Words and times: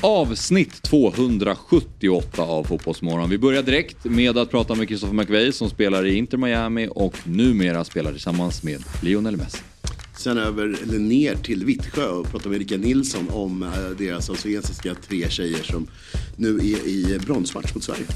avsnitt 0.00 0.82
278 0.82 2.42
av 2.42 2.64
Fotbollsmorgon. 2.64 3.30
Vi 3.30 3.38
börjar 3.38 3.62
direkt 3.62 4.04
med 4.04 4.38
att 4.38 4.50
prata 4.50 4.74
med 4.74 4.86
Christopher 4.86 5.14
McVeigh 5.14 5.50
som 5.50 5.70
spelar 5.70 6.06
i 6.06 6.14
Inter 6.14 6.36
Miami 6.36 6.88
och 6.90 7.14
numera 7.24 7.84
spelar 7.84 8.12
tillsammans 8.12 8.62
med 8.62 8.84
Lionel 9.02 9.36
Messi. 9.36 9.58
Sen 10.16 10.38
över, 10.38 10.76
eller 10.82 10.98
ner 10.98 11.34
till 11.34 11.64
Vittsjö 11.64 12.08
och 12.08 12.30
prata 12.30 12.48
med 12.48 12.58
Rickard 12.58 12.80
Nilsson 12.80 13.28
om 13.30 13.62
eh, 13.62 13.68
deras 13.98 14.30
australiensiska 14.30 14.94
tre 14.94 15.30
tjejer 15.30 15.62
som 15.62 15.86
nu 16.36 16.56
är 16.56 16.88
i 16.88 17.18
bronsmatch 17.26 17.74
mot 17.74 17.84
Sverige. 17.84 18.06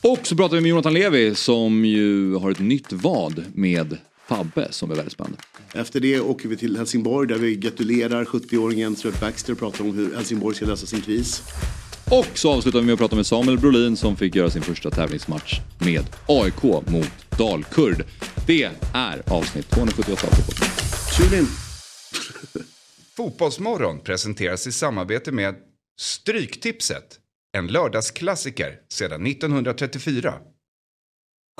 Och 0.00 0.26
så 0.26 0.36
pratar 0.36 0.56
vi 0.56 0.60
med 0.60 0.68
Jonathan 0.68 0.94
Levi 0.94 1.34
som 1.34 1.84
ju 1.84 2.34
har 2.34 2.50
ett 2.50 2.58
nytt 2.58 2.92
vad 2.92 3.44
med 3.54 3.96
Fabbe 4.28 4.68
som 4.70 4.90
är 4.90 4.94
väldigt 4.94 5.12
spännande. 5.12 5.38
Efter 5.74 6.00
det 6.00 6.20
åker 6.20 6.48
vi 6.48 6.56
till 6.56 6.76
Helsingborg 6.76 7.28
där 7.28 7.38
vi 7.38 7.56
gratulerar 7.56 8.24
70-åringen 8.24 8.94
Stuart 8.94 9.20
Baxter 9.20 9.52
och 9.52 9.58
pratar 9.58 9.84
om 9.84 9.96
hur 9.96 10.14
Helsingborg 10.14 10.56
ska 10.56 10.66
lösa 10.66 10.86
sin 10.86 11.00
kris. 11.00 11.42
Och 12.10 12.38
så 12.38 12.52
avslutar 12.52 12.78
vi 12.78 12.84
med 12.84 12.92
att 12.92 12.98
prata 12.98 13.16
med 13.16 13.26
Samuel 13.26 13.58
Brolin 13.58 13.96
som 13.96 14.16
fick 14.16 14.34
göra 14.34 14.50
sin 14.50 14.62
första 14.62 14.90
tävlingsmatch 14.90 15.60
med 15.78 16.04
AIK 16.26 16.62
mot 16.62 17.38
Dalkurd. 17.38 18.04
Det 18.46 18.70
är 18.94 19.22
avsnitt 19.32 19.70
278 19.70 20.26
av 20.26 20.30
Fotboll. 20.30 20.68
Tune 21.16 21.40
in! 21.40 21.46
Fotbollsmorgon 23.16 24.00
presenteras 24.00 24.66
i 24.66 24.72
samarbete 24.72 25.32
med 25.32 25.54
Stryktipset. 26.00 27.18
En 27.56 27.66
lördagsklassiker 27.66 28.74
sedan 28.88 29.26
1934. 29.26 30.34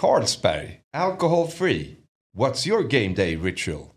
Carlsberg, 0.01 0.81
alcohol 0.97 1.49
free. 1.49 1.98
What's 2.39 2.65
your 2.65 2.85
game 2.85 3.15
day 3.15 3.35
ritual? 3.35 3.97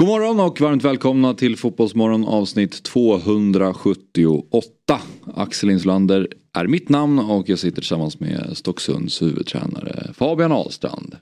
God 0.00 0.08
morgon 0.08 0.40
och 0.40 0.60
varmt 0.60 0.84
välkomna 0.84 1.34
till 1.34 1.56
Fotbollsmorgon 1.56 2.24
avsnitt 2.24 2.82
278. 2.82 5.00
Axel 5.34 5.70
Inslander 5.70 6.28
är 6.52 6.66
mitt 6.66 6.88
namn 6.88 7.18
och 7.18 7.48
jag 7.48 7.58
sitter 7.58 7.76
tillsammans 7.76 8.20
med 8.20 8.50
Stocksunds 8.52 9.22
huvudtränare 9.22 10.12
Fabian 10.14 10.52
Ahlstrand. 10.52 11.16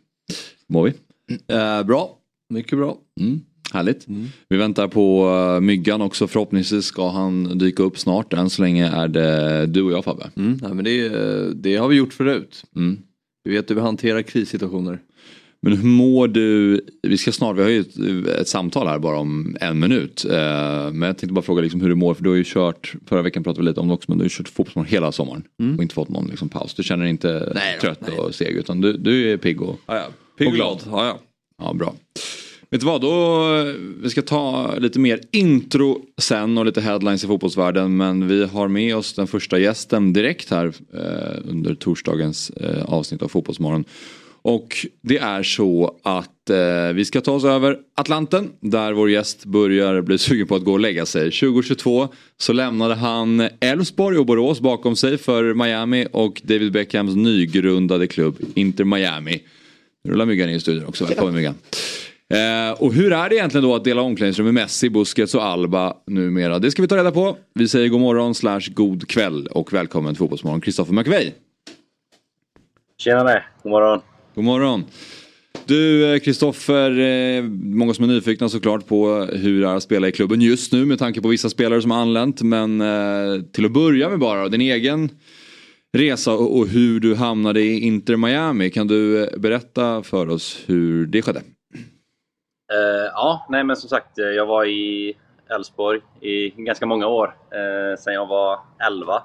Mår 0.67 0.85
vi? 0.85 0.93
Eh, 1.55 1.83
bra, 1.83 2.19
mycket 2.49 2.79
bra. 2.79 2.97
Mm. 3.21 3.41
Härligt. 3.73 4.07
Vi 4.49 4.57
väntar 4.57 4.89
på 4.89 5.29
uh, 5.29 5.61
Myggan 5.61 6.03
också. 6.03 6.27
Förhoppningsvis 6.27 6.85
ska 6.85 7.09
han 7.09 7.59
dyka 7.59 7.83
upp 7.83 7.99
snart. 7.99 8.33
Än 8.33 8.51
så 8.51 8.63
länge 8.63 8.89
är 8.89 9.09
det 9.09 9.67
du 9.67 9.83
och 9.83 9.93
jag 9.93 10.05
Fabbe. 10.05 10.31
Mm, 10.37 10.59
nej, 10.63 10.75
men 10.75 10.85
det, 10.85 11.09
det 11.55 11.77
har 11.77 11.89
vi 11.89 11.97
gjort 11.97 12.13
förut. 12.13 12.65
Mm. 12.77 12.99
Vi 13.45 13.51
vet 13.51 13.71
hur 13.71 13.75
vi 13.75 13.81
hanterar 13.81 14.23
krissituationer. 14.23 15.01
Men 15.63 15.77
hur 15.77 15.89
mår 15.89 16.29
du? 16.29 16.81
Vi 17.03 17.19
ska 17.19 17.33
snart, 17.33 17.57
vi 17.57 17.63
har 17.63 17.69
ju 17.69 17.81
ett, 17.81 18.29
ett 18.41 18.49
samtal 18.49 18.87
här 18.87 18.99
bara 18.99 19.19
om 19.19 19.57
en 19.61 19.79
minut. 19.79 20.25
Eh, 20.25 20.37
men 20.93 21.03
jag 21.03 21.19
tänkte 21.19 21.33
bara 21.33 21.43
fråga 21.43 21.63
liksom 21.63 21.81
hur 21.81 21.89
du 21.89 21.95
mår 21.95 22.15
för 22.15 22.25
du 22.25 22.31
har 22.31 22.37
ju 22.37 22.45
kört, 22.47 22.95
förra 23.07 23.23
veckan 23.23 23.45
pratade 23.45 23.63
vi 23.63 23.69
lite 23.69 23.81
om 23.81 23.89
det 23.89 23.95
också, 23.95 24.11
men 24.11 24.19
du 24.19 24.23
har 24.23 24.27
ju 24.27 24.37
kört 24.37 24.49
fotboll 24.49 24.85
hela 24.85 25.13
sommaren. 25.13 25.43
Och 25.77 25.83
inte 25.83 25.95
fått 25.95 26.09
någon 26.09 26.27
liksom, 26.27 26.49
paus. 26.49 26.75
Du 26.75 26.83
känner 26.83 27.03
dig 27.03 27.11
inte 27.11 27.53
Nej 27.55 27.79
trött 27.81 28.01
nej. 28.01 28.19
och 28.19 28.35
seg 28.35 28.57
utan 28.57 28.81
du, 28.81 28.93
du 28.93 29.33
är 29.33 29.37
pigg 29.37 29.63
och, 29.63 29.81
Ja, 29.87 29.97
ja. 29.97 30.09
Pigg 30.39 30.49
Och 30.49 30.55
glad. 30.55 30.83
Ja, 30.91 31.07
ja. 31.07 31.19
ja 31.59 31.75
bra. 31.75 31.95
Vet 32.71 32.81
du 32.81 32.87
vad, 32.87 33.01
då, 33.01 33.47
vi 34.03 34.11
ska 34.11 34.23
ta 34.23 34.75
lite 34.79 34.99
mer 34.99 35.21
intro 35.31 36.03
sen 36.19 36.59
och 36.59 36.67
lite 36.67 36.81
headlines 36.81 37.25
i 37.25 37.27
fotbollsvärlden. 37.27 37.97
Men 37.97 38.29
vi 38.29 38.45
har 38.45 38.69
med 38.69 38.97
oss 38.97 39.13
den 39.13 39.27
första 39.27 39.59
gästen 39.59 40.13
direkt 40.13 40.51
här 40.51 40.73
eh, 40.95 41.51
under 41.51 41.75
torsdagens 41.75 42.51
eh, 42.51 42.85
avsnitt 42.85 43.23
av 43.23 43.29
Fotbollsmorgon. 43.29 43.85
Och 44.43 44.87
det 45.03 45.19
är 45.19 45.43
så 45.43 45.99
att 46.03 46.51
eh, 46.51 46.93
vi 46.95 47.05
ska 47.05 47.21
ta 47.21 47.33
oss 47.33 47.45
över 47.45 47.79
Atlanten 47.97 48.51
där 48.61 48.93
vår 48.93 49.11
gäst 49.11 49.45
börjar 49.45 50.01
bli 50.01 50.19
sugen 50.19 50.47
på 50.47 50.55
att 50.55 50.65
gå 50.65 50.73
och 50.73 50.81
lägga 50.81 51.07
sig. 51.07 51.31
2022 51.31 52.09
så 52.37 52.53
lämnade 52.53 52.95
han 52.95 53.49
Elfsborg 53.61 54.19
och 54.19 54.27
Borås 54.27 54.61
bakom 54.61 54.97
sig 54.97 55.19
för 55.19 55.55
Miami 55.55 56.07
och 56.13 56.41
David 56.45 56.73
Beckhams 56.73 57.17
nygrundade 57.17 58.07
klubb 58.07 58.37
Inter 58.55 58.85
Miami. 58.85 59.43
Nu 60.05 60.11
rullar 60.11 60.27
Myggan 60.27 60.49
in 60.49 60.57
i 60.57 60.61
studion 60.61 60.87
också, 60.87 61.05
välkommen 61.05 61.35
Myggan. 61.35 61.55
Eh, 62.35 62.83
och 62.83 62.95
hur 62.95 63.13
är 63.13 63.29
det 63.29 63.35
egentligen 63.35 63.65
då 63.65 63.75
att 63.75 63.85
dela 63.85 64.03
omklädningsrum 64.03 64.45
med 64.45 64.55
Messi, 64.55 64.91
Busquets 64.91 65.35
och 65.35 65.45
Alba 65.45 65.97
numera? 66.07 66.59
Det 66.59 66.71
ska 66.71 66.83
vi 66.83 66.89
ta 66.89 66.97
reda 66.97 67.11
på. 67.11 67.37
Vi 67.55 67.69
säger 67.69 67.89
god 67.89 68.01
morgon 68.01 68.35
slash 68.35 68.61
god 68.69 69.09
kväll 69.09 69.47
och 69.47 69.73
välkommen 69.73 70.15
till 70.15 70.19
Fotbollsmorgon 70.19 70.61
Kristoffer 70.61 70.93
McVeigh. 70.93 71.33
Tjenare, 72.99 73.45
god 73.63 73.71
morgon. 73.71 74.01
God 74.39 74.45
morgon. 74.45 74.85
Du 75.67 76.13
eh, 76.15 76.19
Kristoffer, 76.19 76.99
eh, 76.99 77.43
många 77.43 77.95
som 77.95 78.05
är 78.05 78.09
nyfikna 78.09 78.49
såklart 78.49 78.87
på 78.87 79.09
hur 79.33 79.61
det 79.61 79.69
är 79.69 79.75
att 79.75 79.83
spela 79.83 80.09
i 80.09 80.13
klubben 80.13 80.41
just 80.41 80.73
nu 80.73 80.85
med 80.85 80.99
tanke 80.99 81.21
på 81.21 81.29
vissa 81.29 81.49
spelare 81.49 81.83
som 81.83 81.91
har 81.91 81.99
anlänt. 81.99 82.43
Men 82.43 82.81
eh, 82.81 83.43
till 83.53 83.65
att 83.65 83.73
börja 83.73 84.09
med 84.09 84.19
bara, 84.19 84.49
din 84.49 84.61
egen 84.61 85.11
resa 85.97 86.33
och, 86.33 86.67
hur 86.67 87.01
du 87.01 87.15
hamnade 87.15 87.61
i 87.61 87.81
Inter 87.81 88.17
Miami. 88.17 88.71
Kan 88.71 88.87
du 88.87 89.31
berätta 89.37 90.03
för 90.03 90.29
oss 90.29 90.65
hur 90.67 91.07
det 91.07 91.23
skedde? 91.23 91.41
Uh, 91.41 93.07
ja, 93.15 93.47
nej 93.49 93.65
men 93.65 93.77
som 93.77 93.89
sagt, 93.89 94.19
jag 94.19 94.47
var 94.47 94.65
i 94.65 95.15
Elfsborg 95.57 96.01
i 96.21 96.51
ganska 96.51 96.87
många 96.87 97.07
år. 97.07 97.27
uh, 97.27 97.97
sen 97.99 98.15
jag 98.15 98.27
var 98.27 98.59
11. 98.87 99.23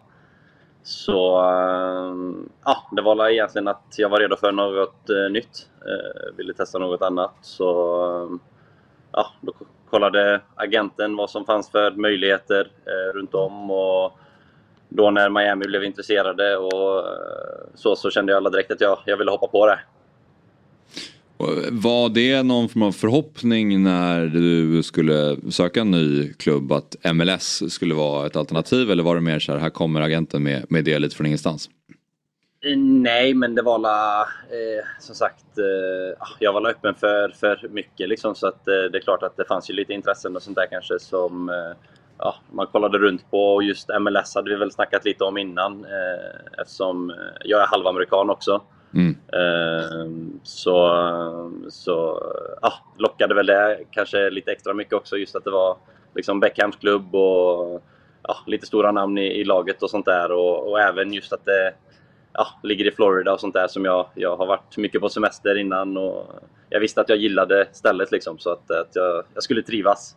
Så 0.84 1.40
ehm, 1.42 2.50
ja, 2.66 2.88
det 2.92 3.02
var 3.02 3.16
väl 3.16 3.34
egentligen 3.34 3.68
att 3.68 3.96
jag 3.98 4.10
var 4.10 4.20
redo 4.20 4.36
för 4.36 4.52
något 4.52 5.10
eh, 5.10 5.32
nytt. 5.32 5.70
Eh, 5.86 6.36
ville 6.38 6.54
testa 6.54 6.80
något 6.80 7.02
annat. 7.02 7.34
Så 7.42 8.02
ehm, 8.06 8.40
ja, 9.12 9.28
då 9.42 9.54
kollade 9.90 10.42
agenten 10.56 11.16
vad 11.16 11.30
som 11.30 11.46
fanns 11.46 11.70
för 11.70 11.92
möjligheter 11.92 12.72
eh, 12.86 13.14
runt 13.14 13.34
om. 13.34 13.72
Och 13.72 14.12
då 14.90 15.12
när 15.12 15.30
Miami 15.30 15.66
blev 15.66 15.84
intresserade 15.84 16.58
och 16.58 17.00
eh, 17.00 17.64
så, 17.76 17.96
så 17.96 18.10
kände 18.10 18.32
jag 18.32 18.38
alla 18.38 18.50
direkt 18.50 18.72
att 18.72 18.82
jag, 18.82 18.98
jag 19.06 19.18
ville 19.18 19.32
hoppa 19.32 19.48
på 19.48 19.66
det. 19.66 19.80
Eh, 21.40 21.72
var 21.72 22.10
det 22.10 22.44
någon 22.44 22.70
form 22.70 22.84
av 22.84 22.92
förhoppning 22.92 23.84
när 23.84 24.26
du 24.26 24.84
skulle 24.84 25.38
söka 25.52 25.82
en 25.82 25.92
ny 25.92 26.34
klubb 26.34 26.72
att 26.72 26.96
MLS 27.14 27.74
skulle 27.74 27.94
vara 27.94 28.28
ett 28.28 28.36
alternativ 28.36 28.92
eller 28.92 29.04
var 29.04 29.16
det 29.16 29.22
mer 29.22 29.40
så 29.40 29.52
här, 29.52 29.60
här 29.60 29.70
kommer 29.70 30.02
agenten 30.02 30.44
med, 30.44 30.66
med 30.70 30.86
det 30.86 31.00
lite 31.00 31.16
från 31.16 31.26
ingenstans? 31.26 31.70
Eh, 32.66 32.78
nej, 32.78 33.34
men 33.34 33.56
det 33.56 33.62
var 33.62 33.80
la, 33.80 34.22
eh, 34.22 34.86
som 35.00 35.16
sagt, 35.16 35.58
eh, 35.58 36.20
ah, 36.20 36.36
jag 36.40 36.54
var 36.54 36.62
la 36.62 36.70
öppen 36.70 36.96
för, 36.96 37.30
för 37.30 37.68
mycket 37.70 38.10
liksom, 38.10 38.36
så 38.36 38.48
att 38.48 38.68
eh, 38.68 38.92
det 38.92 38.98
är 38.98 39.02
klart 39.02 39.24
att 39.24 39.38
det 39.38 39.46
fanns 39.46 39.70
ju 39.70 39.74
lite 39.74 39.94
intressen 39.94 40.36
och 40.36 40.44
sånt 40.44 40.56
där 40.56 40.68
kanske 40.72 41.00
som 41.00 41.50
eh, 41.50 41.78
ja, 42.18 42.36
man 42.52 42.68
kollade 42.68 42.98
runt 42.98 43.32
på 43.32 43.54
och 43.54 43.64
just 43.64 43.90
MLS 44.00 44.36
hade 44.36 44.50
vi 44.50 44.56
väl 44.56 44.72
snackat 44.72 45.06
lite 45.06 45.24
om 45.24 45.38
innan 45.38 45.86
eh, 45.86 46.62
eftersom 46.62 47.10
eh, 47.10 47.16
jag 47.44 47.62
är 47.62 47.68
halvamerikan 47.68 48.30
också. 48.30 48.62
Mm. 48.94 49.16
Eh, 49.34 50.08
så 50.44 50.74
så 51.70 52.24
ja, 52.62 52.74
lockade 52.98 53.36
väl 53.36 53.46
det 53.46 53.80
kanske 53.92 54.30
lite 54.30 54.52
extra 54.52 54.74
mycket 54.74 54.94
också 54.94 55.18
just 55.18 55.36
att 55.36 55.44
det 55.44 55.52
var 55.52 55.78
liksom 56.16 56.40
Beckhams 56.40 56.76
klubb 56.76 57.16
och 57.16 57.84
ja, 58.24 58.38
lite 58.48 58.66
stora 58.66 58.92
namn 58.92 59.18
i, 59.18 59.26
i 59.26 59.44
laget 59.44 59.84
och 59.84 59.90
sånt 59.90 60.06
där 60.06 60.32
och, 60.32 60.72
och 60.72 60.80
även 60.80 61.14
just 61.14 61.34
att 61.34 61.46
det 61.46 61.74
ja, 62.34 62.48
ligger 62.64 62.88
i 62.88 62.92
Florida 62.92 63.34
och 63.34 63.40
sånt 63.40 63.54
där 63.54 63.68
som 63.68 63.86
jag, 63.86 64.06
jag 64.14 64.38
har 64.38 64.46
varit 64.46 64.78
mycket 64.78 65.02
på 65.02 65.10
semester 65.10 65.58
innan 65.58 65.98
och 65.98 66.26
jag 66.70 66.80
visste 66.80 67.02
att 67.02 67.10
jag 67.10 67.18
gillade 67.18 67.68
stället 67.72 68.12
liksom 68.12 68.40
så 68.40 68.52
att, 68.52 68.72
att 68.72 68.96
jag, 68.96 69.24
jag 69.34 69.44
skulle 69.44 69.62
trivas. 69.62 70.16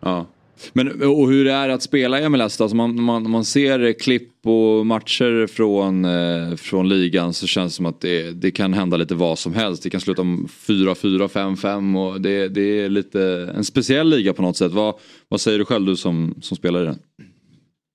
Ja. 0.00 0.26
Men 0.72 1.02
och 1.02 1.30
hur 1.30 1.46
är 1.46 1.68
det 1.68 1.74
att 1.74 1.82
spela 1.82 2.20
i 2.20 2.28
MLS 2.28 2.56
då? 2.56 2.64
Alltså 2.64 2.76
man, 2.76 3.02
man, 3.02 3.30
man 3.30 3.44
ser 3.44 3.92
klipp 3.92 4.46
och 4.46 4.86
matcher 4.86 5.46
från, 5.46 6.04
eh, 6.04 6.56
från 6.56 6.88
ligan 6.88 7.32
så 7.32 7.46
känns 7.46 7.72
det 7.72 7.76
som 7.76 7.86
att 7.86 8.00
det, 8.00 8.30
det 8.30 8.50
kan 8.50 8.72
hända 8.72 8.96
lite 8.96 9.14
vad 9.14 9.38
som 9.38 9.54
helst. 9.54 9.82
Det 9.82 9.90
kan 9.90 10.00
sluta 10.00 10.22
om 10.22 10.46
4-4, 10.46 11.28
5-5 11.28 12.06
och 12.06 12.20
det, 12.20 12.48
det 12.48 12.60
är 12.84 12.88
lite 12.88 13.52
en 13.56 13.64
speciell 13.64 14.08
liga 14.08 14.32
på 14.32 14.42
något 14.42 14.56
sätt. 14.56 14.72
Vad, 14.72 14.94
vad 15.28 15.40
säger 15.40 15.58
du 15.58 15.64
själv 15.64 15.86
du 15.86 15.96
som, 15.96 16.34
som 16.40 16.56
spelar 16.56 16.82
i 16.82 16.84
den? 16.84 16.98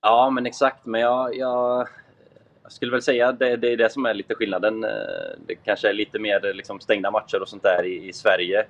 Ja, 0.02 0.30
men 0.30 0.46
exakt. 0.46 0.86
Men 0.86 1.00
jag, 1.00 1.36
jag, 1.36 1.88
jag 2.62 2.72
skulle 2.72 2.92
väl 2.92 3.02
säga 3.02 3.28
att 3.28 3.38
det, 3.38 3.56
det 3.56 3.72
är 3.72 3.76
det 3.76 3.92
som 3.92 4.06
är 4.06 4.14
lite 4.14 4.34
skillnaden. 4.34 4.84
Eh, 4.84 4.90
det 5.46 5.54
kanske 5.54 5.88
är 5.88 5.92
lite 5.92 6.18
mer 6.18 6.54
liksom 6.54 6.80
stängda 6.80 7.10
matcher 7.10 7.42
och 7.42 7.48
sånt 7.48 7.62
där 7.62 7.86
i, 7.86 8.08
i 8.08 8.12
Sverige. 8.12 8.66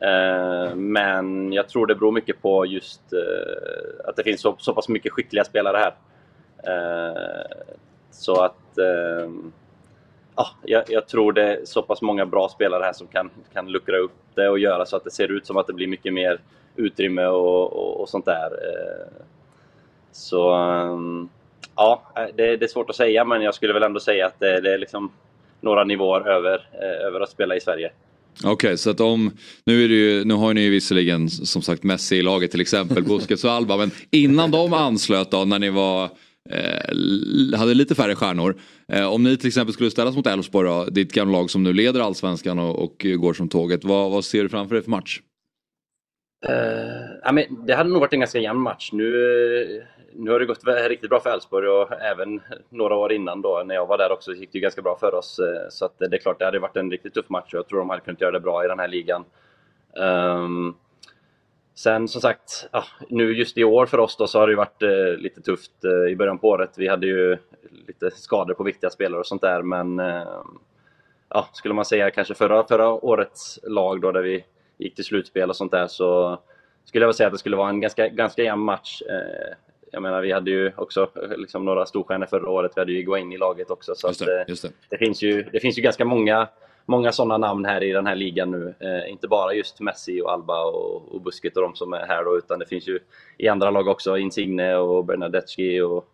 Eh, 0.00 0.74
men 0.74 1.52
jag 1.52 1.68
tror 1.68 1.86
det 1.86 1.94
beror 1.94 2.12
mycket 2.12 2.42
på 2.42 2.66
just 2.66 3.12
eh, 3.12 4.08
att 4.08 4.16
det 4.16 4.22
finns 4.22 4.40
så, 4.40 4.56
så 4.58 4.74
pass 4.74 4.88
mycket 4.88 5.12
skickliga 5.12 5.44
spelare 5.44 5.76
här. 5.76 5.94
Eh, 6.62 7.56
så 8.10 8.40
att... 8.40 8.78
Ehm, 8.78 9.52
ja, 10.36 10.46
jag, 10.62 10.84
jag, 10.88 11.08
tror 11.08 11.32
det 11.32 11.42
är 11.42 11.64
så 11.64 11.82
pass 11.82 12.02
många 12.02 12.26
bra 12.26 12.48
spelare 12.48 12.82
här 12.82 12.92
som 12.92 13.06
kan, 13.06 13.30
kan 13.52 13.72
luckra 13.72 13.96
upp 13.96 14.12
det 14.34 14.48
och 14.48 14.58
göra 14.58 14.86
så 14.86 14.96
att 14.96 15.04
det 15.04 15.10
ser 15.10 15.32
ut 15.32 15.46
som 15.46 15.56
att 15.56 15.66
det 15.66 15.72
blir 15.72 15.86
mycket 15.86 16.12
mer 16.12 16.40
utrymme 16.76 17.26
och, 17.26 17.72
och, 17.72 18.00
och 18.00 18.08
sånt 18.08 18.24
där. 18.24 18.50
Så 20.12 20.52
ehm, 20.54 21.28
ja, 21.76 22.02
det, 22.14 22.56
det, 22.56 22.64
är 22.64 22.68
svårt 22.68 22.90
att 22.90 22.96
säga 22.96 23.24
men 23.24 23.42
jag 23.42 23.54
skulle 23.54 23.72
väl 23.72 23.82
ändå 23.82 24.00
säga 24.00 24.26
att 24.26 24.40
det, 24.40 24.60
det 24.60 24.74
är 24.74 24.78
liksom 24.78 25.12
några 25.60 25.84
nivåer 25.84 26.28
över, 26.28 26.68
över 26.80 27.20
att 27.20 27.30
spela 27.30 27.56
i 27.56 27.60
Sverige. 27.60 27.92
Okej, 28.38 28.50
okay, 28.52 28.76
så 28.76 28.90
att 28.90 29.00
om, 29.00 29.30
nu, 29.64 29.84
är 29.84 29.88
det 29.88 29.94
ju, 29.94 30.24
nu 30.24 30.34
har 30.34 30.54
ni 30.54 30.60
ju 30.60 30.70
visserligen 30.70 31.30
som 31.30 31.62
sagt 31.62 31.82
Messi 31.82 32.16
i 32.16 32.22
laget 32.22 32.50
till 32.50 32.60
exempel, 32.60 33.04
Busquets 33.04 33.44
och 33.44 33.50
Alba, 33.50 33.76
men 33.76 33.90
innan 34.10 34.50
de 34.50 34.72
anslöt 34.72 35.30
då 35.30 35.44
när 35.44 35.58
ni 35.58 35.70
var 35.70 36.04
eh, 36.50 37.58
hade 37.58 37.74
lite 37.74 37.94
färre 37.94 38.14
stjärnor. 38.14 38.60
Eh, 38.92 39.12
om 39.12 39.22
ni 39.22 39.36
till 39.36 39.48
exempel 39.48 39.74
skulle 39.74 39.90
ställas 39.90 40.16
mot 40.16 40.26
Elfsborg 40.26 40.68
då, 40.68 40.84
ditt 40.84 41.12
gamla 41.12 41.38
lag 41.38 41.50
som 41.50 41.62
nu 41.62 41.72
leder 41.72 42.00
allsvenskan 42.00 42.58
och, 42.58 42.84
och 42.84 43.06
går 43.18 43.32
som 43.32 43.48
tåget, 43.48 43.84
vad, 43.84 44.10
vad 44.10 44.24
ser 44.24 44.42
du 44.42 44.48
framför 44.48 44.74
dig 44.74 44.84
för 44.84 44.90
match? 44.90 45.20
Uh, 46.48 47.18
ja, 47.22 47.32
men 47.32 47.66
det 47.66 47.74
hade 47.74 47.90
nog 47.90 48.00
varit 48.00 48.12
en 48.12 48.20
ganska 48.20 48.38
jämn 48.38 48.60
match. 48.60 48.90
Nu, 48.92 49.82
nu 50.12 50.30
har 50.30 50.38
det 50.38 50.46
gått 50.46 50.64
riktigt 50.88 51.10
bra 51.10 51.20
för 51.20 51.30
Elfsborg 51.30 51.68
och 51.68 51.92
även 51.92 52.40
några 52.68 52.94
år 52.94 53.12
innan 53.12 53.42
då 53.42 53.62
när 53.66 53.74
jag 53.74 53.86
var 53.86 53.98
där 53.98 54.12
också 54.12 54.32
gick 54.32 54.52
det 54.52 54.58
ju 54.58 54.62
ganska 54.62 54.82
bra 54.82 54.96
för 54.96 55.14
oss. 55.14 55.38
Eh, 55.38 55.68
så 55.70 55.84
att 55.84 55.98
det 55.98 56.16
är 56.16 56.18
klart, 56.18 56.38
det 56.38 56.44
hade 56.44 56.58
varit 56.58 56.76
en 56.76 56.90
riktigt 56.90 57.14
tuff 57.14 57.28
match 57.28 57.54
och 57.54 57.58
jag 57.58 57.68
tror 57.68 57.78
de 57.78 57.90
hade 57.90 58.02
kunnat 58.02 58.20
göra 58.20 58.32
det 58.32 58.40
bra 58.40 58.64
i 58.64 58.68
den 58.68 58.78
här 58.78 58.88
ligan. 58.88 59.24
Um, 59.96 60.76
sen 61.74 62.08
som 62.08 62.20
sagt, 62.20 62.68
ja, 62.72 62.84
nu 63.08 63.32
just 63.32 63.58
i 63.58 63.64
år 63.64 63.86
för 63.86 63.98
oss 63.98 64.16
då 64.16 64.26
så 64.26 64.38
har 64.38 64.48
det 64.48 64.56
varit 64.56 64.82
eh, 64.82 65.18
lite 65.18 65.40
tufft 65.40 65.84
eh, 65.84 66.12
i 66.12 66.16
början 66.16 66.38
på 66.38 66.48
året. 66.48 66.70
Vi 66.76 66.88
hade 66.88 67.06
ju 67.06 67.38
lite 67.86 68.10
skador 68.10 68.54
på 68.54 68.62
viktiga 68.62 68.90
spelare 68.90 69.20
och 69.20 69.26
sånt 69.26 69.42
där 69.42 69.62
men 69.62 69.98
eh, 69.98 70.42
ja, 71.28 71.48
skulle 71.52 71.74
man 71.74 71.84
säga 71.84 72.10
kanske 72.10 72.34
förra, 72.34 72.64
förra 72.64 72.88
årets 72.88 73.58
lag 73.62 74.00
då 74.00 74.12
där 74.12 74.22
vi 74.22 74.44
gick 74.78 74.94
till 74.94 75.04
slutspel 75.04 75.50
och 75.50 75.56
sånt 75.56 75.72
där 75.72 75.86
så 75.86 76.38
skulle 76.84 77.04
jag 77.04 77.14
säga 77.14 77.26
att 77.26 77.32
det 77.32 77.38
skulle 77.38 77.56
vara 77.56 77.68
en 77.68 77.80
ganska, 77.80 78.08
ganska 78.08 78.42
jämn 78.42 78.62
match. 78.62 79.02
Eh, 79.02 79.54
Eh, 79.90 79.92
jag 79.92 80.02
menar, 80.02 80.22
vi 80.22 80.32
hade 80.32 80.50
ju 80.50 80.72
också 80.76 81.10
liksom, 81.36 81.64
några 81.64 81.86
storstjärnor 81.86 82.26
förra 82.26 82.50
året. 82.50 82.72
Vi 82.76 82.80
hade 82.80 82.92
ju 82.92 83.18
in 83.18 83.32
i 83.32 83.38
laget 83.38 83.70
också. 83.70 83.94
Så 83.94 84.08
just 84.08 84.26
det, 84.26 84.44
just 84.48 84.62
det. 84.62 84.68
Att, 84.68 84.74
det, 84.88 84.98
finns 84.98 85.22
ju, 85.22 85.42
det 85.52 85.60
finns 85.60 85.78
ju 85.78 85.82
ganska 85.82 86.04
många, 86.04 86.48
många 86.86 87.12
sådana 87.12 87.38
namn 87.38 87.64
här 87.64 87.82
i 87.82 87.92
den 87.92 88.06
här 88.06 88.16
ligan 88.16 88.50
nu. 88.50 88.74
Eh, 88.80 89.12
inte 89.12 89.28
bara 89.28 89.54
just 89.54 89.80
Messi 89.80 90.20
och 90.20 90.32
Alba 90.32 90.64
och, 90.64 91.14
och 91.14 91.20
Busquets 91.20 91.56
och 91.56 91.62
de 91.62 91.74
som 91.74 91.92
är 91.92 92.06
här 92.06 92.24
då, 92.24 92.38
utan 92.38 92.58
det 92.58 92.66
finns 92.66 92.88
ju 92.88 92.98
i 93.38 93.48
andra 93.48 93.70
lag 93.70 93.88
också. 93.88 94.18
Insigne 94.18 94.76
och 94.76 95.04
Bernadeschi 95.04 95.80
och 95.80 96.04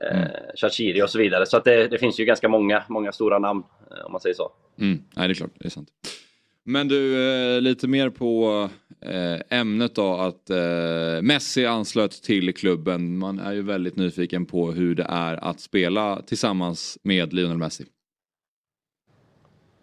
eh, 0.00 0.16
mm. 0.16 0.28
Shachiri 0.54 1.02
och 1.02 1.10
så 1.10 1.18
vidare. 1.18 1.46
Så 1.46 1.56
att 1.56 1.64
det, 1.64 1.88
det, 1.88 1.98
finns 1.98 2.20
ju 2.20 2.24
ganska 2.24 2.48
många, 2.48 2.82
många 2.88 3.12
stora 3.12 3.38
namn 3.38 3.62
eh, 3.90 4.06
om 4.06 4.12
man 4.12 4.20
säger 4.20 4.34
så. 4.34 4.52
Mm. 4.78 5.02
Nej, 5.16 5.28
det 5.28 5.32
är 5.32 5.34
klart. 5.34 5.50
Det 5.54 5.66
är 5.66 5.70
sant. 5.70 5.88
Men 6.64 6.88
du, 6.88 7.28
eh, 7.56 7.60
lite 7.60 7.88
mer 7.88 8.10
på 8.10 8.50
eh, 8.64 8.70
Eh, 9.04 9.40
ämnet 9.60 9.94
då 9.94 10.14
att 10.14 10.50
eh, 10.50 11.22
Messi 11.22 11.66
anslöt 11.66 12.22
till 12.22 12.54
klubben. 12.54 13.18
Man 13.18 13.38
är 13.38 13.52
ju 13.52 13.62
väldigt 13.62 13.96
nyfiken 13.96 14.46
på 14.46 14.72
hur 14.72 14.94
det 14.94 15.06
är 15.08 15.44
att 15.44 15.60
spela 15.60 16.22
tillsammans 16.22 16.98
med 17.02 17.32
Lionel 17.32 17.58
Messi. 17.58 17.84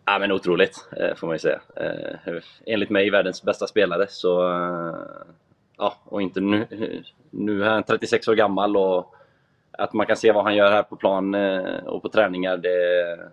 Ja, 0.05 0.19
men 0.19 0.31
otroligt, 0.31 0.87
eh, 0.97 1.15
får 1.15 1.27
man 1.27 1.35
ju 1.35 1.39
säga. 1.39 1.61
Eh, 1.75 2.41
enligt 2.65 2.89
mig 2.89 3.09
världens 3.09 3.43
bästa 3.43 3.67
spelare. 3.67 4.05
Så, 4.09 4.41
ja, 5.77 5.97
och 6.03 6.21
inte 6.21 6.41
nu, 6.41 6.67
nu 7.29 7.63
är 7.63 7.69
han 7.69 7.83
36 7.83 8.27
år 8.27 8.35
gammal 8.35 8.77
och 8.77 9.15
att 9.71 9.93
man 9.93 10.05
kan 10.05 10.17
se 10.17 10.31
vad 10.31 10.43
han 10.43 10.55
gör 10.55 10.71
här 10.71 10.83
på 10.83 10.95
plan 10.95 11.35
och 11.85 12.01
på 12.01 12.09
träningar, 12.09 12.57
det, 12.57 13.29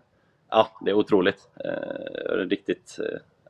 ja, 0.51 0.69
det 0.85 0.91
är 0.91 0.95
otroligt. 0.95 1.49
Riktigt 2.31 2.99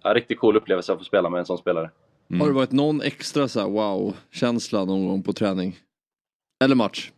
ja, 0.02 0.14
riktigt 0.14 0.38
cool 0.38 0.56
upplevelse 0.56 0.92
att 0.92 0.98
få 0.98 1.04
spela 1.04 1.30
med 1.30 1.38
en 1.38 1.46
sån 1.46 1.58
spelare. 1.58 1.90
Mm. 2.30 2.40
Har 2.40 2.48
det 2.48 2.54
varit 2.54 2.72
någon 2.72 3.02
extra 3.02 3.48
så 3.48 3.68
wow-känsla 3.68 4.84
någon 4.84 5.08
gång 5.08 5.22
på 5.22 5.32
träning? 5.32 5.76
Eller 6.64 6.74
match? 6.74 7.10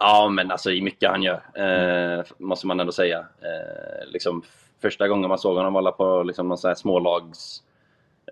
Ja, 0.00 0.28
men 0.28 0.50
alltså 0.50 0.70
i 0.70 0.82
mycket 0.82 1.10
han 1.10 1.22
gör, 1.22 1.42
eh, 1.54 2.24
måste 2.38 2.66
man 2.66 2.80
ändå 2.80 2.92
säga. 2.92 3.18
Eh, 3.18 4.06
liksom, 4.12 4.42
första 4.80 5.08
gången 5.08 5.28
man 5.28 5.38
såg 5.38 5.56
honom 5.56 5.72
var 5.72 5.92
på 5.92 6.22
liksom, 6.22 6.48
någon 6.48 6.58
sån 6.58 6.68
här 6.68 6.74
smålags 6.74 7.62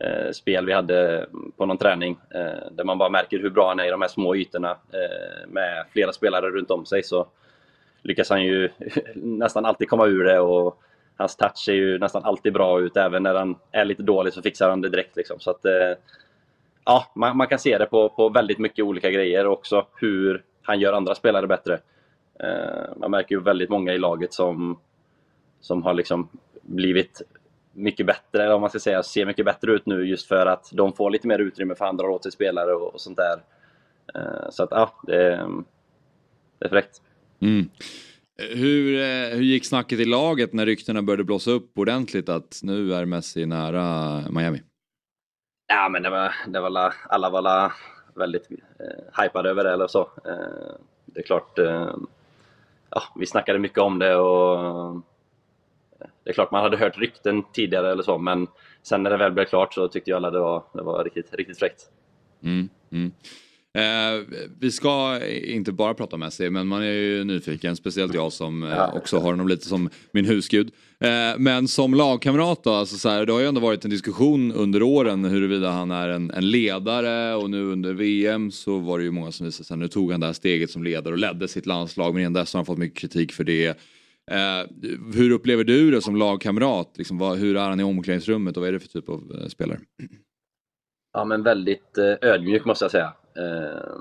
eh, 0.00 0.32
spel 0.32 0.66
vi 0.66 0.72
hade 0.72 1.26
på 1.56 1.66
någon 1.66 1.78
träning 1.78 2.18
eh, 2.30 2.70
där 2.72 2.84
man 2.84 2.98
bara 2.98 3.08
märker 3.08 3.38
hur 3.38 3.50
bra 3.50 3.68
han 3.68 3.80
är 3.80 3.86
i 3.86 3.90
de 3.90 4.00
här 4.00 4.08
små 4.08 4.36
ytorna 4.36 4.70
eh, 4.70 5.48
med 5.48 5.84
flera 5.92 6.12
spelare 6.12 6.50
runt 6.50 6.70
om 6.70 6.86
sig 6.86 7.02
så 7.02 7.26
lyckas 8.02 8.30
han 8.30 8.44
ju 8.44 8.68
nästan 9.14 9.64
alltid 9.64 9.88
komma 9.88 10.06
ur 10.06 10.24
det 10.24 10.40
och 10.40 10.82
hans 11.16 11.36
touch 11.36 11.56
ser 11.56 11.72
ju 11.72 11.98
nästan 11.98 12.24
alltid 12.24 12.52
bra 12.52 12.80
ut. 12.80 12.96
Även 12.96 13.22
när 13.22 13.34
han 13.34 13.56
är 13.70 13.84
lite 13.84 14.02
dålig 14.02 14.32
så 14.32 14.42
fixar 14.42 14.70
han 14.70 14.80
det 14.80 14.88
direkt. 14.88 15.16
Liksom. 15.16 15.40
Så 15.40 15.50
att, 15.50 15.64
eh, 15.64 15.92
ja, 16.84 17.12
man, 17.14 17.36
man, 17.36 17.46
kan 17.46 17.58
se 17.58 17.78
det 17.78 17.86
på, 17.86 18.08
på 18.08 18.28
väldigt 18.28 18.58
mycket 18.58 18.84
olika 18.84 19.10
grejer 19.10 19.46
och 19.46 19.52
också 19.52 19.86
hur 20.00 20.42
han 20.62 20.80
gör 20.80 20.92
andra 20.92 21.14
spelare 21.14 21.46
bättre. 21.46 21.80
Eh, 22.40 22.96
man 22.96 23.10
märker 23.10 23.34
ju 23.34 23.40
väldigt 23.40 23.70
många 23.70 23.92
i 23.92 23.98
laget 23.98 24.32
som, 24.32 24.78
som 25.60 25.82
har 25.82 25.94
liksom 25.94 26.28
blivit 26.62 27.22
mycket 27.72 28.06
bättre, 28.06 28.44
eller 28.44 28.54
om 28.54 28.60
man 28.60 28.70
ska 28.70 28.78
säga, 28.78 29.02
ser 29.02 29.26
mycket 29.26 29.44
bättre 29.44 29.72
ut 29.72 29.86
nu 29.86 30.08
just 30.08 30.28
för 30.28 30.46
att 30.46 30.70
de 30.72 30.92
får 30.92 31.10
lite 31.10 31.28
mer 31.28 31.38
utrymme 31.38 31.74
för 31.74 31.84
andra 31.84 32.10
åt 32.10 32.22
sig 32.22 32.32
spelare 32.32 32.72
och, 32.74 32.94
och 32.94 33.00
sånt 33.00 33.16
där. 33.16 33.42
Eh, 34.14 34.50
så 34.50 34.62
att 34.62 34.70
ja, 34.70 34.90
det, 35.02 35.48
det 36.58 36.64
är 36.64 36.68
fräckt. 36.68 37.02
Mm. 37.40 37.70
Hur, 38.38 39.00
eh, 39.00 39.36
hur 39.36 39.42
gick 39.42 39.64
snacket 39.64 40.00
i 40.00 40.04
laget 40.04 40.52
när 40.52 40.66
ryktena 40.66 41.02
började 41.02 41.24
blåsa 41.24 41.50
upp 41.50 41.78
ordentligt 41.78 42.28
att 42.28 42.60
nu 42.62 42.94
är 42.94 43.04
Messi 43.04 43.46
nära 43.46 44.20
Miami? 44.30 44.62
Ja, 45.66 45.88
men 45.88 46.02
det 46.02 46.10
var, 46.10 46.34
det 46.46 46.60
var 46.60 46.94
alla 47.08 47.30
var 47.30 47.72
väldigt 48.14 48.50
eh, 48.50 49.22
hypade 49.22 49.50
över 49.50 49.64
det 49.64 49.72
eller 49.72 49.86
så. 49.86 50.00
Eh, 50.00 50.74
det 51.04 51.20
är 51.20 51.24
klart, 51.24 51.58
eh, 51.58 51.94
ja, 52.90 53.02
vi 53.16 53.26
snackade 53.26 53.58
mycket 53.58 53.78
om 53.78 53.98
det 53.98 54.16
och 54.16 54.64
eh, 54.64 54.96
det 56.24 56.30
är 56.30 56.34
klart 56.34 56.50
man 56.50 56.62
hade 56.62 56.76
hört 56.76 56.98
rykten 56.98 57.42
tidigare 57.52 57.92
eller 57.92 58.02
så, 58.02 58.18
men 58.18 58.46
sen 58.82 59.02
när 59.02 59.10
det 59.10 59.16
väl 59.16 59.32
blev 59.32 59.44
klart 59.44 59.74
så 59.74 59.88
tyckte 59.88 60.10
jag 60.10 60.16
alla 60.16 60.30
det 60.30 60.40
var, 60.40 60.62
det 60.72 60.82
var 60.82 61.04
riktigt, 61.04 61.34
riktigt 61.34 61.58
fräckt. 61.58 61.82
Mm, 62.42 62.68
mm. 62.90 63.12
Eh, 63.76 64.22
vi 64.60 64.70
ska 64.70 65.20
inte 65.26 65.72
bara 65.72 65.94
prata 65.94 66.16
Messi 66.16 66.50
men 66.50 66.66
man 66.66 66.82
är 66.82 66.92
ju 66.92 67.24
nyfiken, 67.24 67.76
speciellt 67.76 68.14
jag 68.14 68.32
som 68.32 68.62
eh, 68.62 68.96
också 68.96 69.18
har 69.18 69.30
honom 69.30 69.48
lite 69.48 69.68
som 69.68 69.90
min 70.12 70.24
husgud. 70.24 70.70
Eh, 71.00 71.38
men 71.38 71.68
som 71.68 71.94
lagkamrat 71.94 72.64
då, 72.64 72.72
alltså 72.72 72.96
så 72.96 73.08
här, 73.08 73.26
det 73.26 73.32
har 73.32 73.40
ju 73.40 73.46
ändå 73.46 73.60
varit 73.60 73.84
en 73.84 73.90
diskussion 73.90 74.52
under 74.52 74.82
åren 74.82 75.24
huruvida 75.24 75.70
han 75.70 75.90
är 75.90 76.08
en, 76.08 76.30
en 76.30 76.50
ledare 76.50 77.34
och 77.34 77.50
nu 77.50 77.62
under 77.62 77.92
VM 77.92 78.50
så 78.50 78.78
var 78.78 78.98
det 78.98 79.04
ju 79.04 79.10
många 79.10 79.32
som 79.32 79.46
visade 79.46 79.64
sig, 79.64 79.76
nu 79.76 79.88
tog 79.88 80.12
han 80.12 80.20
det 80.20 80.26
här 80.26 80.32
steget 80.32 80.70
som 80.70 80.84
ledare 80.84 81.14
och 81.14 81.18
ledde 81.18 81.48
sitt 81.48 81.66
landslag 81.66 82.14
men 82.14 82.22
innan 82.22 82.32
dess 82.32 82.52
har 82.52 82.58
han 82.58 82.66
fått 82.66 82.78
mycket 82.78 83.00
kritik 83.00 83.32
för 83.32 83.44
det. 83.44 83.66
Eh, 84.30 84.66
hur 85.14 85.30
upplever 85.30 85.64
du 85.64 85.90
det 85.90 86.02
som 86.02 86.16
lagkamrat? 86.16 86.94
Liksom, 86.96 87.18
vad, 87.18 87.38
hur 87.38 87.56
är 87.56 87.68
han 87.68 87.80
i 87.80 87.84
omklädningsrummet 87.84 88.56
och 88.56 88.60
vad 88.60 88.68
är 88.68 88.72
det 88.72 88.80
för 88.80 88.88
typ 88.88 89.08
av 89.08 89.40
eh, 89.40 89.48
spelare? 89.48 89.78
Ja 91.12 91.24
men 91.24 91.42
väldigt 91.42 91.98
eh, 91.98 92.28
ödmjuk 92.30 92.64
måste 92.64 92.84
jag 92.84 92.92
säga. 92.92 93.12
Eh, 93.38 93.96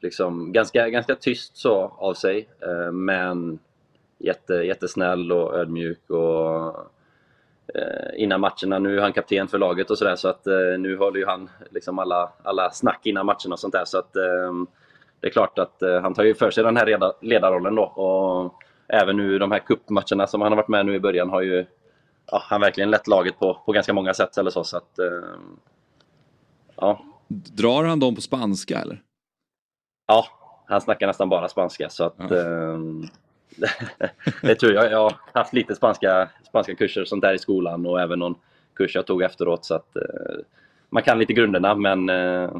liksom 0.00 0.52
ganska, 0.52 0.88
ganska 0.88 1.14
tyst 1.14 1.56
så 1.56 1.92
av 1.98 2.14
sig, 2.14 2.48
eh, 2.60 2.92
men 2.92 3.58
jätte, 4.18 4.54
jättesnäll 4.54 5.32
och 5.32 5.58
ödmjuk. 5.58 6.10
Och, 6.10 6.76
eh, 7.74 8.10
innan 8.16 8.40
matcherna, 8.40 8.78
nu 8.78 8.96
är 8.96 9.02
han 9.02 9.12
kapten 9.12 9.48
för 9.48 9.58
laget 9.58 9.90
och 9.90 9.98
sådär, 9.98 10.16
så 10.16 10.28
att 10.28 10.46
eh, 10.46 10.78
nu 10.78 10.96
håller 10.96 11.18
ju 11.18 11.26
han 11.26 11.50
liksom 11.70 11.98
alla, 11.98 12.32
alla 12.42 12.70
snack 12.70 13.00
innan 13.06 13.26
matcherna 13.26 13.52
och 13.52 13.60
sånt 13.60 13.74
där. 13.74 13.84
Så 13.84 13.98
att 13.98 14.16
eh, 14.16 14.52
det 15.20 15.26
är 15.26 15.30
klart 15.30 15.58
att 15.58 15.82
eh, 15.82 16.00
han 16.00 16.14
tar 16.14 16.24
ju 16.24 16.34
för 16.34 16.50
sig 16.50 16.64
den 16.64 16.76
här 16.76 17.12
ledarrollen 17.24 17.74
då. 17.74 17.82
Och 17.82 18.54
även 18.88 19.16
nu 19.16 19.38
de 19.38 19.52
här 19.52 19.58
kuppmatcherna 19.58 20.26
som 20.26 20.40
han 20.40 20.52
har 20.52 20.56
varit 20.56 20.68
med 20.68 20.86
nu 20.86 20.94
i 20.94 21.00
början 21.00 21.30
har 21.30 21.42
ju 21.42 21.66
ja, 22.30 22.42
han 22.44 22.60
verkligen 22.60 22.90
lett 22.90 23.06
laget 23.06 23.38
på, 23.38 23.60
på 23.66 23.72
ganska 23.72 23.92
många 23.92 24.14
sätt 24.14 24.38
eller 24.38 24.50
så. 24.50 24.64
så 24.64 24.76
att, 24.76 24.98
ehm, 24.98 25.58
ja, 26.76 27.00
Drar 27.28 27.84
han 27.84 28.00
dem 28.00 28.14
på 28.14 28.20
spanska 28.20 28.78
eller? 28.78 29.02
Ja, 30.06 30.26
han 30.66 30.80
snackar 30.80 31.06
nästan 31.06 31.28
bara 31.28 31.48
spanska 31.48 31.88
så 31.90 32.04
att 32.04 32.14
ja. 32.18 32.36
eh, 32.36 32.78
det 34.42 34.54
tror 34.54 34.72
jag. 34.72 34.92
Jag 34.92 34.98
har 34.98 35.16
haft 35.34 35.52
lite 35.52 35.74
spanska, 35.74 36.28
spanska 36.48 36.74
kurser 36.74 37.04
sånt 37.04 37.22
där 37.22 37.34
i 37.34 37.38
skolan 37.38 37.86
och 37.86 38.00
även 38.00 38.18
någon 38.18 38.34
kurs 38.74 38.94
jag 38.94 39.06
tog 39.06 39.22
efteråt 39.22 39.64
så 39.64 39.74
att 39.74 39.96
eh, 39.96 40.02
man 40.90 41.02
kan 41.02 41.18
lite 41.18 41.32
grunderna 41.32 41.74
men 41.74 42.08
eh, 42.08 42.50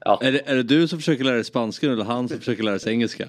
ja. 0.00 0.18
Är 0.22 0.32
det, 0.32 0.48
är 0.48 0.54
det 0.54 0.62
du 0.62 0.88
som 0.88 0.98
försöker 0.98 1.24
lära 1.24 1.34
dig 1.34 1.44
spanska 1.44 1.86
eller 1.86 2.04
han 2.04 2.28
som 2.28 2.38
försöker 2.38 2.62
lära 2.62 2.78
sig 2.78 2.92
engelska? 2.92 3.28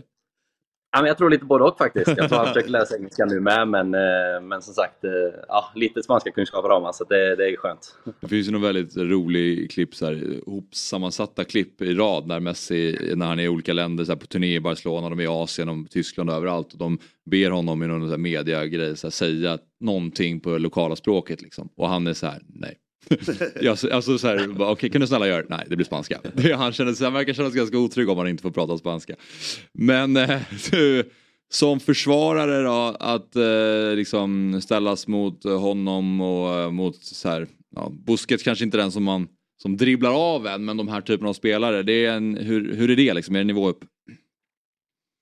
Ja, 0.97 1.01
men 1.01 1.07
jag 1.07 1.17
tror 1.17 1.29
lite 1.29 1.45
både 1.45 1.63
och 1.63 1.77
faktiskt. 1.77 2.07
Jag 2.17 2.29
tror 2.29 2.37
han 2.37 2.47
försöker 2.47 2.69
lära 2.69 2.85
sig 2.85 2.97
engelska 2.97 3.25
nu 3.25 3.39
med, 3.39 3.67
men, 3.67 3.93
eh, 3.93 4.41
men 4.41 4.61
som 4.61 4.73
sagt, 4.73 5.03
eh, 5.03 5.11
ja, 5.47 5.71
lite 5.75 6.03
spanska 6.03 6.31
kunskaper 6.31 6.69
har 6.69 6.81
man 6.81 6.93
så 6.93 7.03
det, 7.03 7.35
det 7.35 7.49
är 7.49 7.57
skönt. 7.57 7.95
Det 8.21 8.27
finns 8.27 8.47
ju 8.47 8.51
någon 8.51 8.61
väldigt 8.61 8.97
rolig 8.97 9.71
klipp, 9.71 9.95
så 9.95 10.05
här, 10.05 10.41
hopsammansatta 10.45 11.43
klipp 11.43 11.81
i 11.81 11.93
rad 11.93 12.27
när 12.27 12.39
Messi, 12.39 13.13
när 13.15 13.25
han 13.25 13.39
är 13.39 13.43
i 13.43 13.47
olika 13.49 13.73
länder, 13.73 14.03
så 14.03 14.11
här, 14.11 14.19
på 14.19 14.27
turné 14.27 14.55
i 14.55 14.59
Barcelona, 14.59 15.09
de 15.09 15.19
är 15.19 15.23
i 15.23 15.27
Asien, 15.27 15.69
och 15.69 15.89
Tyskland 15.89 16.29
och 16.29 16.35
överallt. 16.35 16.73
Och 16.73 16.79
de 16.79 16.99
ber 17.25 17.51
honom 17.51 17.83
i 17.83 17.87
någon 17.87 18.21
mediagrej 18.21 18.97
säga 18.97 19.57
någonting 19.79 20.39
på 20.39 20.49
det 20.49 20.59
lokala 20.59 20.95
språket 20.95 21.41
liksom. 21.41 21.69
Och 21.75 21.89
han 21.89 22.07
är 22.07 22.13
så 22.13 22.25
här, 22.25 22.41
nej. 22.47 22.77
jag, 23.61 23.77
alltså 23.91 24.17
så 24.17 24.27
här, 24.27 24.51
okej 24.51 24.65
okay, 24.65 24.89
kan 24.89 25.01
du 25.01 25.07
snälla 25.07 25.27
göra 25.27 25.41
det? 25.41 25.47
Nej 25.49 25.65
det 25.69 25.75
blir 25.75 25.85
spanska. 25.85 26.19
Han, 26.55 26.73
känner, 26.73 27.03
han 27.03 27.13
verkar 27.13 27.33
känna 27.33 27.49
sig 27.49 27.57
ganska 27.57 27.77
otrygg 27.77 28.09
om 28.09 28.17
han 28.17 28.27
inte 28.27 28.43
får 28.43 28.51
prata 28.51 28.77
spanska. 28.77 29.15
Men 29.73 30.17
eh, 30.17 30.39
som 31.49 31.79
försvarare 31.79 32.61
då 32.61 32.95
att 32.99 33.35
eh, 33.35 33.95
liksom 33.95 34.61
ställas 34.61 35.07
mot 35.07 35.43
honom 35.43 36.21
och 36.21 36.53
eh, 36.53 36.71
mot 36.71 36.95
så 36.95 37.29
här, 37.29 37.47
ja, 37.75 37.91
Busquets 38.05 38.43
kanske 38.43 38.65
inte 38.65 38.77
den 38.77 38.91
som 38.91 39.03
man 39.03 39.27
som 39.61 39.77
dribblar 39.77 40.35
av 40.35 40.47
en 40.47 40.65
men 40.65 40.77
de 40.77 40.87
här 40.87 41.01
typerna 41.01 41.29
av 41.29 41.33
spelare, 41.33 41.83
det 41.83 42.05
är 42.05 42.13
en, 42.13 42.37
hur, 42.37 42.75
hur 42.75 42.91
är 42.91 42.95
det 42.95 43.13
liksom? 43.13 43.35
Är 43.35 43.39
det 43.39 43.45
nivå 43.45 43.69
upp? 43.69 43.83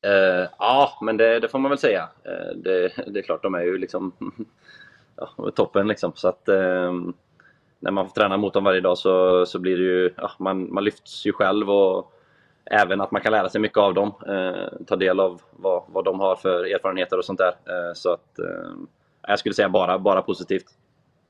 Uh, 0.05 0.47
ja, 0.59 0.99
men 1.01 1.17
det, 1.17 1.39
det, 1.39 1.47
får 1.47 1.59
man 1.59 1.69
väl 1.69 1.77
säga. 1.77 2.03
Uh, 2.03 2.57
det, 2.57 2.91
det, 3.07 3.19
är 3.19 3.23
klart, 3.23 3.43
de 3.43 3.55
är 3.55 3.61
ju 3.61 3.77
liksom 3.77 4.13
ja, 5.17 5.51
toppen 5.55 5.87
liksom. 5.87 6.11
Så 6.15 6.27
att, 6.27 6.49
uh, 6.49 6.93
när 7.79 7.91
man 7.91 8.07
får 8.07 8.13
träna 8.13 8.37
mot 8.37 8.53
dem 8.53 8.63
varje 8.63 8.81
dag 8.81 8.97
så, 8.97 9.45
så 9.45 9.59
blir 9.59 9.77
det 9.77 9.83
ju, 9.83 10.13
ja, 10.17 10.31
man, 10.39 10.73
man 10.73 10.83
lyfts 10.83 11.25
ju 11.25 11.33
själv 11.33 11.69
och 11.69 12.11
även 12.65 13.01
att 13.01 13.11
man 13.11 13.21
kan 13.21 13.31
lära 13.31 13.49
sig 13.49 13.61
mycket 13.61 13.77
av 13.77 13.93
dem. 13.93 14.11
Eh, 14.27 14.85
ta 14.85 14.95
del 14.95 15.19
av 15.19 15.41
vad, 15.51 15.83
vad 15.87 16.05
de 16.05 16.19
har 16.19 16.35
för 16.35 16.75
erfarenheter 16.75 17.17
och 17.17 17.25
sånt 17.25 17.39
där. 17.39 17.49
Eh, 17.49 17.93
så 17.93 18.13
att 18.13 18.39
eh, 18.39 18.73
jag 19.27 19.39
skulle 19.39 19.55
säga 19.55 19.69
bara, 19.69 19.99
bara 19.99 20.21
positivt. 20.21 20.65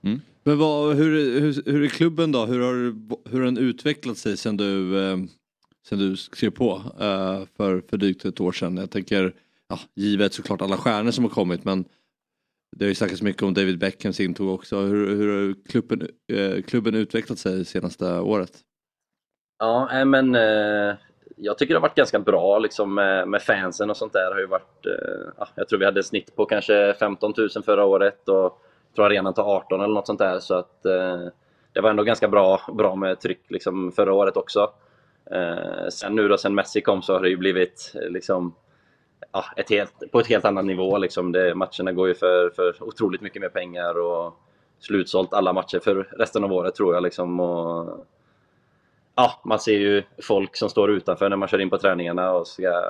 Mm. 0.03 0.21
Men 0.43 0.57
vad, 0.57 0.95
hur, 0.95 1.39
hur, 1.39 1.71
hur 1.71 1.83
är 1.83 1.87
klubben 1.87 2.31
då? 2.31 2.45
Hur 2.45 2.59
har, 2.59 2.73
hur 3.29 3.39
har 3.39 3.45
den 3.45 3.57
utvecklat 3.57 4.17
sig 4.17 4.37
sen 4.37 4.57
du, 4.57 4.99
eh, 4.99 5.17
sen 5.89 5.99
du 5.99 6.17
skrev 6.17 6.49
på 6.49 6.81
eh, 6.99 7.41
för, 7.57 7.81
för 7.89 7.97
drygt 7.97 8.25
ett 8.25 8.41
år 8.41 8.51
sedan? 8.51 8.77
Jag 8.77 8.91
tänker, 8.91 9.33
ja, 9.69 9.79
givet 9.95 10.33
såklart 10.33 10.61
alla 10.61 10.77
stjärnor 10.77 11.11
som 11.11 11.23
har 11.23 11.31
kommit 11.31 11.63
men 11.63 11.85
det 12.75 12.85
har 12.85 12.89
ju 12.89 12.95
snackats 12.95 13.21
mycket 13.21 13.43
om 13.43 13.53
David 13.53 13.79
Beckhams 13.79 14.19
intåg 14.19 14.53
också. 14.53 14.77
Hur, 14.77 15.15
hur 15.15 15.47
har 15.47 15.55
klubben, 15.69 16.07
eh, 16.33 16.61
klubben 16.61 16.95
utvecklat 16.95 17.39
sig 17.39 17.65
senaste 17.65 18.19
året? 18.19 18.51
Ja, 19.59 20.05
men 20.05 20.35
eh, 20.35 20.95
jag 21.35 21.57
tycker 21.57 21.73
det 21.73 21.79
har 21.79 21.87
varit 21.87 21.95
ganska 21.95 22.19
bra 22.19 22.59
liksom, 22.59 22.93
med, 22.93 23.27
med 23.27 23.41
fansen 23.41 23.89
och 23.89 23.97
sånt 23.97 24.13
där. 24.13 24.31
Har 24.31 24.39
ju 24.39 24.45
varit, 24.45 24.85
eh, 24.85 25.27
ah, 25.37 25.47
jag 25.55 25.67
tror 25.67 25.79
vi 25.79 25.85
hade 25.85 26.03
snitt 26.03 26.35
på 26.35 26.45
kanske 26.45 26.93
15 26.99 27.33
000 27.37 27.49
förra 27.65 27.85
året 27.85 28.29
och 28.29 28.35
jag 28.35 28.95
tror 28.95 29.05
arenan 29.05 29.33
tar 29.33 29.55
18 29.55 29.81
eller 29.81 29.93
något 29.93 30.07
sånt 30.07 30.19
där. 30.19 30.39
Så 30.39 30.53
att, 30.53 30.85
eh, 30.85 31.27
det 31.73 31.81
var 31.81 31.89
ändå 31.89 32.03
ganska 32.03 32.27
bra, 32.27 32.61
bra 32.73 32.95
med 32.95 33.19
tryck 33.19 33.45
liksom, 33.47 33.91
förra 33.91 34.13
året 34.13 34.37
också. 34.37 34.71
Eh, 35.31 35.87
sen 35.89 36.15
nu 36.15 36.27
då, 36.27 36.37
sen 36.37 36.55
Messi 36.55 36.81
kom 36.81 37.01
så 37.01 37.13
har 37.13 37.21
det 37.21 37.29
ju 37.29 37.37
blivit 37.37 37.91
eh, 37.95 38.09
liksom, 38.09 38.55
ja, 39.31 39.45
ett 39.57 39.69
helt, 39.69 40.11
på 40.11 40.19
ett 40.19 40.27
helt 40.27 40.45
annat 40.45 40.65
nivå. 40.65 40.97
Liksom. 40.97 41.31
Det, 41.31 41.55
matcherna 41.55 41.91
går 41.91 42.07
ju 42.07 42.15
för, 42.15 42.49
för 42.49 42.83
otroligt 42.83 43.21
mycket 43.21 43.41
mer 43.41 43.49
pengar 43.49 43.99
och 43.99 44.33
slutsålt 44.79 45.33
alla 45.33 45.53
matcher 45.53 45.79
för 45.79 45.95
resten 45.95 46.43
av 46.43 46.53
året 46.53 46.75
tror 46.75 46.93
jag. 46.93 47.03
Liksom. 47.03 47.39
Och, 47.39 48.05
ja, 49.15 49.41
man 49.45 49.59
ser 49.59 49.77
ju 49.77 50.03
folk 50.23 50.55
som 50.55 50.69
står 50.69 50.91
utanför 50.91 51.29
när 51.29 51.37
man 51.37 51.47
kör 51.47 51.61
in 51.61 51.69
på 51.69 51.77
träningarna 51.77 52.31
och 52.31 52.47
ska 52.47 52.83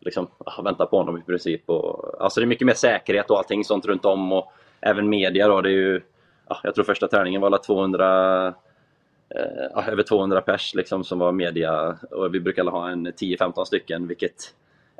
liksom, 0.00 0.26
ja, 0.46 0.62
vänta 0.62 0.86
på 0.86 0.98
honom 0.98 1.18
i 1.18 1.22
princip. 1.22 1.70
Och, 1.70 2.22
alltså 2.22 2.40
det 2.40 2.44
är 2.44 2.48
mycket 2.48 2.66
mer 2.66 2.74
säkerhet 2.74 3.30
och 3.30 3.38
allting 3.38 3.64
sånt 3.64 3.86
runt 3.86 4.04
om 4.04 4.32
och 4.32 4.52
även 4.80 5.08
media 5.08 5.48
då. 5.48 5.60
Det 5.60 5.68
är 5.68 5.72
ju, 5.72 6.00
ja, 6.48 6.60
jag 6.62 6.74
tror 6.74 6.84
första 6.84 7.08
träningen 7.08 7.40
var 7.40 7.58
200 7.58 8.46
eh, 9.28 9.88
över 9.88 10.02
200 10.02 10.40
pers 10.40 10.74
liksom, 10.74 11.04
som 11.04 11.18
var 11.18 11.32
media 11.32 11.98
och 12.10 12.34
vi 12.34 12.40
brukar 12.40 12.64
ha 12.64 12.90
en 12.90 13.06
10-15 13.06 13.64
stycken 13.64 14.06
vilket 14.06 14.54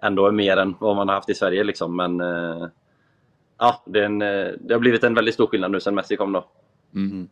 ändå 0.05 0.27
är 0.27 0.33
mer 0.33 0.57
än 0.57 0.75
vad 0.81 0.97
man 0.97 1.09
har 1.09 1.15
haft 1.15 1.31
i 1.31 1.35
Sverige. 1.35 1.65
Liksom. 1.65 1.97
Men 1.97 2.21
eh, 2.21 2.69
ja, 3.59 3.83
det, 3.87 4.05
en, 4.05 4.23
eh, 4.23 4.47
det, 4.61 4.75
har 4.75 4.79
blivit 4.79 5.05
en 5.05 5.15
väldigt 5.15 5.35
stor 5.35 5.47
skillnad 5.47 5.71
nu 5.71 5.81
sen 5.81 5.95
Messi 5.95 6.17
kom 6.17 6.33
då. 6.33 6.45
Mm. 6.95 7.29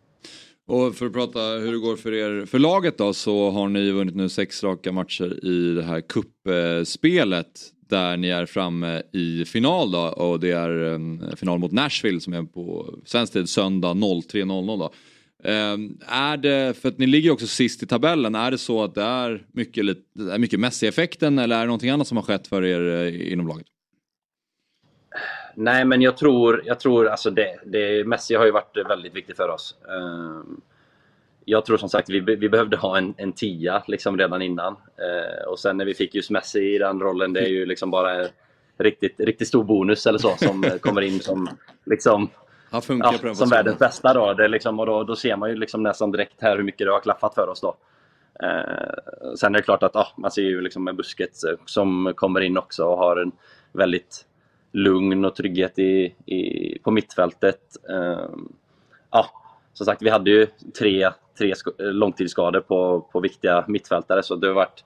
Och 0.66 0.94
för 0.94 1.06
att 1.06 1.12
prata 1.12 1.40
hur 1.40 1.72
det 1.72 1.78
går 1.78 1.96
för 1.96 2.14
er, 2.14 2.46
för 2.46 2.58
laget 2.58 2.98
då, 2.98 3.12
så 3.12 3.50
har 3.50 3.68
ni 3.68 3.90
vunnit 3.90 4.16
nu 4.16 4.28
sex 4.28 4.64
raka 4.64 4.92
matcher 4.92 5.44
i 5.44 5.74
det 5.74 5.82
här 5.82 6.00
kuppspelet 6.00 7.60
där 7.88 8.16
ni 8.16 8.28
är 8.28 8.46
framme 8.46 9.02
i 9.12 9.44
final 9.44 9.90
då 9.90 9.98
och 9.98 10.40
det 10.40 10.50
är 10.50 10.70
en 10.70 11.36
final 11.36 11.58
mot 11.58 11.72
Nashville 11.72 12.20
som 12.20 12.32
är 12.32 12.42
på 12.42 12.94
svensk 13.04 13.32
tid 13.32 13.48
söndag 13.48 13.92
03.00 13.92 14.78
då. 14.78 14.92
Ehm, 15.44 15.98
är 16.06 16.36
det, 16.36 16.76
för 16.76 16.88
att 16.88 16.98
ni 16.98 17.06
ligger 17.06 17.30
också 17.30 17.46
sist 17.46 17.82
i 17.82 17.86
tabellen, 17.86 18.34
är 18.34 18.50
det 18.50 18.58
så 18.58 18.84
att 18.84 18.94
det 18.94 19.02
är 19.02 19.46
mycket, 19.52 19.84
mycket 20.38 20.60
Messi-effekten 20.60 21.38
eller 21.38 21.56
är 21.56 21.60
det 21.60 21.66
någonting 21.66 21.90
annat 21.90 22.06
som 22.06 22.16
har 22.16 22.24
skett 22.24 22.46
för 22.46 22.64
er 22.64 23.06
eh, 23.06 23.32
inom 23.32 23.46
laget? 23.46 23.66
Nej, 25.54 25.84
men 25.84 26.02
jag 26.02 26.16
tror, 26.16 26.62
jag 26.64 26.80
tror 26.80 27.08
alltså 27.08 27.30
det, 27.30 27.58
det, 27.66 28.06
Messi 28.06 28.34
har 28.34 28.44
ju 28.44 28.50
varit 28.50 28.76
väldigt 28.88 29.16
viktig 29.16 29.36
för 29.36 29.48
oss. 29.48 29.76
Ehm, 29.88 30.60
jag 31.44 31.64
tror 31.64 31.76
som 31.76 31.88
sagt 31.88 32.10
vi, 32.10 32.20
vi 32.20 32.48
behövde 32.48 32.76
ha 32.76 32.98
en, 32.98 33.14
en 33.16 33.32
tia 33.32 33.82
liksom 33.86 34.18
redan 34.18 34.42
innan. 34.42 34.72
Ehm, 34.72 35.48
och 35.48 35.58
sen 35.58 35.76
när 35.76 35.84
vi 35.84 35.94
fick 35.94 36.14
just 36.14 36.30
Messi 36.30 36.74
i 36.74 36.78
den 36.78 37.00
rollen, 37.00 37.32
det 37.32 37.40
är 37.40 37.48
ju 37.48 37.66
liksom 37.66 37.90
bara 37.90 38.14
en 38.14 38.28
riktigt, 38.78 39.20
riktigt 39.20 39.48
stor 39.48 39.64
bonus 39.64 40.06
eller 40.06 40.18
så 40.18 40.36
som 40.36 40.64
kommer 40.80 41.00
in 41.00 41.20
som 41.20 41.48
liksom 41.84 42.30
han 42.72 42.82
funkar 42.82 43.12
ja, 43.12 43.18
på 43.18 43.26
den 43.26 43.36
Som 43.36 43.48
världens 43.48 43.78
bästa 43.78 44.14
då. 44.14 44.34
Det 44.34 44.48
liksom, 44.48 44.80
och 44.80 44.86
då, 44.86 45.04
då 45.04 45.16
ser 45.16 45.36
man 45.36 45.50
ju 45.50 45.56
liksom 45.56 45.82
nästan 45.82 46.10
direkt 46.10 46.42
här 46.42 46.56
hur 46.56 46.64
mycket 46.64 46.86
det 46.86 46.92
har 46.92 47.00
klaffat 47.00 47.34
för 47.34 47.48
oss 47.48 47.60
då. 47.60 47.76
Eh, 48.42 49.34
sen 49.36 49.54
är 49.54 49.58
det 49.58 49.64
klart 49.64 49.82
att 49.82 49.96
ah, 49.96 50.08
man 50.16 50.30
ser 50.30 50.42
ju 50.42 50.60
liksom 50.60 50.84
med 50.84 50.96
Busquets 50.96 51.44
eh, 51.44 51.56
som 51.66 52.12
kommer 52.16 52.40
in 52.40 52.58
också 52.58 52.84
och 52.84 52.98
har 52.98 53.16
en 53.16 53.32
väldigt 53.72 54.26
lugn 54.72 55.24
och 55.24 55.34
trygghet 55.34 55.78
i, 55.78 56.14
i, 56.26 56.78
på 56.78 56.90
mittfältet. 56.90 57.60
Eh, 57.90 58.26
ah, 59.10 59.26
som 59.72 59.86
sagt, 59.86 60.02
vi 60.02 60.10
hade 60.10 60.30
ju 60.30 60.46
tre, 60.78 61.10
tre 61.38 61.54
långtidsskador 61.78 62.60
på, 62.60 63.00
på 63.12 63.20
viktiga 63.20 63.64
mittfältare 63.68 64.22
så 64.22 64.36
det 64.36 64.46
har 64.46 64.54
varit 64.54 64.84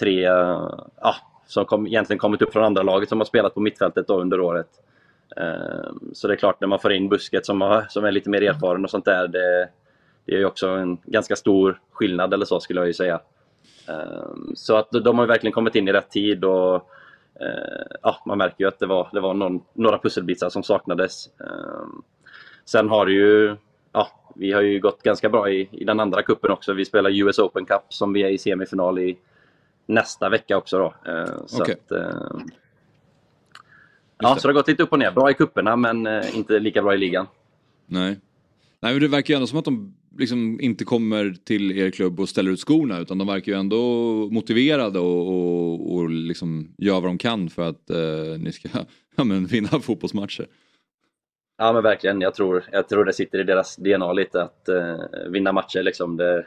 tre 0.00 0.28
ah, 0.28 1.16
som 1.46 1.64
kom, 1.64 1.86
egentligen 1.86 2.18
kommit 2.18 2.42
upp 2.42 2.52
från 2.52 2.64
andra 2.64 2.82
laget 2.82 3.08
som 3.08 3.20
har 3.20 3.24
spelat 3.24 3.54
på 3.54 3.60
mittfältet 3.60 4.06
då 4.06 4.20
under 4.20 4.40
året. 4.40 4.68
Ehm, 5.36 6.10
så 6.12 6.28
det 6.28 6.34
är 6.34 6.36
klart, 6.36 6.60
när 6.60 6.68
man 6.68 6.78
får 6.78 6.92
in 6.92 7.08
Busket 7.08 7.46
som, 7.46 7.60
har, 7.60 7.86
som 7.88 8.04
är 8.04 8.12
lite 8.12 8.30
mer 8.30 8.42
erfaren 8.42 8.84
och 8.84 8.90
sånt 8.90 9.04
där, 9.04 9.28
det, 9.28 9.68
det 10.24 10.34
är 10.34 10.38
ju 10.38 10.44
också 10.44 10.68
en 10.68 10.98
ganska 11.04 11.36
stor 11.36 11.80
skillnad 11.92 12.34
eller 12.34 12.44
så 12.44 12.60
skulle 12.60 12.80
jag 12.80 12.86
ju 12.86 12.92
säga. 12.92 13.20
Ehm, 13.88 14.52
så 14.56 14.76
att 14.76 14.88
de 14.90 15.18
har 15.18 15.26
verkligen 15.26 15.52
kommit 15.52 15.74
in 15.74 15.88
i 15.88 15.92
rätt 15.92 16.10
tid 16.10 16.44
och 16.44 16.74
eh, 17.40 17.96
ja, 18.02 18.22
man 18.26 18.38
märker 18.38 18.64
ju 18.64 18.68
att 18.68 18.78
det 18.78 18.86
var, 18.86 19.08
det 19.12 19.20
var 19.20 19.34
någon, 19.34 19.62
några 19.72 19.98
pusselbitar 19.98 20.48
som 20.48 20.62
saknades. 20.62 21.26
Ehm, 21.40 22.02
sen 22.64 22.88
har 22.88 23.06
det 23.06 23.12
ju, 23.12 23.56
ja, 23.92 24.08
vi 24.34 24.52
har 24.52 24.62
ju 24.62 24.80
gått 24.80 25.02
ganska 25.02 25.28
bra 25.28 25.50
i, 25.50 25.68
i 25.72 25.84
den 25.84 26.00
andra 26.00 26.22
kuppen 26.22 26.50
också. 26.50 26.72
Vi 26.72 26.84
spelar 26.84 27.10
US 27.10 27.38
Open 27.38 27.64
Cup 27.64 27.82
som 27.88 28.12
vi 28.12 28.22
är 28.22 28.28
i 28.28 28.38
semifinal 28.38 28.98
i 28.98 29.18
nästa 29.86 30.28
vecka 30.28 30.56
också 30.56 30.78
då. 30.78 30.94
Så 31.46 31.62
okay. 31.62 31.74
att, 31.74 31.92
Ja, 34.18 34.36
så 34.36 34.48
det 34.48 34.52
har 34.52 34.60
gått 34.60 34.68
lite 34.68 34.82
upp 34.82 34.92
och 34.92 34.98
ner. 34.98 35.10
Bra 35.10 35.30
i 35.30 35.34
kupperna 35.34 35.76
men 35.76 36.06
eh, 36.06 36.36
inte 36.36 36.58
lika 36.58 36.82
bra 36.82 36.94
i 36.94 36.98
ligan. 36.98 37.26
Nej. 37.86 38.20
Nej, 38.80 38.92
men 38.92 39.02
det 39.02 39.08
verkar 39.08 39.34
ju 39.34 39.36
ändå 39.36 39.46
som 39.46 39.58
att 39.58 39.64
de 39.64 39.94
liksom 40.18 40.60
inte 40.60 40.84
kommer 40.84 41.36
till 41.44 41.78
er 41.78 41.90
klubb 41.90 42.20
och 42.20 42.28
ställer 42.28 42.50
ut 42.50 42.60
skorna 42.60 42.98
utan 42.98 43.18
de 43.18 43.26
verkar 43.26 43.52
ju 43.52 43.58
ändå 43.58 43.76
motiverade 44.30 44.98
och, 44.98 45.28
och, 45.28 45.94
och 45.94 46.10
liksom 46.10 46.74
gör 46.78 46.94
vad 46.94 47.04
de 47.04 47.18
kan 47.18 47.50
för 47.50 47.68
att 47.68 47.90
eh, 47.90 48.38
ni 48.38 48.52
ska 48.52 48.68
ja, 49.16 49.24
men 49.24 49.46
vinna 49.46 49.68
fotbollsmatcher. 49.68 50.46
Ja 51.58 51.72
men 51.72 51.82
verkligen, 51.82 52.20
jag 52.20 52.34
tror, 52.34 52.64
jag 52.72 52.88
tror 52.88 53.04
det 53.04 53.12
sitter 53.12 53.38
i 53.38 53.44
deras 53.44 53.76
DNA 53.76 54.12
lite 54.12 54.42
att 54.42 54.68
eh, 54.68 54.96
vinna 55.28 55.52
matcher 55.52 55.82
liksom. 55.82 56.16
Det, 56.16 56.46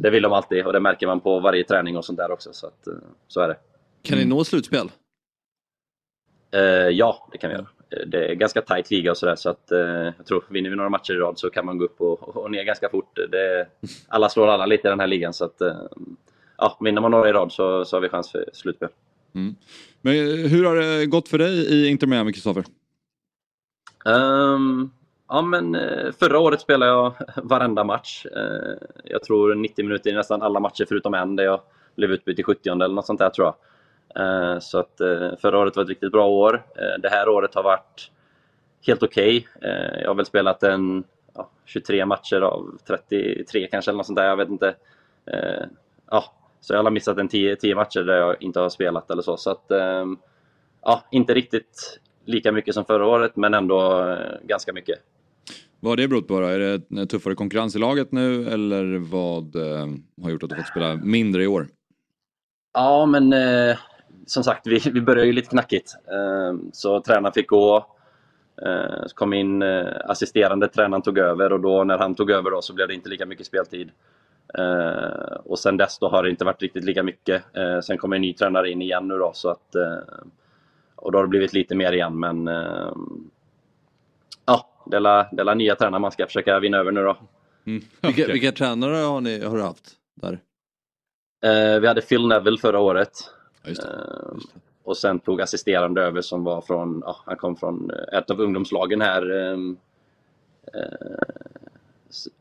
det 0.00 0.10
vill 0.10 0.22
de 0.22 0.32
alltid 0.32 0.66
och 0.66 0.72
det 0.72 0.80
märker 0.80 1.06
man 1.06 1.20
på 1.20 1.40
varje 1.40 1.64
träning 1.64 1.96
och 1.96 2.04
sånt 2.04 2.18
där 2.18 2.30
också. 2.30 2.52
Så, 2.52 2.66
att, 2.66 2.86
eh, 2.86 2.94
så 3.28 3.40
är 3.40 3.48
det. 3.48 3.56
Kan 4.02 4.18
ni 4.18 4.24
nå 4.24 4.44
slutspel? 4.44 4.90
Uh, 6.56 6.90
ja, 6.90 7.28
det 7.32 7.38
kan 7.38 7.50
vi 7.50 7.56
göra. 7.56 7.66
Eh, 7.90 8.06
det 8.06 8.30
är 8.30 8.34
ganska 8.34 8.62
tajt 8.62 8.90
liga 8.90 9.10
och 9.10 9.16
sådär 9.16 9.36
så 9.36 9.50
att 9.50 9.68
uh, 9.72 10.12
jag 10.16 10.26
tror 10.26 10.44
vinner 10.48 10.70
vi 10.70 10.76
några 10.76 10.90
matcher 10.90 11.14
i 11.14 11.18
rad 11.18 11.38
så 11.38 11.50
kan 11.50 11.66
man 11.66 11.78
gå 11.78 11.84
upp 11.84 12.00
och, 12.00 12.36
och 12.36 12.50
ner 12.50 12.64
ganska 12.64 12.88
fort. 12.88 13.18
Det, 13.30 13.66
alla 14.08 14.28
slår 14.28 14.48
alla 14.48 14.66
lite 14.66 14.88
i 14.88 14.90
den 14.90 15.00
här 15.00 15.06
ligan 15.06 15.32
så 15.32 15.44
att 15.44 15.62
uh, 15.62 15.76
ja, 16.58 16.78
vinner 16.80 17.00
man 17.00 17.10
några 17.10 17.28
i 17.28 17.32
rad 17.32 17.52
så, 17.52 17.84
så 17.84 17.96
har 17.96 18.00
vi 18.00 18.08
chans 18.08 18.30
för 18.32 18.44
slutspel. 18.52 18.88
Mm. 19.34 19.54
Men 20.00 20.14
hur 20.48 20.64
har 20.64 20.76
det 20.76 21.06
gått 21.06 21.28
för 21.28 21.38
dig 21.38 21.54
i 21.54 21.88
Inter 21.88 22.06
Miami, 22.06 22.32
Kristoffer? 22.32 22.64
Um, 24.04 24.90
ja, 25.28 25.42
men 25.42 25.76
förra 26.12 26.38
året 26.38 26.60
spelade 26.60 26.92
jag 26.92 27.12
varenda 27.42 27.84
match. 27.84 28.26
jag 29.04 29.22
tror 29.22 29.54
90 29.54 29.84
minuter 29.84 30.10
i 30.10 30.14
nästan 30.14 30.42
alla 30.42 30.60
matcher 30.60 30.84
förutom 30.88 31.14
en 31.14 31.36
där 31.36 31.44
jag 31.44 31.60
blev 31.96 32.10
utbytt 32.10 32.38
i 32.38 32.42
70 32.42 32.68
eller 32.68 32.88
något 32.88 33.06
sånt 33.06 33.18
där 33.18 33.30
tror 33.30 33.46
jag. 33.46 33.54
Eh, 34.14 34.58
Så 34.58 34.78
att 34.78 35.00
eh, 35.00 35.30
förra 35.40 35.58
året 35.58 35.76
var 35.76 35.82
ett 35.82 35.88
riktigt 35.88 36.12
bra 36.12 36.26
år. 36.28 36.64
Eh, 36.76 37.00
Det 37.02 37.08
här 37.08 37.28
året 37.28 37.54
har 37.54 37.62
varit 37.62 38.10
helt 38.86 39.02
okej. 39.02 39.48
Eh, 39.62 40.00
Jag 40.02 40.08
har 40.10 40.14
väl 40.14 40.26
spelat 40.26 40.62
en 40.62 41.04
ja, 41.34 41.50
23 41.64 42.06
matcher 42.06 42.40
av 42.40 42.78
33 42.86 43.66
kanske 43.70 43.90
eller 43.90 43.96
något 43.96 44.06
sånt 44.06 44.16
där, 44.16 44.28
jag 44.28 44.36
vet 44.36 44.48
inte. 44.48 44.74
Ja, 46.10 46.24
så 46.60 46.74
jag 46.74 46.82
har 46.84 46.90
missat 46.90 47.18
en 47.18 47.28
10, 47.28 47.56
10 47.56 47.74
matcher 47.74 48.00
där 48.00 48.16
jag 48.16 48.42
inte 48.42 48.60
har 48.60 48.68
spelat 48.68 49.10
eller 49.10 49.22
så. 49.22 49.36
Så 49.36 49.50
att, 49.50 49.70
ehm, 49.70 50.16
ja, 50.82 51.04
inte 51.10 51.34
riktigt 51.34 52.00
lika 52.24 52.52
mycket 52.52 52.74
som 52.74 52.84
förra 52.84 53.06
året 53.06 53.36
men 53.36 53.54
ändå 53.54 54.16
ganska 54.42 54.72
mycket. 54.72 54.98
Vad 55.80 55.90
har 55.90 55.96
det 55.96 56.08
berott 56.08 56.28
på 56.28 56.40
då? 56.40 56.46
Är 56.46 56.58
det 56.58 57.06
tuffare 57.06 57.34
konkurrens 57.34 57.76
i 57.76 57.78
laget 57.78 58.12
nu 58.12 58.48
eller 58.48 58.98
vad 58.98 59.56
har 60.22 60.30
gjort 60.30 60.42
att 60.42 60.50
du 60.50 60.56
fått 60.56 60.66
spela 60.66 60.94
mindre 60.94 61.42
i 61.42 61.46
år? 61.46 61.66
Ja, 62.74 63.06
men 63.06 63.32
som 64.26 64.44
sagt, 64.44 64.66
vi, 64.66 64.78
vi 64.78 65.00
började 65.00 65.26
ju 65.26 65.32
lite 65.32 65.48
knackigt. 65.48 65.96
Eh, 66.06 66.58
så 66.72 67.00
tränaren 67.00 67.32
fick 67.32 67.48
gå. 67.48 67.86
Eh, 68.62 69.06
så 69.06 69.14
kom 69.14 69.32
in 69.32 69.62
eh, 69.62 69.86
assisterande 70.04 70.68
tränaren 70.68 71.02
tog 71.02 71.18
över 71.18 71.52
och 71.52 71.60
då 71.60 71.84
när 71.84 71.98
han 71.98 72.14
tog 72.14 72.30
över 72.30 72.50
då 72.50 72.62
så 72.62 72.72
blev 72.74 72.88
det 72.88 72.94
inte 72.94 73.08
lika 73.08 73.26
mycket 73.26 73.46
speltid. 73.46 73.90
Eh, 74.58 75.36
och 75.44 75.58
sen 75.58 75.76
dess 75.76 75.98
då 75.98 76.08
har 76.08 76.22
det 76.22 76.30
inte 76.30 76.44
varit 76.44 76.62
riktigt 76.62 76.84
lika 76.84 77.02
mycket. 77.02 77.42
Sen 77.84 77.98
kommer 77.98 78.16
en 78.16 78.22
ny 78.22 78.32
tränare 78.32 78.70
in 78.70 78.82
igen 78.82 79.08
nu 79.08 79.18
då 79.18 79.30
så 79.34 79.48
att 79.50 79.74
eh, 79.74 79.98
och 80.96 81.12
då 81.12 81.18
har 81.18 81.22
det 81.24 81.28
blivit 81.28 81.52
lite 81.52 81.74
mer 81.74 81.92
igen 81.92 82.20
men 82.20 82.46
ja, 84.46 84.68
det 84.86 84.96
är 84.96 85.00
la- 85.44 85.54
nya 85.54 85.74
tränare 85.76 86.00
man 86.00 86.12
ska 86.12 86.26
försöka 86.26 86.60
vinna 86.60 86.78
över 86.78 86.92
nu 86.92 87.02
då. 87.02 87.16
Mm. 87.66 87.82
Vilka, 88.00 88.26
vilka 88.26 88.52
tränare 88.52 88.96
har, 88.96 89.20
ni, 89.20 89.44
har 89.44 89.56
du 89.56 89.62
haft 89.62 89.92
där? 90.14 90.40
Vi 91.80 91.86
hade 91.86 92.00
Phil 92.00 92.28
Neville 92.28 92.58
förra 92.58 92.78
året. 92.80 93.10
Just 93.66 93.82
det. 93.82 93.88
Eh, 93.88 94.36
och 94.84 94.96
sen 94.96 95.18
tog 95.20 95.40
assisterande 95.40 96.02
över 96.02 96.20
som 96.20 96.44
var 96.44 96.60
från, 96.60 97.02
ja, 97.06 97.16
han 97.26 97.36
kom 97.36 97.56
från 97.56 97.90
eh, 97.90 98.18
ett 98.18 98.30
av 98.30 98.40
ungdomslagen 98.40 99.00
här. 99.00 99.30
ehm, 99.30 99.76
eh, 100.74 100.80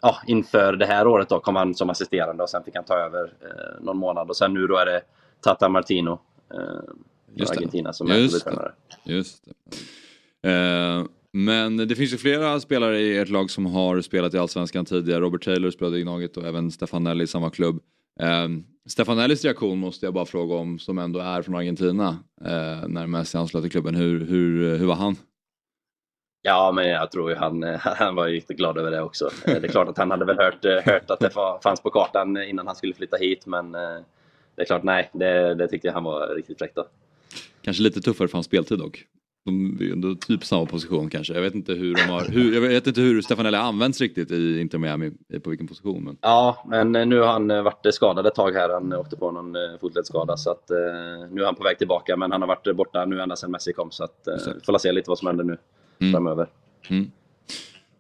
ja, 0.01 0.17
inför 0.27 0.73
det 0.73 0.85
här 0.85 1.07
året 1.07 1.29
då 1.29 1.39
kom 1.39 1.55
han 1.55 1.75
som 1.75 1.89
assisterande 1.89 2.43
och 2.43 2.49
sen 2.49 2.63
fick 2.63 2.75
han 2.75 2.83
ta 2.83 2.97
över 2.97 3.23
eh, 3.41 3.83
någon 3.83 3.97
månad 3.97 4.29
och 4.29 4.37
sen 4.37 4.53
nu 4.53 4.67
då 4.67 4.77
är 4.77 4.85
det 4.85 5.01
Tata 5.41 5.69
Martino 5.69 6.19
eh, 6.53 6.57
från 6.57 6.97
Just 7.35 7.53
det. 7.53 7.57
Argentina 7.57 7.93
som 7.93 8.11
är 8.11 8.15
Just 8.15 8.45
det. 8.45 8.49
huvudtränare. 8.49 8.73
Just 9.03 9.45
det. 9.45 9.53
Men 11.31 11.77
det 11.77 11.95
finns 11.95 12.13
ju 12.13 12.17
flera 12.17 12.59
spelare 12.59 12.99
i 12.99 13.17
ert 13.17 13.29
lag 13.29 13.49
som 13.49 13.65
har 13.65 14.01
spelat 14.01 14.33
i 14.33 14.37
Allsvenskan 14.37 14.85
tidigare. 14.85 15.19
Robert 15.21 15.43
Taylor 15.45 15.71
spelade 15.71 15.97
i 15.97 16.01
Gnaget 16.01 16.37
och 16.37 16.43
även 16.45 16.71
Stefan 16.71 17.03
Nelly 17.03 17.23
i 17.23 17.27
samma 17.27 17.49
klubb. 17.49 17.79
Eh, 18.19 18.47
Stefan 18.87 19.17
Nellys 19.17 19.43
reaktion 19.43 19.77
måste 19.79 20.05
jag 20.05 20.13
bara 20.13 20.25
fråga 20.25 20.55
om, 20.55 20.79
som 20.79 20.97
ändå 20.97 21.19
är 21.19 21.41
från 21.41 21.55
Argentina, 21.55 22.07
eh, 22.45 22.87
när 22.87 23.07
Messi 23.07 23.37
anslöt 23.37 23.63
till 23.63 23.71
klubben. 23.71 23.95
Hur, 23.95 24.25
hur, 24.25 24.77
hur 24.77 24.85
var 24.85 24.95
han? 24.95 25.15
Ja, 26.41 26.71
men 26.75 26.87
jag 26.89 27.11
tror 27.11 27.29
ju 27.29 27.35
han, 27.35 27.63
han 27.81 28.15
var 28.15 28.27
ju 28.27 28.39
glad 28.39 28.77
över 28.77 28.91
det 28.91 29.01
också. 29.01 29.25
Eh, 29.45 29.61
Det 29.61 29.67
är 29.67 29.71
klart 29.71 29.87
att 29.87 29.97
han 29.97 30.11
hade 30.11 30.25
väl 30.25 30.37
hört, 30.37 30.65
eh, 30.65 30.71
hört 30.85 31.11
att 31.11 31.19
det 31.19 31.29
fa- 31.29 31.61
fanns 31.63 31.81
på 31.81 31.89
kartan 31.89 32.37
innan 32.43 32.67
han 32.67 32.75
skulle 32.75 32.93
flytta 32.93 33.17
hit, 33.17 33.45
men 33.45 33.75
eh, 33.75 33.81
det 34.55 34.61
är 34.61 34.65
klart, 34.65 34.83
nej, 34.83 35.09
det, 35.13 35.55
det 35.55 35.67
tyckte 35.67 35.87
jag 35.87 35.93
han 35.93 36.03
var 36.03 36.35
riktigt 36.35 36.57
fräckt 36.57 36.75
då. 36.75 36.85
Kanske 37.61 37.83
lite 37.83 38.01
tuffare 38.01 38.27
för 38.27 38.37
hans 38.37 38.45
speltid 38.45 38.79
dock. 38.79 39.05
De 39.45 39.77
är 39.81 39.91
ändå 39.93 40.15
typ 40.15 40.45
samma 40.45 40.65
position 40.65 41.09
kanske. 41.09 41.33
Jag 41.33 41.41
vet 41.41 41.55
inte 41.55 41.73
hur 41.73 41.95
de 41.95 42.01
har, 42.01 42.21
hur, 42.31 42.53
jag 42.53 42.61
vet 42.61 42.87
inte 42.87 43.01
hur 43.01 43.21
Stefan 43.21 43.43
Nelly 43.45 43.57
används 43.57 44.01
riktigt 44.01 44.31
i 44.31 44.59
Inter 44.59 44.77
Miami, 44.77 45.11
på 45.43 45.49
vilken 45.49 45.67
position. 45.67 46.03
Men... 46.03 46.17
Ja, 46.21 46.65
men 46.69 46.95
eh, 46.95 47.05
nu 47.05 47.19
har 47.19 47.27
han 47.27 47.51
eh, 47.51 47.61
varit 47.61 47.93
skadad 47.93 48.27
ett 48.27 48.35
tag 48.35 48.51
här. 48.51 48.69
Han 48.69 48.91
eh, 48.91 48.99
åkte 48.99 49.15
på 49.15 49.31
någon 49.31 49.55
eh, 49.55 49.61
fotledsskada 49.81 50.37
så 50.37 50.51
att 50.51 50.71
eh, 50.71 50.77
nu 51.31 51.41
är 51.41 51.45
han 51.45 51.55
på 51.55 51.63
väg 51.63 51.77
tillbaka. 51.77 52.17
Men 52.17 52.31
han 52.31 52.41
har 52.41 52.47
varit 52.47 52.75
borta 52.75 53.05
nu 53.05 53.21
ända 53.21 53.35
sedan 53.35 53.51
Messi 53.51 53.73
kom 53.73 53.91
så 53.91 54.03
att 54.03 54.27
eh, 54.27 54.33
det. 54.33 54.65
får 54.65 54.77
se 54.77 54.91
lite 54.91 55.09
vad 55.09 55.17
som 55.17 55.27
händer 55.27 55.43
nu 55.43 55.57
Mm. 55.99 56.13
framöver. 56.13 56.47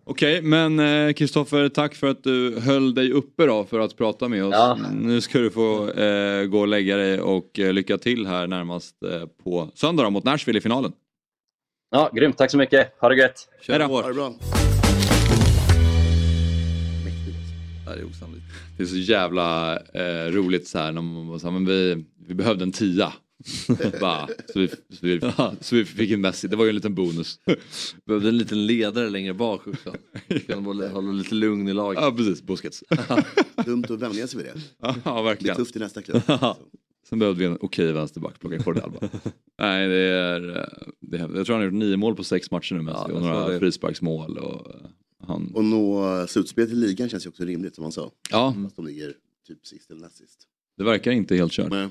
Okej, 0.03 0.41
men 0.41 0.79
eh, 0.79 1.13
Kristoffer, 1.13 1.69
tack 1.69 1.95
för 1.95 2.07
att 2.07 2.23
du 2.23 2.59
höll 2.59 2.93
dig 2.93 3.11
uppe 3.11 3.45
då 3.45 3.63
för 3.63 3.79
att 3.79 3.97
prata 3.97 4.27
med 4.27 4.45
oss. 4.45 4.53
Ja. 4.57 4.77
Nu 4.93 5.21
ska 5.21 5.39
du 5.39 5.49
få 5.49 5.89
eh, 5.91 6.45
gå 6.45 6.59
och 6.59 6.67
lägga 6.67 6.97
dig 6.97 7.21
och 7.21 7.59
eh, 7.59 7.73
lycka 7.73 7.97
till 7.97 8.27
här 8.27 8.47
närmast 8.47 9.03
eh, 9.03 9.27
på 9.43 9.69
söndag 9.75 10.03
då, 10.03 10.09
mot 10.09 10.23
Nashville 10.23 10.57
i 10.57 10.61
finalen. 10.61 10.91
Ja, 11.95 12.09
grymt. 12.13 12.37
Tack 12.37 12.51
så 12.51 12.57
mycket. 12.57 12.93
Ha 13.01 13.09
det 13.09 13.15
gött. 13.15 13.47
Kör 13.61 13.79
Hej 13.79 13.87
då. 13.87 14.01
Ha 14.01 14.07
det 14.07 14.13
bra. 14.13 14.33
Det 17.85 17.91
är 17.91 18.05
osannolikt. 18.05 18.45
Det 18.77 18.83
är 18.83 18.87
så 18.87 18.95
jävla 18.97 19.77
eh, 19.77 20.31
roligt 20.31 20.67
så 20.67 20.77
här 20.77 20.91
när 20.91 21.01
man 21.01 21.27
bara 21.27 21.39
så 21.39 21.47
här, 21.47 21.51
men 21.53 21.65
vi, 21.65 22.05
vi 22.27 22.33
behövde 22.33 22.63
en 22.63 22.71
tia. 22.71 23.13
Bara, 24.01 24.27
så, 24.53 24.59
vi, 24.59 24.67
så, 24.67 24.75
vi, 25.01 25.19
så 25.61 25.75
vi 25.75 25.85
fick 25.85 26.11
en 26.11 26.21
Messi, 26.21 26.47
det 26.47 26.55
var 26.55 26.65
ju 26.65 26.69
en 26.69 26.75
liten 26.75 26.95
bonus. 26.95 27.39
Behövde 28.05 28.29
en 28.29 28.37
liten 28.37 28.65
ledare 28.65 29.09
längre 29.09 29.33
bak 29.33 29.67
också. 29.67 29.95
Kan 30.47 30.65
hålla, 30.65 30.89
hålla 30.89 31.11
lite 31.11 31.35
lugn 31.35 31.67
i 31.67 31.73
laget. 31.73 32.01
ja 32.01 32.11
precis, 32.11 32.41
Busquets. 32.41 32.83
Dumt 33.65 33.85
att 33.89 33.99
vänja 33.99 34.27
sig 34.27 34.37
vid 34.43 34.45
det. 34.53 34.61
ja 34.79 34.91
Det 34.93 35.01
blir 35.03 35.23
verkligen. 35.23 35.55
tufft 35.55 35.75
i 35.75 35.79
nästa 35.79 36.01
klubb. 36.01 36.21
Sen 37.09 37.19
behövde 37.19 37.39
vi 37.39 37.45
en 37.45 37.57
okej 37.61 37.91
vänsterback, 37.91 38.39
plocka 38.39 38.63
Cordell 38.63 38.91
bara. 38.91 39.09
Nej 39.59 39.87
det 39.87 39.95
är, 39.97 40.49
eh, 40.57 40.87
det 41.01 41.17
är, 41.17 41.21
jag 41.35 41.45
tror 41.45 41.53
han 41.55 41.55
har 41.55 41.63
gjort 41.65 41.73
nio 41.73 41.97
mål 41.97 42.15
på 42.15 42.23
sex 42.23 42.51
matcher 42.51 42.75
nu 42.75 42.81
Messi 42.81 42.97
Ja, 43.07 43.13
och 43.13 43.21
några 43.21 43.47
det. 43.49 43.59
frisparksmål. 43.59 44.37
Och, 44.37 44.69
eh, 44.75 44.81
han, 45.27 45.51
Och 45.55 45.65
nå 45.65 46.25
slutspel 46.27 46.67
till 46.67 46.79
ligan 46.79 47.09
känns 47.09 47.25
ju 47.25 47.29
också 47.29 47.43
rimligt 47.45 47.75
som 47.75 47.81
man 47.81 47.91
sa. 47.91 48.11
ja, 48.31 48.55
Fast 48.63 48.75
de 48.75 48.85
ligger 48.85 49.13
typ 49.47 49.65
sist 49.67 49.91
eller 49.91 50.01
näst 50.01 50.17
sist. 50.17 50.47
det 50.77 50.83
verkar 50.83 51.11
inte 51.11 51.35
helt 51.35 51.51
kört. 51.51 51.69
Men 51.69 51.89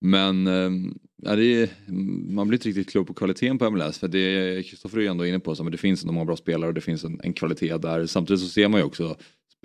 Men 0.00 0.46
eh, 0.46 0.92
ja, 1.22 1.36
det 1.36 1.44
är, 1.62 1.68
man 2.32 2.48
blir 2.48 2.58
inte 2.58 2.68
riktigt 2.68 2.90
klok 2.90 3.06
på 3.06 3.14
kvaliteten 3.14 3.58
på 3.58 3.70
MLS. 3.70 3.98
För 3.98 4.08
det 4.08 4.62
Kristoffer 4.66 4.98
är 4.98 5.02
ju 5.02 5.06
ändå 5.08 5.26
inne 5.26 5.40
på, 5.40 5.54
så, 5.54 5.62
men 5.64 5.72
det 5.72 5.78
finns 5.78 6.02
ändå 6.02 6.12
många 6.12 6.26
bra 6.26 6.36
spelare 6.36 6.68
och 6.68 6.74
det 6.74 6.80
finns 6.80 7.04
en, 7.04 7.20
en 7.22 7.32
kvalitet 7.32 7.76
där. 7.78 8.06
Samtidigt 8.06 8.40
så 8.42 8.48
ser 8.48 8.68
man 8.68 8.80
ju 8.80 8.84
också, 8.86 9.16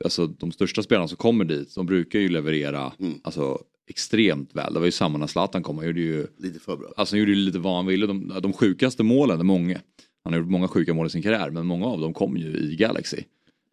alltså 0.03 0.27
de 0.27 0.51
största 0.51 0.83
spelarna 0.83 1.07
som 1.07 1.17
kommer 1.17 1.45
dit, 1.45 1.75
de 1.75 1.85
brukar 1.85 2.19
ju 2.19 2.29
leverera 2.29 2.93
Mm. 2.99 3.13
alltså, 3.23 3.59
extremt 3.87 4.55
väl. 4.55 4.73
Det 4.73 4.79
var 4.79 4.85
ju 4.85 4.91
samma 4.91 5.17
när 5.17 5.27
Zlatan 5.27 5.63
kom, 5.63 5.77
han 5.77 5.87
gjorde 5.87 6.01
ju, 6.01 6.27
lite 6.37 6.59
för 6.59 6.77
bra. 6.77 6.87
alltså, 6.97 7.15
han 7.15 7.19
gjorde 7.19 7.31
ju 7.31 7.37
lite 7.37 7.59
vad 7.59 7.75
han 7.75 7.85
ville. 7.85 8.07
De, 8.07 8.39
de 8.41 8.53
sjukaste 8.53 9.03
målen, 9.03 9.39
är 9.39 9.43
många, 9.43 9.79
han 10.23 10.33
har 10.33 10.39
gjort 10.39 10.49
många 10.49 10.67
sjuka 10.67 10.93
mål 10.93 11.07
i 11.07 11.09
sin 11.09 11.21
karriär, 11.21 11.49
men 11.49 11.65
många 11.65 11.85
av 11.85 11.99
dem 11.99 12.13
kom 12.13 12.37
ju 12.37 12.57
i 12.57 12.75
Galaxy. 12.75 13.23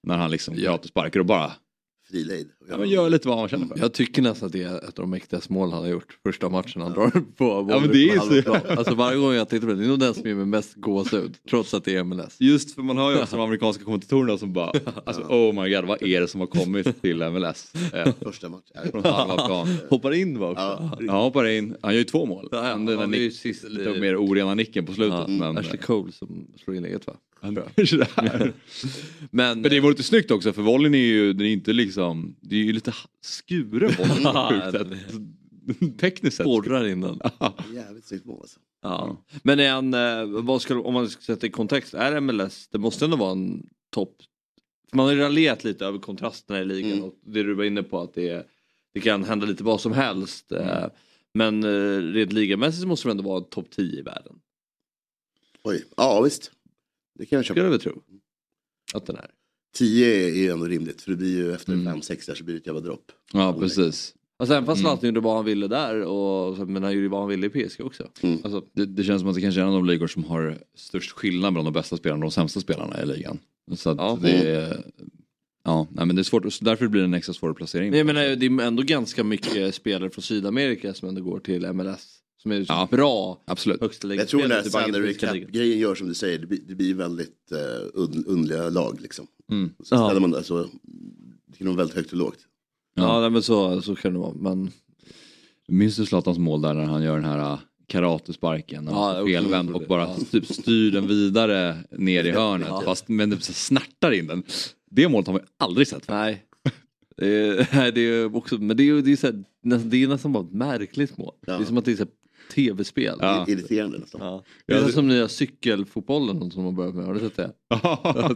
När 0.03 0.16
han 0.16 0.31
liksom 0.31 0.55
gratis 0.55 0.90
sparkar 0.90 1.20
och 1.20 1.27
bara 1.27 1.53
Frilejd. 2.12 2.48
ja, 2.68 2.77
men 2.79 2.88
gör 2.88 3.11
lite 3.11 3.29
vad 3.29 3.38
han 3.38 3.48
känner 3.48 3.66
för. 3.66 3.79
Jag 3.79 3.92
tycker 3.92 4.22
nästan 4.22 4.46
att 4.46 4.53
det 4.53 4.62
är 4.62 4.77
ett 4.77 4.85
av 4.85 4.92
de 5.03 5.11
mäktigaste 5.11 5.53
mål 5.53 5.70
han 5.72 5.83
har 5.83 5.90
gjort. 5.90 6.18
Första 6.27 6.48
matchen 6.48 6.83
han 6.83 6.92
drar 6.92 7.11
på 7.37 7.66
Ja, 7.70 7.81
men 7.81 7.88
det 7.92 8.09
är 8.11 8.18
så- 8.18 8.42
plan. 8.42 8.61
Alltså 8.79 8.94
varje 8.94 9.18
gång 9.18 9.33
jag 9.33 9.48
tittar 9.48 9.66
på 9.66 9.72
det, 9.72 9.79
det 9.79 9.85
är 9.85 9.88
nog 9.88 9.98
den 9.98 10.14
som 10.14 10.27
ger 10.27 10.35
mig 10.35 10.46
mest 10.46 10.75
gåshud. 10.75 11.35
Trots 11.51 11.75
att 11.75 11.85
det 11.85 11.96
är 11.96 12.05
MLS. 12.05 12.37
Just 12.40 12.75
för 12.75 12.83
man 12.83 12.98
har 12.98 13.11
ju 13.11 13.18
också 13.22 13.37
de 13.37 13.42
amerikanska 13.44 13.85
kommentatorerna 13.85 14.38
som 14.38 14.53
bara, 14.53 14.72
alltså 15.05 15.22
oh 15.22 15.62
my 15.62 15.75
god, 15.75 15.85
vad 15.85 16.03
är 16.03 16.20
det 16.20 16.29
som 16.29 16.40
har 16.40 16.46
kommit 16.46 17.03
till 17.03 17.16
MLS? 17.31 17.72
Eh, 17.94 18.12
Första 18.22 18.48
match. 18.48 18.62
från 18.90 19.05
halva 19.05 19.46
plan. 19.46 19.68
Hoppar 19.90 20.12
in 20.14 20.38
va 20.38 20.51
också? 20.51 20.62
Ja, 20.62 20.90
Han 21.12 21.22
hoppar 21.22 21.46
in, 21.48 21.77
han 21.83 21.92
gör 21.92 21.98
ju 21.98 22.05
två 22.05 22.27
mål. 22.27 22.48
Ja, 22.51 22.57
ja, 22.59 22.62
Han- 22.70 22.87
den 22.87 22.96
där 22.96 23.03
han 23.03 23.14
är 23.14 23.18
ju 23.18 23.25
nick, 23.25 23.37
sist- 23.37 23.64
lite 23.68 23.90
mer 24.01 24.16
orena 24.16 24.55
nicken 24.55 24.87
på 24.87 24.92
slutet. 24.92 25.18
Ja, 25.18 25.27
men, 25.29 25.59
Ashley 25.59 25.79
Cole 25.79 26.12
som 26.12 26.46
slår 26.64 26.77
inlägget 26.77 27.07
va? 27.07 27.12
Han, 27.42 27.59
kanske 27.76 27.96
det 27.96 28.09
här. 28.16 28.52
Men, 29.31 29.61
men 29.61 29.70
det 29.70 29.81
var 29.81 29.90
lite 29.90 30.02
snyggt 30.02 30.31
också 30.31 30.52
för 30.52 30.62
volleyn 30.62 30.94
är 30.94 30.98
ju, 30.98 31.33
den 31.33 31.46
är 31.46 31.50
inte 31.50 31.72
liksom, 31.72 32.37
det 32.40 32.57
är 32.57 32.61
ju 32.61 32.72
lite 32.72 32.94
skuren 33.22 33.92
boll 33.98 34.07
på 34.22 34.28
ett 34.28 34.72
sjukt 34.72 34.78
sätt. 34.78 35.98
Tekniskt 36.00 36.37
sett. 36.37 36.44
borrar 36.46 36.87
in 36.88 37.00
den. 37.00 37.20
Jävligt 37.74 38.05
snyggt 38.05 38.24
mål 38.24 38.38
alltså. 38.40 38.61
Ja. 38.83 39.24
Men 39.42 39.61
är 39.61 39.70
han, 39.70 39.94
eh, 39.94 40.42
vad 40.42 40.62
skulle, 40.62 40.81
om 40.81 40.94
man 40.94 41.09
ska 41.09 41.20
sätta 41.22 41.46
i 41.46 41.50
kontext, 41.50 41.94
är 41.94 42.20
MLS, 42.20 42.68
det 42.68 42.78
måste 42.78 43.05
ändå 43.05 43.16
vara 43.16 43.33
en 43.33 43.66
topp... 43.90 44.16
Man 44.92 45.07
har 45.07 45.12
ju 45.12 45.18
raljerat 45.20 45.64
lite 45.64 45.87
över 45.87 45.98
kontrasterna 45.98 46.61
i 46.61 46.64
ligan 46.64 46.92
Mm. 46.92 47.05
och 47.05 47.14
det 47.26 47.42
du 47.42 47.55
var 47.55 47.64
inne 47.64 47.83
på 47.83 48.00
att 48.00 48.14
det, 48.14 48.46
det 48.94 49.00
kan 49.00 49.24
hända 49.24 49.46
lite 49.46 49.64
vad 49.64 49.81
som 49.81 49.92
helst. 49.92 50.52
eh, 50.52 50.85
Men 51.35 51.64
eh, 51.64 51.98
rent 52.12 52.33
ligamässigt 52.33 52.87
måste 52.88 53.09
det 53.09 53.11
ändå 53.11 53.22
vara 53.22 53.40
topp 53.40 53.70
10 53.70 53.98
i 53.98 54.02
världen. 54.02 54.35
Oj, 55.64 55.85
ja 55.96 56.20
visst. 56.22 56.50
Det 57.18 57.27
kan 57.27 57.37
jag 57.37 57.44
Skulle 57.44 57.57
köpa. 57.61 57.64
jag 57.64 57.70
väl 57.70 57.81
tro. 57.81 58.03
Att 58.94 59.07
den 59.07 59.16
är. 59.16 59.31
10 59.75 60.07
är 60.29 60.35
ju 60.35 60.48
ändå 60.51 60.66
rimligt 60.66 61.03
för 61.03 61.11
det 61.11 61.16
blir 61.16 61.37
ju 61.37 61.53
efter 61.53 61.72
Mm. 61.72 61.94
5-6 62.01 62.27
där 62.27 62.35
så 62.35 62.44
blir 62.44 62.55
det 62.55 62.61
ett 62.61 62.66
jävla 62.66 62.81
dropp. 62.81 63.12
Ja 63.33 63.57
precis. 63.61 64.14
Alltså 64.38 64.55
även 64.55 64.66
fast 64.66 64.81
Mm. 64.81 64.90
Zlatan 64.90 65.07
gjorde 65.09 65.20
vad 65.20 65.37
han 65.37 65.44
ville 65.44 65.68
där, 65.68 66.03
och, 66.03 66.68
men 66.68 66.83
han 66.83 66.92
gjorde 66.92 67.09
vad 67.09 67.20
han 67.20 67.29
ville 67.29 67.46
i 67.46 67.51
PSG 67.51 67.81
också. 67.85 68.09
Mm. 68.20 68.38
Alltså, 68.44 68.64
Det, 68.72 68.87
det 68.87 69.05
känns 69.05 69.20
som 69.20 69.29
att 69.29 69.35
det 69.35 69.40
kanske 69.40 69.61
är 69.61 69.62
en 69.62 69.68
av 69.68 69.75
de 69.75 69.87
ligor 69.87 70.07
som 70.07 70.25
har 70.25 70.59
störst 70.75 71.11
skillnad 71.11 71.53
mellan 71.53 71.64
de 71.64 71.72
bästa 71.72 71.96
spelarna 71.96 72.18
och 72.27 72.31
de 72.31 72.35
sämsta 72.35 72.61
spelarna 72.61 73.03
i 73.03 73.07
ligan. 73.07 73.38
Så 73.77 73.90
att 73.90 73.96
Ja. 73.98 74.18
det 74.22 74.31
är, 74.51 74.85
ja, 75.64 75.87
nej, 75.90 76.07
men 76.07 76.16
det 76.16 76.22
är 76.22 76.25
svårt, 76.25 76.53
så 76.53 76.64
därför 76.64 76.88
blir 76.88 77.01
det 77.01 77.05
en 77.07 77.14
extra 77.14 77.33
svår 77.35 77.55
placering. 77.55 77.90
men 77.90 77.98
jag 77.98 78.07
menar, 78.07 78.20
det 78.37 78.46
är 78.46 78.61
ändå 78.66 78.83
ganska 78.83 79.25
mycket 79.25 79.75
spelare 79.75 80.11
från 80.11 80.22
Sydamerika 80.22 80.94
som 80.94 81.09
ändå 81.09 81.22
går 81.22 81.38
till 81.40 81.72
MLS. 81.72 82.18
Som 82.42 82.52
är 82.52 82.64
Ja. 82.68 82.88
bra 82.90 83.42
Absolut. 83.44 83.81
högsta 83.81 84.14
Jag 84.14 84.28
tror 84.28 84.44
i 84.44 84.70
salary 84.70 85.14
cap-grejen 85.14 85.78
gör 85.78 85.94
som 85.94 86.09
du 86.09 86.14
säger, 86.14 86.38
det 86.38 86.46
blir, 86.46 86.61
det 86.68 86.74
blir 86.74 86.94
väldigt 86.94 87.52
uh, 87.52 87.90
un, 87.94 88.24
underliga 88.26 88.68
lag 88.68 89.00
liksom. 89.00 89.26
Mm. 89.50 89.70
Så 89.83 89.94
Ja. 89.94 90.07
ställer 90.07 90.20
man 90.20 90.31
det 90.31 90.44
så 90.44 90.66
det 91.46 91.59
kan 91.59 91.66
vara 91.66 91.76
väldigt 91.76 91.96
högt 91.96 92.12
och 92.12 92.18
lågt. 92.18 92.38
Ja, 92.94 93.20
nej, 93.20 93.31
men 93.31 93.42
så, 93.42 93.83
så 93.83 93.94
kan 93.96 94.12
det 94.12 94.18
vara. 94.18 94.35
Men 94.35 94.70
Minns 95.68 95.96
du 95.96 96.07
Zlatans 96.07 96.38
mål 96.38 96.62
där 96.62 96.74
när 96.74 96.85
han 96.85 97.02
gör 97.02 97.14
den 97.16 97.24
här 97.24 97.52
äh, 97.52 97.59
karatesparken 97.87 98.85
när 98.85 98.92
Ja, 98.92 99.26
felvänd 99.26 99.70
och 99.74 99.83
bara 99.88 100.02
Ja. 100.02 100.16
typ 100.31 100.46
styr 100.46 100.90
den 100.90 101.09
vidare 101.09 101.76
ner 101.90 102.24
i 102.24 102.31
hörnet 102.31 102.68
Ja. 102.70 102.83
fast 102.85 103.09
men 103.09 103.31
det 103.31 103.40
så 103.40 103.52
snärtar 103.52 104.12
in 104.12 104.26
den. 104.26 104.42
Det 104.90 105.09
målet 105.09 105.26
har 105.26 105.35
man 105.35 105.42
aldrig 105.57 105.88
sett. 105.88 106.09
Nej. 106.09 106.44
Det 107.16 107.26
är, 107.26 107.92
det 107.92 108.00
är 108.00 108.37
också, 108.37 108.59
men 108.59 108.76
det 108.76 108.83
är 108.83 108.85
ju 108.85 109.02
det 109.02 109.12
är 109.12 109.16
så 109.16 109.26
här, 109.26 109.44
nästan, 109.62 109.90
det 109.90 110.02
är 110.02 110.09
nästan 110.09 110.33
bara 110.33 110.44
ett 110.44 110.52
märkligt 110.52 111.18
mål. 111.18 111.35
Ja. 111.46 111.57
Det 111.57 111.62
är 111.62 111.66
som 111.66 111.78
att 111.78 111.85
det 111.85 111.92
är 111.92 111.96
så 111.96 112.02
här 112.02 112.11
tv-spel. 112.55 113.16
Ja. 113.20 113.44
Irriterande 113.48 113.98
nästan. 113.98 114.20
Ja. 114.20 114.44
Det 114.66 114.72
är 114.72 114.76
Ja, 114.76 114.81
ja, 114.83 114.87
det- 114.87 114.92
som 114.92 115.09
nya 115.09 115.28
cykelfotbollen 115.28 116.50
som 116.50 116.64
de 116.64 116.74
börjat 116.76 116.94
med. 116.94 117.05
Har 117.07 117.14
du 117.14 117.20
sett 117.20 117.37
det? 117.37 117.52
Ja, 117.68 118.35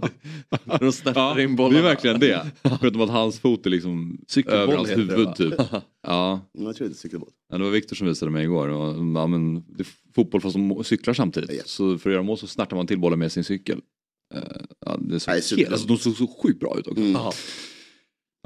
De 0.81 0.93
snärtar 0.93 1.41
in 1.41 1.51
det 1.51 1.57
bollarna. 1.57 1.79
är 1.79 1.83
verkligen 1.83 2.21
det. 2.21 2.47
Förutom 2.81 3.01
att 3.01 3.11
hans 3.11 3.39
fot 3.41 3.67
är 3.67 3.71
liksom 3.71 4.19
Cykelboll 4.29 4.61
över 4.61 4.77
hans 4.77 4.89
det, 4.89 4.95
huvud 4.95 5.35
typ. 5.37 5.55
Ja, 6.07 6.41
Jag 6.53 6.77
tror 6.77 6.87
inte 6.89 7.01
cykelbåt. 7.01 7.33
Ja, 7.53 7.59
det 7.59 7.65
var 7.65 7.71
Viktor 7.71 7.97
som 7.97 8.07
visade 8.07 8.31
mig 8.33 8.45
igår. 8.45 8.69
Och, 8.69 8.95
ja, 9.17 9.27
men, 9.27 9.55
det 9.55 9.83
är 9.83 9.87
fotboll 10.15 10.41
fast 10.41 10.55
de 10.55 10.85
cyklar 10.85 11.15
samtidigt. 11.15 11.53
Ja. 11.53 11.63
Så 11.67 11.99
för 11.99 12.11
att 12.11 12.15
göra 12.15 12.23
mål 12.23 12.39
så 12.39 12.47
snärtar 12.47 12.77
man 12.77 12.87
till 12.87 12.99
bollen 12.99 13.19
med 13.19 13.33
sin 13.33 13.45
cykel. 13.45 13.81
Eh, 14.35 14.41
ja, 14.87 14.97
det 15.01 15.21
såg 15.21 15.35
Nej, 15.35 15.43
helt, 15.57 15.73
alltså, 15.73 15.87
de 15.89 15.97
såg 15.99 16.17
så 16.17 16.27
sjukt 16.43 16.61
bra 16.61 16.79
ut 16.79 16.87
också. 16.87 17.03
Mm. 17.03 17.17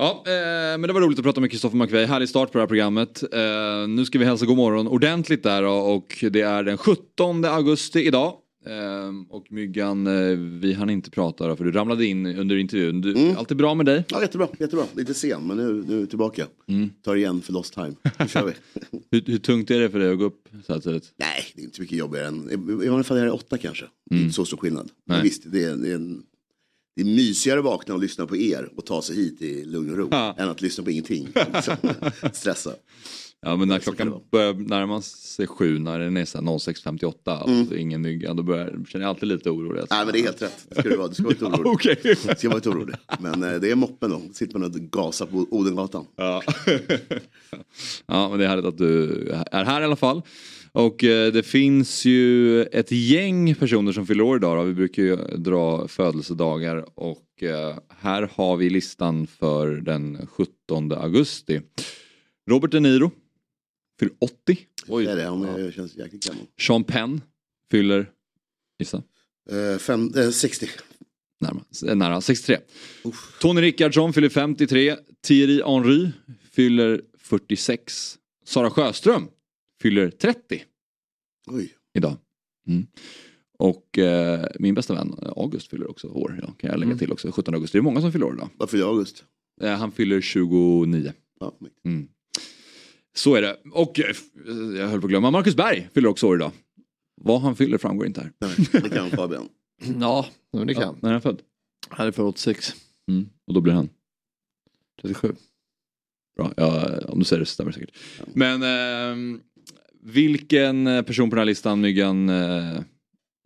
Ja. 0.01 0.23
Eh, 0.27 0.33
men 0.79 0.83
det 0.83 0.93
var 0.93 1.01
roligt 1.01 1.19
att 1.19 1.25
prata 1.25 1.41
med 1.41 1.51
Kristoffer 1.51 1.77
McVeigh. 1.77 2.11
Härlig 2.11 2.29
start 2.29 2.53
på 2.53 2.59
det 2.59 2.63
här 2.63 2.67
programmet. 2.69 3.23
Eh, 3.33 3.89
nu 3.89 4.05
ska 4.05 4.19
vi 4.19 4.25
hälsa 4.25 4.47
god 4.47 4.57
morgon 4.57 4.89
ordentligt 4.89 5.43
där 5.43 5.63
och 5.65 6.25
det 6.31 6.41
är 6.41 6.63
den 6.63 6.79
17 6.79 7.45
augusti 7.45 8.01
idag. 8.07 8.35
Eh, 8.67 9.37
och 9.37 9.47
Myggan, 9.53 10.07
eh, 10.07 10.37
vi 10.39 10.73
hann 10.73 10.91
inte 10.91 11.11
prata 11.11 11.49
då, 11.49 11.57
för 11.57 11.65
du 11.65 11.73
ramlade 11.73 12.07
in 12.07 12.27
under 12.27 12.57
intervjun. 12.57 13.01
Du, 13.01 13.11
Mm. 13.15 13.37
Allt 13.37 13.51
är 13.51 13.55
bra 13.55 13.75
med 13.75 13.87
dig? 13.87 14.05
Ja, 14.09 14.21
jättebra, 14.23 14.49
jättebra. 14.59 14.85
Lite 14.97 15.15
sen, 15.15 15.47
men 15.47 15.57
nu, 15.57 15.85
nu 15.89 15.97
är 15.97 16.01
vi 16.01 16.07
tillbaka. 16.07 16.47
Mm. 16.69 16.91
Tar 17.05 17.17
igen 17.17 17.43
för 17.43 17.53
lost 17.53 17.75
time. 17.75 17.93
Nu 18.19 18.29
kör 18.29 18.45
vi. 18.47 18.53
Hur, 19.11 19.23
hur 19.27 19.39
tungt 19.39 19.71
är 19.71 19.81
det 19.81 19.91
för 19.91 19.99
dig 19.99 20.13
att 20.13 20.19
gå 20.19 20.25
upp 20.25 20.49
så 20.67 20.73
här 20.73 20.81
tidigt? 20.81 21.13
Nej, 21.17 21.45
det 21.55 21.63
är 21.63 21.65
inte 21.65 21.81
mycket 21.81 21.99
jobbigare 21.99 22.27
än, 22.27 22.51
i 22.51 22.57
vanliga 22.89 23.03
fall 23.05 23.17
är 23.17 23.25
det 23.25 23.31
åtta 23.31 23.59
kanske. 23.59 23.85
Det 24.11 24.15
är 24.15 24.17
Mm. 24.17 24.25
inte 24.25 24.35
så 24.37 24.45
stor 24.45 24.57
skillnad. 24.57 24.85
Nej. 25.07 25.17
Men 25.17 25.23
visst, 25.25 25.43
det 25.53 25.65
är, 25.65 25.77
det, 25.77 25.91
är 25.91 25.95
en, 25.95 26.23
det 26.97 27.01
är 27.03 27.07
mysigare 27.07 27.59
att 27.59 27.65
vakna 27.65 27.95
och 27.95 28.01
lyssna 28.01 28.27
på 28.27 28.37
er 28.37 28.69
och 28.77 28.87
ta 28.87 29.03
sig 29.03 29.17
hit 29.17 29.43
i 29.43 29.65
lugn 29.65 29.91
och 29.91 29.97
ro. 29.97 30.09
Ja. 30.11 30.35
Än 30.39 30.49
att 30.49 30.63
lyssna 30.63 30.85
på 30.85 30.91
ingenting. 30.91 31.29
Liksom. 31.55 31.77
Stressa. 32.33 32.73
Ja 33.43 33.57
men 33.57 33.69
när 33.69 33.79
klockan 33.79 34.15
börjar 34.33 34.55
närma 34.55 35.03
sig 35.03 35.47
sju, 35.47 35.79
när 35.79 35.99
den 35.99 36.17
är 36.17 36.25
så 36.25 36.39
här 36.39 36.45
06.58 36.45 37.41
och 37.43 37.49
Mm. 37.49 37.67
det 37.69 37.75
är 37.75 37.79
ingen 37.79 38.03
mygga, 38.03 38.35
då 38.35 38.43
börjar, 38.43 38.85
känner 38.89 39.05
jag 39.05 39.09
alltid 39.11 39.29
lite 39.29 39.51
orolig. 39.51 39.85
Nej, 39.91 40.05
men 40.05 40.13
det 40.13 40.21
är 40.21 40.23
helt 40.23 40.43
rätt. 40.43 40.67
Det 40.69 40.75
ska 40.81 40.89
du 40.89 40.97
vara. 40.97 41.09
Du 41.09 41.15
ska 41.15 41.23
vara 41.23 41.35
Ja, 41.41 41.47
orolig. 41.49 41.67
Okej. 41.75 41.97
Du 42.03 42.15
ska 42.15 42.49
vara 42.49 42.57
inte 42.59 42.69
orolig. 42.69 42.95
Men 43.21 43.43
eh, 43.43 43.53
det 43.61 43.71
är 43.71 43.75
moppen 43.75 44.11
då. 44.11 44.23
Sitter 44.33 44.59
man 44.59 44.65
och 44.75 44.75
gasar 44.81 45.27
på 45.27 45.47
Odengatan. 45.51 46.07
Ja. 46.17 46.43
ja 48.07 48.29
men 48.29 48.39
det 48.39 48.45
är 48.45 48.49
härligt 48.49 48.65
att 48.67 48.79
du 48.79 49.09
är 49.53 49.65
här 49.65 49.81
i 49.81 49.85
alla 49.85 49.97
fall. 49.97 50.23
Och 50.73 51.05
eh, 51.05 51.33
det 51.33 51.43
finns 51.43 52.05
ju 52.05 52.63
ett 52.63 52.93
gäng 52.93 53.55
personer 53.55 53.93
som 53.93 54.07
fyller 54.07 54.25
år 54.25 54.37
idag. 54.37 54.57
Då. 54.59 54.63
Vi 54.63 54.75
brukar 54.75 55.03
ju 55.03 55.17
dra 55.17 55.89
födelsedagar 55.89 56.85
och 56.95 57.43
eh, 57.43 57.79
här 57.89 58.31
har 58.35 58.57
vi 58.57 58.71
listan 58.71 59.27
för 59.27 59.69
den 59.71 60.27
17 60.27 60.93
augusti. 60.93 61.61
Robert 62.51 62.71
De 62.71 62.81
Niro 62.81 63.11
fyller 63.99 64.15
80. 64.21 64.59
Det 64.87 65.11
är 65.11 65.17
det. 65.17 65.29
Hon 65.29 65.45
är, 65.45 65.71
känns 65.71 65.97
jäkligt 65.97 66.27
gammal. 66.27 66.45
Sean 66.61 66.85
Penn 66.85 67.21
fyller, 67.71 68.11
gissa, 68.79 69.03
Eh, 69.51 69.79
fem, 69.79 70.13
eh, 70.17 70.31
60. 70.31 70.69
närma, 71.41 71.61
eh, 71.89 71.95
nära 71.97 72.21
63. 72.21 72.59
Uff. 73.05 73.39
Tony 73.41 73.61
Rickardsson 73.61 74.13
fyller 74.13 74.29
53. 74.29 74.97
Thierry 75.27 75.63
Henry 75.63 76.09
fyller 76.53 77.03
46. 77.19 78.19
Sara 78.45 78.71
Sjöström 78.71 79.29
fyller 79.83 80.11
30 80.11 80.63
Oj. 81.47 81.75
idag. 81.95 82.17
Mm. 82.69 82.87
Och 83.59 83.99
eh, 83.99 84.47
min 84.59 84.75
bästa 84.75 84.95
vän 84.95 85.15
August 85.37 85.71
fyller 85.71 85.91
också 85.91 86.09
år. 86.09 86.39
Ja, 86.43 86.53
kan 86.59 86.71
jag 86.71 86.79
lägga 86.79 86.89
Mm. 86.91 86.99
till 86.99 87.13
också. 87.13 87.33
17 87.33 87.55
augusti. 87.55 87.79
Det 87.79 87.81
är 87.81 87.83
många 87.83 88.01
som 88.01 88.13
fyller 88.13 88.27
år 88.27 88.35
idag. 88.35 88.49
Varför 88.57 88.79
är 88.79 88.83
August? 88.83 89.25
Eh, 89.61 89.71
han 89.77 89.93
fyller 89.93 90.21
29. 90.21 91.13
Ja. 91.41 91.59
Mm. 91.85 92.09
Så 93.17 93.35
är 93.35 93.43
det. 93.43 93.57
Och 93.73 94.01
eh, 94.01 94.15
jag 94.79 94.89
höll 94.89 95.01
på 95.01 95.07
att 95.07 95.11
glömma, 95.11 95.31
Marcus 95.31 95.57
Berg 95.57 95.89
fyller 95.95 96.09
också 96.09 96.27
år 96.27 96.37
idag. 96.37 96.53
Vad 97.23 97.41
han 97.41 97.57
fyller 97.57 97.79
framgår 97.79 98.07
inte 98.07 98.21
här. 98.21 98.33
Nej, 98.39 98.83
det 98.83 98.89
kan 98.89 99.11
Fabian. 99.11 99.49
Ja, 100.01 100.27
men 100.53 100.67
det 100.67 100.75
kan. 100.75 100.97
När 101.03 101.09
är 101.09 101.13
han 101.13 101.23
född? 101.23 101.43
Han 101.89 102.07
är 102.07 102.13
för 102.13 102.23
86. 102.23 102.75
Mm. 103.09 103.29
Och 103.47 103.55
då 103.55 103.61
blir 103.61 103.73
han? 103.73 103.89
37. 105.03 105.35
Bra, 106.37 106.53
ja, 106.57 106.99
om 107.09 107.19
du 107.19 107.25
säger 107.25 107.41
det 107.41 107.47
så 107.47 107.53
stämmer 107.55 107.73
det 107.73 107.79
säkert. 107.79 107.97
Men 108.35 108.63
ehm, 108.63 109.41
vilken 110.03 110.87
eh, 110.87 111.03
person 111.03 111.31
på 111.31 111.37
den 111.37 111.41
här 111.41 111.47
listan, 111.47 111.81
Myggan, 111.81 112.29
eh, 112.29 112.81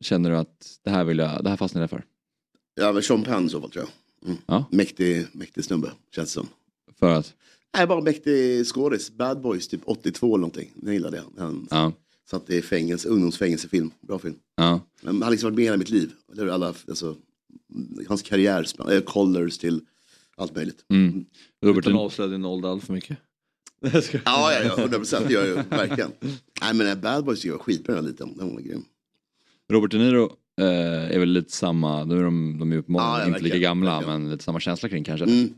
känner 0.00 0.30
du 0.30 0.36
att 0.36 0.66
det 0.84 0.90
här, 0.90 1.04
vill 1.04 1.18
jag, 1.18 1.44
det 1.44 1.50
här 1.50 1.56
fastnar 1.56 1.80
jag 1.82 1.90
för? 1.90 2.04
Ja, 2.74 2.92
men 2.92 3.02
Sean 3.02 3.22
Penn 3.22 3.46
i 3.46 3.48
så 3.48 3.60
fall 3.60 3.70
tror 3.70 3.84
jag. 3.84 4.28
Mm. 4.30 4.42
Ja. 4.46 4.64
Mäktig, 4.70 5.26
mäktig 5.32 5.64
snubbe, 5.64 5.90
känns 6.14 6.28
det 6.28 6.32
som. 6.40 6.48
För 6.98 7.10
att? 7.14 7.34
Nej, 7.76 7.86
bara 7.86 8.00
mäktig 8.00 8.66
skådis. 8.66 9.10
Bad 9.10 9.40
Boys, 9.40 9.68
typ 9.68 9.80
82 9.84 10.26
eller 10.26 10.36
någonting. 10.40 10.70
Jag 10.82 10.92
gillade 10.92 11.16
det. 11.16 11.42
Han 11.42 11.68
Ja. 11.70 11.92
satt 12.30 12.50
i 12.50 12.62
fängelse, 12.62 13.08
ungdomsfängelsefilm. 13.08 13.90
Bra 14.00 14.18
film. 14.18 14.36
ja. 14.56 14.80
Men 15.02 15.14
han 15.14 15.22
har 15.22 15.30
liksom 15.30 15.46
varit 15.46 15.56
med 15.56 15.62
i 15.62 15.66
hela 15.66 15.76
mitt 15.76 15.90
liv. 15.90 16.12
Eller 16.32 16.46
Alla, 16.46 16.66
alltså, 16.88 17.16
hans 18.08 18.22
karriär, 18.22 18.66
äh, 18.92 19.00
Colors 19.00 19.58
till 19.58 19.80
allt 20.36 20.54
möjligt. 20.54 20.84
Mm. 20.90 21.24
Robert, 21.64 21.84
Utan 21.86 21.92
att 21.94 22.00
avslöja 22.00 22.30
din 22.30 22.44
ålder 22.44 22.68
allt 22.68 22.84
för 22.84 22.92
mycket. 22.92 23.18
Ja, 24.24 24.52
ja, 24.52 24.62
ja, 24.64 24.78
100 24.78 24.98
procent. 24.98 25.26
Det 25.28 25.32
gör 25.34 25.46
jag 25.46 25.64
verkligen. 25.78 26.12
Nej, 26.60 26.74
men 26.74 26.86
äh, 26.86 26.94
Bad 26.94 27.24
Boys 27.24 27.40
tycker 27.40 27.48
jag 27.52 27.56
var 27.58 27.64
skitbra 27.64 27.94
den 27.94 28.04
liten. 28.06 28.36
Den 28.36 28.54
var 28.54 28.60
grym. 28.60 28.84
Robert 29.70 29.90
De 29.90 29.98
Niro 29.98 30.36
eh, 30.60 30.66
är 31.14 31.18
väl 31.18 31.28
lite 31.28 31.52
samma, 31.52 32.04
nu 32.04 32.18
är 32.18 32.22
de, 32.22 32.58
de 32.58 32.72
är 32.72 32.76
uppenbarligen 32.76 33.18
Ja, 33.18 33.24
ja, 33.24 33.28
inte 33.28 33.40
lika 33.44 33.58
gamla 33.58 33.90
verkligen. 33.96 34.22
men 34.22 34.30
lite 34.30 34.44
samma 34.44 34.60
känsla 34.60 34.88
kring 34.88 35.04
kanske. 35.04 35.24
Mm. 35.26 35.54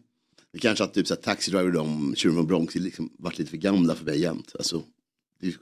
Det 0.53 0.59
kanske 0.59 0.85
att 0.85 0.95
typ 0.95 1.07
så 1.07 1.15
här, 1.15 1.21
Taxi 1.23 1.51
Driver 1.51 1.67
och 1.67 1.73
de, 1.73 2.15
Tjuren 2.17 2.37
från 2.37 2.47
Bronx, 2.47 2.75
liksom, 2.75 3.11
varit 3.19 3.39
lite 3.39 3.51
för 3.51 3.57
gamla 3.57 3.95
för 3.95 4.05
mig 4.05 4.21
jämt. 4.21 4.53
Alltså, 4.59 4.83
det 5.41 5.47
är 5.47 5.51
ju 5.51 5.57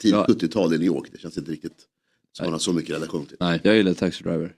tidigt 0.00 0.14
Ja. 0.16 0.26
70-tal 0.28 0.74
i 0.74 0.78
New 0.78 0.86
York. 0.86 1.08
Det 1.12 1.18
känns 1.18 1.38
inte 1.38 1.50
riktigt 1.50 1.78
som 2.32 2.46
man 2.46 2.52
har 2.52 2.58
så 2.58 2.72
mycket 2.72 2.94
relation 2.94 3.26
till. 3.26 3.36
Nej. 3.40 3.60
Jag 3.64 3.76
gillar 3.76 3.94
Taxi 3.94 4.22
Driver. 4.24 4.54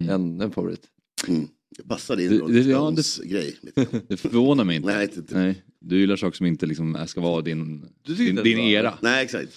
Mm. 0.00 0.14
En, 0.14 0.40
en 0.40 0.50
favorit. 0.50 0.82
Mm. 1.28 1.48
Det 1.76 1.82
passar 1.88 2.16
din 2.16 2.30
Det- 2.30 2.38
Rolling 2.38 2.62
det- 2.62 2.70
ja, 2.70 2.76
Stones 2.78 3.18
grej. 3.18 3.56
Det 4.08 4.16
förvånar 4.16 4.64
mig 4.64 4.76
inte. 4.76 4.88
Nej, 4.88 5.04
inte, 5.04 5.18
inte. 5.18 5.38
Nej. 5.38 5.62
Du 5.80 5.98
gillar 6.00 6.16
saker 6.16 6.36
som 6.36 6.46
inte 6.46 6.66
liksom 6.66 7.04
ska 7.08 7.20
vara 7.20 7.42
din, 7.42 7.84
Du 8.02 8.14
din, 8.14 8.34
det 8.36 8.42
din 8.42 8.58
era. 8.58 8.98
Nej, 9.02 9.24
exakt. 9.24 9.52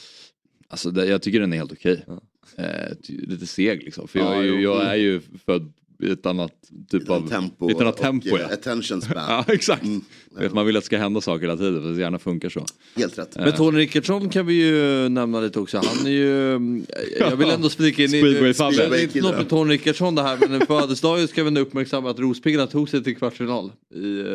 Alltså 0.67 0.91
det, 0.91 1.05
jag 1.05 1.21
tycker 1.21 1.39
den 1.39 1.53
är 1.53 1.57
helt 1.57 1.71
okej. 1.71 2.03
Ja. 2.07 2.21
Eh, 2.63 2.91
lite 3.07 3.47
seg 3.47 3.83
liksom. 3.83 4.07
För 4.07 4.19
Ja, 4.19 4.33
jag, 4.35 4.39
är 4.39 4.43
ju- 4.43 4.61
jo. 4.61 4.61
jag 4.61 4.85
är 4.85 4.95
ju 4.95 5.21
född 5.45 5.73
ett 6.03 6.25
annat 6.25 6.51
typ 6.91 7.09
av... 7.09 7.29
tempo, 7.29 7.67
lite 7.67 7.81
annat 7.81 7.97
tempo, 7.97 8.31
och 8.31 8.39
ja. 8.39 8.43
eh, 8.43 8.53
attention 8.53 9.01
span. 9.01 9.17
Ja 9.27 9.45
exakt. 9.47 9.83
Mm. 9.83 10.01
Vet, 10.37 10.53
man 10.53 10.65
vill 10.65 10.77
att 10.77 10.83
det 10.83 10.85
ska 10.85 10.97
hända 10.97 11.21
saker 11.21 11.41
hela 11.41 11.57
tiden 11.57 11.83
för 11.83 11.89
det 11.89 12.01
gärna 12.01 12.19
funkar 12.19 12.49
så. 12.49 12.65
Helt 12.95 13.17
rätt. 13.17 13.35
Eh. 13.37 13.43
Men 13.43 13.53
Tony 13.53 13.79
Rickardsson 13.79 14.29
kan 14.29 14.45
vi 14.45 14.53
ju 14.53 15.09
nämna 15.09 15.39
lite 15.39 15.59
också. 15.59 15.77
Han 15.77 16.07
är 16.07 16.11
ju... 16.11 16.83
Jag 17.19 17.35
vill 17.35 17.49
ändå 17.49 17.69
flika 17.69 18.03
in 18.03 18.13
i... 18.13 18.21
Speedway-Fabbe. 18.21 18.89
Det 18.89 18.99
är 18.99 19.03
inte 19.03 19.21
något 19.21 19.37
med 19.37 19.49
Tony 19.49 19.73
Rickardsson 19.73 20.15
det 20.15 20.21
här 20.21 20.37
men 20.49 20.59
på 20.59 20.65
födelsedagen 20.65 21.27
ska 21.27 21.43
vi 21.43 21.47
ändå 21.47 21.61
uppmärksamma 21.61 22.09
att 22.09 22.19
Rospiggarna 22.19 22.67
tog 22.67 22.89
sig 22.89 23.03
till 23.03 23.17
kvartsfinal 23.17 23.71
i, 23.95 24.19
eh, 24.19 24.25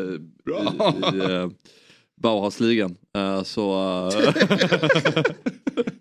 Bra. 0.44 0.74
i, 1.12 1.16
i 1.16 1.20
eh, 1.20 1.48
Bauhausligan. 2.22 2.96
Eh, 3.16 3.42
Så... 3.42 4.11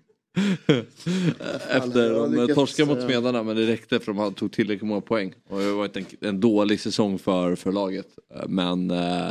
Efter 1.69 2.37
de 2.47 2.53
torskade 2.53 2.95
mot 2.95 3.03
Smedarna 3.03 3.43
men 3.43 3.55
det 3.55 3.67
räckte 3.67 3.99
för 3.99 4.13
de 4.13 4.33
tog 4.33 4.51
tillräckligt 4.51 4.87
många 4.87 5.01
poäng. 5.01 5.33
Och 5.49 5.59
det 5.59 5.65
har 5.65 5.73
varit 5.73 5.97
en, 5.97 6.05
en 6.21 6.39
dålig 6.39 6.79
säsong 6.79 7.19
för, 7.19 7.55
för 7.55 7.71
laget. 7.71 8.07
Eh, 8.35 8.47
Men 8.47 8.91
eh, 8.91 9.29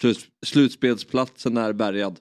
slut, 0.00 0.18
slutspelsplatsen 0.46 1.56
är 1.56 1.72
bärgad. 1.72 2.18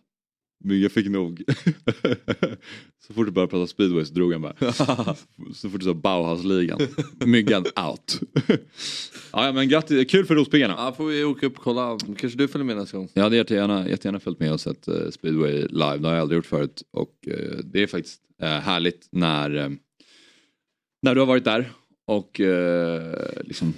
Men 0.64 0.82
jag 0.82 0.92
fick 0.92 1.10
nog. 1.10 1.44
så 3.08 3.14
fort 3.14 3.26
du 3.26 3.32
började 3.32 3.50
prata 3.50 3.68
speedway 3.68 4.06
så 4.06 4.14
drog 4.14 4.34
han 4.34 4.42
bara. 4.42 4.56
så 5.54 5.70
fort 5.70 5.80
du 5.80 5.86
sa 5.86 5.94
Bauhausligan. 5.94 6.80
Myggan 7.26 7.66
out. 7.90 8.20
ja, 9.32 9.46
ja 9.46 9.52
men 9.52 9.70
grattis, 9.70 10.12
kul 10.12 10.26
för 10.26 10.36
Rospiggarna. 10.36 10.76
Ja, 10.78 10.94
får 10.98 11.06
vi 11.06 11.24
åka 11.24 11.46
upp 11.46 11.58
och 11.58 11.64
kolla. 11.64 11.98
Kanske 12.18 12.38
du 12.38 12.48
följer 12.48 12.66
med 12.66 12.78
nästa 12.78 12.98
gång. 12.98 13.10
Jag 13.14 13.24
hade 13.24 13.36
jättegärna, 13.36 13.90
jättegärna 13.90 14.20
följt 14.20 14.40
med 14.40 14.54
och 14.54 14.62
sett 14.62 14.88
eh, 14.88 15.10
speedway 15.12 15.68
live. 15.68 15.98
Det 15.98 16.08
har 16.08 16.14
jag 16.14 16.22
aldrig 16.22 16.36
gjort 16.38 16.46
förut. 16.46 16.84
Och 16.92 17.28
eh, 17.28 17.58
det 17.64 17.84
är 17.84 17.88
faktiskt 17.88 18.22
eh, 18.42 18.48
härligt 18.48 19.08
när, 19.12 19.78
när 21.02 21.16
du 21.16 21.22
har 21.22 21.28
varit 21.28 21.44
där 21.44 21.72
och 22.08 22.42
liksom 23.42 23.74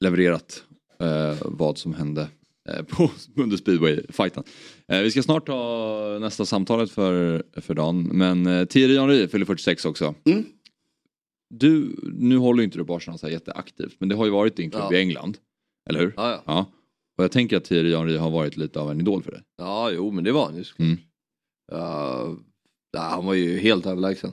levererat 0.00 0.62
vad 1.44 1.78
som 1.78 1.94
hände 1.94 2.28
på, 2.88 3.10
under 3.36 3.56
speedway-fighten. 3.56 4.44
Eh, 4.90 5.02
vi 5.02 5.10
ska 5.10 5.22
snart 5.22 5.46
ta 5.46 6.18
nästa 6.20 6.46
samtalet 6.46 6.90
för, 6.90 7.42
för 7.60 7.74
dagen. 7.74 8.02
Men 8.02 8.46
eh, 8.46 8.64
Thierry 8.64 8.98
Henry 8.98 9.28
fyller 9.28 9.46
46 9.46 9.84
också. 9.84 10.14
Mm. 10.24 10.44
Du, 11.54 11.96
nu 12.02 12.36
håller 12.36 12.60
ju 12.60 12.64
inte 12.64 12.78
du 12.78 12.84
på 12.84 12.94
Arsenal 12.96 13.18
så 13.18 13.26
här 13.26 13.32
jätteaktivt 13.32 13.96
men 13.98 14.08
det 14.08 14.14
har 14.14 14.24
ju 14.24 14.30
varit 14.30 14.56
din 14.56 14.70
klubb 14.70 14.82
Ja. 14.90 14.94
i 14.96 15.00
England. 15.00 15.38
Eller 15.90 16.00
hur? 16.00 16.14
Ja, 16.16 16.30
ja. 16.30 16.42
Ja. 16.46 16.66
Och 17.18 17.24
jag 17.24 17.32
tänker 17.32 17.56
att 17.56 17.64
Thierry 17.64 17.96
Henry 17.96 18.16
har 18.16 18.30
varit 18.30 18.56
lite 18.56 18.80
av 18.80 18.90
en 18.90 19.00
idol 19.00 19.22
för 19.22 19.30
dig. 19.30 19.42
ja 19.56 19.90
jo 19.90 20.10
men 20.10 20.24
det 20.24 20.32
var 20.32 20.44
han 20.44 20.56
ju. 20.56 20.64
Mm. 20.78 20.96
Ja, 21.72 22.36
Ja, 22.92 23.00
han 23.00 23.26
var 23.26 23.34
ju 23.34 23.58
helt 23.58 23.86
överlägsen. 23.86 24.32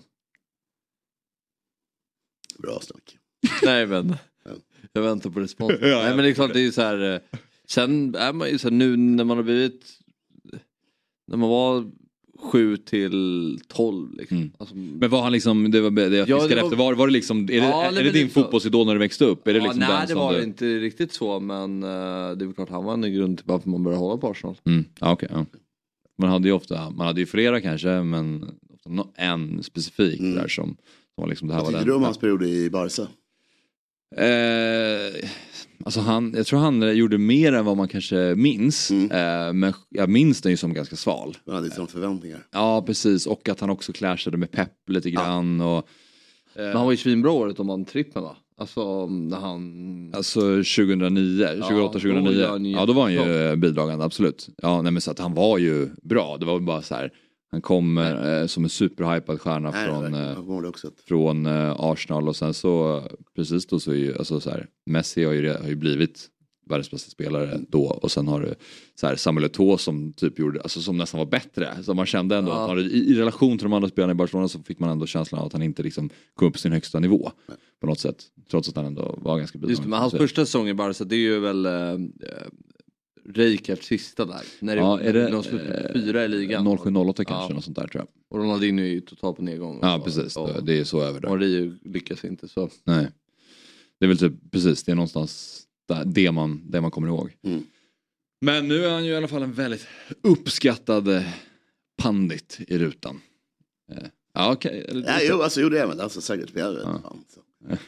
Bra 2.59 2.79
snack. 2.81 3.17
Nej 3.63 3.87
men, 3.87 4.15
jag 4.93 5.01
väntar 5.01 5.29
på 5.29 5.39
respons. 5.39 5.71
Ja, 5.81 5.87
Nej 6.03 6.15
men 6.15 6.17
det 6.17 6.29
är 6.29 6.33
klart 6.33 6.53
det 6.53 6.59
är 6.59 6.63
ju 6.63 6.71
så 6.71 6.81
här. 6.81 7.21
Sen 7.67 8.15
är 8.15 8.33
man 8.33 8.49
ju 8.49 8.57
så 8.57 8.67
här, 8.69 8.75
nu 8.75 8.97
när 8.97 9.23
man 9.23 9.37
har 9.37 9.43
blivit, 9.43 9.99
när 11.27 11.37
man 11.37 11.49
var 11.49 11.91
7 12.51 12.77
till 12.77 13.59
12 13.67 14.13
liksom. 14.17 14.37
Mm. 14.37 14.51
Alltså, 14.59 14.75
Men 14.75 15.09
var 15.09 15.21
han 15.21 15.31
liksom, 15.31 15.71
det 15.71 15.81
var 15.81 15.91
det 15.91 16.17
jag 16.17 16.29
Ja, 16.29 16.35
fiskade 16.39 16.55
det 16.55 16.61
var- 16.61 16.67
efter, 16.67 16.77
var, 16.77 16.93
var 16.93 17.07
det 17.07 17.13
liksom, 17.13 17.43
är 17.43 17.47
det, 17.47 17.55
Ja, 17.55 17.83
är 17.85 17.91
det 17.91 18.03
men 18.03 18.13
din 18.13 18.27
det- 18.27 18.33
fotbollsidol 18.33 18.85
när 18.85 18.93
du 18.93 18.99
växte 18.99 19.25
upp? 19.25 19.47
Är 19.47 19.53
det 19.53 19.59
ja, 19.59 19.63
liksom 19.63 19.79
nej 19.79 20.07
det 20.07 20.15
var 20.15 20.33
du... 20.33 20.43
inte 20.43 20.65
riktigt 20.79 21.13
så 21.13 21.39
men 21.39 21.83
eh, 21.83 21.89
det 21.89 22.43
är 22.43 22.45
väl 22.45 22.53
klart 22.53 22.69
han 22.69 22.83
var 22.85 22.93
en 22.93 23.13
grund 23.13 23.37
till 23.37 23.47
varför 23.47 23.69
man 23.69 23.83
började 23.83 23.99
hålla 23.99 24.17
på 24.17 24.29
Arsenal. 24.29 24.55
Mm, 24.65 24.85
ja, 24.99 25.11
okej, 25.13 25.29
ja. 25.31 25.45
Man 26.17 26.29
hade 26.29 26.47
ju 26.47 26.53
ofta, 26.53 26.89
man 26.89 27.07
hade 27.07 27.19
ju 27.19 27.25
flera 27.25 27.61
kanske 27.61 27.87
men 28.03 28.45
ofta 28.73 29.21
en 29.21 29.63
specifik 29.63 30.19
Mm. 30.19 30.35
där 30.35 30.47
som, 30.47 30.65
som 30.65 30.75
var 31.15 31.27
liksom 31.27 31.47
det 31.47 31.53
här 31.53 31.61
Vad 31.61 31.73
var 31.73 31.79
tycker 31.79 31.91
du 31.91 31.95
om 31.97 32.03
hans 32.03 32.17
period 32.17 32.43
i 32.43 32.69
Barca? 32.69 33.07
Eh, 34.15 35.29
alltså 35.85 35.99
han, 35.99 36.33
jag 36.35 36.45
tror 36.45 36.59
han 36.59 36.97
gjorde 36.97 37.17
mer 37.17 37.53
än 37.53 37.65
vad 37.65 37.77
man 37.77 37.87
kanske 37.87 38.35
minns. 38.35 38.91
Mm. 38.91 39.11
Eh, 39.11 39.53
men 39.53 39.73
jag 39.89 40.09
minns 40.09 40.41
den 40.41 40.51
ju 40.51 40.57
som 40.57 40.73
ganska 40.73 40.95
sval. 40.95 41.37
Han 41.45 41.55
hade 41.55 41.69
sådana 41.69 41.87
förväntningar. 41.87 42.39
Ja 42.51 42.83
precis 42.87 43.25
och 43.27 43.49
att 43.49 43.59
han 43.59 43.69
också 43.69 43.93
clashade 43.93 44.37
med 44.37 44.51
Pep 44.51 44.71
lite 44.87 45.11
grann. 45.11 45.61
Och, 45.61 45.77
eh, 45.77 45.83
Men 46.55 46.75
han 46.75 46.85
var 46.85 46.91
ju 46.91 46.97
svinbra 46.97 47.31
året 47.31 47.59
om 47.59 47.69
han 47.69 47.85
trippen 47.85 48.23
va? 48.23 48.35
Alltså 48.59 49.05
när 49.07 49.37
han... 49.37 50.11
Alltså 50.15 50.41
2009, 50.41 51.47
2008, 51.47 51.93
då 51.93 51.99
2009. 51.99 52.31
gjorde 52.31 52.47
han 52.47 52.65
ju 52.65 52.71
ja 52.71 52.85
då 52.85 52.93
var 52.93 53.03
han 53.03 53.13
ju 53.13 53.55
bidragande 53.55 54.05
absolut. 54.05 54.49
Ja 54.57 54.81
nej 54.81 54.91
men 54.91 55.01
så 55.01 55.11
att 55.11 55.19
han 55.19 55.33
var 55.33 55.57
ju 55.57 55.89
bra. 56.03 56.37
Det 56.37 56.45
var 56.45 56.59
bara 56.59 56.81
så 56.81 56.95
här. 56.95 57.11
Han 57.51 57.61
kom 57.61 57.97
eh, 57.97 58.45
som 58.45 58.63
en 58.63 58.69
superhypad 58.69 59.41
stjärna 59.41 59.71
Nej, 59.71 59.85
från, 59.87 60.13
eh, 60.13 60.35
kommer 60.35 60.71
från 61.07 61.45
eh, 61.45 61.75
Arsenal 61.79 62.27
och 62.27 62.35
sen 62.35 62.53
så 62.53 63.03
precis 63.35 63.65
då 63.67 63.79
så 63.79 63.91
är 63.91 63.95
ju 63.95 64.17
alltså 64.17 64.39
så 64.39 64.49
här, 64.49 64.67
Messi 64.85 65.23
har 65.23 65.33
ju, 65.33 65.49
har 65.53 65.67
ju 65.69 65.75
blivit 65.75 66.27
världens 66.69 66.91
bästa 66.91 67.09
spelare 67.11 67.59
då 67.69 67.83
och 67.85 68.11
sen 68.11 68.27
har 68.27 68.41
du 68.41 68.55
så 68.95 69.07
här, 69.07 69.15
Samuel 69.15 69.47
Eto'o 69.49 69.77
som 69.77 70.13
typ 70.13 70.39
gjorde, 70.39 70.61
alltså 70.61 70.81
som 70.81 70.97
nästan 70.97 71.17
var 71.17 71.25
bättre. 71.25 71.83
Så 71.83 71.93
man 71.93 72.05
kände 72.05 72.37
ändå 72.37 72.51
Ja. 72.51 72.71
att 72.73 72.79
i, 72.79 73.11
i 73.11 73.13
relation 73.15 73.57
till 73.57 73.65
de 73.65 73.73
andra 73.73 73.89
spelarna 73.89 74.11
i 74.11 74.15
Barcelona 74.15 74.47
så 74.47 74.59
fick 74.63 74.79
man 74.79 74.89
ändå 74.89 75.05
känslan 75.05 75.41
av 75.41 75.47
att 75.47 75.53
han 75.53 75.61
inte 75.63 75.83
liksom 75.83 76.09
kom 76.33 76.47
upp 76.47 76.53
på 76.53 76.59
sin 76.59 76.71
högsta 76.71 76.99
nivå 76.99 77.31
på 77.81 77.87
något 77.87 77.99
sätt. 77.99 78.23
Trots 78.51 78.69
att 78.69 78.75
han 78.75 78.85
ändå 78.85 79.15
var 79.21 79.37
ganska 79.37 79.59
Just 79.67 79.83
det, 79.83 79.89
men 79.89 79.99
hans 79.99 80.11
Så- 80.11 80.17
första 80.17 80.45
säsong 80.45 80.67
i 80.69 80.73
Barca 80.73 81.03
det 81.03 81.15
är 81.15 81.19
ju 81.19 81.39
väl 81.39 81.65
eh, 81.65 81.71
eh, 83.27 83.33
Rijkaards 83.33 83.85
sista 83.87 84.25
där. 84.25 84.41
När 84.59 84.75
det, 84.75 84.81
Ja, 84.81 84.99
är 84.99 85.13
det, 85.13 85.29
de 85.29 85.43
slutade 85.43 85.79
eh, 85.79 85.93
fyra 85.93 86.25
i 86.25 86.27
ligan. 86.27 86.67
07-08 86.67 87.13
kanske, 87.23 87.33
Ja. 87.33 87.49
något 87.55 87.63
sånt 87.63 87.77
där 87.77 87.87
tror 87.87 88.01
jag. 88.01 88.07
Och 88.29 88.37
Ronaldinho 88.45 88.83
är 88.83 88.87
ju 88.89 89.01
totalt 89.01 89.35
på 89.37 89.43
nedgång. 89.43 89.79
Ja 89.81 90.01
precis, 90.05 90.37
och, 90.37 90.63
det 90.63 90.79
är 90.79 90.83
så 90.83 91.01
över 91.01 91.19
där. 91.21 91.29
och 91.29 91.39
Rio 91.39 91.77
lyckas 91.85 92.25
inte 92.25 92.47
så. 92.47 92.69
Nej. 92.83 93.07
Det 93.99 94.05
är 94.05 94.07
väl 94.07 94.17
typ 94.17 94.33
precis, 94.51 94.83
det 94.83 94.91
är 94.91 94.95
någonstans 94.95 95.63
där, 95.87 96.03
det, 96.05 96.31
man, 96.31 96.61
det 96.69 96.81
man 96.81 96.91
kommer 96.91 97.07
ihåg. 97.07 97.35
Mm. 97.43 97.63
Men 98.41 98.67
nu 98.67 98.85
är 98.85 98.91
han 98.91 99.05
ju 99.05 99.11
i 99.11 99.15
alla 99.15 99.27
fall 99.27 99.43
en 99.43 99.53
väldigt 99.53 99.87
uppskattad 100.23 101.07
eh, 101.07 101.23
pandit 102.01 102.59
i 102.67 102.77
rutan. 102.77 103.21
Eh, 103.91 104.03
Ja 104.33 104.53
okej. 104.53 104.85
eller- 104.89 105.01
Nej, 105.05 105.27
jo, 105.29 105.41
alltså, 105.41 105.61
jo, 105.61 105.69
det 105.69 105.79
är 105.81 105.87
väl. 105.87 106.01
Alltså, 106.01 106.21
säkert. 106.21 106.49
Vi 106.53 106.59
är, 106.61 106.79
Ja. 106.83 107.15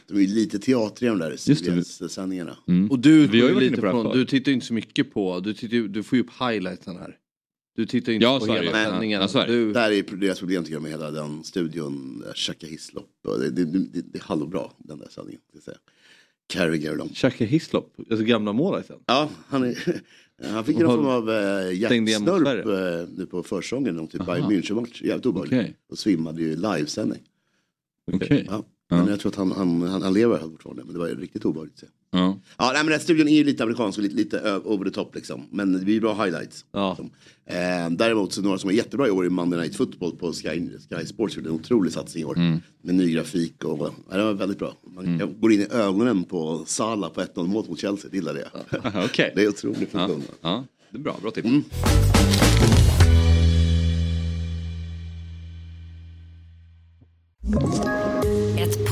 De 0.08 0.16
är 0.16 0.20
ju 0.20 0.26
lite 0.26 0.58
teatriga 0.58 1.10
de 1.10 1.18
där 1.18 1.30
Just 1.30 1.98
det. 1.98 2.08
sändningarna. 2.08 2.56
Mm. 2.68 2.90
Och 2.90 2.98
du, 2.98 3.26
Vi 3.26 3.40
har 3.40 3.48
ju 3.48 3.60
lite 3.60 3.80
på 3.80 4.02
förr. 4.02 4.14
du 4.14 4.24
tittar 4.24 4.50
ju 4.50 4.54
inte 4.54 4.66
så 4.66 4.74
mycket 4.74 5.12
på, 5.12 5.40
du, 5.40 5.54
tittar, 5.54 5.76
du 5.88 6.02
får 6.02 6.16
ju 6.16 6.22
upp 6.24 6.30
highlighten 6.40 6.96
här. 6.96 7.16
Du 7.76 7.86
tittar 7.86 8.12
ju 8.12 8.16
inte 8.16 8.24
Ja, 8.24 8.38
på 8.40 8.46
hela 8.46 8.64
ju. 8.64 8.70
sändningen. 8.70 9.20
Ja, 9.20 9.28
så 9.28 9.38
är 9.38 9.46
det. 9.46 9.52
Du, 9.52 9.72
Där 9.72 9.90
är 9.90 10.02
deras 10.16 10.38
problem 10.38 10.62
tycker 10.64 10.74
jag 10.74 10.82
med 10.82 10.90
hela 10.90 11.10
den 11.10 11.44
studion, 11.44 12.24
eh, 12.26 12.32
Chaka 12.34 12.66
Hislop. 12.66 13.08
Det, 13.38 13.50
det, 13.50 13.64
det, 13.64 14.02
det 14.12 14.18
är 14.18 14.22
halvbra 14.22 14.70
den 14.78 14.98
där 14.98 15.08
sändningen. 15.10 15.40
Carragher 16.52 16.90
och 16.90 16.96
dem. 16.98 17.08
Xhaka 17.08 17.44
Hislop, 17.44 17.94
alltså 18.10 18.24
gamla 18.24 18.52
målvakten. 18.52 18.96
Ja, 19.06 19.30
han, 19.48 19.62
är, 19.64 20.00
han 20.52 20.64
fick 20.64 20.78
någon 20.78 20.96
form 20.96 21.06
av 21.06 21.30
eh, 21.30 21.72
hjärtsnurp 21.78 22.66
eh, 22.66 23.08
nu 23.18 23.26
på 23.26 23.42
försäsongen. 23.42 23.94
Någon 23.96 24.08
typ 24.08 24.26
Bayern 24.26 24.50
München-match. 24.50 25.02
Jävligt 25.02 25.26
obehagligt. 25.26 25.60
Okej. 25.60 25.76
Och 25.90 25.98
svimmade 25.98 26.42
ju 26.42 26.48
i 26.48 26.56
livesändning. 26.56 27.20
Okej. 28.12 28.46
Ja. 28.50 28.64
Ja. 28.90 28.96
Men 28.96 29.08
jag 29.08 29.20
tror 29.20 29.30
att 29.32 29.36
han, 29.36 29.52
han, 29.52 29.82
han, 29.82 30.02
han 30.02 30.14
lever 30.14 30.38
fortfarande. 30.38 30.84
Men 30.84 30.92
det 30.92 30.98
var 30.98 31.06
riktigt 31.08 31.44
obehagligt 31.44 31.74
att 31.74 31.80
se. 31.80 31.86
Ja. 32.10 32.38
Ja, 32.58 32.64
nej, 32.66 32.74
men 32.74 32.84
den 32.86 32.92
här 32.92 32.98
studion 32.98 33.28
är 33.28 33.36
ju 33.36 33.44
lite 33.44 33.62
amerikansk 33.62 33.98
och 33.98 34.02
lite, 34.02 34.16
lite 34.16 34.60
over 34.64 34.84
the 34.84 34.90
top 34.90 35.14
liksom. 35.14 35.42
Men 35.50 35.72
det 35.72 35.78
blir 35.78 36.00
bra 36.00 36.24
highlights. 36.24 36.64
Ja. 36.72 36.88
Liksom. 36.90 37.10
Eh, 37.46 37.90
däremot 37.90 38.32
så 38.32 38.42
några 38.42 38.58
som 38.58 38.70
är 38.70 38.74
jättebra 38.74 39.08
i 39.08 39.10
år 39.10 39.26
är 39.26 39.30
Monday 39.30 39.60
Night 39.60 39.76
Football 39.76 40.16
på 40.16 40.32
Sky, 40.32 40.70
Sky 40.90 41.06
Sports. 41.06 41.36
Gjorde 41.36 41.48
en 41.48 41.54
otrolig 41.54 41.92
satsning 41.92 42.22
i 42.22 42.24
år. 42.24 42.60
Med 42.82 42.94
ny 42.94 43.12
grafik 43.12 43.64
och 43.64 43.92
ja, 44.10 44.16
det 44.16 44.24
var 44.24 44.32
väldigt 44.32 44.58
bra. 44.58 44.74
Man 44.86 45.18
jag 45.18 45.40
går 45.40 45.52
in 45.52 45.60
i 45.60 45.66
ögonen 45.70 46.24
på 46.24 46.62
Sala 46.66 47.10
på 47.10 47.20
1-0 47.20 47.46
mål 47.46 47.64
mot 47.68 47.80
Chelsea. 47.80 48.10
Det 48.10 48.16
gillade 48.16 48.40
jag. 48.40 48.84
Aha, 48.86 49.04
Okej. 49.10 49.32
Det 49.34 49.42
är 49.44 49.48
otroligt 49.48 49.88
Ja. 49.92 50.10
ja, 50.40 50.64
det 50.90 50.98
är 50.98 51.02
bra, 51.02 51.16
bra 51.22 51.30
tips. 51.30 51.48
Ett 57.52 58.09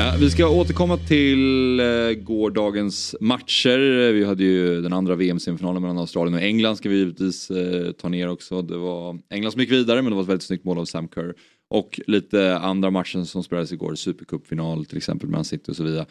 Ja, 0.00 0.14
vi 0.20 0.30
ska 0.30 0.48
återkomma 0.48 0.96
till 0.96 1.80
eh, 1.80 2.12
gårdagens 2.12 3.16
matcher. 3.20 4.12
Vi 4.12 4.24
hade 4.24 4.44
ju 4.44 4.82
den 4.82 4.92
andra 4.92 5.14
VM-semifinalen 5.14 5.82
mellan 5.82 5.98
Australien 5.98 6.34
och 6.34 6.40
England 6.40 6.76
ska 6.76 6.88
vi 6.88 6.96
givetvis 6.96 7.50
eh, 7.50 7.92
ta 7.92 8.08
ner 8.08 8.28
också. 8.28 8.62
Det 8.62 8.76
var 8.76 9.18
England 9.30 9.52
som 9.52 9.60
gick 9.60 9.70
vidare 9.70 10.02
men 10.02 10.10
det 10.10 10.16
var 10.16 10.22
ett 10.22 10.28
väldigt 10.28 10.46
snyggt 10.46 10.64
mål 10.64 10.78
av 10.78 10.84
Sam 10.84 11.08
Kerr. 11.14 11.34
Och 11.70 12.00
lite 12.06 12.58
andra 12.58 12.90
matcher 12.90 13.24
som 13.24 13.42
spelades 13.42 13.72
igår, 13.72 13.94
Supercupfinal 13.94 14.84
till 14.84 14.96
exempel, 14.96 15.28
mellan 15.28 15.44
City 15.44 15.72
och 15.72 15.76
så 15.76 15.82
vidare. 15.82 16.06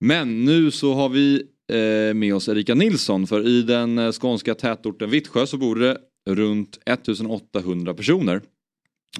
Men 0.00 0.44
nu 0.44 0.70
så 0.70 0.94
har 0.94 1.08
vi 1.08 1.42
eh, 1.72 2.14
med 2.14 2.34
oss 2.34 2.48
Erika 2.48 2.74
Nilsson 2.74 3.26
för 3.26 3.48
i 3.48 3.62
den 3.62 4.12
skånska 4.12 4.54
tätorten 4.54 5.10
Vittsjö 5.10 5.46
så 5.46 5.56
bor 5.56 5.76
det 5.76 5.98
runt 6.28 6.78
1800 6.86 7.94
personer. 7.94 8.40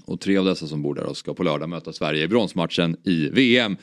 Och 0.04 0.20
tre 0.20 0.36
av 0.36 0.44
dessa 0.44 0.66
som 0.66 0.82
bor 0.82 0.94
där 0.94 1.14
ska 1.14 1.34
på 1.34 1.42
lördag 1.42 1.68
möta 1.68 1.92
Sverige 1.92 2.24
i 2.24 2.28
bronsmatchen 2.28 2.96
i 3.04 3.28
VM. 3.28 3.76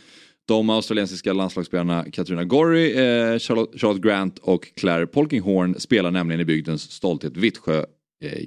De 0.48 0.70
australiensiska 0.70 1.34
landslagsspelarna 1.34 2.06
Katarina 2.12 2.44
Gorry, 2.44 2.92
eh, 2.92 3.40
Charlotte, 3.40 3.80
Charlotte 3.80 4.02
Grant 4.02 4.40
och 4.40 4.68
Claire 4.76 5.08
Polkinghorn 5.08 5.80
spelar 5.80 6.12
nämligen 6.12 6.42
i 6.42 6.46
bygdens 6.46 6.92
stolthet 6.92 7.38
Vittsjö 7.38 7.84
eh, 8.24 8.44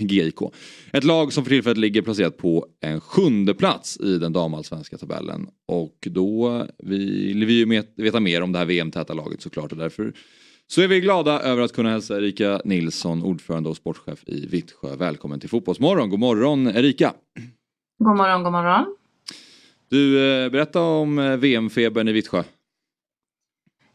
GIK. 0.00 0.42
Eh, 0.42 0.48
Ett 0.92 1.04
lag 1.04 1.32
som 1.32 1.44
för 1.44 1.50
tillfället 1.50 1.78
ligger 1.78 2.02
placerat 2.02 2.36
på 2.36 2.66
en 2.80 3.00
sjunde 3.00 3.54
plats 3.54 4.00
i 4.00 4.18
den 4.18 4.32
damallsvenska 4.32 4.96
tabellen. 4.98 5.48
Och 5.68 6.08
då 6.10 6.66
vill 6.78 7.44
vi 7.44 7.52
ju 7.52 7.82
veta 7.96 8.20
mer 8.20 8.42
om 8.42 8.52
det 8.52 8.58
här 8.58 8.66
VM-täta 8.66 9.14
laget 9.14 9.42
såklart 9.42 9.72
och 9.72 9.78
därför 9.78 10.12
så 10.66 10.82
är 10.82 10.88
vi 10.88 11.00
glada 11.00 11.40
över 11.40 11.62
att 11.62 11.72
kunna 11.72 11.90
hälsa 11.90 12.16
Erika 12.16 12.60
Nilsson, 12.64 13.22
ordförande 13.22 13.68
och 13.68 13.76
sportchef 13.76 14.22
i 14.26 14.46
Vittsjö. 14.46 14.96
Välkommen 14.96 15.40
till 15.40 15.48
Fotbollsmorgon. 15.50 16.10
God 16.10 16.20
morgon 16.20 16.66
Erika! 16.66 17.14
God 17.98 18.16
morgon, 18.16 18.42
god 18.42 18.52
morgon. 18.52 18.96
Du, 19.88 20.30
eh, 20.44 20.50
berätta 20.50 20.80
om 20.82 21.18
eh, 21.18 21.36
VM-febern 21.36 22.08
i 22.08 22.12
Vittsjö. 22.12 22.38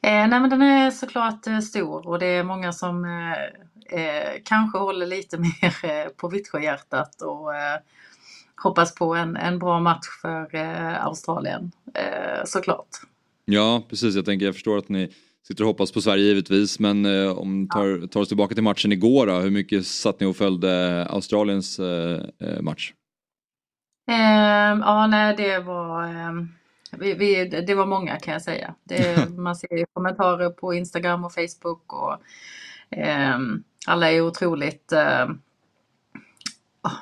Eh, 0.04 0.28
nej 0.28 0.40
men 0.40 0.50
den 0.50 0.62
är 0.62 0.92
såklart 0.92 1.48
eh, 1.48 1.60
stor 1.60 2.08
och 2.08 2.20
det 2.20 2.26
är 2.26 2.44
många 2.44 2.74
som 2.74 3.06
eh, 3.06 4.42
kanske 4.46 4.78
håller 4.78 5.06
lite 5.06 5.38
mer 5.40 6.10
på 6.10 6.30
Vittsjöhjärtat 6.30 7.22
och 7.22 7.52
hoppas 8.64 8.96
på 8.96 9.16
en, 9.16 9.36
en 9.36 9.60
bra 9.60 9.80
match 9.80 10.08
för 10.22 10.56
Australien. 11.00 11.72
Såklart. 12.46 12.88
Ja, 13.46 13.84
precis. 13.90 14.16
Jag 14.16 14.26
tänker, 14.26 14.46
jag 14.46 14.56
förstår 14.56 14.78
att 14.78 14.90
ni 14.90 15.14
sitter 15.48 15.64
och 15.64 15.68
hoppas 15.68 15.92
på 15.92 16.02
Sverige 16.02 16.24
givetvis, 16.24 16.80
men 16.80 17.06
om 17.30 17.68
tar, 17.68 18.08
tar 18.08 18.22
oss 18.22 18.28
tillbaka 18.28 18.54
till 18.54 18.64
matchen 18.64 18.92
igår 18.92 19.28
då. 19.28 19.34
Hur 19.34 19.50
mycket 19.50 19.88
satt 19.88 20.20
ni 20.20 20.26
och 20.26 20.36
följde 20.36 21.06
Australiens 21.10 21.80
match? 22.62 22.94
Eh, 24.12 24.80
ja, 24.82 25.08
nej 25.08 25.36
det 25.38 25.60
var, 25.60 26.04
eh, 26.04 26.34
vi, 26.91 27.13
vi, 27.13 27.45
det 27.45 27.76
var 27.76 27.86
många 27.86 28.19
kan 28.19 28.34
jag 28.34 28.41
säga. 28.41 28.76
Det, 28.84 29.30
man 29.38 29.56
ser 29.56 29.86
kommentarer 29.93 30.50
på 30.50 30.74
Instagram 30.74 31.26
och 31.26 31.34
Facebook 31.34 31.93
och 31.93 32.17
eh, 32.97 33.39
alla 33.88 34.12
är 34.12 34.21
otroligt 34.21 34.91
eh, 34.91 35.30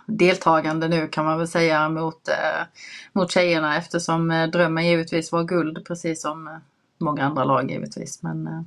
deltagande 0.05 0.87
nu 0.87 1.07
kan 1.07 1.25
man 1.25 1.37
väl 1.37 1.47
säga 1.47 1.89
mot, 1.89 2.27
eh, 2.27 2.65
mot 3.13 3.31
tjejerna 3.31 3.77
eftersom 3.77 4.31
eh, 4.31 4.47
drömmen 4.47 4.87
givetvis 4.87 5.31
var 5.31 5.43
guld 5.43 5.85
precis 5.87 6.21
som 6.21 6.59
många 6.97 7.25
andra 7.25 7.43
lag 7.43 7.71
givetvis. 7.71 8.23
Men 8.23 8.47
eh, 8.47 8.61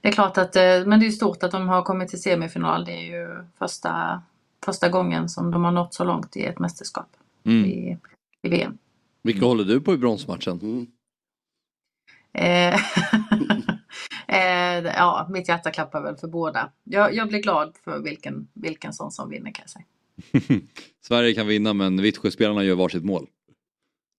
det 0.00 0.08
är 0.08 0.12
klart 0.12 0.38
att 0.38 0.54
men 0.86 1.00
det 1.00 1.06
är 1.06 1.10
stort 1.10 1.42
att 1.42 1.50
de 1.50 1.68
har 1.68 1.82
kommit 1.82 2.08
till 2.08 2.22
semifinal. 2.22 2.84
Det 2.84 2.92
är 2.92 3.20
ju 3.20 3.44
första, 3.58 4.22
första 4.64 4.88
gången 4.88 5.28
som 5.28 5.50
de 5.50 5.64
har 5.64 5.72
nått 5.72 5.94
så 5.94 6.04
långt 6.04 6.36
i 6.36 6.44
ett 6.44 6.58
mästerskap 6.58 7.16
Mm. 7.44 7.64
i, 7.64 7.98
i 8.42 8.48
VM. 8.48 8.78
Vilka 9.22 9.46
håller 9.46 9.64
du 9.64 9.80
på 9.80 9.94
i 9.94 9.96
bronsmatchen? 9.96 10.60
Mm. 10.62 10.86
Eh, 12.32 12.80
eh, 14.38 14.92
ja, 14.96 15.26
mitt 15.30 15.48
hjärta 15.48 15.70
klappar 15.70 16.02
väl 16.02 16.16
för 16.16 16.28
båda. 16.28 16.72
Jag, 16.84 17.14
jag 17.14 17.28
blir 17.28 17.42
glad 17.42 17.76
för 17.84 17.98
vilken, 17.98 18.48
vilken 18.54 18.92
sån 18.92 19.10
som 19.10 19.30
vinner 19.30 19.52
kan 19.52 19.62
jag 19.62 19.70
säga. 19.70 19.84
Sverige 21.00 21.34
kan 21.34 21.46
vinna 21.46 21.72
men 21.72 22.02
Vittsjöspelarna 22.02 22.64
gör 22.64 22.74
varsitt 22.74 23.04
mål. 23.04 23.26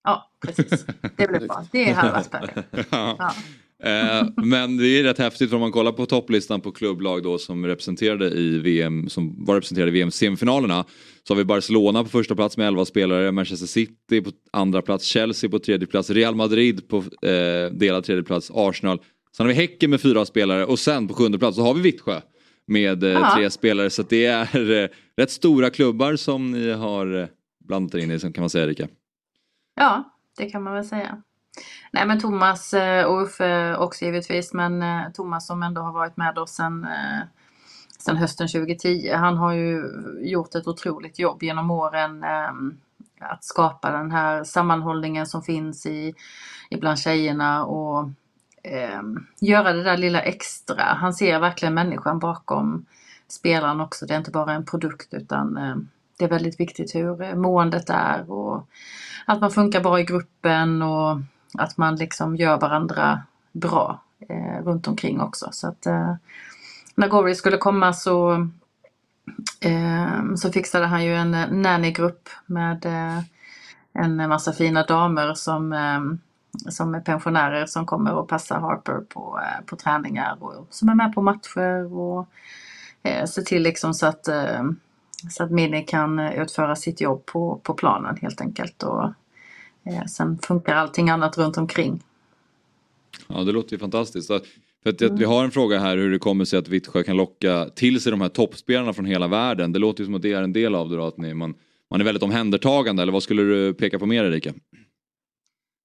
Ja, 0.04 0.30
precis. 0.40 0.86
Det 1.16 1.28
blir 1.28 1.40
bra. 1.40 1.66
Det 1.72 1.90
är 1.90 1.94
halva 1.94 2.22
Sverige. 2.22 2.64
Ja. 2.90 3.34
Eh, 3.82 4.26
men 4.36 4.76
det 4.76 4.86
är 4.86 5.02
rätt 5.02 5.18
häftigt 5.18 5.50
för 5.50 5.56
om 5.56 5.60
man 5.60 5.72
kollar 5.72 5.92
på 5.92 6.06
topplistan 6.06 6.60
på 6.60 6.72
klubblag 6.72 7.22
då 7.22 7.38
som 7.38 7.66
representerade 7.66 8.30
i 8.30 8.58
VM, 8.58 9.08
som 9.08 9.44
var 9.44 9.54
representerade 9.54 9.90
i 9.90 9.94
VM-semifinalerna. 9.94 10.84
Så 11.28 11.34
har 11.34 11.38
vi 11.38 11.44
Barcelona 11.44 12.02
på 12.02 12.10
första 12.10 12.34
plats 12.34 12.56
med 12.56 12.66
11 12.66 12.84
spelare, 12.84 13.32
Manchester 13.32 13.66
City 13.66 14.22
på 14.22 14.30
andra 14.52 14.82
plats, 14.82 15.04
Chelsea 15.04 15.50
på 15.50 15.58
tredje 15.58 15.86
plats, 15.86 16.10
Real 16.10 16.34
Madrid 16.34 16.88
på 16.88 16.96
eh, 17.26 17.72
delad 17.72 18.04
tredje 18.04 18.22
plats, 18.22 18.50
Arsenal. 18.54 18.98
Sen 19.36 19.46
har 19.46 19.48
vi 19.48 19.54
Häcken 19.54 19.90
med 19.90 20.00
fyra 20.00 20.24
spelare 20.24 20.64
och 20.64 20.78
sen 20.78 21.08
på 21.08 21.14
sjunde 21.14 21.38
plats 21.38 21.56
så 21.56 21.62
har 21.62 21.74
vi 21.74 21.80
Vittsjö 21.80 22.20
med 22.66 23.04
eh, 23.04 23.34
tre 23.34 23.50
spelare. 23.50 23.90
Så 23.90 24.02
det 24.02 24.24
är 24.24 24.82
eh, 24.82 24.88
rätt 25.16 25.30
stora 25.30 25.70
klubbar 25.70 26.16
som 26.16 26.50
ni 26.50 26.70
har 26.70 27.20
eh, 27.20 27.28
blandat 27.68 27.94
er 27.94 27.98
in 27.98 28.10
i, 28.10 28.18
kan 28.18 28.32
man 28.36 28.50
säga 28.50 28.64
Erika. 28.64 28.88
ja, 29.76 30.18
det 30.38 30.50
kan 30.50 30.62
man 30.62 30.74
väl 30.74 30.84
säga. 30.84 31.22
Nej 31.90 32.06
men 32.06 32.20
Thomas 32.20 32.74
eh, 32.74 33.04
och 33.04 33.22
Uffe 33.22 33.76
också 33.76 34.04
givetvis 34.04 34.52
men 34.52 34.82
eh, 34.82 35.12
Thomas 35.14 35.46
som 35.46 35.62
ändå 35.62 35.80
har 35.80 35.92
varit 35.92 36.16
med 36.16 36.38
oss 36.38 36.50
sedan 36.50 36.84
eh, 36.84 37.22
sen 37.98 38.16
hösten 38.16 38.48
2010. 38.48 39.12
Han 39.14 39.36
har 39.36 39.52
ju 39.52 39.84
gjort 40.20 40.54
ett 40.54 40.66
otroligt 40.66 41.18
jobb 41.18 41.42
genom 41.42 41.70
åren 41.70 42.24
eh, 42.24 42.52
att 43.20 43.44
skapa 43.44 43.90
den 43.90 44.10
här 44.10 44.44
sammanhållningen 44.44 45.26
som 45.26 45.42
finns 45.42 45.86
i, 45.86 46.14
ibland 46.70 46.80
bland 46.80 46.98
tjejerna 46.98 47.64
och 47.64 48.10
eh, 48.62 49.02
göra 49.40 49.72
det 49.72 49.82
där 49.82 49.96
lilla 49.96 50.20
extra. 50.20 50.82
Han 50.82 51.14
ser 51.14 51.40
verkligen 51.40 51.74
människan 51.74 52.18
bakom 52.18 52.86
spelaren 53.28 53.80
också. 53.80 54.06
Det 54.06 54.14
är 54.14 54.18
inte 54.18 54.30
bara 54.30 54.52
en 54.52 54.64
produkt 54.64 55.14
utan 55.14 55.56
eh, 55.56 55.76
det 56.18 56.24
är 56.24 56.28
väldigt 56.28 56.60
viktigt 56.60 56.94
hur 56.94 57.34
måendet 57.34 57.90
är 57.90 58.30
och 58.30 58.68
att 59.26 59.40
man 59.40 59.50
funkar 59.50 59.80
bra 59.80 60.00
i 60.00 60.04
gruppen 60.04 60.82
och 60.82 61.18
att 61.58 61.76
man 61.76 61.96
liksom 61.96 62.36
gör 62.36 62.58
varandra 62.58 63.22
bra 63.52 64.02
eh, 64.28 64.64
runt 64.64 64.88
omkring 64.88 65.20
också. 65.20 65.48
Så 65.52 65.68
att 65.68 65.86
eh, 65.86 66.14
när 66.94 67.08
Gori 67.08 67.34
skulle 67.34 67.56
komma 67.56 67.92
så, 67.92 68.48
eh, 69.60 70.34
så 70.36 70.52
fixade 70.52 70.86
han 70.86 71.04
ju 71.04 71.14
en 71.14 71.34
eh, 71.34 71.50
nannygrupp 71.50 72.28
med 72.46 72.86
eh, 72.86 73.20
en 73.92 74.16
massa 74.16 74.52
fina 74.52 74.82
damer 74.82 75.34
som, 75.34 75.72
eh, 75.72 76.00
som 76.70 76.94
är 76.94 77.00
pensionärer 77.00 77.66
som 77.66 77.86
kommer 77.86 78.12
och 78.14 78.28
passar 78.28 78.60
Harper 78.60 79.00
på, 79.08 79.40
eh, 79.42 79.64
på 79.66 79.76
träningar 79.76 80.36
och 80.40 80.66
som 80.70 80.88
är 80.88 80.94
med 80.94 81.14
på 81.14 81.22
matcher 81.22 81.94
och 81.94 82.28
eh, 83.02 83.24
ser 83.24 83.42
till 83.42 83.62
liksom 83.62 83.94
så 83.94 84.06
att, 84.06 84.28
eh, 84.28 84.62
så 85.30 85.44
att 85.44 85.50
Minnie 85.50 85.82
kan 85.82 86.18
utföra 86.18 86.76
sitt 86.76 87.00
jobb 87.00 87.26
på, 87.26 87.60
på 87.62 87.74
planen 87.74 88.16
helt 88.22 88.40
enkelt. 88.40 88.82
Och, 88.82 89.12
sen 90.08 90.38
funkar 90.38 90.74
allting 90.74 91.10
annat 91.10 91.38
runt 91.38 91.56
omkring. 91.56 92.02
Ja, 93.28 93.44
det 93.44 93.52
låter 93.52 93.72
ju 93.72 93.78
fantastiskt. 93.78 94.28
För 94.82 94.90
att, 94.90 95.02
att 95.02 95.18
vi 95.18 95.24
har 95.24 95.44
en 95.44 95.50
fråga 95.50 95.78
här 95.78 95.96
hur 95.96 96.10
det 96.10 96.18
kommer 96.18 96.44
sig 96.44 96.58
att 96.58 96.68
Vittsjö 96.68 97.02
kan 97.02 97.16
locka 97.16 97.68
till 97.74 98.00
sig 98.00 98.10
de 98.10 98.20
här 98.20 98.28
toppspelarna 98.28 98.92
från 98.92 99.04
hela 99.04 99.28
världen. 99.28 99.72
Det 99.72 99.78
låter 99.78 100.00
ju 100.00 100.04
som 100.04 100.14
att 100.14 100.22
det 100.22 100.32
är 100.32 100.42
en 100.42 100.52
del 100.52 100.74
av 100.74 100.90
det 100.90 100.96
då, 100.96 101.06
att 101.06 101.16
ni, 101.16 101.34
man, 101.34 101.54
man 101.90 102.00
är 102.00 102.04
väldigt 102.04 102.22
omhändertagande. 102.22 103.02
Eller 103.02 103.12
vad 103.12 103.22
skulle 103.22 103.42
du 103.42 103.74
peka 103.74 103.98
på 103.98 104.06
mer 104.06 104.24
Erika? 104.24 104.52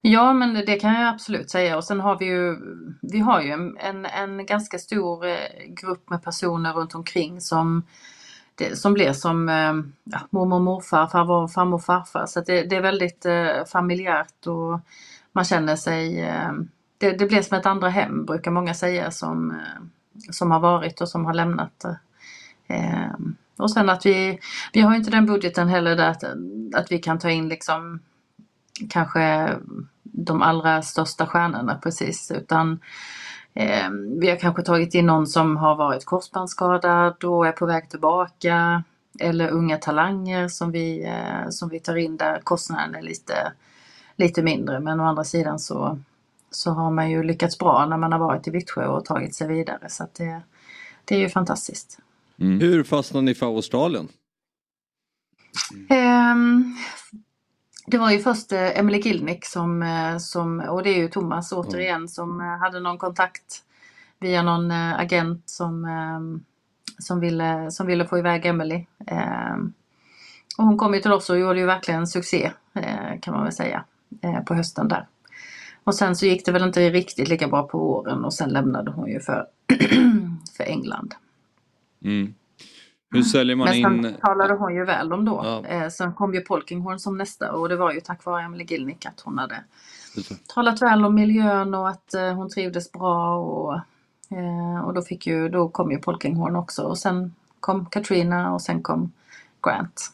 Ja 0.00 0.32
men 0.32 0.54
det 0.54 0.80
kan 0.80 0.94
jag 0.94 1.08
absolut 1.08 1.50
säga 1.50 1.76
och 1.76 1.84
sen 1.84 2.00
har 2.00 2.18
vi 2.18 2.26
ju 2.26 2.56
Vi 3.02 3.18
har 3.18 3.42
ju 3.42 3.50
en, 3.50 3.76
en, 3.76 4.06
en 4.06 4.46
ganska 4.46 4.78
stor 4.78 5.26
eh, 5.26 5.34
grupp 5.68 6.10
med 6.10 6.22
personer 6.22 6.72
runt 6.72 6.94
omkring 6.94 7.40
som 7.40 7.82
det, 8.58 8.78
som 8.78 8.94
blir 8.94 9.12
som 9.12 9.48
eh, 9.48 9.74
ja, 10.04 10.20
mormor, 10.30 10.60
morfar, 10.60 11.06
farmor, 11.06 11.48
farmor, 11.48 11.78
farfar. 11.78 12.26
Så 12.26 12.38
att 12.38 12.46
det, 12.46 12.62
det 12.62 12.76
är 12.76 12.82
väldigt 12.82 13.26
eh, 13.26 13.64
familjärt 13.72 14.46
och 14.46 14.80
man 15.32 15.44
känner 15.44 15.76
sig 15.76 16.20
eh, 16.20 16.52
det, 16.98 17.12
det 17.12 17.26
blir 17.26 17.42
som 17.42 17.58
ett 17.58 17.66
andra 17.66 17.88
hem 17.88 18.24
brukar 18.24 18.50
många 18.50 18.74
säga 18.74 19.10
som, 19.10 19.50
eh, 19.50 19.82
som 20.30 20.50
har 20.50 20.60
varit 20.60 21.00
och 21.00 21.08
som 21.08 21.24
har 21.24 21.34
lämnat. 21.34 21.84
Eh, 21.84 23.04
eh 23.04 23.12
och 23.56 23.70
sen 23.70 23.90
att 23.90 24.06
vi, 24.06 24.38
vi 24.72 24.80
har 24.80 24.94
inte 24.94 25.10
den 25.10 25.26
budgeten 25.26 25.68
heller 25.68 25.96
där 25.96 26.08
att, 26.08 26.24
att 26.74 26.92
vi 26.92 26.98
kan 26.98 27.18
ta 27.18 27.30
in 27.30 27.48
liksom 27.48 28.00
kanske 28.90 29.54
de 30.02 30.42
allra 30.42 30.82
största 30.82 31.26
stjärnorna 31.26 31.74
precis 31.82 32.30
utan 32.30 32.80
eh, 33.54 33.90
vi 34.20 34.30
har 34.30 34.36
kanske 34.36 34.62
tagit 34.62 34.94
in 34.94 35.06
någon 35.06 35.26
som 35.26 35.56
har 35.56 35.76
varit 35.76 36.04
korsbandsskadad 36.04 37.24
och 37.24 37.46
är 37.46 37.52
på 37.52 37.66
väg 37.66 37.90
tillbaka 37.90 38.82
eller 39.18 39.50
unga 39.50 39.76
talanger 39.76 40.48
som 40.48 40.72
vi, 40.72 41.04
eh, 41.04 41.50
som 41.50 41.68
vi 41.68 41.80
tar 41.80 41.96
in 41.96 42.16
där 42.16 42.40
kostnaden 42.44 42.94
är 42.94 43.02
lite, 43.02 43.52
lite 44.16 44.42
mindre 44.42 44.80
men 44.80 45.00
å 45.00 45.04
andra 45.04 45.24
sidan 45.24 45.58
så, 45.58 45.98
så 46.50 46.70
har 46.70 46.90
man 46.90 47.10
ju 47.10 47.22
lyckats 47.22 47.58
bra 47.58 47.86
när 47.86 47.96
man 47.96 48.12
har 48.12 48.18
varit 48.18 48.48
i 48.48 48.50
Vittsjö 48.50 48.86
och 48.86 49.04
tagit 49.04 49.34
sig 49.34 49.48
vidare 49.48 49.88
så 49.88 50.04
att 50.04 50.14
det, 50.14 50.40
det 51.04 51.14
är 51.14 51.18
ju 51.18 51.28
fantastiskt. 51.28 51.98
Hur 52.36 52.84
fastnade 52.84 53.24
ni 53.24 53.34
för 53.34 53.46
Australien? 53.46 54.08
Ehm, 55.88 56.76
det 57.90 57.98
var 57.98 58.10
ju 58.10 58.18
först 58.18 58.52
eh, 58.52 58.78
Emily 58.78 58.98
Gilnick 58.98 59.44
som, 59.44 59.82
eh, 59.82 60.18
som, 60.18 60.60
och 60.60 60.82
det 60.82 60.90
är 60.90 60.98
ju 60.98 61.08
Thomas 61.08 61.52
återigen, 61.52 62.08
som 62.08 62.40
eh, 62.40 62.46
hade 62.46 62.80
någon 62.80 62.98
kontakt 62.98 63.64
via 64.20 64.42
någon 64.42 64.70
agent 64.70 65.42
som, 65.46 65.86
som, 66.98 67.20
ville, 67.20 67.70
som 67.70 67.86
ville 67.86 68.06
få 68.06 68.18
iväg 68.18 68.46
Emily. 68.46 68.86
Och 70.58 70.64
hon 70.64 70.78
kom 70.78 70.94
ju 70.94 71.00
till 71.00 71.12
oss 71.12 71.30
och 71.30 71.38
gjorde 71.38 71.58
ju 71.58 71.66
verkligen 71.66 72.06
succé 72.06 72.52
kan 73.20 73.34
man 73.34 73.42
väl 73.42 73.52
säga 73.52 73.84
på 74.46 74.54
hösten 74.54 74.88
där. 74.88 75.06
Och 75.84 75.94
sen 75.94 76.16
så 76.16 76.26
gick 76.26 76.44
det 76.44 76.52
väl 76.52 76.62
inte 76.62 76.90
riktigt 76.90 77.28
lika 77.28 77.48
bra 77.48 77.62
på 77.62 77.78
våren 77.78 78.24
och 78.24 78.34
sen 78.34 78.50
lämnade 78.50 78.90
hon 78.90 79.08
ju 79.08 79.20
för, 79.20 79.46
för 80.56 80.64
England. 80.64 81.14
Mm. 82.04 82.34
Hur 83.10 83.22
säljer 83.22 83.56
man 83.56 83.68
Men 83.68 83.82
sen 83.82 84.06
in... 84.06 84.14
talade 84.20 84.54
hon 84.54 84.74
ju 84.74 84.84
väl 84.84 85.12
om 85.12 85.24
då. 85.24 85.40
Ja. 85.44 85.66
Eh, 85.66 85.88
sen 85.88 86.12
kom 86.12 86.34
ju 86.34 86.40
Polkinghorn 86.40 86.98
som 86.98 87.18
nästa 87.18 87.52
och 87.52 87.68
det 87.68 87.76
var 87.76 87.92
ju 87.92 88.00
tack 88.00 88.24
vare 88.24 88.42
Emily 88.42 88.64
Gilnick 88.64 89.06
att 89.06 89.20
hon 89.20 89.38
hade 89.38 89.64
talat 90.46 90.82
väl 90.82 91.04
om 91.04 91.14
miljön 91.14 91.74
och 91.74 91.88
att 91.88 92.14
eh, 92.14 92.32
hon 92.32 92.50
trivdes 92.50 92.92
bra 92.92 93.38
och, 93.38 93.74
eh, 94.38 94.84
och 94.84 94.94
då, 94.94 95.02
fick 95.02 95.26
ju, 95.26 95.48
då 95.48 95.68
kom 95.68 95.90
ju 95.90 95.98
Polkinghorn 95.98 96.56
också 96.56 96.82
och 96.82 96.98
sen 96.98 97.34
kom 97.60 97.86
Katrina 97.86 98.54
och 98.54 98.62
sen 98.62 98.82
kom 98.82 99.12
Grant. 99.62 100.12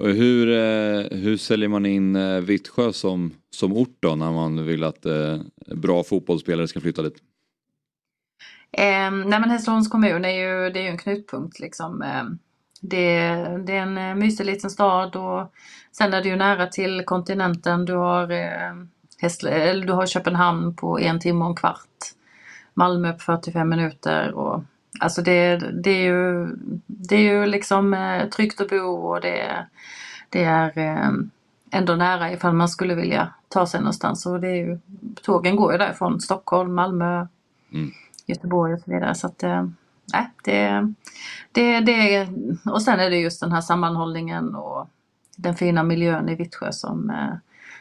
Och 0.00 0.08
hur, 0.08 0.48
eh, 0.48 1.18
hur 1.18 1.36
säljer 1.36 1.68
man 1.68 1.86
in 1.86 2.16
eh, 2.16 2.40
Vittsjö 2.40 2.92
som, 2.92 3.32
som 3.50 3.72
ort 3.72 3.96
då 4.00 4.14
när 4.14 4.32
man 4.32 4.66
vill 4.66 4.84
att 4.84 5.06
eh, 5.06 5.38
bra 5.66 6.04
fotbollsspelare 6.04 6.68
ska 6.68 6.80
flytta 6.80 7.02
dit? 7.02 7.16
Eh, 8.72 9.10
nej 9.10 9.40
men 9.40 9.50
Hässleholms 9.50 9.88
kommun 9.88 10.24
är 10.24 10.30
ju, 10.30 10.70
det 10.70 10.80
är 10.80 10.82
ju 10.82 10.88
en 10.88 10.98
knutpunkt 10.98 11.60
liksom. 11.60 12.02
Eh, 12.02 12.24
det, 12.80 13.28
det 13.66 13.76
är 13.76 13.82
en 13.82 13.98
eh, 13.98 14.14
mysig 14.14 14.44
liten 14.46 14.70
stad 14.70 15.16
och 15.16 15.52
sen 15.92 16.14
är 16.14 16.22
det 16.22 16.28
ju 16.28 16.36
nära 16.36 16.66
till 16.66 17.04
kontinenten. 17.04 17.84
Du 17.84 17.94
har, 17.94 18.30
eh, 18.30 18.74
Hässle, 19.18 19.50
eller 19.50 19.86
du 19.86 19.92
har 19.92 20.06
Köpenhamn 20.06 20.76
på 20.76 21.00
en 21.00 21.20
timme 21.20 21.44
och 21.44 21.50
en 21.50 21.56
kvart. 21.56 21.86
Malmö 22.74 23.12
på 23.12 23.18
45 23.18 23.68
minuter 23.68 24.32
och 24.32 24.62
alltså 25.00 25.22
det, 25.22 25.56
det 25.56 25.90
är 25.90 26.04
ju 26.04 26.48
det 26.86 27.16
är 27.16 27.20
ju 27.20 27.46
liksom 27.46 27.94
eh, 27.94 28.28
tryggt 28.28 28.60
att 28.60 28.68
bo 28.68 28.86
och 28.86 29.20
det, 29.20 29.66
det 30.28 30.44
är 30.44 30.78
eh, 30.78 31.10
ändå 31.70 31.94
nära 31.94 32.32
ifall 32.32 32.54
man 32.54 32.68
skulle 32.68 32.94
vilja 32.94 33.34
ta 33.48 33.66
sig 33.66 33.80
någonstans. 33.80 34.26
Och 34.26 34.40
det 34.40 34.48
är 34.48 34.56
ju, 34.56 34.78
tågen 35.22 35.56
går 35.56 35.72
ju 35.72 35.78
därifrån 35.78 36.20
Stockholm, 36.20 36.74
Malmö, 36.74 37.26
Mm. 37.72 37.90
Göteborg 38.30 38.74
och 38.74 38.80
så 38.80 38.90
vidare. 38.90 39.14
Så 39.14 39.26
att, 39.26 39.42
eh, 39.42 39.68
nej, 40.12 40.30
det, 40.44 40.92
det, 41.52 41.80
det, 41.80 42.28
och 42.70 42.82
sen 42.82 43.00
är 43.00 43.10
det 43.10 43.16
just 43.16 43.40
den 43.40 43.52
här 43.52 43.60
sammanhållningen 43.60 44.54
och 44.54 44.88
den 45.36 45.54
fina 45.54 45.82
miljön 45.82 46.28
i 46.28 46.34
Vittsjö 46.34 46.72
som, 46.72 47.10
eh, 47.10 47.34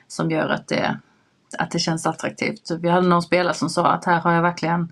som 0.07 0.31
gör 0.31 0.49
att 0.49 0.67
det, 0.67 0.99
att 1.57 1.71
det 1.71 1.79
känns 1.79 2.05
attraktivt. 2.05 2.71
Vi 2.79 2.89
hade 2.89 3.07
någon 3.07 3.21
spelare 3.21 3.53
som 3.53 3.69
sa 3.69 3.87
att 3.87 4.05
här 4.05 4.19
har 4.19 4.33
jag 4.33 4.41
verkligen 4.41 4.91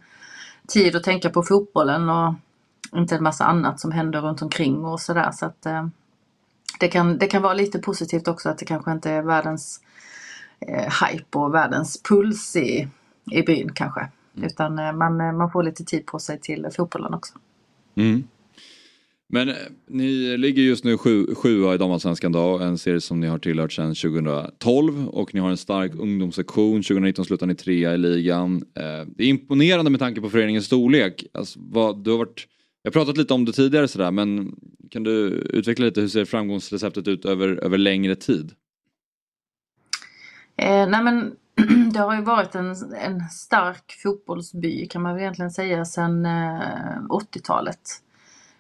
tid 0.68 0.96
att 0.96 1.04
tänka 1.04 1.30
på 1.30 1.44
fotbollen 1.44 2.10
och 2.10 2.34
inte 2.96 3.16
en 3.16 3.24
massa 3.24 3.46
annat 3.46 3.80
som 3.80 3.92
händer 3.92 4.22
runt 4.22 4.42
omkring 4.42 4.86
och 4.86 5.02
sådär. 5.02 5.32
Så 5.32 5.46
att 5.46 5.66
eh, 5.66 5.88
det, 6.80 6.88
kan, 6.88 7.18
det 7.18 7.28
kan 7.28 7.42
vara 7.42 7.54
lite 7.54 7.80
positivt 7.80 8.28
också 8.28 8.50
att 8.50 8.58
det 8.58 8.66
kanske 8.66 8.92
inte 8.92 9.12
är 9.12 9.22
världens 9.22 9.82
eh, 10.60 10.94
hype 11.06 11.38
och 11.38 11.54
världens 11.54 12.04
puls 12.04 12.56
i, 12.56 12.88
i 13.32 13.42
byn 13.42 13.74
kanske. 13.74 14.08
Utan 14.46 14.80
eh, 14.80 14.94
man, 14.94 15.22
eh, 15.22 15.34
man 15.34 15.52
får 15.52 15.64
lite 15.64 15.84
tid 15.84 16.06
på 16.06 16.20
sig 16.20 16.40
till 16.40 16.68
fotbollen 16.76 17.14
också. 17.14 17.34
Mm. 17.96 18.24
Men 19.30 19.50
eh, 19.50 19.56
ni 19.88 20.38
ligger 20.38 20.64
just 20.64 20.84
nu 20.84 20.98
sju, 20.98 21.36
sjua 21.36 21.76
i 21.76 21.78
damallsvenskan 21.78 22.32
då, 22.32 22.60
en 22.60 22.78
serie 22.78 23.02
som 23.02 23.20
ni 23.20 23.28
har 23.28 23.38
tillhört 23.38 23.74
sedan 23.74 23.96
2012 23.96 25.08
och 25.08 25.34
ni 25.34 25.40
har 25.40 25.50
en 25.50 25.58
stark 25.58 25.92
ungdomssektion. 25.96 26.84
2019 26.84 27.26
slutade 27.26 27.52
ni 27.52 27.56
trea 27.56 27.94
i 27.94 27.98
ligan. 27.98 28.64
Det 29.06 29.24
är 29.24 29.28
imponerande 29.28 29.92
med 29.92 30.00
tanke 30.00 30.22
på 30.22 30.30
föreningens 30.30 30.66
storlek. 30.66 31.26
Alltså, 31.32 31.60
vad, 31.62 32.04
du 32.04 32.12
har 32.12 32.18
varit, 32.18 32.48
jag 32.82 32.92
har 32.92 32.94
pratat 32.94 33.18
lite 33.18 33.34
om 33.34 33.46
det 33.46 33.52
tidigare 33.52 33.88
sådär 33.88 34.12
men 34.12 34.56
kan 34.92 35.04
du 35.04 35.28
utveckla 35.30 35.86
lite 35.86 36.02
hur 36.02 36.08
ser 36.08 36.26
framgångsreceptet 36.26 37.08
ut 37.08 37.26
över, 37.26 37.48
över 37.48 37.78
längre 37.78 38.16
tid? 38.16 38.52
Eh, 40.58 40.90
nej 40.90 41.04
men 41.04 41.36
det 41.94 42.00
har 42.00 42.16
ju 42.16 42.22
varit 42.22 42.56
en, 42.56 42.76
en 43.02 43.30
stark 43.30 44.00
fotbollsby 44.04 44.86
kan 44.88 45.02
man 45.02 45.14
väl 45.14 45.22
egentligen 45.22 45.52
säga 45.52 45.86
sedan 45.86 46.26
eh, 46.26 47.00
80-talet. 47.10 47.80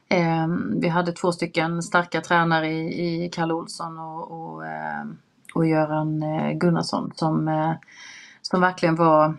Eh, 0.09 0.47
vi 0.75 0.87
hade 0.87 1.11
två 1.11 1.31
stycken 1.31 1.83
starka 1.83 2.21
tränare 2.21 2.67
i, 2.69 3.25
i 3.25 3.29
Kalle 3.29 3.53
Olsson 3.53 3.99
och, 3.99 4.31
och, 4.31 4.65
eh, 4.65 5.05
och 5.53 5.65
Göran 5.67 6.23
eh, 6.23 6.51
Gunnarsson 6.51 7.11
som, 7.15 7.47
eh, 7.47 7.73
som 8.41 8.61
verkligen 8.61 8.95
var 8.95 9.37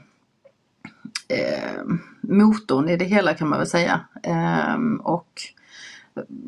eh, 1.29 1.83
motorn 2.21 2.89
i 2.89 2.97
det 2.97 3.05
hela 3.05 3.35
kan 3.35 3.49
man 3.49 3.59
väl 3.59 3.69
säga. 3.69 4.01
Ehm, 4.23 4.97
och 5.01 5.43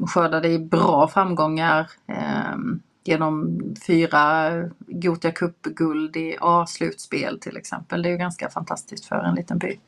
skördade 0.06 0.48
i 0.48 0.58
bra 0.58 1.08
framgångar 1.08 1.90
ehm, 2.06 2.80
genom 3.04 3.60
fyra 3.86 4.50
Gothia 4.78 5.32
Cup-guld 5.32 6.16
i 6.16 6.36
A-slutspel 6.40 7.40
till 7.40 7.56
exempel. 7.56 8.02
Det 8.02 8.08
är 8.08 8.10
ju 8.10 8.16
ganska 8.18 8.50
fantastiskt 8.50 9.04
för 9.04 9.16
en 9.16 9.34
liten 9.34 9.58
by. 9.58 9.78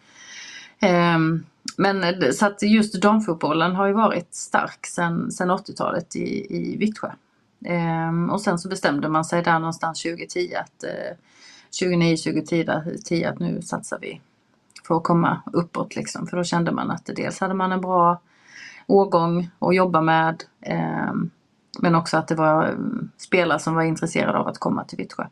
Ehm, 0.81 1.45
men 1.77 2.33
så 2.33 2.47
att 2.47 2.63
just 2.63 3.03
damfotbollen 3.03 3.77
har 3.77 3.87
ju 3.87 3.93
varit 3.93 4.35
stark 4.35 4.87
sedan, 4.87 5.31
80-talet 5.31 6.17
i, 6.17 6.57
i 6.57 6.77
Vittsjö. 6.77 7.11
Ehm, 7.65 8.31
och 8.31 8.41
sen 8.41 8.59
så 8.59 8.69
bestämde 8.69 9.09
man 9.09 9.25
sig 9.25 9.43
där 9.43 9.59
någonstans 9.59 10.03
2010 10.03 10.55
att 10.55 10.85
eh, 10.85 11.17
2009-2010 11.81 13.29
att 13.29 13.39
nu 13.39 13.63
satsar 13.63 13.99
vi 14.01 14.21
för 14.87 14.97
att 14.97 15.03
komma 15.03 15.43
uppåt 15.53 15.97
liksom. 15.97 16.27
För 16.27 16.37
då 16.37 16.45
kände 16.45 16.73
man 16.73 16.91
att 16.91 17.11
dels 17.17 17.41
hade 17.41 17.55
man 17.55 17.73
en 17.73 17.81
bra 17.81 18.21
årgång 18.87 19.51
att 19.59 19.75
jobba 19.75 20.01
med 20.01 20.43
ehm, 20.61 21.31
men 21.81 21.95
också 21.95 22.17
att 22.17 22.29
det 22.29 22.35
var 22.35 22.69
mm, 22.69 23.11
spelare 23.17 23.59
som 23.59 23.75
var 23.75 23.83
intresserade 23.83 24.39
av 24.39 24.49
att 24.49 24.59
komma 24.59 24.85
till 24.85 24.99
Vittsjö. 24.99 25.27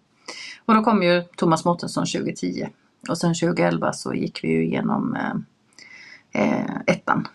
Och 0.64 0.74
då 0.74 0.82
kom 0.82 1.02
ju 1.02 1.22
Thomas 1.36 1.64
Mårtensson 1.64 2.06
2010 2.06 2.68
och 3.08 3.18
sen 3.18 3.34
2011 3.34 3.92
så 3.92 4.14
gick 4.14 4.44
vi 4.44 4.48
ju 4.48 4.64
igenom 4.64 5.16
eh, 5.16 5.34
eh, 6.42 6.76
ettan. 6.86 7.28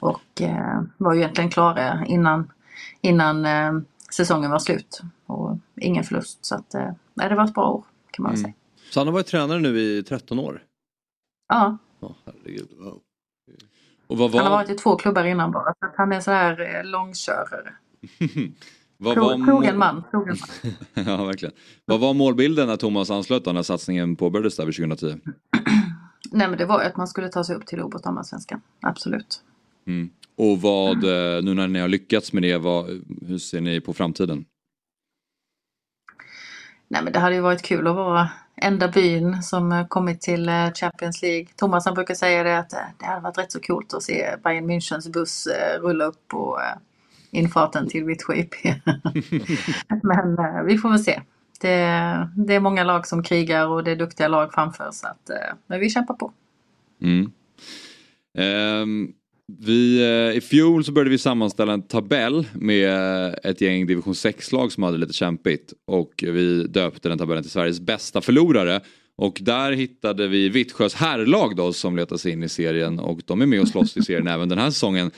Och 0.00 0.42
eh, 0.42 0.82
var 0.96 1.14
ju 1.14 1.20
egentligen 1.20 1.50
klara 1.50 2.04
innan, 2.06 2.52
innan 3.00 3.46
eh, 3.46 3.72
säsongen 4.10 4.50
var 4.50 4.58
slut. 4.58 5.00
Och 5.26 5.58
ingen 5.80 6.04
förlust. 6.04 6.44
Så 6.44 6.54
att, 6.54 6.74
eh, 6.74 6.90
det 7.14 7.34
var 7.34 7.44
ett 7.44 7.54
bra 7.54 7.70
år 7.70 7.84
kan 8.10 8.22
man 8.22 8.32
mm. 8.32 8.42
säga. 8.42 8.54
Så 8.90 9.00
han 9.00 9.06
har 9.06 9.12
varit 9.12 9.26
tränare 9.26 9.58
nu 9.58 9.78
i 9.78 10.02
13 10.02 10.38
år? 10.38 10.62
Ja. 11.48 11.78
Oh, 12.00 12.12
herregud. 12.24 12.68
Vad 14.06 14.18
var... 14.18 14.40
Han 14.40 14.52
har 14.52 14.58
varit 14.58 14.70
i 14.70 14.74
två 14.74 14.96
klubbar 14.96 15.24
innan 15.24 15.50
bara. 15.50 15.74
Så 15.80 15.92
han 15.96 16.12
är 16.12 16.20
så 16.20 16.30
här 16.30 16.76
eh, 16.76 16.84
långkörare. 16.84 17.72
Vad 18.98 19.14
Trogen 19.14 19.78
man. 19.78 20.04
Trogen 20.10 20.36
man. 20.40 20.74
ja, 21.06 21.24
verkligen. 21.24 21.54
Vad 21.84 22.00
var 22.00 22.14
målbilden 22.14 22.66
när 22.66 22.76
Thomas 22.76 23.10
anslöt 23.10 23.44
då, 23.44 23.52
när 23.52 23.62
satsningen 23.62 24.16
påbörjades 24.16 24.56
där 24.56 24.64
2010? 24.64 25.06
Nej 26.32 26.48
men 26.48 26.58
det 26.58 26.66
var 26.66 26.80
ju 26.82 26.86
att 26.86 26.96
man 26.96 27.08
skulle 27.08 27.28
ta 27.28 27.44
sig 27.44 27.56
upp 27.56 27.66
till 27.66 27.82
Obot 27.82 28.26
svenskan 28.26 28.60
Absolut. 28.80 29.42
Mm. 29.86 30.10
Och 30.36 30.60
vad, 30.60 31.04
mm. 31.04 31.44
nu 31.44 31.54
när 31.54 31.68
ni 31.68 31.78
har 31.78 31.88
lyckats 31.88 32.32
med 32.32 32.42
det, 32.42 32.58
vad, 32.58 32.86
hur 33.26 33.38
ser 33.38 33.60
ni 33.60 33.80
på 33.80 33.92
framtiden? 33.92 34.44
Nej 36.88 37.04
men 37.04 37.12
det 37.12 37.18
hade 37.18 37.34
ju 37.34 37.40
varit 37.40 37.62
kul 37.62 37.86
att 37.86 37.96
vara 37.96 38.30
enda 38.56 38.88
byn 38.88 39.42
som 39.42 39.86
kommit 39.88 40.20
till 40.20 40.48
eh, 40.48 40.72
Champions 40.72 41.22
League. 41.22 41.46
Thomas 41.56 41.84
han 41.84 41.94
brukar 41.94 42.14
säga 42.14 42.42
det 42.42 42.58
att 42.58 42.72
eh, 42.72 42.78
det 42.98 43.06
hade 43.06 43.20
varit 43.20 43.38
rätt 43.38 43.52
så 43.52 43.60
coolt 43.60 43.94
att 43.94 44.02
se 44.02 44.36
Bayern 44.44 44.70
Münchens 44.70 45.12
buss 45.12 45.48
rulla 45.80 46.04
upp 46.04 46.34
och 46.34 46.58
infarten 47.30 47.88
till 47.88 48.04
Vittsjö 48.04 48.34
IP. 48.34 48.54
Men 50.02 50.38
eh, 50.38 50.62
vi 50.66 50.78
får 50.78 50.90
väl 50.90 50.98
se. 50.98 51.20
Det, 51.60 52.28
det, 52.36 52.54
är 52.54 52.60
många 52.60 52.84
lag 52.84 53.06
som 53.06 53.22
krigar 53.22 53.66
och 53.66 53.84
det 53.84 53.90
är 53.90 53.96
duktiga 53.96 54.28
lag 54.28 54.52
framför 54.54 54.90
så 54.92 55.06
att 55.06 55.30
eh, 55.30 55.56
men 55.66 55.80
vi 55.80 55.90
kämpar 55.90 56.14
på. 56.14 56.32
Mm. 57.02 57.32
Um, 58.82 59.12
vi, 59.58 60.02
eh, 60.02 60.36
I 60.36 60.40
fjol 60.40 60.84
så 60.84 60.92
började 60.92 61.10
vi 61.10 61.18
sammanställa 61.18 61.72
en 61.72 61.82
tabell 61.82 62.46
med 62.52 63.38
ett 63.42 63.60
gäng 63.60 63.86
division 63.86 64.12
6-lag 64.12 64.72
som 64.72 64.82
hade 64.82 64.98
lite 64.98 65.12
kämpigt 65.12 65.72
och 65.86 66.12
vi 66.26 66.66
döpte 66.66 67.08
den 67.08 67.18
tabellen 67.18 67.42
till 67.42 67.52
Sveriges 67.52 67.80
bästa 67.80 68.20
förlorare. 68.20 68.80
Och 69.18 69.38
där 69.42 69.72
hittade 69.72 70.28
vi 70.28 70.48
Vittsjös 70.48 70.94
herrlag 70.94 71.56
då 71.56 71.72
som 71.72 71.96
letar 71.96 72.16
sig 72.16 72.32
in 72.32 72.42
i 72.42 72.48
serien 72.48 72.98
och 72.98 73.20
de 73.24 73.42
är 73.42 73.46
med 73.46 73.60
och 73.60 73.68
slåss 73.68 73.96
i 73.96 74.02
serien 74.02 74.26
även 74.34 74.48
den 74.48 74.58
här 74.58 74.70
säsongen. 74.70 75.10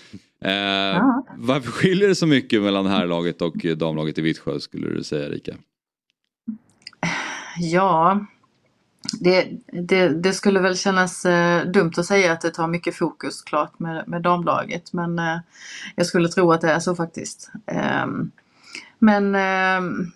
Eh, 0.45 1.03
varför 1.37 1.71
skiljer 1.71 2.09
det 2.09 2.15
så 2.15 2.27
mycket 2.27 2.63
mellan 2.63 2.87
herrlaget 2.87 3.43
och 3.43 3.57
damlaget 3.77 4.19
i 4.19 4.23
Vittsjö 4.23 4.61
skulle 4.61 4.89
du 4.89 5.05
säga 5.05 5.27
Erika? 5.27 5.57
Ja, 7.59 8.27
det, 9.21 9.49
det, 9.73 10.09
det, 10.09 10.33
skulle 10.33 10.61
väl 10.61 10.77
kännas 10.77 11.27
eh, 11.27 11.67
dumt 11.67 11.93
att 11.97 12.07
säga 12.07 12.33
att 12.33 12.41
det 12.41 12.51
tar 12.51 12.69
mycket 12.69 12.97
fokus 12.97 13.43
klart 13.43 13.79
med, 13.79 14.09
med 14.09 14.23
damlaget 14.23 14.93
men 14.93 15.19
eh, 15.19 15.39
jag 15.97 16.07
skulle 16.07 16.29
tro 16.29 16.53
att 16.53 16.61
det 16.61 16.71
är 16.71 16.81
så 16.81 16.97
faktiskt. 16.97 17.51
Ehm, 17.67 18.31
men 18.99 19.35
ehm, 19.35 20.13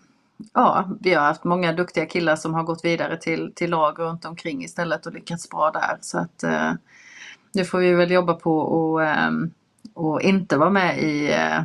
ja, 0.53 0.91
vi 1.01 1.15
har 1.15 1.23
haft 1.23 1.45
många 1.45 1.73
duktiga 1.73 2.07
killar 2.07 2.37
som 2.37 2.55
har 2.55 2.63
gått 2.63 2.85
vidare 2.85 3.17
till, 3.17 3.53
till 3.55 3.71
lag 3.71 3.99
runt 3.99 4.25
omkring 4.25 4.65
istället 4.65 5.07
och 5.07 5.13
lyckats 5.13 5.51
bra 5.51 5.71
där 5.71 5.99
så 6.01 6.19
att 6.19 6.43
eh, 6.43 6.73
nu 7.53 7.65
får 7.65 7.79
vi 7.79 7.93
väl 7.93 8.11
jobba 8.11 8.35
på 8.35 8.59
och 8.59 9.05
ehm, 9.05 9.51
och 9.95 10.23
inte 10.23 10.57
vara 10.57 10.71
med 10.71 11.03
i, 11.03 11.33
eh, 11.33 11.61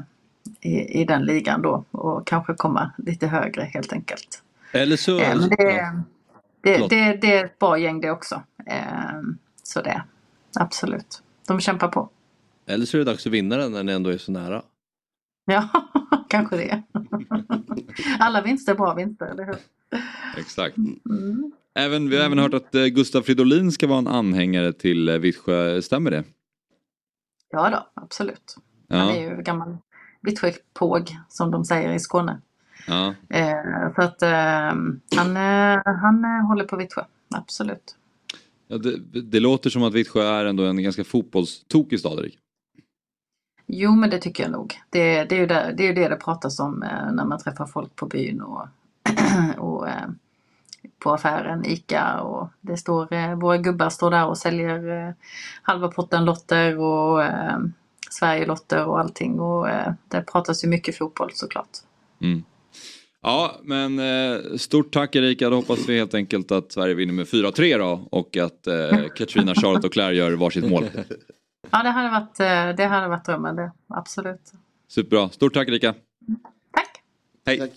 i, 0.62 1.02
i 1.02 1.06
den 1.06 1.26
ligan 1.26 1.62
då 1.62 1.86
och 1.92 2.28
kanske 2.28 2.54
komma 2.54 2.92
lite 2.98 3.28
högre 3.28 3.64
helt 3.64 3.94
enkelt. 3.94 4.44
Eller 4.72 4.98
så... 4.98 5.20
Eh, 5.20 5.38
men 5.38 5.50
det, 5.50 6.04
det, 6.62 6.88
det, 6.88 7.18
det, 7.22 7.38
är 7.38 7.46
ett 7.46 7.60
bra 7.60 7.78
gäng 7.78 8.02
det 8.02 8.12
också. 8.12 8.44
Eh, 8.66 9.22
så 9.64 9.82
det, 9.82 10.04
absolut. 10.60 11.22
De 11.48 11.60
kämpar 11.60 11.88
på. 11.88 12.10
Eller 12.66 12.86
så 12.86 12.98
är 12.98 13.00
det 13.00 13.12
dags 13.12 13.28
att 13.28 13.34
vinna 13.34 13.58
den 13.58 13.72
när 13.72 13.84
ni 13.84 13.92
ändå 13.92 14.10
är 14.10 14.18
så 14.18 14.32
nära. 14.32 14.62
Ja, 15.52 15.70
kanske 16.30 16.58
det. 16.58 16.84
Alla 18.20 18.42
vinster 18.42 18.72
är 18.72 18.78
bra 18.78 18.94
vinster, 18.94 19.26
eller 19.26 19.46
hur? 19.46 19.56
Exakt. 20.38 20.78
Mm. 20.78 21.52
Även, 21.76 22.10
vi 22.10 22.18
har 22.18 22.26
även 22.26 22.40
hört 22.40 22.54
att 22.54 22.72
Gustav 22.72 23.22
Fridolin 23.22 23.72
ska 23.72 23.88
vara 23.88 24.00
en 24.00 24.08
anhängare 24.08 24.74
till 24.74 25.20
Vittsjö, 25.20 25.82
stämmer 25.82 26.12
det? 26.12 26.24
Ja 27.50 27.70
då, 27.70 28.02
absolut. 28.04 28.56
Ja. 28.88 28.98
Han 28.98 29.10
är 29.10 29.22
ju 29.22 29.42
gammal 29.42 29.78
Vittsjöpåg 30.22 31.18
som 31.30 31.52
de 31.52 31.66
säger 31.66 31.94
i 31.94 32.00
Skåne. 32.00 32.42
Ja. 32.88 33.14
Eh, 33.30 33.94
så 33.96 34.02
att 34.02 34.22
eh, 34.22 34.30
han, 35.16 35.38
eh, 35.38 35.82
han 35.86 36.26
håller 36.48 36.64
på 36.64 36.78
Vittsjö, 36.78 37.04
absolut. 37.30 37.96
Ja, 38.68 38.78
det, 38.78 39.22
det, 39.22 39.40
låter 39.40 39.70
som 39.70 39.84
att 39.84 39.94
Vittsjö 39.94 40.24
är 40.24 40.46
ändå 40.46 40.64
en 40.64 40.84
ganska 40.84 41.04
fotbollstokig 41.04 42.00
stad, 42.00 42.20
Erik. 42.20 42.40
Jo 43.68 43.96
men 43.96 44.10
det 44.10 44.20
tycker 44.20 44.44
jag 44.44 44.52
nog. 44.52 44.80
Det, 44.90 45.24
det, 45.24 45.36
är, 45.36 45.40
ju 45.40 45.46
det, 45.46 45.74
det 45.78 45.88
är 45.88 45.94
det 45.94 46.08
det 46.08 46.16
pratas 46.16 46.60
om 46.60 46.84
eh, 46.84 47.12
när 47.12 47.26
man 47.26 47.40
träffar 47.40 47.66
folk 47.66 47.96
på 47.96 48.06
byn 48.06 48.42
och, 48.42 48.68
och 49.58 49.88
eh, 49.90 50.08
på 51.00 51.14
affären, 51.14 51.66
ICA 51.66 52.22
och 52.22 52.50
det 52.62 52.78
står, 52.78 53.14
eh, 53.14 53.36
våra 53.36 53.58
gubbar 53.58 53.90
står 53.90 54.12
där 54.12 54.26
och 54.26 54.38
säljer 54.38 55.16
halva 55.62 55.88
potten 55.88 56.26
lotter 56.26 56.80
och 56.80 57.24
eh, 57.24 57.58
Sverigelotter 58.10 58.86
och 58.86 59.00
allting 59.00 59.40
och 59.40 59.70
eh, 59.70 59.94
det 60.08 60.22
pratas 60.22 60.64
ju 60.64 60.68
mycket 60.68 60.98
fotboll 60.98 61.32
såklart. 61.34 61.70
Mm. 62.22 62.44
Ja 63.22 63.56
men 63.64 64.00
eh, 64.00 64.58
stort 64.58 64.94
tack 64.94 65.16
Erika, 65.16 65.50
då 65.50 65.56
hoppas 65.56 65.90
vi 65.90 65.98
helt 65.98 66.14
enkelt 66.14 66.52
att 66.52 66.72
Sverige 66.72 66.94
vinner 66.94 67.14
med 67.14 67.28
4-3 67.28 67.78
då 67.78 68.08
och 68.12 68.38
att 68.38 68.68
eh, 68.68 69.08
Katrina, 69.16 69.56
Charlotte 69.56 69.86
och 69.86 69.94
Claire 69.94 70.16
gör 70.16 70.32
varsitt 70.32 70.70
mål. 70.70 70.86
Ja 71.72 71.84
det 71.84 71.90
hade 71.90 72.10
varit, 72.10 72.40
eh, 72.40 72.76
det 72.78 72.86
hade 72.86 73.08
varit 73.08 73.26
drömmen 73.26 73.56
det, 73.56 73.72
absolut. 73.88 74.52
Superbra, 74.88 75.30
stort 75.30 75.54
tack 75.54 75.68
Erika. 75.68 75.94
Tack. 76.74 77.02
Hej. 77.46 77.60
Tack. 77.60 77.72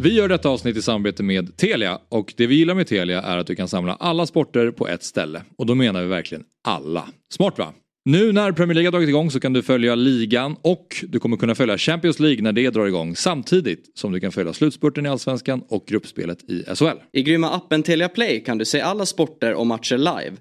Vi 0.00 0.14
gör 0.14 0.28
detta 0.28 0.48
avsnitt 0.48 0.76
i 0.76 0.82
samarbete 0.82 1.22
med 1.22 1.56
Telia 1.56 1.98
och 2.08 2.34
det 2.36 2.46
vi 2.46 2.54
gillar 2.54 2.74
med 2.74 2.86
Telia 2.86 3.22
är 3.22 3.38
att 3.38 3.46
du 3.46 3.54
kan 3.54 3.68
samla 3.68 3.94
alla 3.94 4.26
sporter 4.26 4.70
på 4.70 4.88
ett 4.88 5.02
ställe. 5.02 5.42
Och 5.56 5.66
då 5.66 5.74
menar 5.74 6.02
vi 6.02 6.06
verkligen 6.06 6.44
alla. 6.64 7.08
Smart 7.28 7.58
va? 7.58 7.72
Nu 8.04 8.32
när 8.32 8.52
Premier 8.52 8.74
League 8.74 8.86
har 8.86 8.92
dragit 8.92 9.08
igång 9.08 9.30
så 9.30 9.40
kan 9.40 9.52
du 9.52 9.62
följa 9.62 9.94
ligan 9.94 10.56
och 10.62 11.04
du 11.08 11.18
kommer 11.18 11.36
kunna 11.36 11.54
följa 11.54 11.78
Champions 11.78 12.20
League 12.20 12.42
när 12.42 12.52
det 12.52 12.70
drar 12.70 12.86
igång 12.86 13.16
samtidigt 13.16 13.98
som 13.98 14.12
du 14.12 14.20
kan 14.20 14.32
följa 14.32 14.52
slutspurten 14.52 15.06
i 15.06 15.08
Allsvenskan 15.08 15.62
och 15.68 15.84
gruppspelet 15.86 16.50
i 16.50 16.64
SHL. 16.74 16.98
I 17.12 17.22
grymma 17.22 17.50
appen 17.50 17.82
Telia 17.82 18.08
Play 18.08 18.44
kan 18.44 18.58
du 18.58 18.64
se 18.64 18.80
alla 18.80 19.06
sporter 19.06 19.54
och 19.54 19.66
matcher 19.66 19.98
live 19.98 20.36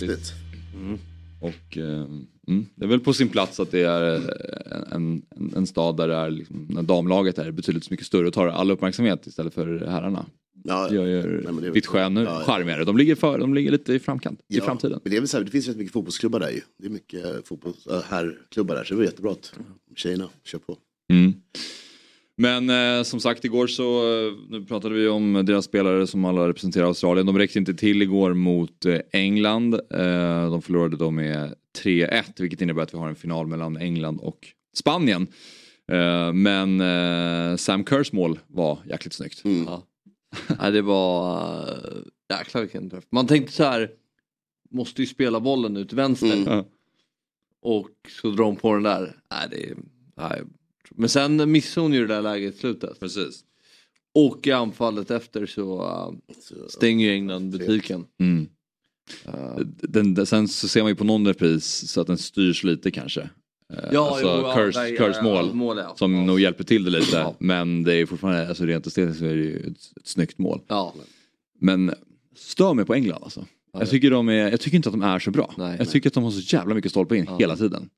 Häftigt. 0.00 0.32
Och 1.40 1.78
eh, 1.78 2.06
mm, 2.48 2.66
det 2.74 2.84
är 2.84 2.88
väl 2.88 3.00
på 3.00 3.12
sin 3.12 3.28
plats 3.28 3.60
att 3.60 3.70
det 3.70 3.80
är 3.80 4.14
eh, 4.14 4.94
en, 4.94 5.22
en, 5.36 5.52
en 5.56 5.66
stad 5.66 5.96
där 5.96 6.08
det 6.08 6.14
är 6.14 6.30
liksom, 6.30 6.66
när 6.70 6.82
damlaget 6.82 7.38
är 7.38 7.50
betydligt 7.50 7.90
mycket 7.90 8.06
större 8.06 8.26
och 8.26 8.32
tar 8.32 8.46
all 8.46 8.70
uppmärksamhet 8.70 9.26
istället 9.26 9.54
för 9.54 9.86
herrarna. 9.86 10.26
Ja, 10.64 10.88
Det 10.88 10.94
gör 10.94 11.52
nej, 11.60 11.70
Vittsjö 11.70 11.98
Ja, 12.00 12.42
charmigare. 12.46 12.84
De 12.84 12.96
ligger, 12.96 13.14
för, 13.14 13.38
de 13.38 13.54
ligger 13.54 13.70
lite 13.70 13.92
i 13.94 13.98
framkant 13.98 14.40
i 14.40 14.56
Ja, 14.56 14.64
framtiden. 14.64 15.00
Men 15.04 15.10
det, 15.10 15.16
är 15.16 15.20
väl 15.20 15.28
så 15.28 15.36
här, 15.36 15.44
det 15.44 15.50
finns 15.50 15.68
rätt 15.68 15.76
mycket 15.76 15.92
fotbollsklubbar 15.92 16.40
där 16.40 16.50
ju. 16.50 16.60
Det 16.78 16.86
är 16.86 16.90
mycket 16.90 17.48
fotbolls, 17.48 17.86
äh, 17.86 18.02
herrklubbar 18.02 18.74
där 18.74 18.84
så 18.84 18.94
det 18.94 18.98
var 18.98 19.04
jättebra 19.04 19.32
att 19.32 19.52
tjejerna 19.96 20.28
kör 20.44 20.58
på. 20.58 20.76
Mm. 21.12 21.34
Men 22.36 22.70
eh, 22.70 23.02
som 23.02 23.20
sagt 23.20 23.44
igår 23.44 23.66
så 23.66 23.84
eh, 24.26 24.32
nu 24.48 24.64
pratade 24.64 24.94
vi 24.94 25.08
om 25.08 25.32
deras 25.46 25.64
spelare 25.64 26.06
som 26.06 26.24
alla 26.24 26.48
representerar 26.48 26.86
Australien. 26.86 27.26
De 27.26 27.38
räckte 27.38 27.58
inte 27.58 27.74
till 27.74 28.02
igår 28.02 28.34
mot 28.34 28.84
eh, 28.84 28.98
England. 29.12 29.74
Eh, 29.74 30.50
de 30.50 30.62
förlorade 30.62 30.96
då 30.96 31.10
med 31.10 31.54
3-1 31.82 32.22
vilket 32.38 32.60
innebär 32.60 32.82
att 32.82 32.94
vi 32.94 32.98
har 32.98 33.08
en 33.08 33.16
final 33.16 33.46
mellan 33.46 33.76
England 33.76 34.18
och 34.20 34.48
Spanien. 34.76 35.26
Eh, 35.92 36.32
men 36.32 36.80
eh, 36.80 37.56
Sam 37.56 37.84
Kerrs 37.84 38.12
mål 38.12 38.38
var 38.46 38.78
jäkligt 38.90 39.12
snyggt. 39.14 39.44
Mm. 39.44 39.64
Ja. 39.64 39.82
Nej, 40.60 40.72
det 40.72 40.82
var... 40.82 41.60
äh, 41.62 42.38
Jäklar 42.38 42.60
vilken 42.62 42.90
träff. 42.90 43.04
Man 43.10 43.26
tänkte 43.26 43.52
så 43.52 43.64
här. 43.64 43.90
Måste 44.70 45.02
ju 45.02 45.06
spela 45.06 45.40
bollen 45.40 45.76
ut 45.76 45.92
vänster. 45.92 46.36
Mm. 46.46 46.64
Och 47.62 47.90
så 48.22 48.30
drar 48.30 48.44
hon 48.44 48.56
på 48.56 48.72
den 48.74 48.82
där. 48.82 49.16
Nej, 49.30 49.48
det, 49.50 49.74
nej. 50.16 50.42
Men 50.90 51.08
sen 51.08 51.52
missade 51.52 51.84
hon 51.84 51.92
ju 51.92 52.06
det 52.06 52.14
där 52.14 52.22
läget 52.22 52.54
i 52.54 52.58
slutet. 52.58 53.00
Precis. 53.00 53.44
Och 54.14 54.46
i 54.46 54.52
anfallet 54.52 55.10
efter 55.10 55.46
så 55.46 56.14
Så, 56.40 56.68
stänger 56.68 57.06
ju 57.06 57.12
England 57.12 57.50
butiken. 57.50 58.04
Mm. 58.20 58.48
Äh, 59.24 59.56
Den, 59.82 60.14
den, 60.14 60.26
sen 60.26 60.48
så 60.48 60.68
ser 60.68 60.82
man 60.82 60.90
ju 60.90 60.96
på 60.96 61.04
någon 61.04 61.26
repris 61.26 61.90
så 61.90 62.00
att 62.00 62.06
den 62.06 62.18
styrs 62.18 62.64
lite 62.64 62.90
kanske. 62.90 63.20
Eh, 63.72 64.00
alltså 64.00 64.20
jo, 64.22 64.28
ja, 64.28 64.54
Kers, 64.56 64.74
nej, 64.76 64.96
Kers 64.96 65.16
ja, 65.16 65.22
mål. 65.22 65.46
ja, 65.48 65.54
mål 65.54 65.78
ja. 65.78 65.94
Som 65.96 66.26
nog 66.26 66.40
hjälper 66.40 66.64
till 66.64 66.84
det 66.84 66.90
lite. 66.90 67.16
Ja. 67.16 67.36
Men 67.38 67.82
det 67.84 67.94
är 67.94 68.06
fortfarande, 68.06 68.48
alltså 68.48 68.64
rent 68.64 68.86
estetiskt 68.86 69.18
så 69.18 69.24
är 69.24 69.34
det 69.36 69.42
ju 69.42 69.56
ett, 69.58 69.66
ett 70.00 70.06
snyggt 70.06 70.38
mål. 70.38 70.60
Ja. 70.68 70.94
Men 71.60 71.94
stör 72.36 72.74
mig 72.74 72.84
på 72.84 72.94
England 72.94 73.22
alltså. 73.22 73.46
Ja, 73.72 73.78
jag, 73.80 73.90
tycker 73.90 74.10
de 74.10 74.28
är, 74.28 74.50
jag 74.50 74.60
tycker 74.60 74.76
inte 74.76 74.88
att 74.88 74.92
de 74.92 75.02
är 75.02 75.18
så 75.18 75.30
bra. 75.30 75.54
Nej, 75.58 75.70
jag 75.70 75.78
nej. 75.78 75.86
tycker 75.86 76.10
att 76.10 76.14
de 76.14 76.24
har 76.24 76.30
så 76.30 76.56
jävla 76.56 76.74
mycket 76.74 76.90
stolpe 76.90 77.16
in 77.16 77.26
hela 77.38 77.56
tiden. 77.56 77.90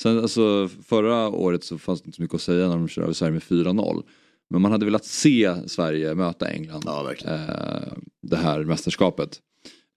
Sen, 0.00 0.18
alltså, 0.18 0.68
förra 0.68 1.28
året 1.28 1.64
så 1.64 1.78
fanns 1.78 2.02
det 2.02 2.06
inte 2.06 2.16
så 2.16 2.22
mycket 2.22 2.34
att 2.34 2.40
säga 2.40 2.68
när 2.68 2.76
de 2.76 2.88
körde 2.88 3.04
över 3.04 3.14
Sverige 3.14 3.32
med 3.32 3.42
4-0. 3.42 4.02
Men 4.50 4.62
man 4.62 4.72
hade 4.72 4.84
velat 4.84 5.04
se 5.04 5.68
Sverige 5.68 6.14
möta 6.14 6.48
England 6.48 6.82
ja, 6.86 7.12
eh, 7.24 7.92
det 8.22 8.36
här 8.36 8.64
mästerskapet. 8.64 9.40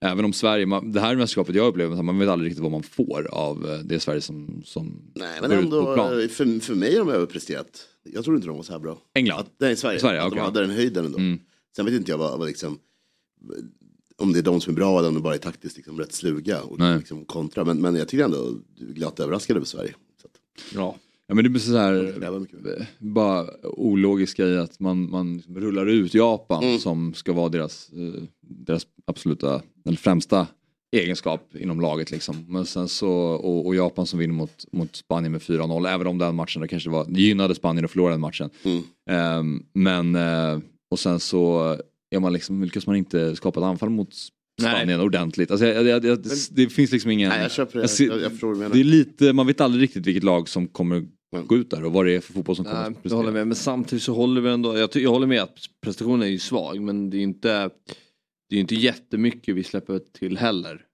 Även 0.00 0.24
om 0.24 0.32
Sverige, 0.32 0.66
man, 0.66 0.92
det 0.92 1.00
här 1.00 1.16
mästerskapet 1.16 1.54
jag 1.54 1.66
upplever, 1.66 2.02
man 2.02 2.18
vet 2.18 2.28
aldrig 2.28 2.50
riktigt 2.50 2.62
vad 2.62 2.72
man 2.72 2.82
får 2.82 3.28
av 3.30 3.70
eh, 3.70 3.78
det 3.78 4.00
Sverige 4.00 4.20
som, 4.20 4.62
som 4.64 5.12
Nej 5.14 5.38
men 5.40 5.52
ändå, 5.52 5.96
eh, 5.96 6.28
för, 6.28 6.60
för 6.60 6.74
mig 6.74 6.98
har 6.98 7.04
de 7.04 7.12
överpresterat. 7.12 7.86
Jag 8.04 8.24
trodde 8.24 8.36
inte 8.36 8.48
de 8.48 8.56
var 8.56 8.62
så 8.62 8.72
här 8.72 8.80
bra. 8.80 8.98
England. 9.14 9.40
Att, 9.40 9.52
nej, 9.58 9.76
Sverige. 9.76 10.00
Sverige, 10.00 10.20
att 10.20 10.26
okej. 10.26 10.38
de 10.38 10.44
hade 10.44 10.60
den 10.60 10.70
höjden 10.70 11.04
ändå. 11.04 11.18
Mm. 11.18 11.38
Sen 11.76 11.84
vet 11.84 11.94
inte 11.94 12.10
jag 12.10 12.18
vad, 12.18 12.38
vad 12.38 12.48
liksom, 12.48 12.78
om 14.18 14.32
det 14.32 14.38
är 14.38 14.42
de 14.42 14.60
som 14.60 14.72
är 14.72 14.76
bra 14.76 14.98
eller 14.98 15.08
om 15.08 15.14
de 15.14 15.22
bara 15.22 15.34
är 15.34 15.38
taktiskt 15.38 15.76
liksom, 15.76 15.98
rätt 15.98 16.12
sluga 16.12 16.62
och 16.62 16.78
Nej. 16.78 16.98
liksom, 16.98 17.24
kontra. 17.24 17.64
Men, 17.64 17.80
men 17.80 17.94
jag 17.96 18.08
tycker 18.08 18.24
ändå 18.24 18.50
du 18.78 18.88
är 18.88 18.92
glatt 18.92 19.20
överraskad 19.20 19.56
över 19.56 19.66
Sverige. 19.66 19.94
Så 20.22 20.26
att, 20.26 20.32
Ja. 20.74 20.96
Ja 21.30 21.34
men 21.34 21.44
det 21.44 21.50
blir 21.50 21.60
så 21.60 21.72
jag 21.72 21.78
här, 21.78 22.14
kräver 22.18 22.38
mycket 22.38 22.60
mer. 22.60 22.86
bara 22.98 23.46
ologiska 23.62 24.46
i 24.46 24.56
att 24.58 24.80
man, 24.80 25.10
man 25.10 25.36
liksom 25.36 25.56
rullar 25.60 25.86
ut 25.86 26.14
Japan 26.14 26.64
Mm. 26.64 26.78
som 26.78 27.14
ska 27.14 27.32
vara 27.32 27.48
deras, 27.48 27.90
eh, 27.92 28.22
deras 28.40 28.86
absoluta, 29.06 29.62
eller 29.86 29.96
främsta 29.96 30.46
egenskap 30.96 31.56
inom 31.56 31.80
laget 31.80 32.10
liksom. 32.10 32.44
Men 32.48 32.66
sen 32.66 32.88
så, 32.88 33.10
och, 33.12 33.66
och 33.66 33.74
Japan 33.74 34.06
som 34.06 34.18
vinner 34.18 34.34
mot, 34.34 34.64
mot 34.72 34.96
Spanien 34.96 35.32
med 35.32 35.40
4-0, 35.42 35.86
även 35.88 36.06
om 36.06 36.18
den 36.18 36.34
matchen 36.36 36.62
det 36.62 36.68
kanske 36.68 36.90
var, 36.90 37.06
det 37.08 37.20
gynnade 37.20 37.54
Spanien 37.54 37.84
att 37.84 37.90
förlora 37.90 38.10
den 38.10 38.20
matchen. 38.20 38.50
Mm. 38.62 38.82
Ehm, 39.10 39.62
men, 39.72 40.14
eh, 40.16 40.58
och 40.90 40.98
sen 40.98 41.20
så 41.20 41.76
är 42.10 42.20
man 42.20 42.32
liksom, 42.32 42.62
lyckas 42.64 42.86
man 42.86 42.96
inte 42.96 43.36
skapa 43.36 43.60
ett 43.60 43.64
anfall 43.64 43.90
mot 43.90 44.14
Spanien 44.60 45.00
ordentligt. 45.00 45.50
Alltså, 45.50 45.66
jag, 45.66 45.86
jag, 45.86 46.04
jag, 46.04 46.18
det 46.50 46.68
finns 46.68 46.92
liksom 46.92 47.10
ingen... 47.10 47.28
Nej, 47.28 47.42
jag 47.42 47.50
köper 47.52 47.74
det. 47.74 47.80
Jag 47.82 47.90
ser- 47.90 48.06
Jag, 48.08 48.20
jag 48.20 48.30
förstår 48.30 48.54
det 48.54 48.80
är 48.80 48.84
lite, 48.84 49.32
man 49.32 49.46
vet 49.46 49.60
aldrig 49.60 49.82
riktigt 49.82 50.06
vilket 50.06 50.24
lag 50.24 50.48
som 50.48 50.68
kommer 50.68 51.06
Mm. 51.34 51.46
gå 51.46 51.56
ut 51.56 51.70
där 51.70 51.84
och 51.84 51.92
vad 51.92 52.06
det 52.06 52.12
är 52.16 52.20
för 52.20 52.32
fotboll 52.32 52.56
som 52.56 52.64
kommer 52.64 52.90
Nej, 52.90 52.98
jag 53.02 53.16
håller 53.16 53.32
med. 53.32 53.46
Men 53.46 53.56
samtidigt 53.56 54.02
så 54.02 54.14
håller 54.14 54.40
vi 54.40 54.50
ändå, 54.50 54.78
jag, 54.78 54.90
jag 54.96 55.10
håller 55.10 55.26
med 55.26 55.42
att 55.42 55.58
prestationen 55.82 56.22
är 56.22 56.26
ju 56.26 56.38
svag 56.38 56.80
men 56.82 57.10
det 57.10 57.16
är 57.16 57.20
inte, 57.22 57.70
det 58.50 58.56
är 58.56 58.60
inte 58.60 58.74
jättemycket 58.74 59.54
vi 59.56 59.64
släpper 59.64 59.98
till 59.98 60.38
heller. 60.38 60.84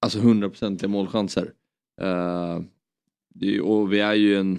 Alltså 0.00 0.18
100% 0.18 0.86
målchanser. 0.86 1.52
Det 3.34 3.46
ju- 3.46 3.60
och 3.60 3.92
vi 3.92 4.00
är 4.00 4.14
ju 4.14 4.36
en, 4.36 4.58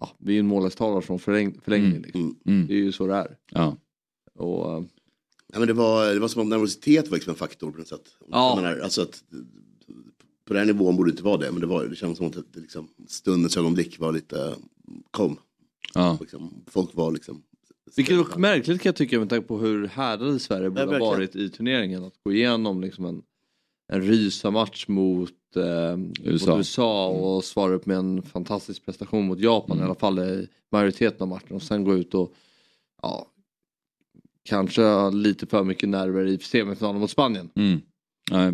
ja, 0.00 0.10
vi 0.18 0.34
är 0.36 0.40
en 0.40 0.46
målvaktstavla 0.46 1.00
från 1.00 1.18
förläng, 1.18 1.60
förlängning. 1.64 1.90
Mm. 1.90 2.02
Liksom. 2.02 2.20
Mm. 2.22 2.36
Mm. 2.46 2.66
Det 2.66 2.74
är 2.74 2.78
ju 2.78 2.92
så 2.92 3.06
det 3.06 3.14
är. 3.14 3.36
Ja. 3.50 3.76
Och, 4.34 4.72
eh, 4.72 4.82
Ja, 5.52 5.58
men 5.58 5.68
det, 5.68 5.74
var, 5.74 6.14
det 6.14 6.20
var 6.20 6.28
som 6.28 6.42
om 6.42 6.48
nervositet 6.48 7.08
var 7.08 7.16
liksom 7.16 7.30
en 7.30 7.36
faktor 7.36 7.70
på 7.70 7.78
något 7.78 7.88
sätt. 7.88 8.08
Ja. 8.30 8.48
Jag 8.48 8.62
menar, 8.62 8.80
alltså 8.80 9.02
att, 9.02 9.22
på 10.44 10.54
den 10.54 10.56
här 10.56 10.66
nivån 10.72 10.96
borde 10.96 11.10
det 11.10 11.12
inte 11.12 11.22
vara 11.22 11.36
det, 11.36 11.52
men 11.52 11.60
det, 11.60 11.66
var, 11.66 11.84
det 11.84 11.96
kändes 11.96 12.18
som 12.18 12.26
att 12.26 12.32
det, 12.32 12.60
liksom, 12.60 12.88
stundens 13.08 13.56
ögonblick 13.56 13.98
var 13.98 14.12
lite, 14.12 14.54
kom. 15.10 15.36
Ja. 15.94 16.18
Liksom, 16.20 16.64
folk 16.66 16.94
var 16.94 17.12
liksom... 17.12 17.42
vilket 17.96 18.16
är 18.16 18.38
märkligt 18.38 18.80
kan 18.80 18.88
jag 18.90 18.96
tycka 18.96 19.18
med 19.18 19.28
tanke 19.28 19.48
på 19.48 19.58
hur 19.58 19.86
härdade 19.86 20.38
Sverige 20.38 20.70
borde 20.70 20.98
ha 20.98 21.10
varit 21.10 21.36
i 21.36 21.48
turneringen. 21.50 22.04
Att 22.04 22.14
gå 22.24 22.32
igenom 22.32 22.80
liksom 22.80 23.04
en, 23.04 23.22
en 23.92 24.02
rysa-match 24.02 24.88
mot 24.88 25.32
eh, 25.56 25.62
USA. 26.24 26.50
mot 26.50 26.58
USA 26.58 27.08
och 27.08 27.44
svara 27.44 27.74
upp 27.74 27.86
med 27.86 27.96
en 27.96 28.22
fantastisk 28.22 28.84
prestation 28.84 29.26
mot 29.26 29.40
Japan 29.40 29.76
Mm. 29.76 29.82
i 29.82 29.84
alla 29.84 29.94
fall 29.94 30.18
i 30.18 30.48
majoriteten 30.72 31.22
av 31.22 31.28
matchen 31.28 31.56
och 31.56 31.62
sen 31.62 31.84
gå 31.84 31.94
ut 31.94 32.14
och 32.14 32.34
ja, 33.02 33.26
kanske 34.48 34.82
ha 34.82 35.10
lite 35.10 35.46
för 35.46 35.64
mycket 35.64 35.88
nerver 35.88 36.26
i 36.26 36.38
semifinalen 36.38 37.00
mot 37.00 37.10
Spanien. 37.10 37.50
Mm. 37.56 37.80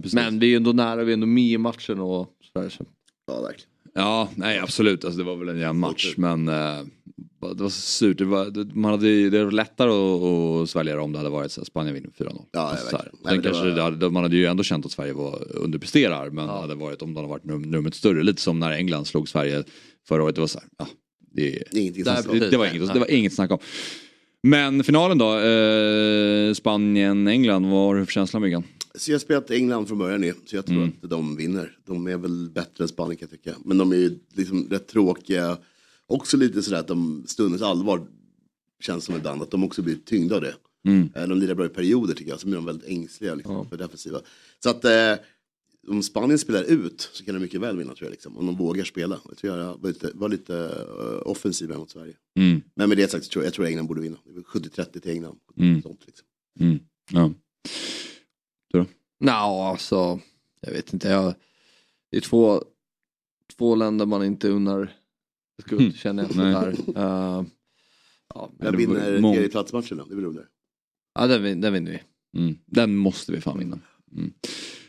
Precis. 0.03 0.15
Men 0.15 0.39
vi 0.39 0.53
är 0.53 0.57
ändå 0.57 0.73
nära, 0.73 1.05
vi 1.05 1.13
är 1.13 1.15
ändå 1.15 1.27
med 1.27 1.45
i 1.45 1.59
matchen 1.59 2.01
och 2.01 2.31
sådär. 2.53 2.69
Så. 2.69 2.85
Ja, 3.27 3.41
verkligen. 3.43 3.71
Ja, 3.95 4.29
nej 4.35 4.59
absolut. 4.59 5.05
Alltså, 5.05 5.19
det 5.19 5.25
var 5.25 5.37
väl 5.37 5.49
en 5.49 5.59
jämn 5.59 5.79
match. 5.81 6.15
Men 6.17 6.49
eh, 6.49 6.55
det 7.57 7.63
var 7.63 7.69
så 7.69 7.81
surt. 7.81 8.19
Det 8.19 8.25
var, 8.25 8.45
det, 8.51 8.75
man 8.75 8.91
hade, 8.91 9.09
ju- 9.09 9.31
det 9.31 9.45
var 9.45 9.51
lättare 9.53 9.91
att, 9.91 10.63
att 10.63 10.71
svälja 10.71 10.95
det 10.95 11.01
om 11.01 11.13
det 11.13 11.19
hade 11.19 11.31
varit 11.31 11.53
så 11.53 11.61
här, 11.61 11.65
Spanien 11.67 11.95
vinner 11.95 12.09
med 12.19 12.29
4-0. 12.29 12.45
Ja, 12.53 12.61
Alltså, 12.61 12.87
så 12.91 12.97
här. 12.97 13.05
verkligen. 13.05 13.17
Sen 13.17 13.21
Nej, 13.25 13.35
men 13.35 13.43
det 13.43 13.49
kanske 13.49 13.69
var- 13.69 13.77
det 13.77 13.83
hade, 13.83 14.11
man 14.11 14.23
hade 14.23 14.37
ju 14.37 14.47
ändå 14.47 14.63
känt 14.63 14.87
att 14.87 14.93
Sverige 14.93 15.13
var 15.13 15.57
underpresterar. 15.57 16.31
Men 16.31 16.49
hade 16.49 16.75
varit, 16.75 17.03
om 17.03 17.15
de 17.15 17.17
hade 17.17 17.29
varit 17.29 17.45
num, 17.45 17.63
numret 17.63 17.95
större. 17.95 18.23
Lite 18.23 18.43
som 18.43 18.59
när 18.59 18.71
England 18.73 19.05
slog 19.07 19.29
Sverige 19.29 19.65
förra 20.09 20.23
året. 20.25 20.35
Det 20.35 20.41
var 20.41 20.49
så 20.49 20.59
här, 20.59 20.69
ja, 20.79 20.87
det, 21.33 21.51
Det 21.51 21.91
det, 21.95 22.51
det, 22.51 22.57
var 22.57 22.67
inget, 22.75 22.93
det 22.95 22.99
var 23.01 23.11
inget 23.11 23.33
snack 23.35 23.51
om. 23.51 23.59
Men 24.47 24.85
finalen 24.85 25.19
då? 25.19 25.39
Eh, 25.39 26.55
Spanien-England, 26.55 27.67
vad 27.71 27.81
har 27.87 27.95
du 27.95 28.05
för 28.05 28.13
känsla 28.13 28.41
Myggan? 28.41 28.63
Så 28.95 29.13
jag 29.13 29.21
spelat 29.21 29.51
England 29.51 29.87
från 29.89 29.99
början 29.99 30.21
nu, 30.21 30.35
så 30.47 30.57
jag 30.57 30.67
tror 30.67 30.77
Mm. 30.77 30.93
att 31.03 31.11
de 31.11 31.37
vinner. 31.37 31.73
De 31.87 32.07
är 32.07 32.17
väl 32.17 32.51
bättre 32.55 32.85
än 32.85 32.89
Spanien 32.89 33.17
kan 33.17 33.29
jag 33.31 33.43
tycka. 33.43 33.57
Men 33.65 33.79
de 33.79 33.93
är 33.93 33.97
ju 33.97 34.19
liksom 34.35 34.69
rätt 34.71 34.87
tråkiga. 34.89 35.57
Också 36.07 36.37
lite 36.37 36.63
sådär 36.63 36.79
att 36.79 36.89
de 36.89 37.25
stundens 37.27 37.63
allvar 37.63 38.01
känns 38.81 39.05
som 39.05 39.17
ibland 39.17 39.43
att 39.43 39.51
de 39.51 39.65
också 39.65 39.83
blir 39.83 39.97
tyngda 40.05 40.35
av 40.37 40.41
det. 40.41 40.55
Mm. 40.87 41.09
Eh, 41.15 41.27
De 41.29 41.39
lirar 41.41 41.55
bra 41.55 41.67
i 41.67 41.69
perioder 41.69 42.15
tycker 42.15 42.31
jag, 42.31 42.41
så 42.41 42.47
blir 42.47 42.57
de 42.57 42.65
väldigt 42.67 42.89
ängsliga 42.89 43.35
liksom, 43.35 43.55
Ja. 43.55 43.67
för 43.71 43.77
defensiva. 43.77 44.21
Så 44.63 44.71
att, 44.71 44.85
eh, 44.85 45.13
om 45.89 46.03
Spanien 46.03 46.39
spelar 46.39 46.63
ut 46.63 47.11
så 47.13 47.25
kan 47.25 47.35
de 47.35 47.41
mycket 47.41 47.61
väl 47.61 47.77
vinna 47.77 47.95
tror 47.95 48.07
jag. 48.07 48.11
Liksom, 48.11 48.39
om 48.39 48.47
de 48.47 48.57
vågar 48.57 48.85
spela. 48.85 49.21
Jag 49.29 49.37
tror 49.39 49.59
jag 49.59 49.79
var 49.81 49.89
lite, 49.89 50.11
var 50.15 50.29
lite 50.29 50.53
uh, 50.55 51.23
offensiva 51.29 51.79
mot 51.79 51.91
Sverige. 51.91 52.15
Mm. 52.39 52.63
Men 52.75 52.89
med 52.89 52.99
det 52.99 53.11
sagt 53.11 53.25
så 53.25 53.31
tror 53.31 53.43
jag, 53.45 53.47
jag 53.47 53.55
tror 53.55 53.67
England 53.67 53.87
borde 53.87 54.01
vinna. 54.01 54.17
Det 54.25 54.33
var 54.33 54.43
70-30 54.43 55.01
till 55.01 55.11
England. 55.11 55.39
Mm. 55.57 55.83
Sånt, 55.83 56.01
liksom. 56.07 56.27
Mm. 56.61 56.79
Ja. 57.13 57.33
Du 58.73 58.79
då? 58.79 58.87
Nja, 59.21 59.33
alltså. 59.71 60.21
Jag 60.61 60.73
vet 60.73 60.93
inte. 60.93 61.09
Jag, 61.09 61.35
det 62.11 62.17
är 62.17 62.21
två, 62.21 62.63
två 63.57 63.75
länder 63.75 64.07
man 64.07 64.25
inte 64.25 64.49
unnar 64.49 64.93
skuld 65.63 65.81
Mm. 65.81 65.93
känner 65.93 66.23
jag. 66.23 66.37
Nej. 66.37 66.55
Där. 66.55 67.39
Uh, 67.39 67.45
ja, 68.35 68.53
det 68.59 68.77
vinner 68.77 69.19
mång- 69.19 69.33
tredjeplatsmatchen 69.35 69.99
då? 69.99 70.05
Det 70.05 70.15
blir 70.17 70.27
roligare. 70.27 70.47
ja 71.15 71.27
den, 71.27 71.61
den 71.61 71.73
vinner 71.73 71.91
vi. 71.91 72.03
Mm. 72.41 72.59
Den 72.67 72.97
måste 72.97 73.33
vi 73.33 73.41
fan 73.41 73.59
vinna. 73.59 73.79
Mm. 74.13 74.33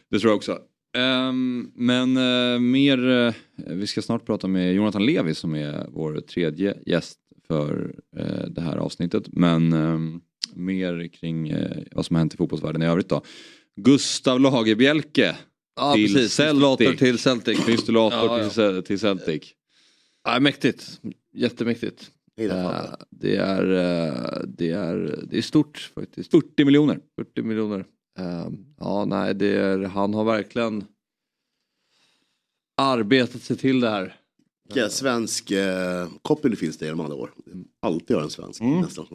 Det 0.09 0.19
tror 0.19 0.29
jag 0.31 0.37
också. 0.37 0.59
Ehm, 0.97 1.71
men 1.75 2.17
eh, 2.17 2.59
mer, 2.59 3.09
eh, 3.09 3.33
vi 3.55 3.87
ska 3.87 4.01
snart 4.01 4.25
prata 4.25 4.47
med 4.47 4.73
Jonathan 4.73 5.05
Levi 5.05 5.33
som 5.35 5.55
är 5.55 5.87
vår 5.89 6.19
tredje 6.19 6.77
gäst 6.85 7.19
för 7.47 7.95
eh, 8.17 8.45
det 8.49 8.61
här 8.61 8.77
avsnittet. 8.77 9.23
Men 9.27 9.73
ehm, 9.73 10.21
mer 10.53 11.07
kring 11.07 11.55
vad 11.91 12.05
som 12.05 12.15
har 12.15 12.19
hänt 12.19 12.33
i 12.33 12.37
fotbollsvärlden 12.37 12.81
i 12.81 12.85
övrigt 12.85 13.09
då. 13.09 13.21
Gustav 13.75 14.39
Lagerbielke 14.39 15.35
Ja 15.75 15.93
till 15.93 16.13
precis, 16.13 16.33
Celtic. 16.33 16.99
Till 16.99 17.17
Celtic. 17.17 17.65
Pistolator 17.65 18.17
Ja, 18.17 18.37
ja. 18.37 18.43
Till, 18.49 18.61
Cel- 18.61 18.81
till 18.81 18.99
Celtic. 18.99 19.43
Ja, 20.23 20.39
mäktigt. 20.39 21.01
Jättemäktigt. 21.33 22.11
Eh, 22.37 22.49
fan. 22.49 22.95
det, 23.09 23.35
är, 23.35 23.63
det, 24.47 24.69
är, 24.69 25.19
det 25.29 25.37
är 25.37 25.41
stort 25.41 25.91
faktiskt. 25.95 26.31
40 26.31 26.65
miljoner. 26.65 26.99
40 27.15 27.41
miljoner. 27.41 27.85
Eh, 28.17 28.47
ja, 28.79 29.05
nej, 29.05 29.33
det 29.35 29.47
är, 29.47 29.79
han 29.83 30.13
har 30.13 30.23
verkligen 30.23 30.83
arbetat 32.77 33.41
sig 33.41 33.57
till 33.57 33.79
det 33.79 33.89
här. 33.89 34.15
Vilka 34.69 34.89
svensk 34.89 35.51
eh, 35.51 36.07
det 36.43 36.55
finns 36.55 36.77
det 36.77 36.85
genom 36.85 36.99
alla 37.05 37.15
år. 37.15 37.31
Alltid 37.79 38.15
har 38.15 38.23
en 38.23 38.29
svensk 38.29 38.61
Mm. 38.61 38.81
nästan. 38.81 39.05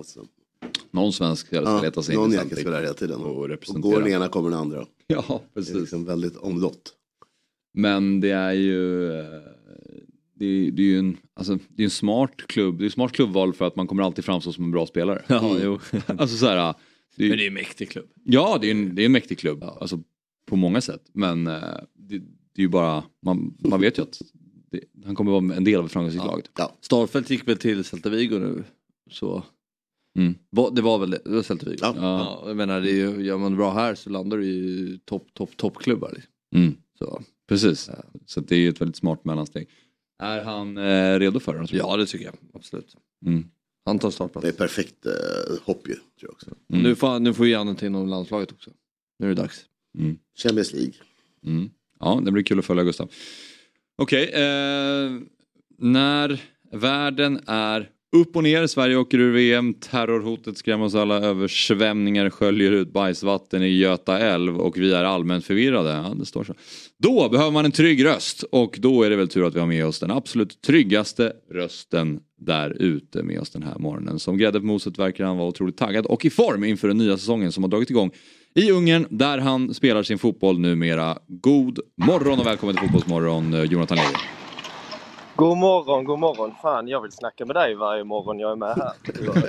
Någon 0.91 1.13
svensk 1.13 1.47
ska 1.47 1.57
Ja, 1.57 1.83
leta 1.83 2.03
sig 2.03 2.15
in 2.15 2.21
någon 2.21 2.31
i 2.31 2.35
jäkel 2.35 2.49
Celtic. 2.49 2.63
spelar 2.65 2.83
hela 2.83 2.95
tiden. 2.95 3.21
och 3.21 3.51
Och 3.69 3.81
går 3.81 4.01
den 4.01 4.13
ena 4.13 4.29
kommer 4.29 4.51
den 4.51 4.59
andra. 4.59 4.87
Ja, 5.07 5.25
Det 5.29 5.35
är 5.35 5.41
precis. 5.63 5.75
liksom 5.75 6.05
väldigt 6.05 6.37
omlott. 6.37 6.93
Men 7.75 8.21
det 8.21 8.31
är 8.31 8.53
ju 8.53 9.11
eh, 9.19 9.25
det 10.35 10.47
är, 10.47 10.71
det 10.71 10.83
är 10.83 10.87
ju 10.87 10.99
en, 10.99 11.17
alltså, 11.35 11.59
det 11.69 11.83
är 11.83 11.85
en 11.85 11.91
smart 11.91 12.37
klubb, 12.47 12.79
det 12.79 12.83
är 12.83 12.87
en 12.87 12.91
smart 12.91 13.13
klubbval 13.13 13.53
för 13.55 13.65
att 13.67 13.77
man 13.77 13.87
kommer 13.87 14.03
alltid 14.03 14.25
framstå 14.25 14.53
som 14.53 14.65
en 14.65 14.71
bra 14.71 14.87
spelare. 14.87 15.23
Ja, 15.27 15.57
jo. 15.63 15.79
Alltså 16.07 16.37
så 16.37 16.47
här, 16.47 16.75
det 17.17 17.25
är, 17.25 17.29
Men 17.29 17.39
det 17.39 17.45
är 17.45 17.49
en 17.49 17.55
mäktig 17.55 17.91
klubb. 17.91 18.09
Ja, 18.25 18.59
det 18.61 18.67
är 18.67 18.71
en, 18.71 18.95
det 18.95 19.03
är 19.03 19.07
en 19.07 19.13
mäktig 19.13 19.39
klubb, 19.39 19.65
alltså, 19.65 20.03
på 20.47 20.57
många 20.57 20.81
sätt. 20.81 21.03
Men 21.13 21.47
eh, 21.47 21.61
det, 21.95 22.19
det 22.19 22.61
är 22.61 22.63
ju 22.63 22.69
bara, 22.69 23.05
man, 23.23 23.57
man 23.59 23.81
vet 23.81 23.99
ju 23.99 24.03
att 24.03 24.23
det, 24.71 24.81
han 25.05 25.15
kommer 25.15 25.33
vara 25.33 25.57
en 25.57 25.65
del 25.65 25.79
av 25.79 25.87
ett 25.87 25.93
framgångsrikt 25.93 26.27
lag. 26.27 26.43
Ja, 26.57 26.77
Starfelt 26.81 27.31
gick 27.31 27.49
väl 27.49 27.57
till 27.57 27.85
Celta 27.85 28.11
Vigo 28.11 28.39
nu. 28.39 28.65
Så 29.11 29.45
Mm. 30.19 30.35
Det 30.73 30.83
var 30.83 30.99
väl 30.99 31.11
det, 31.11 31.21
det 31.25 31.31
var 31.31 31.43
Celta 31.43 31.71
Vigo. 31.71 31.79
Ja. 31.83 31.95
Ja. 31.97 32.45
jag 32.47 32.57
menar, 32.57 32.81
det 32.81 32.91
är 32.91 32.95
ju, 32.95 33.23
gör 33.25 33.39
man 33.39 33.57
bra 33.57 33.73
här 33.73 33.95
så 33.95 34.11
landar 34.11 34.37
du 34.37 34.47
i 34.47 35.01
topp, 35.05 35.35
topp, 35.35 35.57
toppklubbar. 35.57 36.13
Liksom. 36.15 36.33
Mm. 36.55 36.75
Så. 36.99 37.23
Precis, 37.49 37.91
så 38.27 38.41
att 38.41 38.49
det 38.49 38.55
är 38.55 38.59
ju 38.59 38.69
ett 38.69 38.81
väldigt 38.81 38.97
smart 38.97 39.25
mellansteg. 39.25 39.69
Är 40.23 40.45
han 40.45 40.77
eh, 40.77 41.19
redo 41.19 41.41
för 41.41 41.59
det? 41.59 41.77
Ja, 41.77 41.97
det 41.97 42.07
tycker 42.07 42.25
jag. 42.25 42.35
Absolut. 42.55 42.97
Mm. 43.27 43.45
Han 43.85 43.99
tar 43.99 44.09
det 44.09 44.13
är 44.13 44.15
startplats. 44.15 44.57
perfekt 44.57 45.07
eh, 45.07 45.13
hopp 45.65 45.89
ju. 45.89 45.95
Tror 45.95 46.05
jag 46.21 46.31
också. 46.31 46.51
Mm. 46.73 46.83
Nu, 46.83 46.95
får, 46.95 47.21
nu 47.21 47.35
får 47.35 47.47
ju 47.47 47.53
Janne 47.53 47.75
till 47.75 47.87
inom 47.87 48.09
landslaget 48.09 48.53
också. 48.53 48.71
Nu 49.19 49.27
är 49.27 49.35
det 49.35 49.43
dags. 49.43 49.65
Mm. 49.99 50.19
Champions 50.43 50.73
League. 50.73 50.95
Mm. 51.47 51.71
Ja, 52.01 52.23
det 52.25 52.33
blir 52.33 52.43
kul 52.43 52.59
att 52.59 52.65
följa 52.65 52.85
Gustav. 52.85 53.11
Okej, 53.97 54.31
eh, 54.33 55.11
när 55.79 56.41
världen 56.73 57.41
är 57.47 57.91
upp 58.17 58.37
och 58.37 58.43
ner, 58.43 58.67
Sverige 58.67 58.97
åker 58.97 59.19
ur 59.19 59.33
VM, 59.33 59.75
terrorhotet 59.75 60.59
skrämmer 60.59 60.85
oss 60.85 60.95
alla, 60.95 61.21
översvämningar 61.21 62.31
sköljer 62.31 62.73
ut 62.73 62.93
bajsvatten 62.93 63.63
i 63.63 63.69
Göta 63.69 64.19
älv 64.19 64.61
och 64.61 64.79
vi 64.79 64.93
är 64.93 65.05
allmänt 65.05 65.45
förvirrade. 65.45 65.91
Ja, 65.91 66.15
det 66.19 66.27
står 66.27 66.45
så. 66.45 66.55
Då 66.99 67.29
behöver 67.29 67.51
man 67.51 67.65
en 67.65 67.73
trygg 67.73 68.05
röst 68.05 68.43
och 68.43 68.77
då 68.81 69.03
är 69.03 69.11
det 69.11 69.17
väl 69.17 69.29
tur 69.29 69.45
att 69.47 69.55
vi 69.55 69.61
har 69.61 69.67
med 69.67 69.87
oss 69.87 69.99
den 69.99 70.11
absolut 70.11 70.63
tryggaste 70.63 71.33
rösten 71.51 72.21
där 72.45 72.71
ute 72.71 73.23
med 73.23 73.41
oss 73.41 73.51
den 73.51 73.63
här 73.63 73.79
morgonen. 73.79 74.19
Som 74.19 74.39
grädde 74.39 74.61
på 74.61 74.67
moset 74.67 74.99
verkar 74.99 75.25
han 75.25 75.37
vara 75.37 75.49
otroligt 75.49 75.77
taggad 75.77 76.07
och 76.07 76.25
i 76.25 76.31
form 76.31 76.65
inför 76.65 76.89
den 76.89 76.99
nya 76.99 77.17
säsongen 77.17 77.53
som 77.53 77.63
har 77.65 77.71
dragit 77.71 77.91
igång 77.91 78.11
i 78.55 78.71
Ungern 78.71 79.07
där 79.11 79.39
han 79.39 79.75
spelar 79.75 80.03
sin 80.03 80.19
fotboll 80.19 80.59
numera. 80.59 81.19
God 81.27 81.79
morgon 81.97 82.41
och 82.41 82.47
välkommen 82.47 82.75
till 82.77 82.83
Fotbollsmorgon 82.85 83.55
eh, 83.55 83.63
Jonathan 83.63 83.97
Levi. 83.99 84.15
God 85.37 85.59
morgon, 85.59 86.05
god 86.05 86.19
morgon. 86.19 86.53
Fan, 86.63 86.89
jag 86.89 87.03
vill 87.03 87.13
snacka 87.13 87.47
med 87.47 87.57
dig 87.57 87.75
varje 87.75 88.05
morgon 88.05 88.39
jag 88.39 88.53
är 88.53 88.57
med 88.57 88.69
här. 88.77 88.93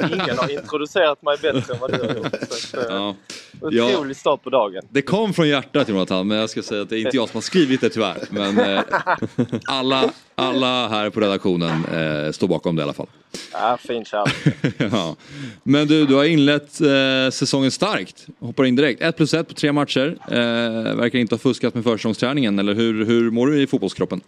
Ingen 0.14 0.38
har 0.38 0.52
introducerat 0.52 1.22
mig 1.22 1.38
bättre 1.42 1.74
än 1.74 1.80
vad 1.80 1.92
du 1.92 2.00
har 2.08 2.16
gjort. 2.16 2.36
Så 2.50 2.78
Ja. 2.90 3.16
Otrolig 3.62 4.18
start 4.18 4.44
på 4.44 4.50
dagen. 4.50 4.84
Det 4.90 5.02
kom 5.02 5.34
från 5.34 5.48
hjärtat 5.48 5.90
Jonathan, 5.90 6.28
men 6.28 6.38
jag 6.38 6.50
ska 6.50 6.62
säga 6.62 6.82
att 6.82 6.90
det 6.90 6.96
är 6.96 7.06
inte 7.06 7.18
jag 7.18 7.30
som 7.30 7.38
har 7.38 7.42
skrivit 7.42 7.82
det 7.82 7.90
tyvärr. 7.90 8.18
Men 8.30 8.60
eh, 8.60 8.84
alla, 9.68 10.10
alla 10.36 10.88
här 10.88 11.10
på 11.10 11.20
redaktionen 11.20 11.86
eh, 11.86 12.32
står 12.32 12.48
bakom 12.48 12.76
det 12.76 12.80
i 12.80 12.84
alla 12.84 12.94
fall. 12.94 13.08
Ja, 13.54 13.78
fin 13.78 14.06
ja. 14.78 15.16
Men 15.64 15.88
du, 15.88 16.06
du 16.06 16.16
har 16.16 16.24
inlett 16.24 16.82
eh, 16.82 17.30
säsongen 17.32 17.72
starkt. 17.72 18.28
Hoppar 18.40 18.66
in 18.66 18.76
direkt. 18.76 19.02
1 19.02 19.18
plus 19.18 19.34
1 19.34 19.48
på 19.48 19.54
tre 19.54 19.72
matcher. 19.72 20.18
Eh, 20.28 20.96
verkar 20.96 21.20
inte 21.20 21.36
ha 21.36 21.40
fuskat 21.40 21.74
med 21.74 21.84
försäsongsträningen, 21.84 22.60
eller 22.60 22.74
hur, 22.74 23.06
hur 23.06 23.32
mår 23.32 23.48
du 23.48 23.62
i 23.62 23.68
fotbollskroppen? 23.68 24.22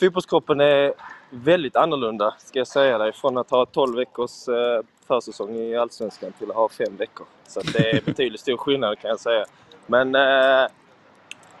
Fotbollskroppen 0.00 0.60
är 0.60 0.92
väldigt 1.30 1.76
annorlunda, 1.76 2.34
ska 2.38 2.58
jag 2.58 2.68
säga 2.68 2.98
dig. 2.98 3.12
Från 3.12 3.38
att 3.38 3.50
ha 3.50 3.66
12 3.66 3.96
veckors 3.96 4.48
eh, 4.48 4.82
försäsong 5.06 5.56
i 5.56 5.76
Allsvenskan 5.76 6.32
till 6.38 6.50
att 6.50 6.56
ha 6.56 6.68
fem 6.68 6.96
veckor. 6.96 7.26
Så 7.46 7.60
det 7.60 7.90
är 7.90 8.00
betydligt 8.00 8.40
stor 8.40 8.56
skillnad 8.56 8.98
kan 8.98 9.10
jag 9.10 9.20
säga. 9.20 9.44
Men 9.86 10.14
eh, 10.14 10.70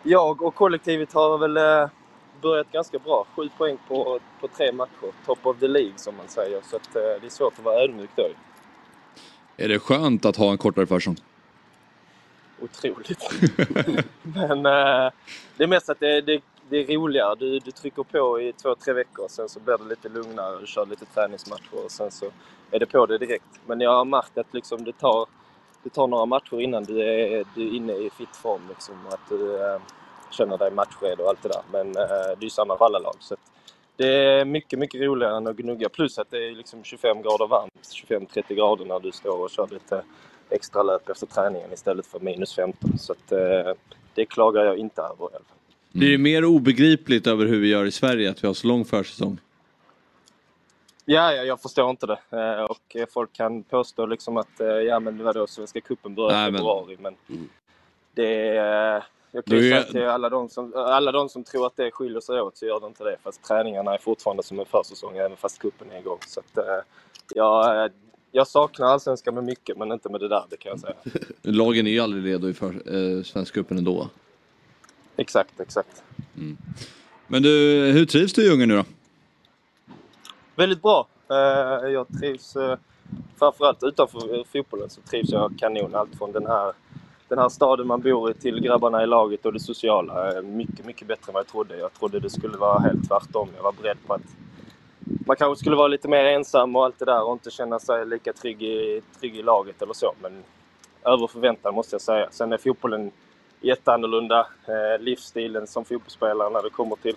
jag 0.02 0.42
och 0.42 0.54
kollektivet 0.54 1.12
har 1.12 1.38
väl 1.38 1.56
eh, 1.56 1.88
börjat 2.42 2.72
ganska 2.72 2.98
bra. 2.98 3.26
Sju 3.36 3.48
poäng 3.58 3.78
på, 3.88 4.20
på 4.40 4.48
tre 4.48 4.72
matcher. 4.72 5.12
Top 5.26 5.46
of 5.46 5.58
the 5.60 5.68
League 5.68 5.92
som 5.96 6.16
man 6.16 6.28
säger. 6.28 6.60
Så 6.70 6.76
att, 6.76 6.96
eh, 6.96 7.02
det 7.02 7.26
är 7.26 7.30
svårt 7.30 7.58
att 7.58 7.64
vara 7.64 7.82
ödmjuk 7.82 8.10
då. 8.16 8.26
Är 9.56 9.68
det 9.68 9.78
skönt 9.78 10.24
att 10.24 10.36
ha 10.36 10.50
en 10.50 10.58
kortare 10.58 10.86
försäsong? 10.86 11.16
Otroligt. 12.60 13.30
Men 14.22 14.66
eh, 14.66 15.12
det 15.56 15.64
är 15.64 15.66
mest 15.66 15.90
att 15.90 16.00
det, 16.00 16.20
det, 16.20 16.40
det 16.70 16.76
är 16.76 16.98
roligare. 16.98 17.34
Du, 17.34 17.58
du 17.58 17.70
trycker 17.70 18.02
på 18.02 18.40
i 18.40 18.52
två, 18.52 18.74
tre 18.74 18.92
veckor. 18.92 19.28
Sen 19.28 19.48
så 19.48 19.60
blir 19.60 19.78
det 19.78 19.84
lite 19.84 20.08
lugnare. 20.08 20.60
Du 20.60 20.66
kör 20.66 20.86
lite 20.86 21.04
träningsmatcher 21.04 21.84
och 21.84 21.90
sen 21.90 22.10
så 22.10 22.26
är 22.70 22.78
det 22.78 22.86
på 22.86 23.06
det 23.06 23.18
direkt. 23.18 23.60
Men 23.66 23.80
jag 23.80 23.90
har 23.90 24.04
märkt 24.04 24.38
att 24.38 24.54
liksom 24.54 24.84
det, 24.84 24.92
tar, 24.92 25.26
det 25.82 25.90
tar 25.90 26.06
några 26.06 26.26
matcher 26.26 26.60
innan 26.60 26.84
du 26.84 27.00
är, 27.00 27.44
du 27.54 27.68
är 27.68 27.74
inne 27.74 27.92
i 27.92 28.10
fit 28.10 28.36
form. 28.36 28.62
Liksom, 28.68 28.94
att 29.08 29.28
du 29.28 29.72
äh, 29.72 29.80
känner 30.30 30.58
dig 30.58 30.70
matchredo 30.70 31.22
och 31.22 31.28
allt 31.28 31.42
det 31.42 31.48
där. 31.48 31.62
Men 31.72 31.86
äh, 31.88 32.08
det 32.08 32.40
är 32.40 32.42
ju 32.42 32.50
samma 32.50 32.76
för 32.76 32.84
alla 32.84 32.98
lag. 32.98 33.16
Så 33.20 33.34
att 33.34 33.40
det 33.96 34.14
är 34.14 34.44
mycket, 34.44 34.78
mycket 34.78 35.00
roligare 35.00 35.36
än 35.36 35.46
att 35.46 35.56
gnugga. 35.56 35.88
Plus 35.88 36.18
att 36.18 36.30
det 36.30 36.48
är 36.48 36.52
liksom 36.52 36.84
25 36.84 37.22
grader 37.22 37.46
varmt. 37.46 37.72
25-30 38.08 38.54
grader 38.54 38.84
när 38.84 39.00
du 39.00 39.12
står 39.12 39.38
och 39.38 39.50
kör 39.50 39.68
lite 39.70 40.02
extra 40.50 40.82
löp 40.82 41.08
efter 41.08 41.26
träningen 41.26 41.72
istället 41.72 42.06
för 42.06 42.20
minus 42.20 42.54
15. 42.54 42.98
Så 42.98 43.12
att, 43.12 43.32
äh, 43.32 43.72
det 44.14 44.24
klagar 44.24 44.64
jag 44.64 44.78
inte 44.78 45.02
över 45.02 45.24
i 45.24 45.34
alla 45.34 45.44
fall. 45.44 45.59
Blir 45.92 46.10
det 46.10 46.18
mer 46.18 46.44
obegripligt 46.44 47.26
över 47.26 47.46
hur 47.46 47.60
vi 47.60 47.68
gör 47.68 47.84
i 47.84 47.90
Sverige 47.90 48.30
att 48.30 48.42
vi 48.44 48.46
har 48.46 48.54
så 48.54 48.66
lång 48.66 48.84
försäsong? 48.84 49.38
Ja, 51.04 51.32
ja, 51.34 51.42
jag 51.44 51.60
förstår 51.62 51.90
inte 51.90 52.06
det. 52.06 52.18
Eh, 52.30 52.64
och 52.64 52.96
eh, 52.96 53.06
folk 53.12 53.32
kan 53.32 53.62
påstå 53.62 54.06
liksom 54.06 54.36
att, 54.36 54.60
eh, 54.60 54.66
ja 54.66 55.00
men 55.00 55.24
vadå, 55.24 55.46
Svenska 55.46 55.80
cupen 55.80 56.14
börjar 56.14 56.48
i 56.48 56.50
men- 56.50 56.54
februari. 56.54 56.96
Men 57.00 57.14
det 58.14 58.48
är... 58.48 58.96
eh, 58.96 59.02
Jag 59.32 59.44
kan 59.44 59.58
ju 59.58 59.72
är- 59.72 59.80
säga 59.82 59.92
till 59.92 60.06
alla 60.06 60.28
de, 60.28 60.48
som, 60.48 60.72
alla 60.76 61.12
de 61.12 61.28
som 61.28 61.44
tror 61.44 61.66
att 61.66 61.76
det 61.76 61.90
skiljer 61.90 62.20
sig 62.20 62.40
åt 62.40 62.56
så 62.56 62.66
gör 62.66 62.80
det 62.80 62.86
inte 62.86 63.04
det. 63.04 63.16
Fast 63.22 63.42
träningarna 63.44 63.94
är 63.94 63.98
fortfarande 63.98 64.42
som 64.42 64.58
en 64.60 64.66
försäsong 64.66 65.16
även 65.16 65.36
fast 65.36 65.58
cupen 65.58 65.90
är 65.90 65.98
igång. 65.98 66.18
Så 66.26 66.40
att, 66.40 66.64
jag, 67.34 67.84
eh, 67.84 67.90
jag 68.32 68.46
saknar 68.46 68.86
allsvenskan 68.86 69.34
med 69.34 69.44
mycket 69.44 69.78
men 69.78 69.92
inte 69.92 70.08
med 70.08 70.20
det 70.20 70.28
där, 70.28 70.44
det 70.50 70.56
kan 70.56 70.70
jag 70.70 70.80
säga. 70.80 70.94
Lagen 71.42 71.86
är 71.86 71.90
ju 71.90 72.00
aldrig 72.00 72.24
redo 72.34 72.48
i 72.48 72.54
för, 72.54 72.68
eh, 72.68 73.22
Svenska 73.22 73.54
cupen 73.54 73.78
ändå. 73.78 74.08
Exakt, 75.20 75.60
exakt. 75.60 76.02
Men 77.26 77.42
du, 77.42 77.50
hur 77.94 78.06
trivs 78.06 78.32
du 78.32 78.46
i 78.46 78.50
Ungern 78.52 78.68
nu 78.68 78.76
då? 78.76 78.84
Väldigt 80.56 80.82
bra. 80.82 81.06
Eh, 81.30 81.88
Jag 81.90 82.06
trivs 82.20 82.56
eh, 82.56 82.76
framförallt 83.38 83.82
utanför 83.82 84.38
eh, 84.38 84.44
fotbollen 84.52 84.90
så 84.90 85.00
trivs 85.00 85.30
jag 85.30 85.52
kanon. 85.58 85.94
Allt 85.94 86.18
från 86.18 86.32
den 86.32 86.46
här, 86.46 86.72
den 87.28 87.38
här 87.38 87.48
staden 87.48 87.86
man 87.86 88.00
bor 88.00 88.30
i 88.30 88.34
till 88.34 88.60
grabbarna 88.60 89.02
i 89.02 89.06
laget 89.06 89.46
och 89.46 89.52
det 89.52 89.60
sociala. 89.60 90.42
Mycket, 90.42 90.86
mycket 90.86 91.08
bättre 91.08 91.30
än 91.30 91.34
vad 91.34 91.40
jag 91.40 91.48
trodde. 91.48 91.76
Jag 91.76 91.94
trodde 91.94 92.20
det 92.20 92.30
skulle 92.30 92.56
vara 92.56 92.78
helt 92.78 93.08
tvärtom. 93.08 93.48
Jag 93.56 93.62
var 93.62 93.72
beredd 93.72 93.98
på 94.06 94.14
att 94.14 94.22
man 95.26 95.36
kanske 95.36 95.60
skulle 95.60 95.76
vara 95.76 95.88
lite 95.88 96.08
mer 96.08 96.24
ensam 96.24 96.76
och 96.76 96.84
allt 96.84 96.98
det 96.98 97.04
där 97.04 97.22
och 97.22 97.32
inte 97.32 97.50
känna 97.50 97.78
sig 97.78 98.06
lika 98.06 98.32
trygg 98.32 98.62
i, 98.62 99.02
trygg 99.20 99.36
i 99.36 99.42
laget 99.42 99.82
eller 99.82 99.94
så. 99.94 100.12
Men 100.22 100.32
över 101.04 101.26
förväntan 101.26 101.74
måste 101.74 101.94
jag 101.94 102.00
säga. 102.00 102.28
Sen 102.30 102.52
är 102.52 102.56
fotbollen 102.58 103.10
jätteannorlunda 103.60 104.46
eh, 104.68 105.02
livsstilen 105.02 105.66
som 105.66 105.84
fotbollsspelare 105.84 106.50
när 106.50 106.62
det 106.62 106.70
kommer 106.70 106.96
till 106.96 107.16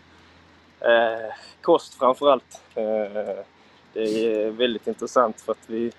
eh, 0.79 1.33
kost 1.61 1.93
framför 1.93 2.31
allt. 2.31 2.61
Eh, 2.75 3.43
det 3.93 4.35
är 4.35 4.51
väldigt 4.51 4.87
intressant 4.87 5.41
för 5.41 5.51
att 5.51 5.69
vi 5.69 5.91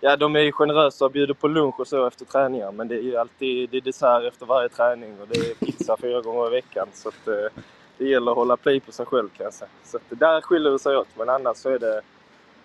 Ja, 0.00 0.16
de 0.16 0.36
är 0.36 0.40
ju 0.40 0.52
generösa 0.52 1.04
och 1.04 1.10
bjuder 1.10 1.34
på 1.34 1.48
lunch 1.48 1.80
och 1.80 1.88
så 1.88 2.06
efter 2.06 2.24
träningar 2.24 2.72
men 2.72 2.88
det 2.88 2.94
är 2.94 3.02
ju 3.02 3.16
alltid 3.16 3.70
det 3.70 3.76
är 3.76 3.80
dessert 3.80 4.24
efter 4.24 4.46
varje 4.46 4.68
träning 4.68 5.20
och 5.20 5.28
det 5.28 5.38
är 5.38 5.54
pizza 5.54 5.96
fyra 6.00 6.20
gånger 6.20 6.46
i 6.46 6.50
veckan. 6.50 6.88
Så 6.94 7.08
att, 7.08 7.28
eh, 7.28 7.62
det 7.98 8.08
gäller 8.08 8.30
att 8.30 8.36
hålla 8.36 8.56
pli 8.56 8.80
på 8.80 8.92
sig 8.92 9.06
själv 9.06 9.28
kan 9.36 9.44
jag 9.44 9.54
säga. 9.54 9.68
Så 9.84 9.96
att, 9.96 10.02
där 10.08 10.40
skiljer 10.40 10.72
det 10.72 10.78
sig 10.78 10.96
åt 10.96 11.08
men 11.18 11.28
annars 11.28 11.56
så 11.56 11.68
är 11.68 11.78
det 11.78 12.02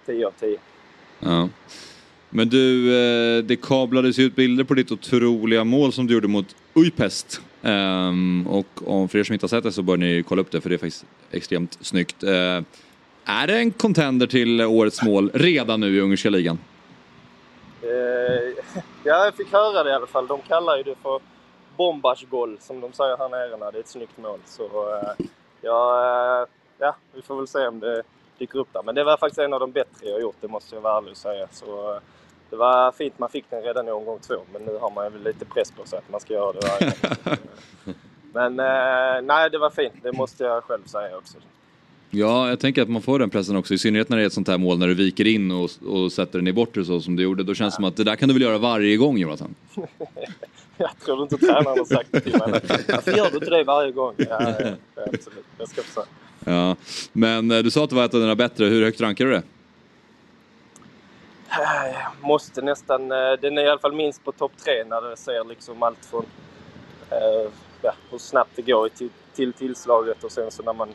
10 0.05 0.27
av 0.27 0.31
10. 0.39 0.57
Ja. 1.19 1.49
Men 2.29 2.49
du, 2.49 2.95
eh, 2.95 3.43
det 3.43 3.55
kablades 3.55 4.19
ut 4.19 4.35
bilder 4.35 4.63
på 4.63 4.73
ditt 4.73 4.91
otroliga 4.91 5.63
mål 5.63 5.93
som 5.93 6.07
du 6.07 6.13
gjorde 6.13 6.27
mot 6.27 6.55
Ujpest. 6.73 7.41
Um, 7.61 8.47
och 8.47 8.67
om 8.85 9.09
för 9.09 9.19
er 9.19 9.23
som 9.23 9.33
inte 9.33 9.43
har 9.43 9.49
sett 9.49 9.63
det 9.63 9.71
så 9.71 9.81
bör 9.81 9.97
ni 9.97 10.23
kolla 10.23 10.41
upp 10.41 10.51
det 10.51 10.61
för 10.61 10.69
det 10.69 10.75
är 10.75 10.77
faktiskt 10.77 11.05
extremt 11.31 11.77
snyggt. 11.81 12.23
Uh, 12.23 12.61
är 13.25 13.47
det 13.47 13.57
en 13.57 13.71
contender 13.71 14.27
till 14.27 14.61
årets 14.61 15.03
mål 15.03 15.31
redan 15.33 15.79
nu 15.79 15.95
i 15.95 15.99
ungerska 15.99 16.29
ligan? 16.29 16.59
Uh, 17.83 17.89
ja, 19.03 19.25
jag 19.25 19.35
fick 19.35 19.51
höra 19.51 19.83
det 19.83 19.89
i 19.89 19.93
alla 19.93 20.07
fall. 20.07 20.27
De 20.27 20.41
kallar 20.41 20.77
ju 20.77 20.83
det 20.83 20.95
för 21.03 21.19
bombarsgol 21.77 22.57
som 22.59 22.81
de 22.81 22.93
säger 22.93 23.17
här 23.17 23.29
nere 23.29 23.57
när 23.57 23.71
det 23.71 23.77
är 23.77 23.79
ett 23.79 23.87
snyggt 23.87 24.17
mål. 24.17 24.39
Så 24.45 24.63
uh, 24.63 25.27
ja, 25.61 26.47
ja, 26.77 26.95
vi 27.15 27.21
får 27.21 27.35
väl 27.35 27.47
se 27.47 27.67
om 27.67 27.79
det 27.79 28.03
dyker 28.37 28.59
upp 28.59 28.73
där. 28.73 28.83
Men 28.83 28.95
det 28.95 29.03
var 29.03 29.17
faktiskt 29.17 29.39
en 29.39 29.53
av 29.53 29.59
de 29.59 29.71
bättre 29.71 30.09
jag 30.09 30.21
gjort, 30.21 30.35
det 30.41 30.47
måste 30.47 30.75
jag 30.75 30.81
vara 30.81 30.97
ärlig 30.97 31.11
och 31.11 31.17
säga. 31.17 31.47
Så, 31.51 31.99
det 32.51 32.57
var 32.57 32.91
fint 32.91 33.19
man 33.19 33.29
fick 33.29 33.45
den 33.49 33.63
redan 33.63 33.87
i 33.87 33.91
omgång 33.91 34.19
två, 34.19 34.35
men 34.53 34.61
nu 34.61 34.77
har 34.81 34.91
man 34.91 35.13
väl 35.13 35.23
lite 35.23 35.45
press 35.45 35.71
på 35.71 35.85
sig 35.85 35.99
att 35.99 36.11
man 36.11 36.19
ska 36.21 36.33
göra 36.33 36.53
det 36.53 36.67
varje 36.67 36.93
gång. 37.01 37.37
Men 38.33 38.59
eh, 38.59 39.21
nej, 39.23 39.49
det 39.49 39.57
var 39.57 39.69
fint. 39.69 39.93
Det 40.03 40.11
måste 40.13 40.43
jag 40.43 40.63
själv 40.63 40.85
säga 40.85 41.17
också. 41.17 41.37
Ja, 42.09 42.49
jag 42.49 42.59
tänker 42.59 42.81
att 42.81 42.89
man 42.89 43.01
får 43.01 43.19
den 43.19 43.29
pressen 43.29 43.55
också, 43.55 43.73
i 43.73 43.77
synnerhet 43.77 44.09
när 44.09 44.17
det 44.17 44.23
är 44.23 44.27
ett 44.27 44.33
sånt 44.33 44.47
här 44.47 44.57
mål 44.57 44.79
när 44.79 44.87
du 44.87 44.93
viker 44.93 45.27
in 45.27 45.51
och, 45.51 45.69
och 45.87 46.11
sätter 46.11 46.39
den 46.39 46.47
i 46.47 46.53
bortre 46.53 46.85
så 46.85 47.01
som 47.01 47.15
du 47.15 47.23
gjorde. 47.23 47.43
Då 47.43 47.53
känns 47.53 47.73
det 47.73 47.75
som 47.75 47.85
att 47.85 47.97
det 47.97 48.03
där 48.03 48.15
kan 48.15 48.27
du 48.27 48.33
väl 48.33 48.41
göra 48.41 48.57
varje 48.57 48.97
gång 48.97 49.17
Jonathan? 49.17 49.55
Jag 50.77 50.99
tror 51.05 51.23
inte 51.23 51.37
tränaren 51.37 51.65
har 51.65 51.85
sagt 51.85 52.11
det 52.11 52.19
till 52.19 52.31
mig. 52.31 52.61
Varför 52.87 53.17
gör 53.17 53.29
du 53.29 53.35
inte 53.35 53.49
det 53.49 53.63
varje 53.63 53.91
gång? 53.91 54.13
Ja, 54.17 54.25
ja, 54.39 54.75
absolut. 54.95 55.45
Jag 55.57 55.69
ska 55.69 55.81
försöka. 55.81 56.07
Ja, 56.45 56.75
men 57.13 57.51
eh, 57.51 57.59
du 57.59 57.71
sa 57.71 57.83
att 57.83 57.89
det 57.89 57.95
var 57.95 58.05
ett 58.05 58.13
av 58.13 58.19
dina 58.19 58.35
bättre, 58.35 58.65
hur 58.65 58.83
högt 58.83 59.01
rankar 59.01 59.25
du 59.25 59.31
det? 59.31 59.43
Jag 61.57 61.95
måste 62.27 62.61
nästan... 62.61 63.11
eh, 63.11 63.33
Den 63.41 63.57
är 63.57 63.63
i 63.63 63.69
alla 63.69 63.79
fall 63.79 63.93
minst 63.93 64.23
på 64.23 64.31
topp 64.31 64.51
tre 64.65 64.83
när 64.83 65.01
det 65.01 65.17
ser 65.17 65.43
liksom 65.43 65.83
allt 65.83 66.05
från 66.05 66.25
eh, 67.09 67.51
ja, 67.81 67.93
hur 68.11 68.17
snabbt 68.17 68.51
det 68.55 68.61
går 68.61 68.89
till, 68.89 69.09
till 69.35 69.53
tillslaget 69.53 70.23
och 70.23 70.31
sen 70.31 70.51
så 70.51 70.63
när 70.63 70.73
man 70.73 70.89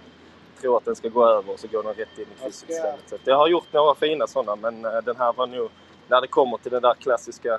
tror 0.60 0.76
att 0.76 0.84
den 0.84 0.96
ska 0.96 1.08
gå 1.08 1.26
över 1.28 1.56
så 1.56 1.66
går 1.68 1.82
den 1.82 1.94
rätt 1.94 2.18
in 2.18 2.24
i 2.38 2.42
krysset 2.44 2.70
istället. 2.70 3.04
Så 3.08 3.16
jag 3.24 3.36
har 3.36 3.48
gjort 3.48 3.72
några 3.72 3.94
fina 3.94 4.26
sådana 4.26 4.56
men 4.56 4.84
eh, 4.84 5.02
den 5.04 5.16
här 5.16 5.32
var 5.32 5.46
nog... 5.46 5.70
När 6.08 6.20
det 6.20 6.26
kommer 6.26 6.56
till 6.56 6.72
den 6.72 6.82
där 6.82 6.94
klassiska 6.94 7.58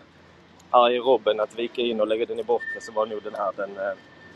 arge 0.69 0.99
Robben 0.99 1.39
att 1.39 1.59
vika 1.59 1.81
in 1.81 2.01
och 2.01 2.07
lägga 2.07 2.25
den 2.25 2.39
i 2.39 2.43
bortre 2.43 2.81
så 2.81 2.91
var 2.91 3.05
nog 3.05 3.23
den 3.23 3.35
här 3.35 3.51
den, 3.55 3.69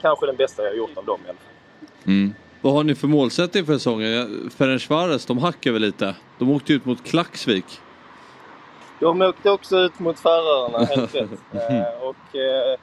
kanske 0.01 0.25
den 0.25 0.35
bästa 0.35 0.63
jag 0.63 0.77
gjort 0.77 0.97
av 0.97 1.05
dem 1.05 1.19
i 1.25 1.29
alla 1.29 1.37
fall. 1.37 1.87
Mm. 2.05 2.33
Vad 2.61 2.73
har 2.73 2.83
ni 2.83 2.95
för 2.95 3.07
målsättning 3.07 3.65
för 3.65 3.73
säsongen? 3.73 4.49
Ferencvaros, 4.57 5.25
de 5.25 5.37
hackar 5.37 5.71
väl 5.71 5.81
lite? 5.81 6.15
De 6.39 6.51
åkte 6.51 6.73
ut 6.73 6.85
mot 6.85 7.03
Klaxvik. 7.03 7.65
De 9.01 9.21
åkte 9.21 9.49
också 9.51 9.77
ut 9.77 9.99
mot 9.99 10.19
Färöarna, 10.19 10.77
helt 10.85 11.15
rätt. 11.15 11.29
Eh, 11.53 12.03
och 12.07 12.35
eh, 12.35 12.79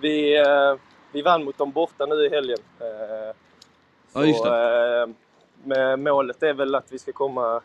vi, 0.00 0.36
eh, 0.38 0.74
vi 1.12 1.22
vann 1.22 1.44
mot 1.44 1.58
dem 1.58 1.70
borta 1.70 2.06
nu 2.06 2.14
i 2.26 2.28
helgen. 2.28 2.58
Eh, 2.80 3.34
Ja, 4.12 4.24
just 4.24 4.38
så, 4.42 4.46
eh, 4.46 5.08
med 5.64 5.98
målet 5.98 6.42
är 6.42 6.52
väl 6.54 6.74
att 6.74 6.92
vi 6.92 6.98
ska 6.98 7.12
komma, 7.12 7.60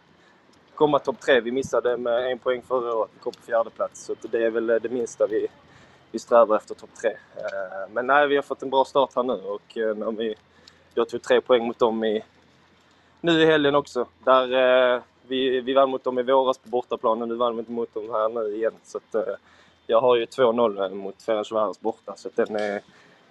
komma 0.76 1.00
topp 1.00 1.20
tre. 1.20 1.40
Vi 1.42 1.52
missade 1.52 1.98
med 1.98 2.32
en 2.32 2.40
poäng 2.40 2.62
förra 2.68 2.96
året. 2.96 3.12
Vi 3.14 3.20
kom 3.20 3.32
på 3.34 3.42
fjärde 3.42 3.70
plats. 3.70 4.06
Så 4.06 4.16
det 4.22 4.44
är 4.46 4.50
väl 4.50 4.68
det 4.68 4.90
minsta 4.92 5.28
vi, 5.28 5.48
vi 6.12 6.20
strävar 6.20 6.56
efter, 6.58 6.76
topp 6.76 6.90
tre. 7.02 7.12
Men 7.90 8.08
nej, 8.08 8.28
vi 8.28 8.36
har 8.36 8.44
fått 8.44 8.64
en 8.64 8.70
bra 8.70 8.86
start 8.86 9.10
här 9.16 9.24
nu 9.24 9.34
och 9.34 9.62
när 9.76 10.12
vi, 10.12 10.36
jag 10.94 11.10
tog 11.10 11.22
tre 11.22 11.42
poäng 11.42 11.66
mot 11.68 11.80
dem 11.80 12.04
i, 12.04 12.24
nu 13.22 13.42
i 13.42 13.46
helgen 13.46 13.76
också. 13.76 14.08
Där, 14.24 15.02
vi, 15.28 15.62
vi 15.62 15.74
vann 15.74 15.90
mot 15.90 16.04
dem 16.04 16.20
i 16.20 16.24
våras 16.24 16.58
på 16.58 16.70
bortaplan 16.70 17.22
och 17.22 17.28
nu 17.28 17.36
vann 17.36 17.56
vi 17.56 17.60
inte 17.60 17.72
mot 17.72 17.94
dem 17.94 18.10
här 18.12 18.30
nu 18.30 18.56
igen. 18.56 18.74
Så 18.84 18.98
att, 18.98 19.16
eh, 19.16 19.34
jag 19.88 20.02
har 20.02 20.16
ju 20.16 20.26
2-0 20.26 20.94
mot 20.94 21.22
Ferencvaros 21.22 21.82
borta 21.82 22.14
så 22.16 22.30
den 22.36 22.56
är, 22.56 22.82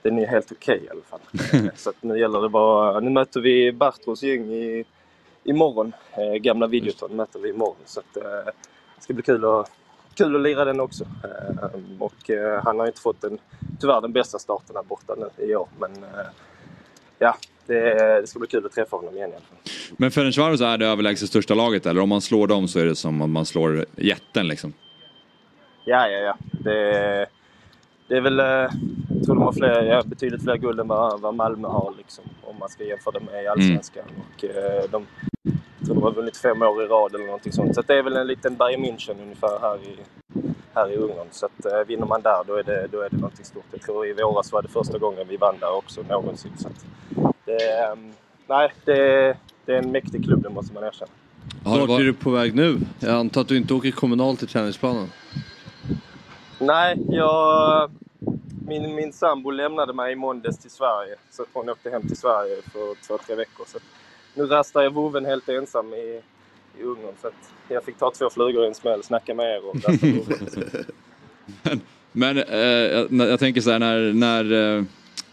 den 0.03 0.19
är 0.19 0.27
helt 0.27 0.53
okej 0.53 0.83
i 0.85 0.89
alla 0.89 1.03
fall. 1.03 1.21
Så 1.77 1.91
att 1.91 2.03
nu 2.03 2.19
gäller 2.19 2.41
det 2.41 2.49
bara... 2.49 3.01
Nu 3.01 3.11
möter 3.11 3.41
vi 3.41 3.73
Bartros 3.73 4.23
gäng 4.23 4.53
i, 4.53 4.85
imorgon. 5.45 5.93
Eh, 6.13 6.35
gamla 6.35 6.67
Videoton 6.67 7.17
möter 7.17 7.39
vi 7.39 7.51
imorgon. 7.51 7.77
Så 7.85 8.01
att, 8.01 8.17
eh, 8.17 8.53
det 8.97 9.03
ska 9.03 9.15
bli 9.15 9.23
kul 9.23 9.45
att, 9.45 9.71
kul 10.15 10.37
att 10.37 10.43
lira 10.43 10.65
den 10.65 10.81
också. 10.81 11.05
Eh, 11.05 11.69
och 11.99 12.31
eh, 12.31 12.63
han 12.65 12.79
har 12.79 12.87
ju 12.87 12.91
inte 12.91 13.01
fått 13.01 13.21
den, 13.21 13.39
tyvärr 13.81 14.01
den 14.01 14.13
bästa 14.13 14.39
starten 14.39 14.77
här 14.77 14.83
borta 14.83 15.15
nu 15.15 15.45
i 15.47 15.55
år. 15.57 15.69
Men 15.79 15.93
eh, 16.03 16.27
ja, 17.19 17.37
det, 17.67 18.21
det 18.21 18.27
ska 18.27 18.39
bli 18.39 18.49
kul 18.49 18.67
att 18.67 18.73
träffa 18.73 18.97
honom 18.97 19.17
igen 19.17 19.31
i 19.31 19.33
alla 19.33 19.45
fall. 19.45 19.59
Men 19.97 20.11
Ferencvaros 20.11 20.61
är 20.61 20.79
det 20.79 20.87
överlägset 20.87 21.29
största 21.29 21.55
laget 21.55 21.87
eller? 21.87 22.01
Om 22.01 22.09
man 22.09 22.21
slår 22.21 22.47
dem 22.47 22.69
så 22.69 22.79
är 22.79 22.85
det 22.85 22.97
som 22.97 23.23
om 23.23 23.33
man 23.33 23.47
slår 23.47 23.85
jätten 23.97 24.49
liksom. 24.49 24.73
Ja, 25.85 26.09
ja, 26.09 26.19
ja. 26.19 26.37
Det, 26.53 27.27
det 28.09 28.17
är 28.17 28.21
väl, 28.21 28.41
eh, 28.41 28.47
jag 28.47 29.25
tror 29.25 29.35
de 29.35 29.43
har 29.43 29.53
fler, 29.53 29.83
ja, 29.83 30.03
betydligt 30.07 30.43
fler 30.43 30.57
guld 30.57 30.81
än 30.81 30.89
vad, 30.89 31.21
vad 31.21 31.35
Malmö 31.35 31.69
har 31.69 31.95
liksom, 31.99 32.25
om 32.43 32.59
man 32.59 32.69
ska 32.69 32.85
jämföra 32.85 33.19
det 33.19 33.33
med 33.33 33.45
i 33.45 33.47
Allsvenskan. 33.47 34.05
Och, 34.17 34.45
eh, 34.45 34.91
de, 34.91 35.07
jag 35.43 35.87
tror 35.87 35.95
de 35.95 36.03
har 36.03 36.13
vunnit 36.13 36.37
fem 36.37 36.63
år 36.63 36.83
i 36.83 36.87
rad 36.87 37.15
eller 37.15 37.25
någonting 37.25 37.53
sånt. 37.53 37.75
Så 37.75 37.83
det 37.83 37.95
är 37.95 38.03
väl 38.03 38.17
en 38.17 38.27
liten 38.27 38.57
Bayern 38.57 38.85
München 38.85 39.23
ungefär 39.23 39.59
här 39.61 39.77
i, 39.77 39.97
här 40.75 40.93
i 40.93 40.97
Ungern. 40.97 41.27
Så 41.31 41.47
att 41.47 41.67
eh, 41.67 41.79
vinner 41.87 42.07
man 42.07 42.23
där 42.23 42.45
då 42.47 42.55
är, 42.55 42.63
det, 42.63 42.89
då 42.93 43.01
är 43.01 43.11
det 43.11 43.17
någonting 43.17 43.45
stort. 43.45 43.65
Jag 43.71 43.83
tror 43.83 44.07
i 44.07 44.13
våras 44.13 44.53
var 44.53 44.63
det 44.63 44.69
första 44.69 44.99
gången 44.99 45.29
vi 45.29 45.37
vann 45.37 45.59
där 45.61 45.75
också 45.75 46.03
någonsin. 46.03 46.53
Så 46.57 46.69
att, 46.69 46.85
det, 47.45 47.79
eh, 47.79 47.97
nej, 48.47 48.73
det, 48.85 49.37
det 49.65 49.73
är 49.73 49.79
en 49.79 49.93
mäktig 49.93 50.25
klubb, 50.25 50.43
det 50.43 50.51
måste 50.51 50.75
man 50.75 50.85
erkänna. 50.85 51.13
Vart 51.65 52.01
är 52.01 52.05
du 52.05 52.15
på 52.15 52.31
väg 52.31 52.55
nu? 52.55 52.81
Jag 53.01 53.15
antar 53.15 53.41
att 53.41 53.49
du 53.49 53.57
inte 53.57 53.75
åker 53.75 53.91
kommunalt 53.91 54.39
till 54.39 54.49
träningsplanen? 54.49 55.09
Nej, 56.59 56.97
jag, 57.09 57.91
min, 58.67 58.95
min 58.95 59.13
sambo 59.13 59.51
lämnade 59.51 59.93
mig 59.93 60.13
i 60.13 60.17
måndags 60.17 60.59
till 60.59 60.71
Sverige. 60.71 61.17
Så 61.31 61.43
att 61.43 61.49
hon 61.53 61.69
åkte 61.69 61.91
hem 61.91 62.03
till 62.03 62.17
Sverige 62.17 62.57
för 62.63 63.07
två, 63.07 63.19
tre 63.27 63.35
veckor. 63.35 63.65
Så 63.69 63.77
att 63.77 63.83
nu 64.35 64.47
rastar 64.47 64.83
jag 64.83 64.91
vovven 64.91 65.25
helt 65.25 65.49
ensam 65.49 65.95
i, 65.95 66.21
i 66.79 66.83
Ungern. 66.83 67.15
Så 67.21 67.29
att 67.29 67.53
jag 67.73 67.85
fick 67.85 67.99
ta 67.99 68.13
två 68.19 68.31
flugor 68.31 68.65
i 68.65 68.69
en 68.69 68.75
smäll, 68.75 69.03
snacka 69.03 69.35
med 69.35 69.47
er 69.47 69.69
och 69.69 69.75
rasta 69.75 70.07
vovven. 70.07 71.81
Men 72.13 72.39
eh, 72.39 72.59
jag, 72.59 73.09
jag 73.11 73.41
tänker 73.41 73.61
så 73.61 73.71
här 73.71 73.79
när, 73.79 74.13
när, 74.13 74.77
eh, 74.77 74.85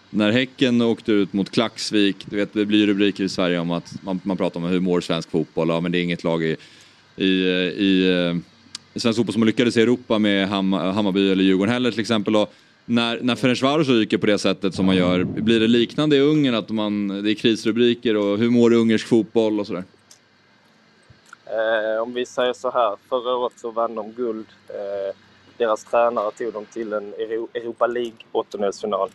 när 0.10 0.32
Häcken 0.32 0.82
åkte 0.82 1.12
ut 1.12 1.34
mot 1.34 1.50
Klaxvik, 1.50 2.16
du 2.26 2.36
vet 2.36 2.54
det 2.54 2.66
blir 2.66 2.88
rubriker 2.88 3.24
i 3.24 3.30
Sverige 3.30 3.60
om 3.60 3.72
att 3.72 4.04
man, 4.04 4.22
man 4.24 4.38
pratar 4.38 4.60
om 4.60 4.66
hur 4.66 4.80
mår 4.80 5.02
svensk 5.02 5.32
fotboll, 5.32 5.70
ja 5.70 5.80
men 5.80 5.92
det 5.92 5.98
är 5.98 6.04
inget 6.04 6.24
lag 6.24 6.44
i, 6.44 6.56
i, 7.16 7.26
i, 7.26 8.10
eh, 8.10 8.38
i 8.94 9.00
svensk 9.00 9.18
fotboll 9.18 9.34
som 9.34 9.44
lyckades 9.44 9.78
i 9.78 9.82
Europa 9.82 10.20
med 10.20 10.50
Ham, 10.50 10.74
Hammarby 10.74 11.32
eller 11.32 11.44
Djurgården 11.44 11.74
heller 11.74 11.92
till 11.92 12.00
exempel. 12.00 12.36
Och 12.36 12.54
när, 12.86 13.20
när 13.22 13.36
Ferencvaros 13.36 13.88
ryker 13.88 14.18
på 14.18 14.26
det 14.26 14.38
sättet 14.38 14.76
som 14.76 14.86
man 14.86 14.96
gör, 14.96 15.24
blir 15.24 15.60
det 15.60 15.68
liknande 15.68 16.16
i 16.16 16.20
Ungern 16.20 16.56
att 16.56 16.70
man, 16.70 17.08
det 17.24 17.32
är 17.32 17.36
krisrubriker 17.36 18.16
och 18.16 18.38
hur 18.38 18.50
mår 18.50 18.74
ungersk 18.74 19.08
fotboll 19.08 19.60
och 19.60 19.68
sådär? 19.68 19.84
Eh, 21.50 22.02
om 22.02 22.14
vi 22.14 22.26
säger 22.26 22.54
så 22.54 22.72
här, 22.72 22.96
förra 23.10 23.36
året 23.36 23.60
så 23.60 23.72
vann 23.72 23.96
de 23.96 24.12
guld. 24.12 24.48
Eh, 24.68 25.16
deras 25.58 25.84
tränare 25.84 26.32
tog 26.32 26.54
dem 26.54 26.66
till 26.66 26.94
en 26.94 27.14
Europa 27.14 27.88
League 27.88 28.18
åttondelsfinal. 28.32 29.10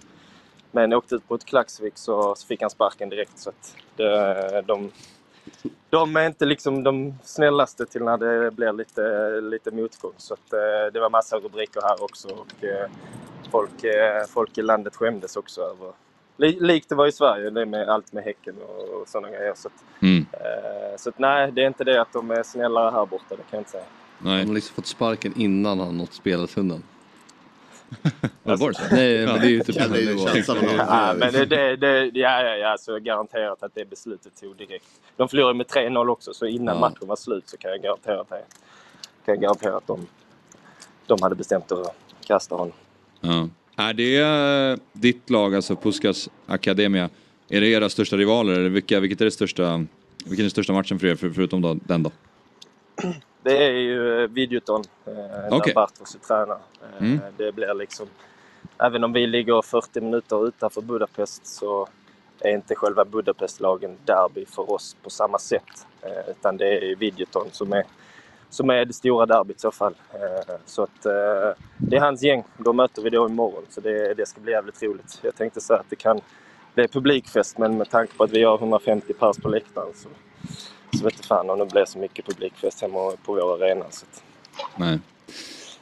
Men 0.71 0.93
åkte 0.93 1.15
ut 1.15 1.31
mot 1.31 1.45
Klaxvik 1.45 1.99
så 1.99 2.35
fick 2.49 2.61
han 2.61 2.71
sparken 2.71 3.09
direkt. 3.09 3.39
Så 3.39 3.51
att 3.51 3.77
det, 3.97 4.63
de, 4.67 4.93
de 5.91 6.17
är 6.17 6.27
inte 6.27 6.45
liksom 6.45 6.83
de 6.83 7.15
snällaste 7.23 7.87
till 7.87 8.03
när 8.03 8.19
det 8.19 8.51
blir 8.51 8.73
lite, 8.73 9.31
lite 9.41 9.71
motgång. 9.71 10.13
Så 10.17 10.35
att, 10.35 10.53
eh, 10.53 10.93
det 10.93 11.01
var 11.01 11.11
massa 11.11 11.37
rubriker 11.37 11.81
här 11.83 12.03
också. 12.03 12.29
Och, 12.29 12.65
eh, 12.65 12.91
folk, 13.51 13.85
eh, 13.85 14.27
folk 14.29 14.59
i 14.59 14.63
landet 14.63 14.97
skämdes 14.97 15.37
också 15.37 15.61
över 15.61 15.93
li- 16.37 16.59
Likt 16.61 16.89
det 16.89 16.95
var 16.95 17.07
i 17.07 17.13
Sverige, 17.13 17.51
det 17.51 17.67
med 17.67 17.89
allt 17.89 18.13
med 18.13 18.25
Häcken 18.25 18.55
och, 18.69 19.01
och 19.01 19.09
sådana 19.09 19.31
grejer. 19.31 19.53
Så 19.57 19.69
att, 19.69 19.75
Mm. 20.03 20.27
Eh, 20.33 20.97
Så 20.99 21.09
att, 21.09 21.19
nej, 21.19 21.53
det 21.53 21.63
är 21.63 21.67
inte 21.67 21.85
det 21.85 22.01
att 22.01 22.13
de 22.13 22.31
är 22.31 22.43
snällare 22.43 22.91
här 22.91 23.07
borta, 23.07 23.25
det 23.29 23.37
kan 23.37 23.45
jag 23.51 23.61
inte 23.61 23.71
säga. 23.71 23.85
Nej. 24.19 24.39
Han 24.39 24.47
har 24.47 24.55
liksom 24.55 24.75
fått 24.75 24.87
sparken 24.87 25.33
innan 25.37 25.81
han 25.81 25.99
nått 25.99 26.13
spelartunneln. 26.13 26.83
Ja, 28.47 28.57
var 28.57 28.69
det 28.69 28.75
så? 28.75 28.95
Nej, 28.95 29.27
men 29.27 29.41
det 29.41 29.47
är 29.47 29.51
ju 29.51 29.61
typ 29.61 29.77
Ja, 29.77 29.89
det 29.89 30.03
är. 30.03 30.77
Ja, 30.79 31.15
men 31.19 31.33
det, 31.33 31.45
det, 31.47 31.77
det, 31.77 32.19
ja, 32.21 32.43
ja, 32.43 32.57
ja, 32.57 32.77
så 32.79 32.99
garanterat 32.99 33.63
att 33.63 33.75
det 33.75 33.85
beslutet 33.91 34.41
tog 34.41 34.57
direkt. 34.57 34.87
De 35.17 35.29
förlorade 35.29 35.55
med 35.55 35.67
3-0 35.67 36.09
också, 36.09 36.35
så 36.35 36.47
innan 36.47 36.75
Ja. 36.75 36.81
matchen 36.81 37.09
var 37.09 37.17
slut 37.17 37.49
så 37.49 37.57
kan 37.57 37.71
jag 37.71 37.83
garantera 37.83 38.21
att, 38.21 38.29
kan 38.29 38.39
jag 39.25 39.41
garantera 39.41 39.77
att 39.77 39.87
de, 39.87 40.07
de 41.07 41.19
hade 41.23 41.35
bestämt 41.35 41.73
att 41.73 41.95
kasta 42.27 42.55
honom. 42.55 42.73
Ja. 43.21 43.49
Är 43.77 43.93
det 43.95 44.17
eh, 44.19 44.79
ditt 44.93 45.31
lag, 45.31 45.55
alltså 45.55 45.77
Puskas 45.77 46.29
Akademia, 46.47 47.09
är 47.49 47.61
det 47.61 47.69
era 47.69 47.89
största 47.89 48.17
rivaler? 48.17 48.53
Eller 48.53 48.69
vilka, 48.69 49.01
vilket 49.01 49.21
är 49.21 49.25
det 49.25 49.31
största, 49.31 49.85
vilken 50.25 50.39
är 50.39 50.45
den 50.45 50.51
största 50.51 50.73
matchen 50.73 50.99
för 50.99 51.07
er, 51.07 51.15
för, 51.17 51.31
förutom 51.31 51.63
då, 51.63 51.75
den 51.85 52.03
då? 52.03 52.11
Det 53.43 53.65
är 53.67 53.71
ju 53.73 54.23
eh, 54.23 54.29
Videoton, 54.31 54.83
eh, 55.07 55.13
Okej. 55.51 55.61
där 55.67 55.75
Bartos 55.75 56.15
är 56.15 56.19
tränare. 56.19 56.59
Eh, 56.83 57.05
Mm. 57.07 57.21
Det 57.37 57.53
blir 57.53 57.75
liksom, 57.75 58.07
även 58.79 59.05
om 59.05 59.13
vi 59.13 59.27
ligger 59.27 59.63
40 59.63 60.01
minuter 60.01 60.49
utanför 60.49 60.81
Budapest 60.81 61.47
så 61.47 61.89
är 62.41 62.55
inte 62.55 62.75
själva 62.75 63.05
Budapestlagen 63.05 63.97
derby 64.05 64.47
för 64.47 64.73
oss 64.73 64.97
på 65.03 65.11
samma 65.11 65.39
sätt. 65.39 65.87
Utan 66.29 66.57
det 66.57 66.79
är 66.79 66.85
ju 66.85 66.95
Videoton 66.95 67.47
som 67.53 67.73
är, 67.73 67.85
som 68.55 68.71
är 68.71 68.85
det 68.85 68.93
stora 68.93 69.27
derbyt 69.27 69.57
i 69.57 69.61
så 69.61 69.71
fall. 69.71 69.95
Eh, 70.13 70.55
så 70.67 70.83
att 70.83 71.07
eh, 71.07 71.13
det 71.79 71.97
är 71.97 72.01
hans 72.01 72.23
gäng. 72.23 72.45
Då 72.59 72.73
möter 72.73 73.03
vi 73.03 73.11
då 73.11 73.29
imorgon. 73.29 73.63
Så 73.69 73.81
det, 73.81 74.15
det 74.15 74.27
ska 74.27 74.41
bli 74.41 74.53
jävligt 74.53 74.83
roligt. 74.83 75.21
Jag 75.23 75.37
tänkte 75.37 75.61
säga 75.61 75.81
att 75.81 75.91
det 75.91 75.97
kan 75.97 76.21
bli 76.75 76.89
publikfest 76.89 77.59
men 77.59 77.79
med 77.79 77.91
tanke 77.91 78.15
på 78.17 78.25
att 78.25 78.31
vi 78.31 78.43
har 78.43 78.59
150 78.59 79.13
pers 79.13 79.37
på 79.37 79.49
läktaren 79.49 79.89
så, 79.95 80.09
så 80.99 81.05
vet 81.05 81.15
jag 81.17 81.25
fan 81.25 81.51
om 81.51 81.59
det 81.59 81.67
blir 81.67 81.85
så 81.85 81.99
mycket 81.99 82.27
publikfest 82.27 82.81
hemma 82.81 83.13
på 83.25 83.33
vår 83.33 83.63
arena. 83.63 83.85
Så 83.91 84.05
att, 84.05 84.23
Nej. 84.77 84.99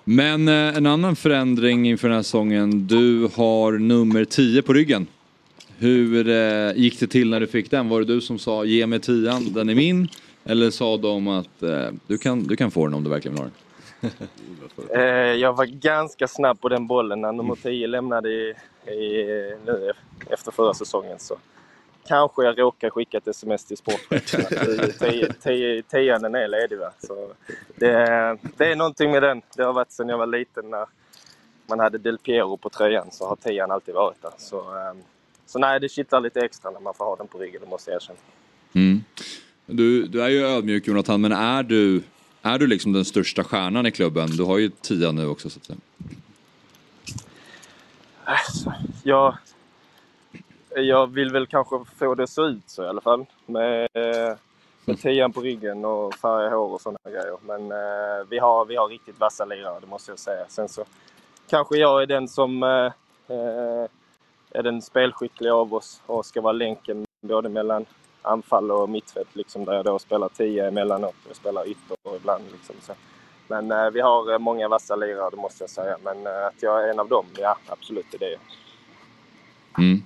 Men 0.05 0.49
eh, 0.49 0.77
en 0.77 0.87
annan 0.87 1.17
förändring 1.17 1.89
inför 1.89 2.09
den 2.09 2.17
här 2.17 2.23
säsongen. 2.23 2.87
Du 2.87 3.29
har 3.35 3.73
nummer 3.73 4.25
10 4.25 4.63
på 4.63 4.73
ryggen. 4.73 5.07
Hur 5.79 6.25
gick 6.73 7.01
det 7.01 7.07
till 7.07 7.31
när 7.31 7.41
du 7.41 7.47
fick 7.47 7.71
den? 7.71 7.89
Var 7.89 8.01
det 8.01 8.07
du 8.07 8.21
som 8.21 8.39
sa 8.39 8.65
ge 8.65 8.87
mig 8.87 9.01
tian, 9.01 9.53
den 9.53 9.69
är 9.69 9.75
min? 9.75 10.09
Eller 10.45 10.71
sa 10.71 10.97
de 10.97 11.29
att 11.29 11.63
eh, 11.63 11.89
du, 12.07 12.19
kan, 12.19 12.43
du 12.43 12.57
kan 12.57 12.71
få 12.71 12.87
den 12.87 12.95
om 12.95 13.05
du 13.05 13.11
verkligen 13.11 13.35
vill 13.35 13.45
ha 13.45 13.51
den? 13.51 13.63
Eh, 14.95 15.01
jag 15.13 15.53
var 15.53 15.65
ganska 15.65 16.29
snabb 16.29 16.61
på 16.61 16.69
den 16.69 16.87
bollen 16.87 17.21
när 17.21 17.33
nummer 17.33 17.55
10 17.55 17.87
lämnade 17.87 18.29
i, 18.29 18.55
i, 18.91 19.57
nu 19.67 19.93
efter 20.31 20.51
förra 20.51 20.75
säsongen. 20.75 21.19
Så 21.19 21.37
kanske 22.07 22.45
jag 22.45 22.59
råkar 22.59 22.91
skicka 22.91 23.19
ett 23.19 23.29
sms 23.29 23.65
till 23.65 23.77
sportchefen 23.77 24.41
att 24.41 25.41
tian 25.89 26.35
är 26.35 26.49
ledig. 26.49 26.79
Va? 26.79 26.93
Så 26.99 27.33
det, 27.77 27.89
det 28.57 28.73
är 28.73 28.77
någonting 28.77 29.11
med 29.11 29.23
den. 29.23 29.43
Det 29.57 29.63
har 29.63 29.73
varit 29.73 29.93
sedan 29.93 30.09
jag 30.09 30.19
var 30.19 30.27
liten 30.27 30.71
när 30.71 30.87
man 31.67 31.81
hade 31.81 31.99
Del 31.99 32.19
Piero 32.19 32.57
på 32.57 32.69
tröjan 32.69 33.07
så 33.11 33.29
har 33.29 33.37
tian 33.37 33.71
alltid 33.71 33.95
varit 33.95 34.23
där. 34.23 34.33
Så, 34.39 34.57
eh, 34.59 34.95
så 35.47 35.59
nej, 35.59 35.81
det 35.81 35.89
kittlar 35.89 36.21
lite 36.21 36.41
extra 36.41 36.71
när 36.71 36.81
man 36.81 36.95
får 36.95 37.05
ha 37.05 37.17
den 37.17 37.27
på 37.27 37.39
ryggen, 37.39 37.61
det 37.61 37.69
måste 37.69 37.91
jag 37.91 37.97
erkänna. 37.97 38.19
Mm. 38.75 39.05
Du, 39.73 40.07
du 40.07 40.23
är 40.23 40.29
ju 40.29 40.47
ödmjuk 40.47 40.87
Jonathan, 40.87 41.21
men 41.21 41.33
är 41.33 41.63
du, 41.63 42.03
är 42.43 42.59
du 42.59 42.67
liksom 42.67 42.93
den 42.93 43.05
största 43.05 43.45
stjärnan 43.45 43.87
i 43.87 43.91
klubben? 43.91 44.29
Du 44.31 44.45
har 44.45 44.59
ju 44.59 44.69
tian 44.69 45.17
nu 45.17 45.27
också 45.27 45.51
så 45.51 45.59
att 45.59 45.65
säga. 45.65 45.79
Alltså, 48.25 48.73
jag, 49.03 49.37
jag 50.75 51.07
vill 51.07 51.31
väl 51.31 51.47
kanske 51.47 51.77
få 51.97 52.15
det 52.15 52.23
att 52.23 52.31
se 52.31 52.43
ut 52.43 52.63
så 52.67 52.85
i 52.85 52.87
alla 52.87 53.01
fall. 53.01 53.27
Med, 53.47 53.89
med 54.85 55.01
tian 55.01 55.33
på 55.33 55.41
ryggen 55.41 55.85
och 55.85 56.15
färga 56.15 56.51
hår 56.51 56.75
och 56.75 56.81
sådana 56.81 56.99
grejer. 57.05 57.37
Men 57.47 57.73
eh, 57.73 58.27
vi, 58.29 58.39
har, 58.39 58.65
vi 58.65 58.77
har 58.77 58.89
riktigt 58.89 59.21
vassa 59.21 59.45
lirare, 59.45 59.81
det 59.81 59.87
måste 59.87 60.11
jag 60.11 60.19
säga. 60.19 60.45
Sen 60.49 60.69
så 60.69 60.85
kanske 61.51 61.77
jag 61.77 62.03
är 62.03 62.07
den 62.07 62.29
som 62.29 62.63
eh, 62.63 62.93
eh 63.37 63.89
är 64.55 64.63
den 64.63 64.83
spelskickliga 64.83 65.55
av 65.55 65.75
oss 65.75 66.01
och 66.07 66.27
ska 66.27 66.41
vara 66.41 66.53
länken 66.53 67.05
både 67.27 67.49
mellan 67.49 67.87
anfall 68.23 68.71
och 68.71 68.91
mittfält. 68.91 69.29
Liksom, 69.33 69.65
där 69.65 69.73
jag 69.73 69.85
då 69.85 69.99
spelar 69.99 70.29
tia 70.29 70.69
emellanåt 70.69 71.15
och 71.31 71.37
spelar 71.37 71.69
ytter 71.69 72.17
ibland. 72.17 72.45
Liksom, 72.53 72.75
så. 72.81 72.93
Men 73.49 73.73
eh, 73.73 73.91
vi 73.91 74.01
har 74.01 74.33
eh, 74.33 74.39
många 74.39 74.69
vassa 74.69 74.97
lirare, 74.97 75.31
det 75.31 75.37
måste 75.37 75.63
jag 75.63 75.71
säga. 75.71 75.97
Men 76.05 76.27
eh, 76.27 76.47
att 76.47 76.63
jag 76.63 76.85
är 76.85 76.93
en 76.93 77.01
av 77.01 77.09
dem, 77.09 77.27
ja 77.39 77.57
absolut, 77.67 78.07
det 78.11 78.17
är 78.17 78.31
det. 78.31 78.39
Mm. 79.83 80.03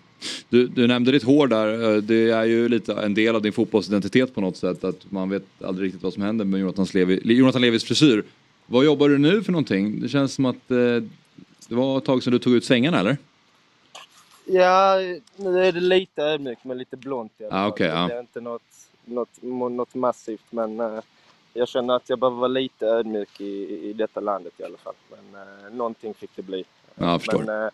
Du, 0.48 0.66
du 0.66 0.86
nämnde 0.86 1.12
ditt 1.12 1.22
hår 1.22 1.46
där. 1.46 1.94
Eh, 1.94 2.02
det 2.02 2.30
är 2.30 2.44
ju 2.44 2.68
lite 2.68 2.92
en 2.94 3.14
del 3.14 3.34
av 3.34 3.42
din 3.42 3.52
fotbollsidentitet 3.52 4.34
på 4.34 4.40
något 4.40 4.56
sätt. 4.56 4.84
Att 4.84 5.12
man 5.12 5.30
vet 5.30 5.44
aldrig 5.64 5.86
riktigt 5.86 6.02
vad 6.02 6.12
som 6.12 6.22
händer 6.22 6.44
med 6.44 6.60
Jonathan, 6.60 6.86
Levi, 6.94 7.20
Jonathan 7.24 7.62
Levis 7.62 7.84
frisyr. 7.84 8.24
Vad 8.66 8.84
jobbar 8.84 9.08
du 9.08 9.18
nu 9.18 9.42
för 9.42 9.52
någonting? 9.52 10.00
Det 10.00 10.08
känns 10.08 10.34
som 10.34 10.44
att 10.44 10.70
eh, 10.70 11.02
det 11.68 11.74
var 11.74 11.98
ett 11.98 12.04
tag 12.04 12.22
sedan 12.22 12.32
du 12.32 12.38
tog 12.38 12.52
ut 12.52 12.64
svängarna 12.64 13.00
eller? 13.00 13.16
Ja, 14.49 14.97
nu 15.36 15.64
är 15.64 15.72
det 15.72 15.80
lite 15.80 16.22
ödmjukt 16.22 16.64
men 16.64 16.78
lite 16.78 16.97
blont 16.97 17.32
i 17.38 17.44
alla 17.44 17.55
Ah, 17.57 17.59
fall. 17.62 17.70
okej, 17.70 17.86
Det 17.88 17.92
ja. 17.94 18.11
är 18.11 18.20
inte 18.20 18.40
något, 18.40 18.62
något, 19.05 19.42
något 19.42 19.94
massivt 19.94 20.44
men 20.51 20.80
eh, 20.80 21.01
jag 21.53 21.68
känner 21.68 21.94
att 21.97 22.09
jag 22.11 22.18
behöver 22.18 22.36
vara 22.36 22.49
lite 22.49 22.86
ödmjuk 22.86 23.40
i, 23.40 23.80
i 23.88 23.92
detta 23.92 24.20
landet 24.20 24.53
i 24.57 24.64
alla 24.64 24.78
fall. 24.78 24.94
Men 25.11 25.42
eh, 25.42 25.72
någonting 25.74 26.14
fick 26.14 26.30
det 26.36 26.42
bli. 26.42 26.64
Ja. 26.94 27.20
Men, 27.32 27.49
eh, 27.64 27.70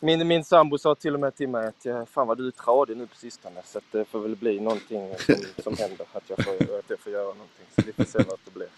min, 0.00 0.28
min 0.28 0.44
sambo 0.44 0.78
sa 0.78 0.94
till 0.94 1.14
och 1.14 1.20
med 1.20 1.34
till 1.36 1.48
mig 1.48 1.66
att 1.66 2.08
fan 2.10 2.26
vad 2.26 2.38
du 2.38 2.46
är 2.46 2.50
tradig 2.50 2.96
nu 2.96 3.06
på 3.06 3.16
sistone 3.16 3.60
så 3.64 3.78
att 3.78 3.84
det 3.92 4.04
får 4.04 4.20
väl 4.20 4.36
bli 4.36 4.60
någonting 4.60 5.14
som, 5.18 5.34
som 5.62 5.76
händer. 5.76 6.06
Att 6.12 6.30
jag, 6.30 6.44
får, 6.44 6.52
att 6.78 6.90
jag 6.90 6.98
får 7.00 7.12
göra 7.12 7.24
någonting. 7.24 7.66
Så 7.76 7.82
vi 7.86 7.92
får 7.92 8.04
se 8.04 8.18
vad 8.18 8.38
det 8.44 8.50
blir. 8.54 8.68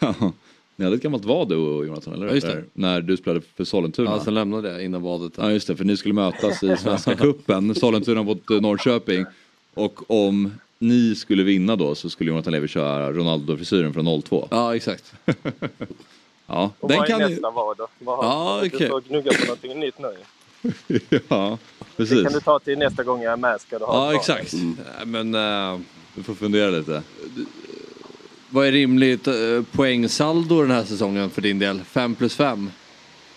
Ja. 0.76 0.82
Ni 0.82 0.84
hade 0.84 0.96
ett 0.96 1.02
gammalt 1.02 1.24
vad 1.24 1.48
du 1.48 1.56
och 1.56 1.86
Jonathan, 1.86 2.14
eller? 2.14 2.26
Ja, 2.26 2.34
just 2.34 2.46
det. 2.46 2.52
Där, 2.54 2.64
När 2.72 3.00
du 3.00 3.16
spelade 3.16 3.40
för 3.56 3.64
Sollentuna. 3.64 4.10
Ja, 4.10 4.24
sen 4.24 4.34
lämnade 4.34 4.72
jag 4.72 4.84
innan 4.84 5.02
vadet. 5.02 5.32
Ja 5.36 5.50
just 5.50 5.66
det, 5.66 5.76
för 5.76 5.84
ni 5.84 5.96
skulle 5.96 6.14
mötas 6.14 6.62
i 6.62 6.76
Svenska 6.76 7.14
Cupen, 7.16 7.74
Sollentuna 7.74 8.22
mot 8.22 8.50
eh, 8.50 8.60
Norrköping. 8.60 9.24
Och 9.74 10.10
om 10.10 10.52
ni 10.78 11.14
skulle 11.14 11.42
vinna 11.42 11.76
då 11.76 11.94
så 11.94 12.10
skulle 12.10 12.30
Jonathan 12.30 12.52
Levi 12.52 12.68
köra 12.68 13.12
Ronaldo-frisyren 13.12 13.92
från 13.92 14.22
02. 14.22 14.48
Ja 14.50 14.76
exakt. 14.76 15.14
Ja, 16.46 16.70
Och 16.80 16.88
den 16.88 16.98
vad 16.98 17.06
är 17.06 17.10
kan 17.10 17.20
ni... 17.22 17.28
nästa 17.28 17.50
vad 17.50 17.76
då? 17.76 17.88
Vad 17.98 18.16
har, 18.16 18.24
Ja, 18.24 18.60
Du 18.62 18.76
okej. 18.76 18.88
får 18.88 19.00
gnugga 19.00 19.32
på 19.32 19.44
någonting 19.46 19.80
nytt 19.80 19.94
nu. 19.98 20.14
Ja, 21.28 21.58
Det 21.78 21.84
precis. 21.96 22.22
kan 22.22 22.32
du 22.32 22.40
ta 22.40 22.58
till 22.58 22.78
nästa 22.78 23.02
gång 23.02 23.22
jag 23.22 23.32
är 23.32 23.36
med 23.36 23.60
ska 23.60 23.78
du 23.78 23.84
ha 23.84 24.06
Ja 24.12 24.14
exakt. 24.18 24.52
Nej, 24.52 25.06
Men 25.06 25.34
eh, 25.74 25.80
Du 26.14 26.22
får 26.22 26.34
fundera 26.34 26.70
lite. 26.70 27.02
Vad 28.54 28.66
är 28.66 28.72
rimligt 28.72 29.26
eh, 29.26 29.34
poängsaldo 29.72 30.62
den 30.62 30.70
här 30.70 30.84
säsongen 30.84 31.30
för 31.30 31.42
din 31.42 31.58
del? 31.58 31.80
5 31.84 32.14
plus 32.14 32.36
5? 32.36 32.70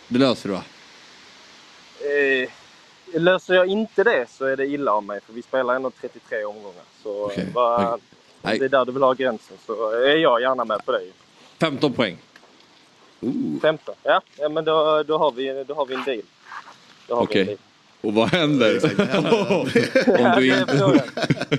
Det 0.08 0.20
löser 0.20 0.50
du 0.50 0.56
va? 0.56 0.64
Eh, 3.14 3.22
löser 3.22 3.54
jag 3.54 3.68
inte 3.68 4.04
det 4.04 4.26
så 4.30 4.46
är 4.46 4.58
det 4.58 4.66
illa 4.66 4.92
av 4.92 5.04
mig 5.04 5.20
för 5.26 5.34
vi 5.34 5.42
spelar 5.42 5.76
ändå 5.76 5.92
33 6.02 6.44
omgångar. 6.44 6.84
Så 7.04 7.32
vad- 7.54 7.86
Okej. 7.94 8.02
Nej. 8.42 8.60
det 8.60 8.66
är 8.66 8.70
där 8.70 8.86
du 8.86 8.92
vill 8.92 9.04
ha 9.04 9.14
gränsen 9.14 9.58
så 9.66 9.90
är 9.92 10.16
jag 10.16 10.42
gärna 10.42 10.66
med 10.66 10.86
på 10.86 10.92
det. 10.92 11.02
15 11.60 11.94
poäng. 11.94 12.18
15? 13.62 13.96
Ja, 14.04 14.22
ja 14.38 14.50
men 14.50 14.66
då, 14.66 15.04
då, 15.04 15.18
har 15.18 15.32
vi, 15.32 15.64
då 15.68 15.74
har 15.74 15.86
vi 15.86 15.94
en 15.96 16.04
deal. 16.04 16.22
Okej. 17.08 17.46
deal. 17.46 17.58
Och 18.02 18.14
vad 18.14 18.30
händer? 18.30 18.82
Ja, 18.98 19.58
Om 20.20 20.42
du 20.42 20.48
inte... 20.60 20.78
frågan. 20.78 21.02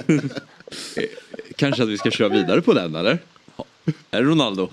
Kanske 1.57 1.83
att 1.83 1.89
vi 1.89 1.99
ska 1.99 2.11
köra 2.11 2.29
vidare 2.29 2.61
på 2.63 2.73
den 2.73 2.95
eller? 2.95 3.19
Är 4.11 4.23
det 4.23 4.29
Ronaldo? 4.29 4.69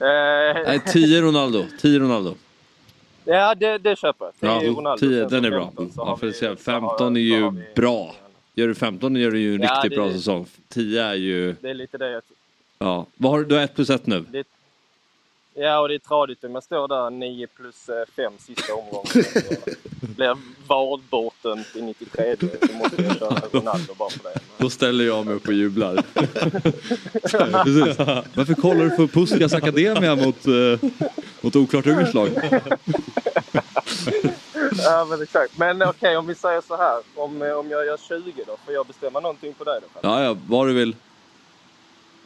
Eh, 0.00 0.08
eh, 0.08 0.62
Nej 0.66 0.80
10 0.86 1.20
Ronaldo. 1.22 1.64
10 1.80 1.98
Ronaldo. 1.98 2.34
Ja, 3.24 3.54
det, 3.54 3.78
det 3.78 3.98
köper 3.98 4.30
jag. 4.40 4.64
Ja, 4.64 4.68
Ronaldo. 4.70 5.00
10, 5.06 5.20
Sen 5.20 5.28
den 5.30 5.44
är 5.44 5.50
bra. 5.50 5.64
15 5.64 5.92
så 5.92 6.00
Ja, 6.00 6.16
för 6.16 6.26
vi- 6.26 6.30
att 6.32 6.36
säga, 6.36 6.56
så 6.56 6.70
har- 6.70 6.80
15 6.80 7.16
är 7.16 7.20
ju 7.20 7.50
vi- 7.50 7.62
bra. 7.76 8.14
Gör 8.54 8.68
du 8.68 8.74
15 8.74 9.16
gör 9.16 9.30
du 9.30 9.38
ju 9.40 9.54
en 9.54 9.62
Ja, 9.62 9.74
riktigt 9.74 9.90
det- 9.90 9.96
bra 9.96 10.12
säsong. 10.12 10.46
10 10.68 11.02
är 11.04 11.14
ju... 11.14 11.56
Det 11.60 11.70
är 11.70 11.74
lite 11.74 11.98
det 11.98 12.10
jag 12.10 12.22
Ja. 12.78 13.06
Vad 13.16 13.32
har 13.32 13.38
du? 13.38 13.44
Du 13.44 13.54
har 13.54 13.62
1 13.62 13.74
plus 13.74 13.90
1 13.90 14.06
nu. 14.06 14.24
Det, 14.30 14.44
ja, 15.54 15.78
och 15.78 15.88
det 15.88 15.94
är 15.94 15.98
tradigt 15.98 16.44
om 16.44 16.54
jag 16.54 16.62
står 16.62 16.88
där 16.88 17.10
9 17.10 17.46
plus 17.46 17.90
5 18.16 18.32
sista 18.38 18.74
omgången. 18.74 19.06
Blir 20.16 20.36
VAR 20.66 21.00
bortdömt 21.10 21.76
i 21.76 21.82
93 21.82 22.36
så 22.40 22.72
måste 22.72 23.02
jag 23.02 23.18
köra 23.18 23.40
Ronaldo 23.52 23.94
bara 23.94 24.10
för 24.10 24.22
det. 24.22 24.40
Då 24.58 24.70
ställer 24.70 25.04
jag 25.04 25.26
mig 25.26 25.34
upp 25.34 25.46
och 25.46 25.52
jublar. 25.54 25.94
Precis. 27.64 27.98
Varför 28.34 28.54
kollar 28.54 28.84
du 28.84 28.90
på 28.90 29.08
Puskas 29.08 29.54
Akademia 29.54 30.16
mot, 30.16 30.46
eh, 30.46 30.90
mot 31.40 31.56
oklart 31.56 31.86
ungerskt 31.86 32.14
lag? 32.14 32.28
Ja, 34.84 35.06
men 35.10 35.22
exakt. 35.22 35.58
Men 35.58 35.82
okej, 35.82 36.16
om 36.16 36.26
vi 36.26 36.34
säger 36.34 36.60
så 36.60 36.76
här. 36.76 37.00
Om, 37.14 37.42
eh, 37.42 37.52
om 37.52 37.70
jag 37.70 37.86
gör 37.86 37.96
20 37.96 38.44
då, 38.46 38.56
får 38.64 38.74
jag 38.74 38.86
bestämma 38.86 39.20
någonting 39.20 39.54
på 39.54 39.64
det 39.64 39.80
då? 39.80 40.00
Ja, 40.00 40.22
ja, 40.22 40.36
vad 40.48 40.66
du 40.66 40.72
vill. 40.72 40.96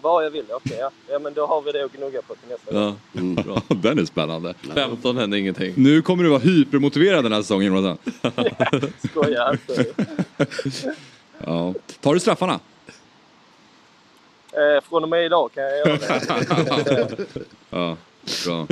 Vad 0.02 0.24
jag 0.24 0.30
vill? 0.30 0.44
Okej, 0.50 0.76
ja. 0.80 0.90
ja. 1.10 1.18
men 1.18 1.34
då 1.34 1.46
har 1.46 1.62
vi 1.62 1.72
det 1.72 1.84
att 1.84 1.92
gnugga 1.92 2.22
på 2.22 2.34
till 2.34 2.48
nästa 2.48 2.72
gång. 2.72 2.98
Ja, 3.12 3.42
bra. 3.42 3.62
Den 3.82 3.98
är 3.98 4.04
spännande. 4.04 4.54
15 4.74 5.16
hände 5.16 5.38
ingenting. 5.38 5.72
Nu 5.76 6.02
kommer 6.02 6.24
du 6.24 6.30
vara 6.30 6.40
hypermotiverad 6.40 7.24
den 7.24 7.32
här 7.32 7.42
säsongen 7.42 7.74
Jonathan. 7.74 7.98
Skoja 9.10 9.50
inte. 9.52 9.84
Ja. 11.44 11.74
Tar 12.00 12.14
du 12.14 12.20
straffarna? 12.20 12.60
Eh, 14.52 14.84
från 14.88 15.02
och 15.02 15.08
med 15.08 15.24
idag 15.24 15.50
kan 15.54 15.62
jag 15.62 15.78
göra 15.78 15.96
det. 16.84 17.24
Ja, 17.70 17.96
bra. 18.46 18.66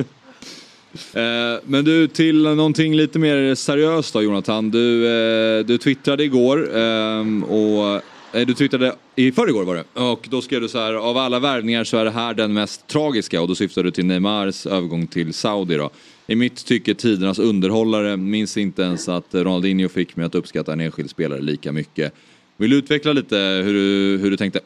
Eh, 1.22 1.60
men 1.64 1.84
du, 1.84 2.08
till 2.08 2.42
någonting 2.42 2.96
lite 2.96 3.18
mer 3.18 3.54
seriöst 3.54 4.12
då 4.12 4.22
Jonathan. 4.22 4.70
Du, 4.70 5.06
eh, 5.06 5.64
du 5.64 5.78
twittrade 5.78 6.24
igår 6.24 6.76
ehm, 6.76 7.44
och 7.44 8.02
Eh, 8.36 8.46
du 8.46 8.54
twittrade 8.54 8.96
i 9.14 9.32
förrgår 9.32 9.64
var 9.64 9.74
det. 9.74 10.00
Och 10.00 10.26
då 10.30 10.42
skrev 10.42 10.60
du 10.60 10.68
så 10.68 10.78
här, 10.78 10.94
av 10.94 11.16
alla 11.16 11.38
värvningar 11.38 11.84
så 11.84 11.96
är 11.96 12.04
det 12.04 12.10
här 12.10 12.34
den 12.34 12.52
mest 12.52 12.86
tragiska. 12.86 13.42
Och 13.42 13.48
då 13.48 13.54
syftar 13.54 13.82
du 13.82 13.90
till 13.90 14.06
Neymars 14.06 14.66
övergång 14.66 15.06
till 15.06 15.34
Saudi 15.34 15.76
då. 15.76 15.90
I 16.26 16.36
mitt 16.36 16.66
tycke 16.66 16.94
tidernas 16.94 17.38
underhållare 17.38 18.16
minns 18.16 18.56
inte 18.56 18.82
ens 18.82 19.08
att 19.08 19.34
Ronaldinho 19.34 19.88
fick 19.88 20.16
mig 20.16 20.26
att 20.26 20.34
uppskatta 20.34 20.72
en 20.72 20.80
enskild 20.80 21.10
spelare 21.10 21.40
lika 21.40 21.72
mycket. 21.72 22.12
Vill 22.56 22.70
du 22.70 22.76
utveckla 22.76 23.12
lite 23.12 23.36
hur 23.36 23.72
du, 23.72 24.18
hur 24.22 24.30
du 24.30 24.36
tänkte? 24.36 24.60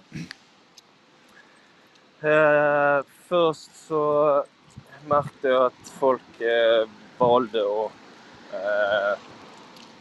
Uh, 2.25 3.05
först 3.29 3.87
så 3.89 4.45
märkte 5.09 5.49
jag 5.49 5.66
att 5.66 5.93
folk 6.01 6.41
uh, 6.41 6.89
valde 7.18 7.61
att 7.61 7.93
uh, 8.55 9.21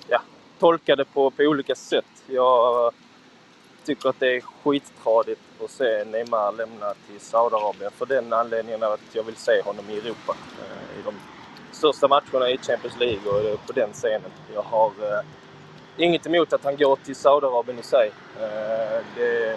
ja, 0.07 0.21
tolka 0.59 0.95
det 0.95 1.05
på, 1.05 1.31
på 1.31 1.43
olika 1.43 1.75
sätt. 1.75 2.05
Jag 2.27 2.93
tycker 3.89 4.09
att 4.09 4.19
det 4.19 4.35
är 4.35 4.41
skittradigt 4.41 5.41
att 5.63 5.71
se 5.71 6.03
Neymar 6.05 6.51
lämna 6.51 6.93
till 7.07 7.19
Saudiarabien 7.19 7.91
för 7.91 8.05
den 8.05 8.33
anledningen 8.33 8.83
att 8.83 8.99
jag 9.13 9.23
vill 9.23 9.35
se 9.35 9.61
honom 9.61 9.85
i 9.89 9.97
Europa. 9.97 10.35
Eh, 10.61 10.99
I 10.99 11.01
de 11.05 11.13
största 11.71 12.07
matcherna 12.07 12.49
i 12.49 12.57
Champions 12.57 12.99
League 12.99 13.51
och 13.51 13.65
på 13.67 13.73
den 13.73 13.93
scenen. 13.93 14.31
Jag 14.53 14.61
har 14.61 14.87
eh, 14.87 15.25
inget 15.97 16.25
emot 16.27 16.53
att 16.53 16.63
han 16.63 16.77
går 16.77 16.95
till 16.95 17.15
Saudiarabien 17.15 17.79
i 17.79 17.83
sig. 17.83 18.11
Eh, 18.41 19.03
det, 19.15 19.51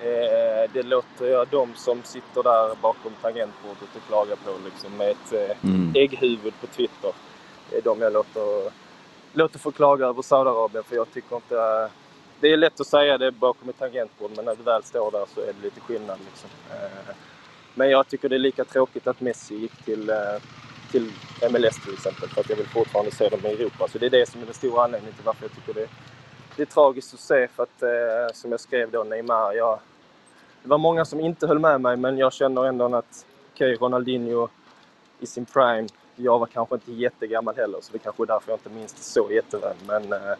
eh, 0.00 0.70
det 0.72 0.82
låter 0.82 1.26
jag 1.26 1.48
de 1.48 1.74
som 1.74 2.02
sitter 2.02 2.42
där 2.42 2.74
bakom 2.82 3.12
tangentbordet 3.22 3.88
och 3.96 4.06
klagar 4.08 4.36
på 4.36 4.50
liksom, 4.64 4.96
med 4.96 5.10
ett 5.10 5.32
eh, 5.32 5.56
Mm. 5.64 5.92
ägghuvud 5.94 6.54
på 6.60 6.66
Twitter. 6.66 7.12
Det 7.70 7.76
är 7.76 7.82
de 7.82 8.00
jag 8.00 8.12
låter, 8.12 8.72
låter 9.32 9.58
få 9.58 9.72
klaga 9.72 10.06
över 10.06 10.22
Saudiarabien 10.22 10.84
för 10.84 10.96
jag 10.96 11.12
tycker 11.12 11.36
inte 11.36 11.90
det 12.40 12.52
är 12.52 12.56
lätt 12.56 12.80
att 12.80 12.86
säga 12.86 13.18
det 13.18 13.32
bakom 13.32 13.68
ett 13.68 13.78
tangentbord 13.78 14.30
men 14.36 14.44
när 14.44 14.54
du 14.54 14.62
väl 14.62 14.82
står 14.82 15.10
där 15.10 15.26
så 15.34 15.40
är 15.40 15.46
det 15.46 15.62
lite 15.62 15.80
skillnad. 15.80 16.18
Liksom. 16.30 16.50
Eh, 16.70 17.14
men 17.74 17.90
jag 17.90 18.08
tycker 18.08 18.28
det 18.28 18.36
är 18.36 18.38
lika 18.38 18.64
tråkigt 18.64 19.06
att 19.06 19.20
Messi 19.20 19.54
gick 19.54 19.84
till, 19.84 20.10
eh, 20.10 20.16
till 20.90 21.12
MLS 21.50 21.84
till 21.84 21.92
exempel 21.94 22.28
för 22.28 22.40
att 22.40 22.48
jag 22.48 22.56
vill 22.56 22.66
fortfarande 22.66 23.10
se 23.10 23.28
dem 23.28 23.40
i 23.44 23.48
Europa. 23.48 23.88
Så 23.88 23.98
det 23.98 24.06
är 24.06 24.10
det 24.10 24.28
som 24.28 24.42
är 24.42 24.44
den 24.44 24.54
stora 24.54 24.84
anledningen 24.84 25.14
till 25.14 25.24
varför 25.24 25.44
jag 25.44 25.52
tycker 25.54 25.74
det, 25.74 25.88
det 26.56 26.62
är 26.62 26.66
tragiskt 26.66 27.14
att 27.14 27.20
se 27.20 27.48
för 27.48 27.62
att 27.62 27.82
eh, 27.82 28.34
som 28.34 28.50
jag 28.50 28.60
skrev 28.60 28.90
då, 28.90 29.04
Neymar, 29.04 29.52
jag, 29.52 29.78
det 30.62 30.68
var 30.68 30.78
många 30.78 31.04
som 31.04 31.20
inte 31.20 31.46
höll 31.46 31.58
med 31.58 31.80
mig 31.80 31.96
men 31.96 32.18
jag 32.18 32.32
känner 32.32 32.64
ändå 32.64 32.96
att 32.96 33.26
okej, 33.54 33.74
Ronaldinho 33.74 34.48
i 35.20 35.26
sin 35.26 35.44
prime, 35.44 35.88
jag 36.16 36.38
var 36.38 36.46
kanske 36.46 36.74
inte 36.74 36.92
jättegammal 36.92 37.56
heller 37.56 37.78
så 37.82 37.92
det 37.92 37.98
kanske 37.98 38.22
är 38.22 38.26
därför 38.26 38.52
jag 38.52 38.56
inte 38.56 38.70
minns 38.70 38.92
det 38.92 39.02
så 39.02 39.30
jätteväl. 39.30 39.76
Men 39.86 40.12
eh, 40.12 40.34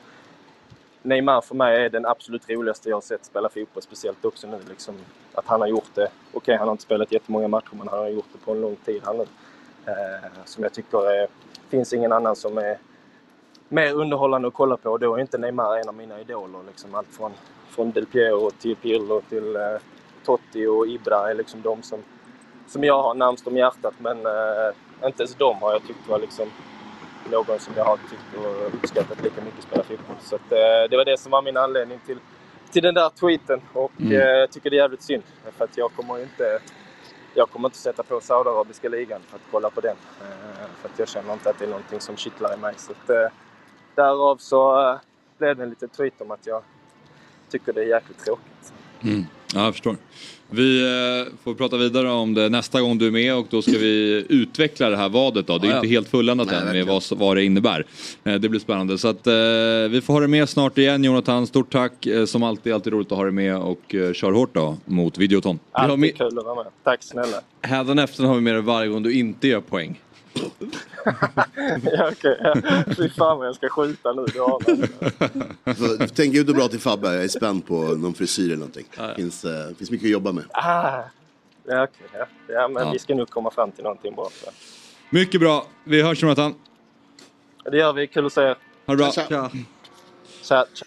Neymar 1.02 1.40
för 1.40 1.54
mig 1.54 1.84
är 1.84 1.90
den 1.90 2.06
absolut 2.06 2.50
roligaste 2.50 2.88
jag 2.88 2.96
har 2.96 3.00
sett 3.00 3.24
spela 3.24 3.48
fotboll, 3.48 3.82
speciellt 3.82 4.24
också 4.24 4.46
nu. 4.46 4.58
Liksom, 4.68 4.94
att 5.34 5.46
han 5.46 5.60
har 5.60 5.68
gjort 5.68 5.94
det. 5.94 6.08
Okej, 6.32 6.56
han 6.56 6.68
har 6.68 6.72
inte 6.72 6.82
spelat 6.82 7.12
jättemånga 7.12 7.48
matcher, 7.48 7.72
men 7.72 7.88
han 7.88 7.98
har 7.98 8.08
gjort 8.08 8.28
det 8.32 8.38
på 8.38 8.52
en 8.52 8.60
lång 8.60 8.76
tid. 8.76 9.02
Han, 9.04 9.20
eh, 9.20 10.30
som 10.44 10.62
jag 10.62 10.72
tycker 10.72 11.10
är, 11.10 11.28
finns 11.68 11.92
ingen 11.92 12.12
annan 12.12 12.36
som 12.36 12.58
är 12.58 12.78
mer 13.68 13.94
underhållande 13.94 14.48
att 14.48 14.54
kolla 14.54 14.76
på. 14.76 14.98
Då 14.98 15.14
är 15.14 15.20
inte 15.20 15.38
Neymar 15.38 15.76
en 15.76 15.88
av 15.88 15.94
mina 15.94 16.20
idoler. 16.20 16.60
Liksom, 16.66 16.94
allt 16.94 17.08
från, 17.08 17.32
från 17.68 17.90
Del 17.90 18.06
Piero 18.06 18.50
till 18.50 18.76
Pirlo 18.76 19.20
till 19.28 19.56
eh, 19.56 19.62
Totti 20.24 20.66
och 20.66 20.86
Ibra 20.86 21.30
är 21.30 21.34
liksom 21.34 21.62
de 21.62 21.82
som, 21.82 21.98
som 22.66 22.84
jag 22.84 23.02
har 23.02 23.14
närmst 23.14 23.46
om 23.46 23.56
hjärtat. 23.56 23.94
Men 23.98 24.26
eh, 24.26 25.06
inte 25.06 25.22
ens 25.22 25.34
de 25.34 25.62
har 25.62 25.72
jag 25.72 25.86
tyckt 25.86 26.08
var 26.08 26.18
liksom 26.18 26.48
någon 27.30 27.58
som 27.60 27.72
jag 27.76 27.84
har 27.84 27.96
tyckt 27.96 28.36
och 28.36 28.74
uppskattat 28.74 29.22
lika 29.22 29.40
mycket 29.44 29.62
spela 29.62 29.82
fotboll. 29.82 30.16
Så 30.20 30.34
att, 30.34 30.52
eh, 30.52 30.90
det 30.90 30.96
var 30.96 31.04
det 31.04 31.20
som 31.20 31.32
var 31.32 31.42
min 31.42 31.56
anledning 31.56 31.98
till, 32.06 32.18
till 32.70 32.82
den 32.82 32.94
där 32.94 33.10
tweeten. 33.10 33.60
Och 33.72 33.92
Mm. 34.00 34.12
eh, 34.12 34.18
jag 34.26 34.50
tycker 34.52 34.70
det 34.70 34.76
är 34.76 34.82
jävligt 34.82 35.02
synd. 35.02 35.22
För 35.56 35.64
att 35.64 35.76
jag 35.76 35.92
kommer 35.92 36.22
inte 36.22 36.58
jag 37.34 37.50
kommer 37.50 37.68
inte 37.68 37.78
sätta 37.78 38.02
på 38.02 38.20
Saudiarabiska 38.20 38.88
ligan 38.88 39.20
för 39.28 39.36
att 39.36 39.42
kolla 39.50 39.70
på 39.70 39.80
den. 39.80 39.96
Eh, 40.20 40.66
för 40.80 40.88
att 40.88 40.98
jag 40.98 41.08
känner 41.08 41.32
inte 41.32 41.50
att 41.50 41.58
det 41.58 41.64
är 41.64 41.68
någonting 41.68 42.00
som 42.00 42.16
kittlar 42.16 42.54
i 42.54 42.56
mig. 42.56 42.74
Så 42.76 42.92
att, 42.92 43.32
därav 43.94 44.36
så 44.36 44.98
blev 45.38 45.56
det 45.56 45.62
en 45.62 45.70
liten 45.70 45.88
tweet 45.88 46.20
om 46.20 46.30
att 46.30 46.46
jag 46.46 46.62
tycker 47.50 47.72
det 47.72 47.80
är 47.80 47.86
jäkligt 47.86 48.24
tråkigt. 48.24 48.72
Mm. 49.02 49.24
Ja, 49.54 49.64
jag 49.64 49.74
förstår. 49.74 49.96
Vi 50.52 50.82
eh, 50.82 51.32
får 51.44 51.54
prata 51.54 51.76
vidare 51.76 52.10
om 52.10 52.34
det 52.34 52.48
nästa 52.48 52.80
gång 52.80 52.98
du 52.98 53.06
är 53.06 53.10
med 53.10 53.34
och 53.34 53.46
då 53.50 53.62
ska 53.62 53.72
vi 53.72 54.26
utveckla 54.28 54.90
det 54.90 54.96
här 54.96 55.08
vadet 55.08 55.46
då. 55.46 55.58
Det 55.58 55.66
är 55.66 55.68
Ja, 55.68 55.74
ja. 55.76 55.78
inte 55.78 55.88
helt 55.88 56.08
fulländat 56.08 56.52
än 56.52 56.72
med 56.72 56.86
vad, 56.86 57.02
vad 57.10 57.36
det 57.36 57.44
innebär. 57.44 57.86
Eh, 58.24 58.34
det 58.34 58.48
blir 58.48 58.60
spännande. 58.60 58.98
Så 58.98 59.08
att 59.08 59.26
eh, 59.26 59.32
vi 59.90 60.00
får 60.04 60.12
ha 60.14 60.20
det 60.20 60.28
med 60.28 60.48
snart 60.48 60.78
igen 60.78 61.04
Jonathan. 61.04 61.46
Stort 61.46 61.72
tack. 61.72 62.06
Som 62.26 62.42
alltid, 62.42 62.72
alltid 62.72 62.92
roligt 62.92 63.12
att 63.12 63.18
ha 63.18 63.24
dig 63.24 63.32
med 63.32 63.56
och 63.56 63.94
eh, 63.94 64.12
kör 64.12 64.32
hårt 64.32 64.54
då 64.54 64.76
mot 64.84 65.18
Videoton. 65.18 65.58
har 65.72 65.84
Alltid 65.84 65.98
med- 65.98 66.16
kul 66.18 66.38
att 66.38 66.44
vara 66.44 66.54
med. 66.54 66.72
Tack 66.84 67.02
snälla. 67.02 67.36
Hädanefter 67.62 68.24
har 68.24 68.34
vi 68.34 68.40
med 68.40 68.54
dig 68.54 68.62
varje 68.62 68.88
gång 68.88 69.02
du 69.02 69.12
inte 69.12 69.48
gör 69.48 69.60
poäng. 69.60 70.00
ja, 71.92 72.08
okej. 72.12 72.36
Ja. 72.40 72.54
Fy 72.96 73.08
fan 73.08 73.38
vad 73.38 73.46
jag 73.46 73.54
ska 73.54 73.68
skjuta 73.68 74.12
nu. 74.12 74.24
Du 74.32 74.40
anar. 74.44 76.06
Tänk 76.14 76.34
ut 76.34 76.48
och 76.48 76.54
bra 76.54 76.68
till 76.68 76.80
Fabbe, 76.80 77.14
jag 77.14 77.24
är 77.24 77.28
spänd 77.28 77.66
på 77.66 77.74
någon 77.74 78.14
frisyr 78.14 78.44
eller 78.44 78.56
någonting. 78.56 78.86
Finns, 79.16 79.44
eh, 79.44 79.74
finns 79.78 79.90
mycket 79.90 80.06
att 80.06 80.10
jobba 80.10 80.32
med. 80.32 80.44
Ah. 80.50 81.02
Ja, 81.66 81.82
okej. 81.84 82.06
Ja. 82.12 82.26
ja, 82.48 82.68
men 82.68 82.86
Ja. 82.86 82.92
vi 82.92 82.98
ska 82.98 83.14
nog 83.14 83.30
komma 83.30 83.50
fram 83.50 83.72
till 83.72 83.84
någonting 83.84 84.14
bra. 84.14 84.28
Så. 84.44 84.50
Mycket 85.10 85.40
bra. 85.40 85.66
Vi 85.84 86.02
hörs 86.02 86.22
Jonathan. 86.22 86.54
Det 87.70 87.76
gör 87.76 87.92
vi. 87.92 88.06
Kul 88.06 88.26
att 88.26 88.32
se 88.32 88.40
er. 88.40 88.56
Ha 88.86 88.94
det 88.94 88.96
bra. 88.96 89.12
Tja, 89.12 89.22
tja. 89.28 89.50
Tja, 90.42 90.64
tja. 90.74 90.86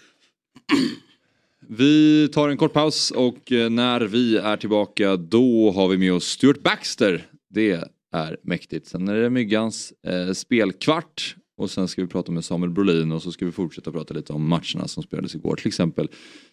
Vi 1.68 2.28
tar 2.28 2.48
en 2.48 2.56
kort 2.56 2.72
paus 2.72 3.10
och 3.10 3.52
eh, 3.52 3.70
när 3.70 4.00
vi 4.00 4.36
är 4.36 4.56
tillbaka 4.56 5.16
då 5.16 5.72
har 5.74 5.88
vi 5.88 5.96
med 5.98 6.12
oss 6.12 6.24
Stuart 6.24 6.62
Baxter. 6.62 7.26
Det 7.50 7.84
är 8.14 8.36
mäktigt. 8.42 8.86
Sen 8.86 9.08
är 9.08 9.14
det 9.14 9.30
Myggans 9.30 9.92
eh, 10.06 10.32
spelkvart 10.32 11.36
och 11.56 11.70
sen 11.70 11.88
ska 11.88 12.02
vi 12.02 12.08
prata 12.08 12.32
med 12.32 12.44
Samuel 12.44 12.72
Brolin 12.72 13.12
och 13.12 13.22
så 13.22 13.32
ska 13.32 13.44
vi 13.44 13.52
fortsätta 13.52 13.92
prata 13.92 14.14
lite 14.14 14.32
om 14.32 14.48
matcherna 14.48 14.88
som 14.88 15.02
spelades 15.02 15.34
igår. 15.34 15.56
Till 15.56 15.68
exempel 15.68 16.08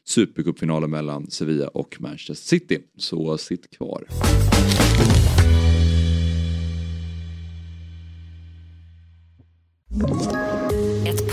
Supercupfinalen 0.05 0.89
mellan 0.89 1.31
Sevilla 1.31 1.67
och 1.67 1.95
Manchester 1.99 2.33
City. 2.33 2.79
Så 2.97 3.37
sitt 3.37 3.69
kvar. 3.77 4.07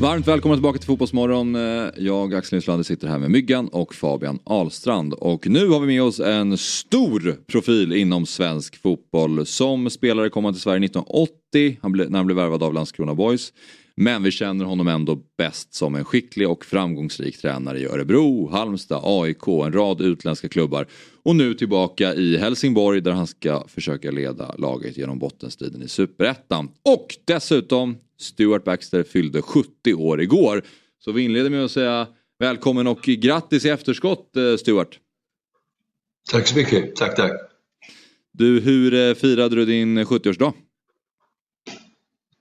Varmt 0.00 0.28
välkomna 0.28 0.56
tillbaka 0.56 0.78
till 0.78 0.86
Fotbollsmorgon. 0.86 1.54
Eh, 1.54 1.88
jag, 1.96 2.34
Axel 2.34 2.56
Nyslander, 2.56 2.84
sitter 2.84 3.08
här 3.08 3.18
med 3.18 3.30
Myggan 3.30 3.68
och 3.68 3.94
Fabian 3.94 4.38
Ahlstrand. 4.44 5.14
Och 5.14 5.46
nu 5.48 5.68
har 5.68 5.80
vi 5.80 5.86
med 5.86 6.02
oss 6.02 6.20
en 6.20 6.58
stor 6.58 7.36
profil 7.46 7.92
inom 7.92 8.26
svensk 8.26 8.82
fotboll. 8.82 9.46
Som 9.46 9.90
spelare 9.90 10.30
kom 10.30 10.44
han 10.44 10.54
till 10.54 10.62
Sverige 10.62 10.84
1980 10.84 11.78
han 11.82 11.92
när 11.92 12.16
han 12.16 12.26
blev 12.26 12.36
värvad 12.36 12.62
av 12.62 12.74
Landskrona 12.74 13.14
Boys. 13.14 13.52
Men 13.94 14.22
vi 14.22 14.30
känner 14.30 14.64
honom 14.64 14.88
ändå 14.88 15.18
bäst 15.38 15.74
som 15.74 15.94
en 15.94 16.04
skicklig 16.04 16.48
och 16.48 16.64
framgångsrik 16.64 17.40
tränare 17.40 17.78
i 17.78 17.86
Örebro, 17.86 18.50
Halmstad, 18.50 19.00
AIK, 19.04 19.46
en 19.48 19.72
rad 19.72 20.00
utländska 20.00 20.48
klubbar. 20.48 20.86
Och 21.22 21.36
nu 21.36 21.54
tillbaka 21.54 22.14
i 22.14 22.38
Helsingborg 22.38 23.00
där 23.00 23.12
han 23.12 23.26
ska 23.26 23.64
försöka 23.68 24.10
leda 24.10 24.54
laget 24.58 24.96
genom 24.98 25.18
bottenstriden 25.18 25.82
i 25.82 25.88
Superettan. 25.88 26.68
Och 26.84 27.16
dessutom, 27.24 27.96
Stuart 28.18 28.64
Baxter 28.64 29.02
fyllde 29.02 29.42
70 29.42 29.94
år 29.94 30.20
igår. 30.20 30.62
Så 30.98 31.12
vi 31.12 31.22
inleder 31.22 31.50
med 31.50 31.64
att 31.64 31.70
säga 31.70 32.06
välkommen 32.38 32.86
och 32.86 33.02
grattis 33.02 33.64
i 33.64 33.68
efterskott 33.68 34.36
eh, 34.36 34.56
Stuart. 34.56 34.98
Tack 36.30 36.46
så 36.46 36.56
mycket. 36.56 36.96
Tack, 36.96 37.16
tack. 37.16 37.32
Du, 38.32 38.60
hur 38.60 38.94
eh, 38.94 39.14
firade 39.14 39.56
du 39.56 39.64
din 39.64 39.98
70-årsdag? 39.98 40.52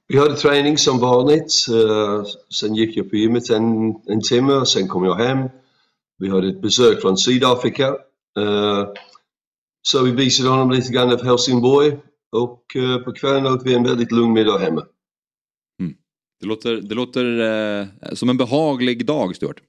Vi 0.07 0.17
hade 0.17 0.36
träning 0.36 0.78
som 0.78 0.99
vanligt. 0.99 1.53
eh, 1.69 2.23
Sen 2.59 2.76
gick 2.76 2.97
jag 2.97 3.09
på 3.09 3.15
gymmet 3.15 3.49
en, 3.49 3.95
en 4.05 4.21
timme 4.21 4.53
och 4.53 4.67
sen 4.67 4.88
kom 4.88 5.03
jag 5.05 5.15
hem. 5.15 5.49
Vi 6.17 6.30
hade 6.30 6.47
ett 6.47 6.61
besök 6.61 7.01
från 7.01 7.17
Sydafrika. 7.17 7.95
Så 9.82 10.03
vi 10.03 10.11
visade 10.11 10.49
honom 10.49 10.71
lite 10.71 10.91
grann 10.93 11.11
av 11.11 11.23
Helsingborg 11.23 11.97
och 12.32 12.63
på 13.05 13.11
kvällen 13.13 13.45
åt 13.45 13.61
vi 13.65 13.73
en 13.73 13.84
väldigt 13.84 14.11
lugn 14.11 14.34
middag 14.34 14.57
hemma. 14.57 14.86
Det 16.45 16.49
låter, 16.49 16.75
det 16.75 16.95
låter 16.95 17.39
eh, 17.39 18.13
som 18.13 18.29
en 18.29 18.37
behaglig 18.37 19.05
dag, 19.05 19.35
Stuart. 19.35 19.61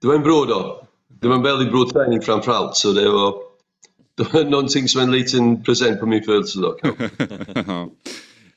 Det 0.00 0.06
var 0.06 0.14
en 0.14 0.22
bra 0.22 0.44
dag. 0.44 0.86
Det 1.20 1.28
var 1.28 1.34
en 1.34 1.42
väldigt 1.42 1.72
bra 1.72 1.90
träning 1.92 2.22
framförallt. 2.22 2.76
Så 2.76 2.92
det 2.92 3.10
var, 3.10 3.34
det 4.16 4.32
var 4.32 4.44
någonting 4.44 4.88
som 4.88 5.00
en 5.00 5.12
liten 5.12 5.62
present 5.62 6.00
på 6.00 6.06
min 6.06 6.22
födelsedag. 6.22 6.74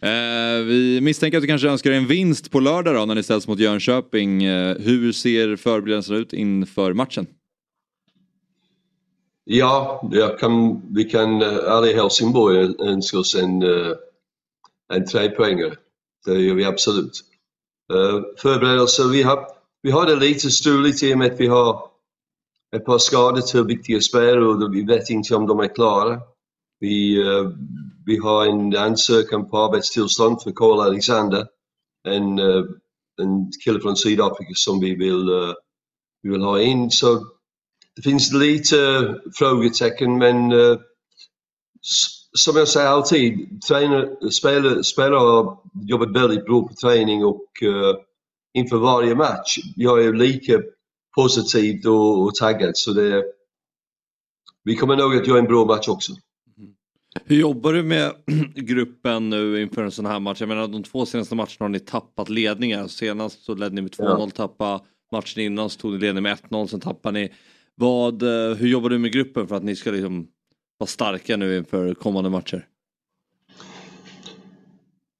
Eh, 0.01 0.63
vi 0.63 0.99
misstänker 1.01 1.37
att 1.37 1.41
du 1.41 1.47
kanske 1.47 1.69
önskar 1.69 1.91
en 1.91 2.07
vinst 2.07 2.51
på 2.51 2.59
lördag 2.59 2.95
då 2.95 3.05
när 3.05 3.15
ni 3.15 3.23
ställs 3.23 3.47
mot 3.47 3.59
Jönköping. 3.59 4.43
Eh, 4.43 4.77
hur 4.77 5.11
ser 5.11 5.55
förberedelserna 5.55 6.17
ut 6.17 6.33
inför 6.33 6.93
matchen? 6.93 7.27
Ja, 9.43 10.09
jag 10.11 10.39
kan, 10.39 10.81
vi 10.93 11.03
kan 11.03 11.41
eh, 11.41 11.57
alla 11.67 11.87
i 11.87 11.93
Helsingborg 11.93 12.75
önska 12.79 13.17
oss 13.17 13.35
en, 13.35 13.63
eh, 13.63 13.91
en 14.93 15.05
trepoängare. 15.05 15.75
Det 16.25 16.39
gör 16.39 16.55
vi 16.55 16.65
absolut. 16.65 17.21
Uh, 17.93 18.21
förberedelser, 18.37 19.07
vi 19.07 19.23
har, 19.23 19.47
vi 19.81 19.91
har 19.91 20.05
det 20.05 20.15
lite 20.15 20.51
struligt 20.51 21.03
i 21.03 21.13
och 21.13 21.17
med 21.17 21.33
att 21.33 21.39
vi 21.39 21.47
har 21.47 21.89
ett 22.75 22.85
par 22.85 22.97
skador 22.97 23.41
till 23.41 23.63
viktiga 23.63 24.01
spelare 24.01 24.45
och 24.45 24.75
vi 24.75 24.83
vet 24.83 25.09
inte 25.09 25.35
om 25.35 25.47
de 25.47 25.59
är 25.59 25.75
klara. 25.75 26.21
Vi, 26.79 27.23
uh, 27.23 27.49
vi 28.05 28.17
har 28.17 28.45
en 28.45 28.75
ansökan 28.75 29.49
på 29.49 29.57
arbetstillstånd 29.57 30.41
för 30.41 30.51
Cole 30.51 30.83
Alexander, 30.83 31.47
en, 32.07 32.39
uh, 32.39 32.65
en 33.21 33.51
kille 33.65 33.79
från 33.79 33.95
Sydafrika 33.95 34.51
som 34.53 34.79
vi 34.79 34.95
vill, 34.95 35.29
vi 36.21 36.29
vill 36.29 36.41
ha 36.41 36.61
in. 36.61 36.91
Så 36.91 37.25
det 37.95 38.01
finns 38.01 38.33
lite 38.33 38.75
frågetecken 39.37 40.17
men 40.17 40.53
som 42.37 42.57
jag 42.57 42.67
säger 42.67 42.87
alltid, 42.87 43.61
tränare, 43.61 44.31
spelare, 44.31 44.83
spelare 44.83 45.19
har 45.19 45.57
jobbat 45.87 46.15
väldigt 46.15 46.45
bra 46.45 46.67
på 46.67 46.73
träning 46.73 47.25
och 47.25 47.47
uh, 47.63 47.95
inför 48.53 48.77
varje 48.77 49.15
match, 49.15 49.57
jag 49.75 50.05
är 50.05 50.13
lika 50.13 50.61
positiv 51.15 51.87
och, 51.87 52.23
och 52.23 52.35
taggad 52.35 52.77
så 52.77 52.93
det, 52.93 53.23
vi 54.63 54.75
kommer 54.75 54.95
nog 54.95 55.15
att 55.15 55.27
göra 55.27 55.39
en 55.39 55.45
bra 55.45 55.65
match 55.65 55.87
också. 55.87 56.13
Hur 57.25 57.35
jobbar 57.35 57.73
du 57.73 57.83
med 57.83 58.11
gruppen 58.55 59.29
nu 59.29 59.61
inför 59.61 59.83
en 59.83 59.91
sån 59.91 60.05
här 60.05 60.19
match? 60.19 60.39
Jag 60.39 60.49
menar 60.49 60.67
de 60.67 60.83
två 60.83 61.05
senaste 61.05 61.35
matcherna 61.35 61.55
har 61.59 61.69
ni 61.69 61.79
tappat 61.79 62.29
ledningar. 62.29 62.87
Senast 62.87 63.43
så 63.43 63.55
ledde 63.55 63.75
ni 63.75 63.81
med 63.81 63.91
2-0, 63.91 64.19
ja. 64.19 64.29
tappade 64.29 64.79
matchen 65.11 65.43
innan 65.43 65.69
så 65.69 65.79
tog 65.79 65.91
ni 65.91 65.99
ledning 65.99 66.23
med 66.23 66.37
1-0, 66.37 66.67
sen 66.67 66.79
tappade 66.79 67.19
ni. 67.19 67.33
Vad, 67.75 68.23
eh, 68.23 68.55
hur 68.55 68.67
jobbar 68.67 68.89
du 68.89 68.97
med 68.97 69.11
gruppen 69.11 69.47
för 69.47 69.55
att 69.55 69.63
ni 69.63 69.75
ska 69.75 69.91
liksom 69.91 70.27
vara 70.83 70.87
starka 70.87 71.37
nu 71.37 71.57
inför 71.57 71.93
kommande 71.93 72.29
matcher? 72.29 72.67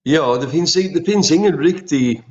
Ja, 0.04 0.38
det 0.38 0.50
finns, 0.50 0.74
det 0.74 1.04
finns 1.06 1.32
ingen 1.32 1.58
riktig... 1.58 2.24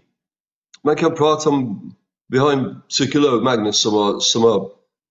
Man 0.83 0.97
kan 0.97 1.15
prata 1.15 1.51
om... 1.51 1.93
Vi 2.29 2.39
har 2.39 2.53
en 2.53 2.81
psykolog, 2.89 3.43
Magnus, 3.43 3.77
som 3.77 3.95
har, 3.95 4.21
som 4.21 4.43
har 4.43 4.71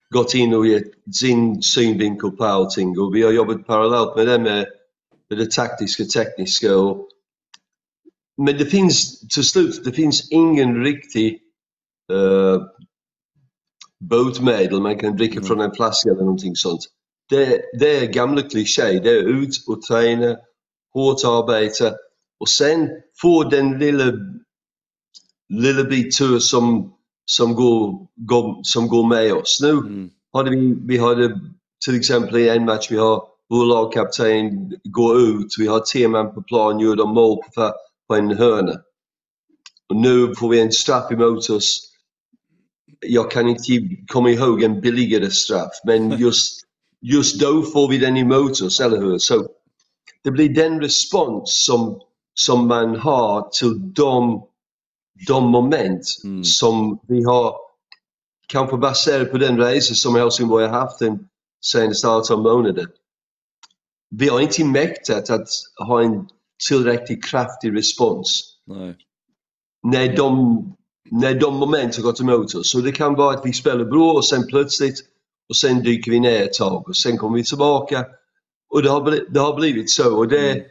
gått 0.10 0.36
in 0.36 0.54
och 0.54 0.68
gett 0.68 0.92
sin 1.16 1.62
synvinkel 1.62 2.32
på 2.32 2.46
allting 2.46 3.00
och 3.00 3.16
vi 3.16 3.24
har 3.24 3.32
jobbat 3.32 3.68
parallellt 3.68 4.16
med 4.16 4.28
det 4.28 4.40
med, 4.40 4.68
med 5.30 5.40
det 5.40 5.52
taktiska, 5.52 6.04
tekniska 6.04 6.78
och 6.78 7.08
men 8.38 8.58
det 8.58 8.66
finns 8.66 9.20
till 9.28 9.44
slut, 9.44 9.84
det 9.84 9.92
finns 9.92 10.32
ingen 10.32 10.84
riktig 10.84 11.40
uh, 12.14 12.62
botemedel 14.00 14.82
man 14.82 15.00
kan 15.00 15.16
dricka 15.16 15.38
mm. 15.38 15.44
från 15.44 15.62
en 15.62 15.76
flaska 15.76 16.10
eller 16.10 16.24
någonting 16.24 16.56
sånt 16.56 16.82
det, 17.32 17.62
det 17.80 17.98
är 17.98 18.06
gamla 18.06 18.42
kliché. 18.42 19.00
Det 19.00 19.10
är 19.10 19.44
ut 19.44 19.64
och 19.68 19.82
träna, 19.82 20.38
hårt 20.94 21.24
arbete 21.26 21.96
och 22.40 22.50
sen 22.50 22.90
få 23.22 23.44
den 23.44 23.80
lilla, 23.80 24.14
lilla 25.50 25.84
bit 25.84 26.18
tur 26.18 26.40
som, 26.40 26.94
som, 27.26 27.56
går, 27.56 28.08
går, 28.16 28.60
som 28.64 28.88
går 28.88 29.08
med 29.08 29.34
oss. 29.34 29.60
Nu 29.62 29.70
mm. 29.70 30.10
hade 30.34 30.50
vi, 30.50 30.76
vi 30.88 30.98
hade 30.98 31.40
till 31.86 31.96
exempel 31.96 32.38
i 32.38 32.50
en 32.50 32.66
match, 32.66 32.88
vi 32.92 32.98
har 32.98 33.24
vår 33.50 33.66
lagkapten 33.66 34.72
går 34.84 35.20
ut, 35.20 35.56
vi 35.58 35.68
har 35.68 35.80
tio 35.80 36.08
man 36.08 36.34
på 36.34 36.42
plan, 36.42 36.80
gör 36.80 36.96
de 36.96 37.14
mål 37.14 37.38
på, 37.56 37.74
på 38.08 38.16
en 38.16 38.38
hörna. 38.38 38.74
Och 39.90 39.96
nu 39.96 40.36
får 40.36 40.50
vi 40.50 40.62
en 40.62 40.72
straff 40.72 41.12
emot 41.12 41.50
oss. 41.50 41.88
Jag 43.00 43.32
kan 43.32 43.48
inte 43.48 43.64
komma 44.08 44.30
ihåg 44.30 44.64
en 44.64 44.82
billigare 44.82 45.30
straff, 45.30 45.72
men 45.86 46.12
just 46.20 46.61
just 47.02 47.40
då 47.40 47.62
får 47.62 47.88
vi 47.88 47.98
den 47.98 48.18
emot 48.18 48.62
oss, 48.62 48.80
eller 48.80 48.98
hur? 48.98 49.18
Så 49.18 49.48
det 50.24 50.32
blir 50.32 50.50
den 50.50 50.82
respons 50.82 51.66
som, 51.66 52.02
som 52.34 52.68
man 52.68 52.96
har 52.96 53.50
till 53.60 53.94
de, 53.94 54.44
de 55.28 55.52
moment 55.52 56.06
mm. 56.24 56.44
som 56.44 57.00
vi 57.08 57.24
har 57.24 57.56
kanske 58.48 58.78
baserat 58.78 59.32
på 59.32 59.38
den 59.38 59.58
resa 59.58 59.94
som 59.94 60.16
Helsingborg 60.16 60.66
har 60.68 60.80
haft 60.80 61.00
den 61.00 61.20
senaste 61.66 62.08
18 62.08 62.44
månaderna. 62.44 62.90
Vi 64.10 64.28
har 64.28 64.40
inte 64.40 64.66
mäktat 64.66 65.30
att 65.30 65.50
ha 65.88 66.02
en 66.04 66.28
tillräckligt 66.70 67.26
kraftig 67.26 67.78
respons. 67.78 68.58
Nej. 68.66 68.96
När 69.84 70.16
de, 70.16 70.76
när 71.12 71.40
de 71.40 71.56
moment 71.56 71.96
har 71.96 72.04
gått 72.04 72.20
emot 72.20 72.56
oss. 72.56 72.72
Så 72.72 72.82
det 72.82 72.92
kan 72.92 73.16
vara 73.16 73.36
att 73.36 73.46
vi 73.46 73.54
spelar 73.54 73.86
bra 73.86 74.14
och 74.14 74.26
sen 74.26 74.48
plötsligt 74.48 75.11
och 75.52 75.58
sen 75.58 75.84
dyker 75.84 76.12
vi 76.12 76.20
ner 76.20 76.44
ett 76.44 76.54
tag 76.54 76.90
och 76.90 76.96
sen 76.96 77.18
kommer 77.18 77.38
vi 77.38 77.44
tillbaka. 77.44 78.06
Och 78.70 78.84
det 78.84 78.90
har, 78.90 79.02
blivit, 79.02 79.34
det 79.34 79.40
har 79.40 79.56
blivit 79.56 79.90
så 79.90 80.18
och 80.18 80.28
det 80.28 80.52
mm. 80.52 80.64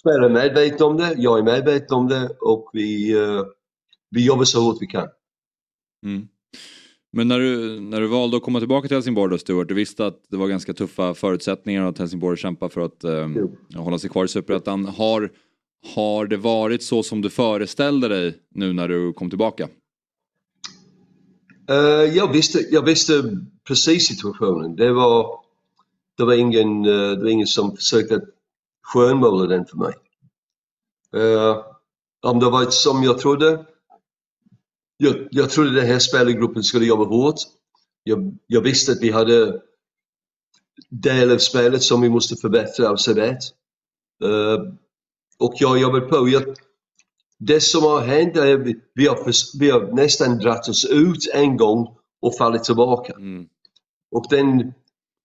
spelare 0.00 0.26
är 0.26 0.30
medvetna 0.30 0.86
om 0.86 0.96
det, 0.96 1.14
jag 1.18 1.38
är 1.38 1.42
medveten 1.42 1.96
om 1.96 2.08
det 2.08 2.28
och 2.40 2.70
vi, 2.72 3.16
uh, 3.16 3.42
vi 4.10 4.26
jobbar 4.26 4.44
så 4.44 4.60
hårt 4.60 4.76
vi 4.80 4.86
kan. 4.86 5.08
Mm. 6.04 6.28
Men 7.12 7.28
när 7.28 7.38
du, 7.38 7.80
när 7.80 8.00
du 8.00 8.06
valde 8.06 8.36
att 8.36 8.42
komma 8.42 8.58
tillbaka 8.58 8.88
till 8.88 8.96
Helsingborg 8.96 9.30
då 9.30 9.38
Stuart, 9.38 9.68
du 9.68 9.74
visste 9.74 10.06
att 10.06 10.20
det 10.30 10.36
var 10.36 10.48
ganska 10.48 10.74
tuffa 10.74 11.14
förutsättningar 11.14 11.82
och 11.82 11.88
att 11.88 11.98
Helsingborg 11.98 12.36
kämpar 12.36 12.68
för 12.68 12.80
att 12.80 13.04
um, 13.04 13.56
hålla 13.74 13.98
sig 13.98 14.10
kvar 14.10 14.24
i 14.24 14.28
Superettan. 14.28 14.84
Har, 14.84 15.30
har 15.94 16.26
det 16.26 16.36
varit 16.36 16.82
så 16.82 17.02
som 17.02 17.22
du 17.22 17.30
föreställde 17.30 18.08
dig 18.08 18.34
nu 18.54 18.72
när 18.72 18.88
du 18.88 19.12
kom 19.12 19.28
tillbaka? 19.30 19.68
Uh, 21.70 22.16
jag, 22.16 22.32
visste, 22.32 22.58
jag 22.70 22.82
visste 22.82 23.22
precis 23.66 24.06
situationen. 24.06 24.76
Det 24.76 24.92
var, 24.92 25.40
det 26.16 26.24
var, 26.24 26.34
ingen, 26.34 26.84
eh, 26.84 27.10
det 27.10 27.22
var 27.22 27.30
ingen 27.30 27.46
som 27.46 27.76
försökte 27.76 28.20
skönmåla 28.82 29.46
den 29.46 29.66
för 29.66 29.76
mig. 29.76 29.94
Uh, 31.16 31.64
om 32.22 32.40
det 32.40 32.50
var 32.50 32.70
som 32.70 33.02
jag 33.02 33.18
trodde. 33.18 33.66
Jag, 34.96 35.28
jag 35.30 35.50
trodde 35.50 35.74
den 35.74 35.86
här 35.86 35.98
spelargruppen 35.98 36.62
skulle 36.62 36.86
jobba 36.86 37.04
hårt. 37.04 37.36
Jag, 38.02 38.38
jag 38.46 38.60
visste 38.60 38.92
att 38.92 39.02
vi 39.02 39.10
hade 39.10 39.60
del 40.90 41.32
av 41.32 41.38
spelet 41.38 41.82
som 41.82 42.00
vi 42.00 42.08
måste 42.08 42.36
förbättra 42.36 42.90
avsevärt. 42.90 43.44
Uh, 44.24 44.30
eh, 44.30 44.60
och 45.38 45.54
jag 45.56 45.78
jobbade 45.78 46.06
på. 46.06 46.28
Jag, 46.28 46.42
det 47.38 47.60
som 47.60 47.82
har 47.82 48.00
hänt 48.00 48.36
är 48.36 48.60
att 48.60 48.66
vi 48.94 49.06
har, 49.06 49.58
vi 49.58 49.70
har 49.70 49.92
nästan 49.92 50.38
dratt 50.38 50.68
oss 50.68 50.84
ut 50.84 51.30
en 51.34 51.56
gång 51.56 51.96
och 52.20 52.36
fallit 52.36 52.64
tillbaka. 52.64 53.12
Mm. 53.12 53.48
Och 54.10 54.24
den, 54.30 54.72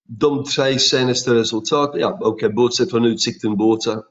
de 0.07 0.43
tre 0.43 0.79
senaste 0.79 1.36
resultaten, 1.36 2.01
ja 2.01 2.17
okej 2.21 2.27
okay, 2.27 2.49
bortsett 2.49 2.89
från 2.89 3.05
Utsikten 3.05 3.57
borta, 3.57 4.03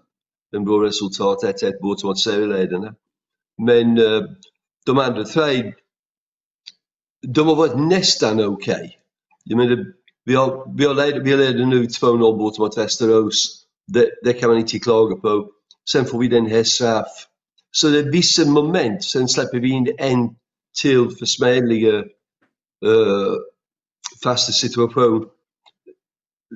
en 0.57 0.65
bra 0.65 0.85
resultat, 0.85 1.39
1-1 1.43 1.81
borta 1.83 2.07
mot 2.07 2.19
serieledarna. 2.19 2.95
Men 3.67 3.99
uh, 3.99 4.23
de 4.87 4.99
andra 4.99 5.25
tre, 5.25 5.73
de 7.27 7.47
har 7.47 7.57
varit 7.57 7.79
nästan 7.79 8.45
okej. 8.45 8.99
Okay. 9.55 9.85
vi 10.25 10.35
har, 10.35 10.77
vi 10.77 10.85
har 10.85 10.95
led, 10.95 11.25
vi 11.25 11.37
leder 11.37 11.67
nu 11.67 11.85
2-0 11.85 12.39
borta 12.39 12.63
mot 12.63 12.79
Västerås. 12.79 13.67
Det, 13.87 14.11
det 14.25 14.33
kan 14.33 14.51
man 14.51 14.59
inte 14.59 14.79
klaga 14.79 15.17
på. 15.17 15.51
Sen 15.93 16.05
får 16.05 16.19
vi 16.19 16.29
den 16.29 16.47
här 16.47 16.65
straff 16.65 17.31
så 17.71 17.89
det 17.89 17.99
är 17.99 18.13
vissa 18.13 18.47
moment, 18.47 19.05
sen 19.05 19.29
släpper 19.29 19.61
vi 19.61 19.71
in 19.71 19.95
en 19.99 20.37
till 20.83 21.11
försmädliga 21.19 21.99
uh, 22.87 23.35
fasta 24.23 24.53
situation. 24.53 25.27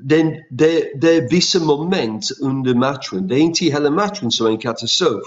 Den, 0.03 0.33
det, 0.51 1.01
det 1.01 1.11
är 1.17 1.31
vissa 1.31 1.65
moment 1.65 2.25
under 2.41 2.75
matchen. 2.75 3.29
Det 3.29 3.35
är 3.35 3.41
inte 3.41 3.65
hela 3.65 3.91
matchen 3.91 4.31
som 4.31 4.47
är 4.47 4.51
en 4.51 4.59
katastrof. 4.59 5.23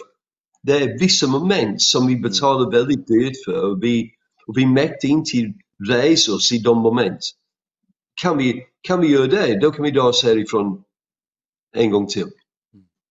Det 0.64 0.74
är 0.74 1.00
vissa 1.00 1.28
moment 1.28 1.82
som 1.82 2.08
vi 2.08 2.16
betalar 2.16 2.72
väldigt 2.72 3.08
dyrt 3.08 3.44
för 3.46 3.72
och 3.72 3.84
vi, 3.84 4.12
och 4.48 4.58
vi 4.58 4.66
mäktar 4.66 5.08
inte 5.08 5.54
resa 5.90 6.34
oss 6.34 6.52
i 6.52 6.60
de 6.60 6.78
moment. 6.78 7.20
Kan 8.22 8.38
vi, 8.38 8.64
kan 8.82 9.02
vi 9.02 9.08
göra 9.08 9.28
det, 9.28 9.60
då 9.60 9.72
kan 9.72 9.86
vi 9.86 9.92
dra 9.92 10.04
oss 10.04 10.24
härifrån 10.24 10.84
en 11.76 11.92
gång 11.92 12.08
till. 12.08 12.28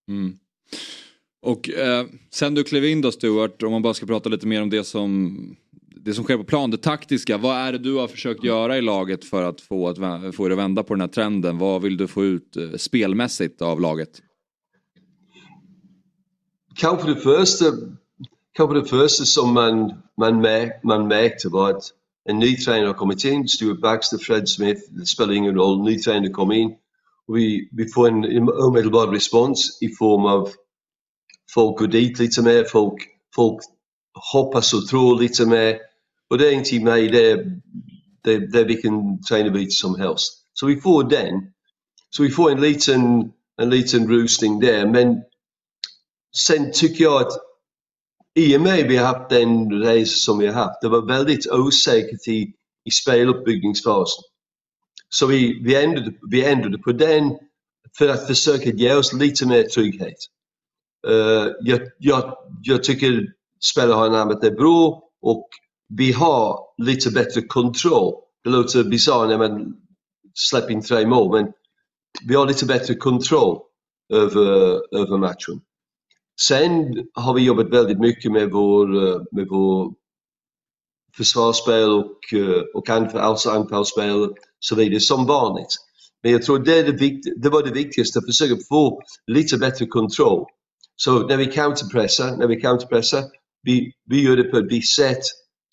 Mm. 0.09 0.39
Och 1.43 1.71
eh, 1.71 2.07
sen 2.31 2.55
du 2.55 2.65
klev 2.65 2.85
in 2.85 3.01
då 3.01 3.13
Stuart, 3.13 3.63
om 3.63 3.73
man 3.73 3.83
bara 3.83 3.95
ska 3.95 4.07
prata 4.07 4.29
lite 4.29 4.47
mer 4.47 4.63
om 4.63 4.71
det 4.71 4.85
som, 4.85 5.37
det 6.07 6.15
som 6.15 6.25
sker 6.25 6.37
på 6.37 6.45
plan, 6.45 6.71
det 6.71 6.77
taktiska. 6.77 7.39
Vad 7.39 7.57
är 7.57 7.73
det 7.73 7.79
du 7.79 7.95
har 7.95 8.09
försökt 8.09 8.45
göra 8.45 8.79
i 8.79 8.83
laget 8.83 9.25
för 9.25 9.43
att 9.43 9.61
få, 9.61 9.89
att, 9.89 9.97
få 10.37 10.47
er 10.47 10.51
att 10.51 10.59
vända 10.59 10.83
på 10.83 10.95
den 10.95 11.01
här 11.01 11.09
trenden? 11.09 11.59
Vad 11.59 11.83
vill 11.83 11.97
du 11.97 12.07
få 12.07 12.25
ut 12.25 12.57
eh, 12.57 12.71
spelmässigt 12.77 13.63
av 13.63 13.81
laget? 13.81 14.23
Kanske 16.75 17.09
det 17.09 17.21
första, 17.21 17.65
kanske 18.53 18.79
det 18.81 18.85
första 18.85 19.25
som 19.25 19.55
man, 19.55 19.93
man, 20.17 20.41
märk, 20.41 20.85
man 20.85 21.09
märkte 21.09 21.49
var 21.49 21.71
att 21.71 21.83
en 22.29 22.39
ny 22.39 22.57
tränare 22.57 22.87
har 22.87 22.95
kommit 22.95 23.25
in, 23.25 23.49
Stuart 23.49 23.81
Baxter, 23.81 24.19
Fred 24.19 24.49
Smith, 24.49 24.81
det 24.91 25.07
spelar 25.07 25.33
ingen 25.33 25.55
roll, 25.55 25.83
ny 25.83 25.99
tränare 25.99 26.31
kommer 26.31 26.55
in. 26.55 26.75
Vi, 27.35 27.69
vi 27.73 27.89
får 27.89 28.09
en 28.09 28.49
omedelbar 28.49 29.07
respons 29.07 29.79
i 29.81 29.89
form 29.89 30.25
av 30.25 30.49
folk 31.55 31.79
går 31.79 31.87
dit 31.87 32.19
lite 32.19 32.43
mer, 32.43 32.65
folk, 32.65 33.09
folk 33.35 33.61
hoppas 34.33 34.75
och 34.75 34.87
tror 34.87 35.21
lite 35.21 35.47
mer. 35.47 35.86
Och 36.31 36.39
det 36.39 36.49
är 36.49 36.53
inte 36.53 36.81
mig, 36.81 37.09
det 37.09 37.31
är, 37.31 37.61
det, 38.25 38.53
det 38.53 38.61
är 38.61 38.65
vilken 38.65 39.23
tränarbyte 39.23 39.71
som 39.71 40.01
helst. 40.01 40.33
Så 40.53 40.67
vi 40.67 40.81
får 40.81 41.05
den. 41.05 41.53
Så 42.11 42.23
vi 42.23 42.31
får 42.31 42.51
en 42.51 42.61
liten, 42.61 43.33
en 43.63 43.71
liten 43.71 44.09
rusning 44.09 44.61
där. 44.61 44.87
Men 44.87 45.23
sen 46.37 46.73
tycker 46.73 47.05
jag 47.05 47.23
att 47.23 47.33
i 48.35 48.57
och 48.57 48.61
med 48.61 48.89
vi 48.89 48.97
har 48.97 49.07
haft 49.07 49.31
den 49.31 49.73
resa 49.73 50.17
som 50.17 50.39
vi 50.39 50.47
har 50.47 50.55
haft, 50.55 50.81
det 50.83 50.89
var 50.89 51.07
väldigt 51.07 51.51
osäkert 51.53 52.29
i, 52.29 52.53
i 52.85 52.91
speluppbyggningsfasen. 52.91 54.25
Så 55.09 55.27
vi, 55.27 55.63
vi, 55.65 55.85
ändrade, 55.85 56.13
vi 56.31 56.45
ändrade 56.45 56.79
på 56.79 56.93
den 56.93 57.37
för 57.99 58.09
att 58.09 58.27
försöka 58.27 58.71
ge 58.71 58.95
oss 58.95 59.13
lite 59.13 59.47
mer 59.47 59.63
trygghet. 59.63 60.17
Uh, 61.09 61.49
jag, 61.61 61.81
jag, 61.99 62.37
jag 62.63 62.85
tycker 62.85 63.27
spelarna 63.65 63.95
har 63.95 64.07
anammat 64.07 64.41
det 64.41 64.51
bra 64.51 65.03
och 65.23 65.49
vi 65.89 66.13
har 66.13 66.59
lite 66.79 67.11
bättre 67.11 67.43
kontroll. 67.43 68.15
Det 68.45 68.51
låter 68.51 68.85
bisarrt 68.85 69.29
när 69.29 69.39
man 69.39 69.77
släpper 70.35 70.71
in 70.71 70.83
tre 70.83 71.07
mål 71.07 71.33
men 71.33 71.53
vi 72.29 72.35
har 72.35 72.47
lite 72.47 72.67
bättre 72.67 72.95
kontroll 72.95 73.59
över, 74.13 74.81
över 74.97 75.19
matchen. 75.19 75.61
Sen 76.41 76.95
har 77.15 77.35
vi 77.35 77.45
jobbat 77.45 77.73
väldigt 77.73 77.99
mycket 77.99 78.33
med 78.33 78.51
vår, 78.51 78.95
uh, 78.95 79.23
med 79.33 79.47
vår 79.49 79.95
försvarsspel 81.17 81.91
och, 81.91 82.21
uh, 82.35 82.63
och 82.75 82.91
alltså 82.91 83.51
anfallsspel 83.51 84.35
så 84.59 84.75
vidare 84.75 85.01
som 85.01 85.27
vanligt. 85.27 85.77
Men 86.23 86.33
jag 86.33 86.43
tror 86.43 86.59
det, 86.59 86.79
är 86.79 86.85
det, 86.85 86.93
vikt, 86.93 87.27
det 87.37 87.49
var 87.49 87.63
det 87.63 87.71
viktigaste, 87.71 88.19
att 88.19 88.27
försöka 88.27 88.57
få 88.69 89.03
lite 89.27 89.59
bättre 89.59 89.87
kontroll. 89.87 90.45
Så 90.97 91.27
när 91.27 91.37
vi 91.37 91.47
counterpressar, 91.47 92.37
när 92.37 92.47
vi 92.47 92.61
counterpressar, 92.61 93.25
vi, 93.63 93.93
vi 94.05 94.23
gör 94.23 94.37
det 94.37 94.45
på 94.45 94.57
ett 94.57 94.73
visst 94.73 94.97
sätt 94.97 95.23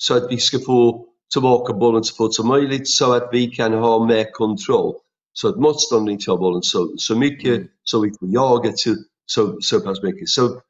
så 0.03 0.17
att 0.17 0.31
vi 0.31 0.37
ska 0.37 0.59
få 0.59 1.05
tillbaka 1.33 1.73
bollen 1.73 2.03
så 2.03 2.15
fort 2.15 2.33
som 2.33 2.47
möjligt 2.47 2.89
så 2.89 3.13
att 3.13 3.29
vi 3.31 3.47
kan 3.47 3.73
ha 3.73 4.05
mer 4.05 4.31
kontroll. 4.31 4.95
Så 5.33 5.47
att 5.47 5.59
motståndaren 5.59 6.13
inte 6.13 6.31
har 6.31 6.37
bollen 6.37 6.63
så, 6.63 6.93
så 6.97 7.15
mycket 7.15 7.55
mm. 7.55 7.67
så 7.83 8.01
vi 8.01 8.11
får 8.19 8.29
jaga 8.29 8.71
till 8.71 8.95
så, 9.25 9.57
så 9.59 9.79
pass 9.79 10.03
mycket. 10.03 10.29
Så 10.29 10.61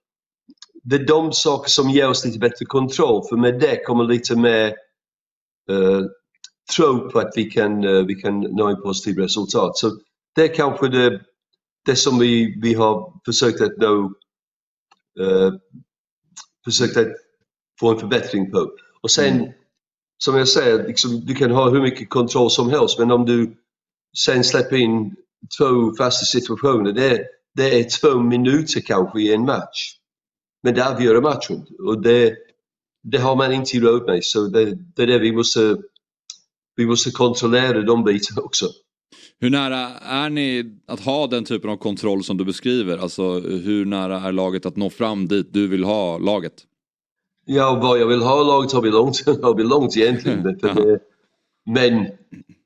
det 0.83 0.95
är 0.95 1.07
de 1.07 1.31
saker 1.31 1.69
som 1.69 1.89
ger 1.89 2.09
oss 2.09 2.25
lite 2.25 2.39
bättre 2.39 2.65
kontroll 2.65 3.23
för 3.29 3.37
med 3.37 3.59
det 3.59 3.83
kommer 3.83 4.03
lite 4.03 4.35
mer 4.35 4.67
uh, 5.71 6.01
tro 6.75 7.09
på 7.09 7.19
att 7.19 7.33
vi 7.35 7.43
kan, 7.43 7.83
uh, 7.83 8.05
vi 8.05 8.15
kan 8.15 8.39
nå 8.39 8.67
en 8.67 8.81
positiv 8.81 9.17
resultat. 9.17 9.77
Så 9.77 9.91
det 10.35 10.43
är 10.43 10.55
kanske 10.55 10.87
det, 10.87 11.21
det 11.85 11.95
som 11.95 12.19
vi, 12.19 12.59
vi 12.61 12.73
har 12.73 13.21
försökt 13.25 13.61
att 13.61 13.77
nå 13.77 14.11
uh, 15.19 15.53
försökt 16.65 16.97
att 16.97 17.07
få 17.79 17.91
en 17.91 17.99
förbättring 17.99 18.51
på. 18.51 18.71
Och 19.03 19.11
sen, 19.11 19.39
mm. 19.39 19.51
som 20.17 20.37
jag 20.37 20.47
säger, 20.47 20.87
liksom, 20.87 21.25
du 21.25 21.35
kan 21.35 21.51
ha 21.51 21.69
hur 21.69 21.81
mycket 21.81 22.09
kontroll 22.09 22.51
som 22.51 22.69
helst 22.69 22.99
men 22.99 23.11
om 23.11 23.25
du 23.25 23.57
sen 24.17 24.43
släpper 24.43 24.75
in 24.75 25.15
två 25.57 25.95
fasta 25.97 26.25
situationer, 26.25 26.91
det, 26.91 27.25
det 27.55 27.79
är 27.79 27.83
två 27.83 28.19
minuter 28.19 28.81
kanske 28.81 29.21
i 29.21 29.33
en 29.33 29.45
match. 29.45 29.95
Men 30.63 30.73
det 30.73 30.89
avgör 30.89 31.21
matchen 31.21 31.65
och 31.79 32.01
det, 32.01 32.35
det 33.03 33.17
har 33.17 33.35
man 33.35 33.53
inte 33.53 33.79
råd 33.79 34.05
med 34.05 34.23
så 34.23 34.47
det, 34.47 34.77
det 34.95 35.03
är 35.03 35.07
det 35.07 35.19
vi 35.19 35.31
måste, 35.31 35.77
vi 36.75 36.85
måste 36.85 37.11
kontrollera 37.11 37.81
de 37.81 38.03
bitarna 38.03 38.41
också. 38.41 38.69
Hur 39.39 39.49
nära 39.49 39.89
är 39.99 40.29
ni 40.29 40.79
att 40.87 40.99
ha 40.99 41.27
den 41.27 41.45
typen 41.45 41.69
av 41.69 41.77
kontroll 41.77 42.23
som 42.23 42.37
du 42.37 42.45
beskriver? 42.45 42.97
Alltså 42.97 43.39
hur 43.39 43.85
nära 43.85 44.19
är 44.19 44.31
laget 44.31 44.65
att 44.65 44.75
nå 44.75 44.89
fram 44.89 45.27
dit 45.27 45.53
du 45.53 45.67
vill 45.67 45.83
ha 45.83 46.17
laget? 46.17 46.53
Ja, 47.45 47.79
vad 47.81 47.99
jag 47.99 48.07
vill 48.07 48.21
ha 48.21 48.43
laget 48.43 48.71
har 48.71 48.81
vi 48.81 48.89
långt, 48.89 49.25
har 49.41 49.55
vi 49.55 49.63
långt 49.63 49.97
egentligen. 49.97 50.43
det, 50.43 50.99
men, 51.65 52.07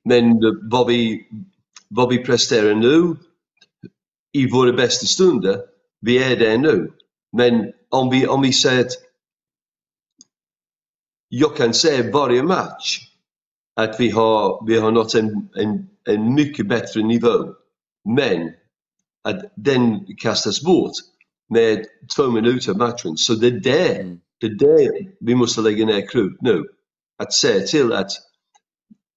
men 0.03 0.39
vad 0.71 0.87
vi, 0.87 1.27
vad 1.87 2.09
vi 2.09 2.17
presterar 2.17 2.75
nu 2.75 3.15
i 4.31 4.51
våra 4.51 4.73
bästa 4.73 5.05
stunder, 5.05 5.61
vi 6.01 6.23
är 6.23 6.37
där 6.37 6.57
nu. 6.57 6.91
Men 7.31 7.71
om 7.89 8.09
vi, 8.09 8.27
om 8.27 8.41
vi 8.41 8.53
säger 8.53 8.81
att 8.81 8.91
jag 11.29 11.55
kan 11.55 11.73
säga 11.73 12.11
varje 12.11 12.43
match 12.43 12.99
att 13.75 13.99
vi 13.99 14.09
har, 14.09 14.65
vi 14.67 14.79
har 14.79 14.91
nått 14.91 15.15
en, 15.15 15.49
en, 15.55 15.89
en 16.09 16.33
mycket 16.33 16.67
bättre 16.67 17.03
nivå. 17.03 17.53
Men 18.15 18.51
att 19.23 19.53
den 19.55 20.05
kastas 20.17 20.61
bort 20.61 20.91
med 21.49 21.85
två 22.15 22.31
minuter 22.31 22.73
matchen. 22.73 23.17
Så 23.17 23.33
det 23.33 23.47
är 23.47 23.51
det, 23.51 24.01
mm. 24.01 24.19
Det 24.39 24.47
är 24.47 24.55
det 24.55 24.91
vi 25.19 25.35
måste 25.35 25.61
lägga 25.61 25.85
ner 25.85 26.07
krut 26.07 26.37
nu. 26.41 26.63
Att 27.23 27.33
se 27.33 27.59
till 27.59 27.93
att 27.93 28.11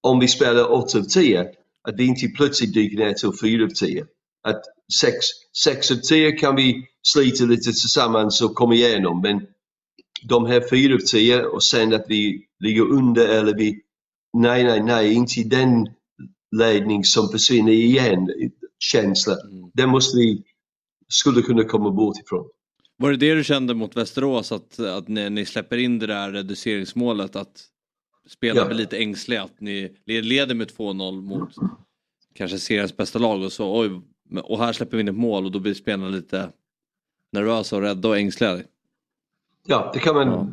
om 0.01 0.19
vi 0.19 0.27
spelar 0.27 0.71
8 0.71 0.97
av 0.97 1.03
10, 1.03 1.41
att 1.89 1.95
vi 1.97 2.05
inte 2.05 2.27
plötsligt 2.27 2.73
dyker 2.73 2.97
ner 2.97 3.13
till 3.13 3.31
4 3.41 3.63
av 3.63 3.69
10. 3.69 4.05
Att 4.43 4.61
6 5.63 5.91
av 5.91 5.95
10 5.95 6.31
kan 6.31 6.55
vi 6.55 6.83
slita 7.07 7.45
lite 7.45 7.63
tillsammans 7.63 8.41
och 8.41 8.55
komma 8.55 8.73
igenom 8.73 9.21
men 9.21 9.47
de 10.29 10.45
här 10.45 10.69
4 10.69 10.93
av 10.93 10.97
10 10.97 11.43
och 11.43 11.63
sen 11.63 11.93
att 11.93 12.05
vi 12.07 12.45
ligger 12.59 12.81
under 12.81 13.27
eller 13.27 13.55
vi 13.57 13.81
nej, 14.33 14.63
nej, 14.63 14.83
nej, 14.83 15.13
inte 15.13 15.43
den 15.43 15.87
ledning 16.57 17.03
som 17.03 17.29
försvinner 17.29 17.71
igen, 17.71 18.29
känsla. 18.79 19.33
Mm. 19.33 19.71
Den 19.73 19.89
måste 19.89 20.17
vi, 20.17 20.43
skulle 21.07 21.41
kunna 21.41 21.63
komma 21.63 21.91
bort 21.91 22.17
ifrån. 22.17 22.49
Var 23.01 23.11
det 23.11 23.17
det 23.17 23.35
du 23.35 23.43
kände 23.43 23.73
mot 23.73 23.97
Västerås 23.97 24.51
att, 24.51 24.79
att 24.79 25.07
när 25.07 25.29
ni 25.29 25.45
släpper 25.45 25.77
in 25.77 25.99
det 25.99 26.07
där 26.07 26.31
reduceringsmålet 26.31 27.35
att 27.35 27.63
spelarna 28.29 28.61
ja. 28.61 28.65
blir 28.65 28.77
lite 28.77 28.97
ängsliga 28.97 29.43
att 29.43 29.59
ni 29.59 29.97
leder 30.05 30.55
med 30.55 30.71
2-0 30.71 31.21
mot 31.21 31.49
kanske 32.33 32.59
seriens 32.59 32.97
bästa 32.97 33.19
lag 33.19 33.43
och 33.43 33.51
så 33.51 33.79
oj 33.79 34.01
och 34.43 34.59
här 34.59 34.73
släpper 34.73 34.97
vi 34.97 35.01
in 35.01 35.07
ett 35.07 35.15
mål 35.15 35.45
och 35.45 35.51
då 35.51 35.59
blir 35.59 35.73
spelarna 35.73 36.09
lite 36.09 36.49
nervösa 37.31 37.75
och 37.75 37.81
rädda 37.81 38.09
och 38.09 38.17
ängsliga. 38.17 38.59
Ja, 39.67 39.91
det 39.93 39.99
kan 39.99 40.15
man, 40.15 40.27
ja. 40.27 40.47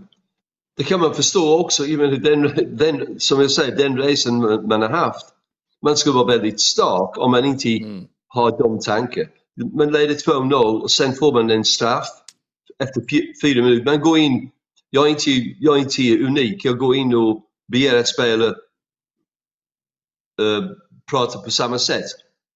det 0.76 0.84
kan 0.84 1.00
man 1.00 1.14
förstå 1.14 1.60
också. 1.60 1.82
Den, 1.82 2.76
den, 2.76 3.20
som 3.20 3.40
jag 3.40 3.50
säger, 3.50 3.76
den 3.76 3.98
resan 3.98 4.38
man 4.68 4.82
har 4.82 4.88
haft. 4.88 5.26
Man 5.82 5.96
ska 5.96 6.12
vara 6.12 6.26
väldigt 6.26 6.60
stark 6.60 7.18
om 7.18 7.30
man 7.30 7.44
inte 7.44 7.68
mm. 7.68 8.04
har 8.28 8.58
de 8.58 8.78
tankar. 8.80 9.28
Man 9.76 9.92
leder 9.92 10.14
2-0 10.14 10.80
och 10.80 10.90
sen 10.90 11.14
får 11.14 11.32
man 11.32 11.50
en 11.50 11.64
straff 11.64 12.08
efter 12.82 13.02
fyra 13.42 13.62
minuter. 13.62 13.84
Man 13.84 14.00
går 14.00 14.18
in, 14.18 14.50
jag 14.90 15.06
är 15.06 15.10
inte, 15.10 15.30
jag 15.60 15.76
är 15.76 15.80
inte 15.80 16.24
unik, 16.24 16.64
jag 16.64 16.78
går 16.78 16.96
in 16.96 17.14
och 17.14 17.44
begär 17.72 17.98
att 17.98 18.08
spela 18.08 18.46
uh, 20.40 20.70
pratar 21.10 21.40
på 21.40 21.50
samma 21.50 21.78
sätt. 21.78 22.04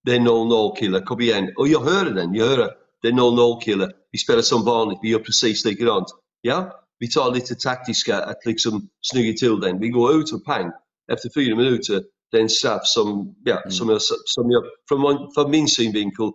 Det 0.04 0.14
är 0.14 0.20
0-0 0.20 0.76
killar, 0.76 1.00
kom 1.00 1.20
igen. 1.20 1.52
Och 1.56 1.68
jag 1.68 1.80
hör 1.80 2.10
den, 2.10 2.34
jag 2.34 2.46
hör 2.46 2.58
det. 2.58 2.74
Det 3.02 3.08
är 3.08 3.12
0-0 3.12 3.60
killar. 3.60 3.92
Vi 4.10 4.18
spelar 4.18 4.42
som 4.42 4.64
vanligt, 4.64 4.98
vi 5.02 5.08
gör 5.08 5.18
precis 5.18 5.64
likadant. 5.64 6.06
Ja, 6.40 6.82
vi 6.98 7.08
tar 7.08 7.34
lite 7.34 7.54
taktiska 7.54 8.18
att 8.18 8.46
liksom 8.46 8.88
snygga 9.00 9.32
till 9.32 9.60
den. 9.60 9.80
Vi 9.80 9.88
går 9.88 10.20
ut 10.20 10.32
och 10.32 10.44
pang. 10.44 10.70
Efter 11.12 11.30
fyra 11.34 11.56
minuter, 11.56 12.02
det 12.30 12.36
är 12.36 12.42
en 12.42 12.48
straff 12.48 12.82
som, 12.84 13.34
ja, 13.44 13.56
mm. 13.60 13.70
som, 13.70 13.88
jag, 13.88 14.02
som 14.24 14.50
jag, 14.50 14.64
från, 14.88 15.32
från 15.34 15.50
min 15.50 15.68
synvinkel, 15.68 16.30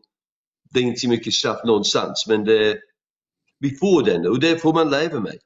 det 0.74 0.80
är 0.80 0.84
inte 0.84 1.08
mycket 1.08 1.34
straff 1.34 1.60
någonstans 1.66 2.26
men 2.28 2.46
det, 2.46 2.78
vi 3.60 3.76
får 3.76 4.04
den 4.04 4.28
och 4.28 4.40
det 4.40 4.62
får 4.62 4.74
man 4.74 4.90
leva 4.90 5.20
med. 5.20 5.38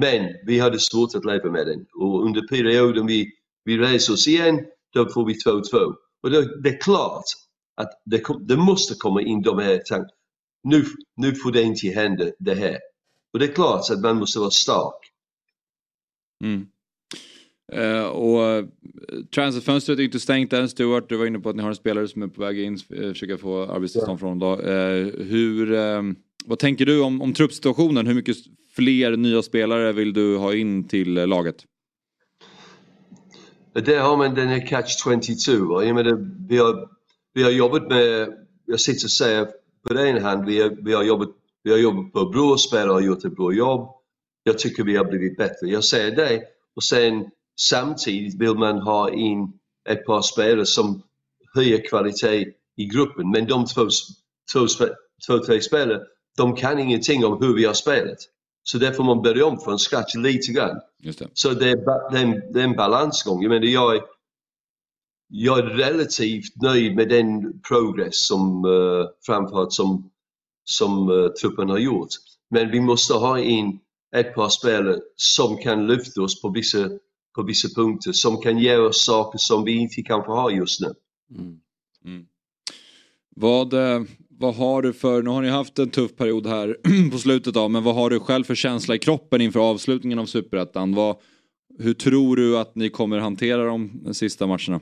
Men 0.00 0.34
vi 0.46 0.58
hade 0.58 0.78
svårt 0.78 1.14
att 1.14 1.24
leva 1.24 1.50
med 1.50 1.66
den 1.66 1.86
och 1.94 2.24
under 2.24 2.48
perioden 2.48 3.06
vi, 3.06 3.30
vi 3.64 3.78
reser 3.78 4.12
oss 4.12 4.28
igen, 4.28 4.60
då 4.92 5.08
får 5.08 5.26
vi 5.26 5.34
2-2. 5.34 5.94
Och 6.22 6.30
det, 6.30 6.62
det 6.62 6.68
är 6.68 6.80
klart 6.80 7.24
att 7.74 8.02
det, 8.04 8.22
det, 8.40 8.56
måste 8.56 8.94
komma 8.94 9.22
in 9.22 9.42
de 9.42 9.58
här 9.58 9.78
tankarna. 9.78 10.10
Nu, 10.62 10.84
nu 11.16 11.34
får 11.34 11.52
det 11.52 11.62
inte 11.62 11.88
hända 11.88 12.24
det 12.38 12.54
här. 12.54 12.78
Och 13.32 13.38
det 13.38 13.44
är 13.44 13.52
klart 13.52 13.90
att 13.90 14.00
man 14.00 14.16
måste 14.16 14.38
vara 14.38 14.50
stark. 14.50 15.10
Mm. 16.44 16.66
Uh, 17.74 18.04
och 18.04 18.62
uh, 18.62 18.66
transferfönstret 19.34 19.98
är 19.98 20.02
inte 20.02 20.20
stängt 20.20 20.52
än. 20.52 20.68
Stuart, 20.68 21.08
du 21.08 21.16
var 21.16 21.26
inne 21.26 21.38
på 21.38 21.48
att 21.48 21.56
ni 21.56 21.62
har 21.62 21.68
en 21.68 21.76
spelare 21.76 22.08
som 22.08 22.22
är 22.22 22.28
på 22.28 22.40
väg 22.40 22.60
in, 22.60 22.78
uh, 22.94 23.12
försöka 23.12 23.38
få 23.38 23.62
arbetstillstånd 23.62 24.16
ja. 24.16 24.18
från 24.18 24.42
honom. 24.42 24.60
Uh, 24.60 25.24
hur, 25.24 25.72
um, 25.72 26.16
vad 26.44 26.58
tänker 26.58 26.86
du 26.86 27.00
om, 27.00 27.22
om 27.22 27.34
truppsituationen? 27.34 28.06
Hur 28.06 28.14
mycket 28.14 28.36
fler 28.76 29.16
nya 29.16 29.42
spelare 29.42 29.92
vill 29.92 30.12
du 30.12 30.36
ha 30.36 30.54
in 30.54 30.88
till 30.88 31.18
eh, 31.18 31.26
laget? 31.26 31.64
där 33.74 34.00
har 34.00 34.16
man 34.16 34.34
den 34.34 34.48
här 34.48 34.66
catch 34.66 35.02
22. 35.36 35.82
Jag 35.82 35.94
menar, 35.94 36.46
vi, 36.48 36.58
har, 36.58 36.88
vi 37.32 37.42
har 37.42 37.50
jobbat 37.50 37.88
med, 37.88 38.28
jag 38.66 38.80
sitter 38.80 39.06
och 39.06 39.10
säger 39.10 39.48
på 39.88 39.94
den 39.94 40.22
hand, 40.22 40.46
vi 40.46 40.62
har, 40.62 40.70
vi 40.84 40.92
har, 40.92 41.02
jobbat, 41.02 41.28
vi 41.62 41.70
har 41.70 41.78
jobbat 41.78 42.12
på 42.12 42.24
bra 42.24 42.56
spelare 42.56 42.92
och 42.92 43.02
gjort 43.02 43.24
ett 43.24 43.36
bra 43.36 43.52
jobb. 43.52 43.88
jag 44.42 44.58
tycker 44.58 44.84
vi 44.84 44.96
har 44.96 45.04
blivit 45.04 45.36
bättre. 45.36 45.66
Jag 45.66 45.84
säger 45.84 46.16
det 46.16 46.42
och 46.76 46.84
sen 46.84 47.24
samtidigt 47.60 48.40
vill 48.40 48.54
man 48.54 48.78
ha 48.78 49.10
in 49.10 49.52
ett 49.88 50.06
par 50.06 50.22
spelare 50.22 50.66
som 50.66 51.02
höjer 51.54 51.88
kvalitet 51.88 52.46
i 52.76 52.84
gruppen. 52.84 53.30
Men 53.30 53.46
de 53.46 53.66
två, 53.66 53.88
två, 54.52 54.66
två 55.26 55.38
tre 55.38 55.60
spelare, 55.60 56.00
de 56.36 56.56
kan 56.56 56.78
ingenting 56.78 57.24
om 57.24 57.42
hur 57.42 57.54
vi 57.54 57.64
har 57.64 57.74
spelat. 57.74 58.18
Så 58.62 58.78
där 58.78 58.92
får 58.92 59.04
man 59.04 59.22
börja 59.22 59.46
om 59.46 59.60
från 59.60 59.78
scratch 59.78 60.14
lite 60.14 60.52
grann. 60.52 60.80
Det. 60.98 61.28
Så 61.34 61.50
det 61.50 61.70
är, 61.70 61.76
det, 62.10 62.18
är 62.18 62.22
en, 62.22 62.52
det 62.52 62.60
är 62.60 62.64
en 62.64 62.76
balansgång. 62.76 63.42
Jag 63.42 63.48
menar, 63.48 63.66
jag 63.66 63.96
är, 63.96 64.02
jag 65.28 65.58
är 65.58 65.62
relativt 65.62 66.62
nöjd 66.62 66.96
med 66.96 67.08
den 67.08 67.60
progress 67.60 68.26
som 68.26 68.64
uh, 68.64 69.06
framförallt 69.26 69.72
som, 69.72 70.10
som 70.64 71.08
uh, 71.08 71.28
truppen 71.28 71.68
har 71.68 71.78
gjort. 71.78 72.08
Men 72.50 72.70
vi 72.70 72.80
måste 72.80 73.14
ha 73.14 73.38
in 73.38 73.80
ett 74.16 74.34
par 74.34 74.48
spelare 74.48 75.00
som 75.16 75.56
kan 75.56 75.86
lyfta 75.86 76.22
oss 76.22 76.42
på 76.42 76.48
vissa, 76.48 76.88
på 77.34 77.42
vissa 77.42 77.68
punkter, 77.74 78.12
som 78.12 78.40
kan 78.40 78.58
ge 78.58 78.76
oss 78.76 79.04
saker 79.04 79.38
som 79.38 79.64
vi 79.64 79.72
inte 79.72 80.02
kanske 80.02 80.32
har 80.32 80.50
just 80.50 80.80
nu. 80.80 80.94
Vad, 83.36 83.72
eh, 83.72 84.02
vad 84.18 84.23
vad 84.38 84.54
har 84.54 84.82
du 84.82 84.92
för, 84.92 85.22
nu 85.22 85.30
har 85.30 85.42
ni 85.42 85.48
haft 85.48 85.78
en 85.78 85.90
tuff 85.90 86.16
period 86.16 86.46
här 86.46 86.76
på 87.10 87.18
slutet 87.18 87.56
av, 87.56 87.70
men 87.70 87.82
vad 87.82 87.94
har 87.94 88.10
du 88.10 88.20
själv 88.20 88.44
för 88.44 88.54
känsla 88.54 88.94
i 88.94 88.98
kroppen 88.98 89.40
inför 89.40 89.60
avslutningen 89.60 90.18
av 90.18 90.26
Superettan? 90.26 90.94
Vad, 90.94 91.16
hur 91.78 91.94
tror 91.94 92.36
du 92.36 92.58
att 92.58 92.74
ni 92.74 92.90
kommer 92.90 93.18
hantera 93.18 93.64
de 93.64 94.14
sista 94.14 94.46
matcherna? 94.46 94.80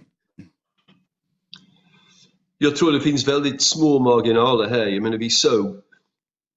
Jag 2.58 2.76
tror 2.76 2.92
det 2.92 3.00
finns 3.00 3.28
väldigt 3.28 3.62
små 3.62 3.98
marginaler 3.98 4.68
här. 4.68 4.86
Jag 4.86 5.02
menar 5.02 5.18
vi 5.18 5.30
såg 5.30 5.76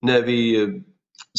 när 0.01 0.21
vi... 0.21 0.61
Eh, 0.61 0.69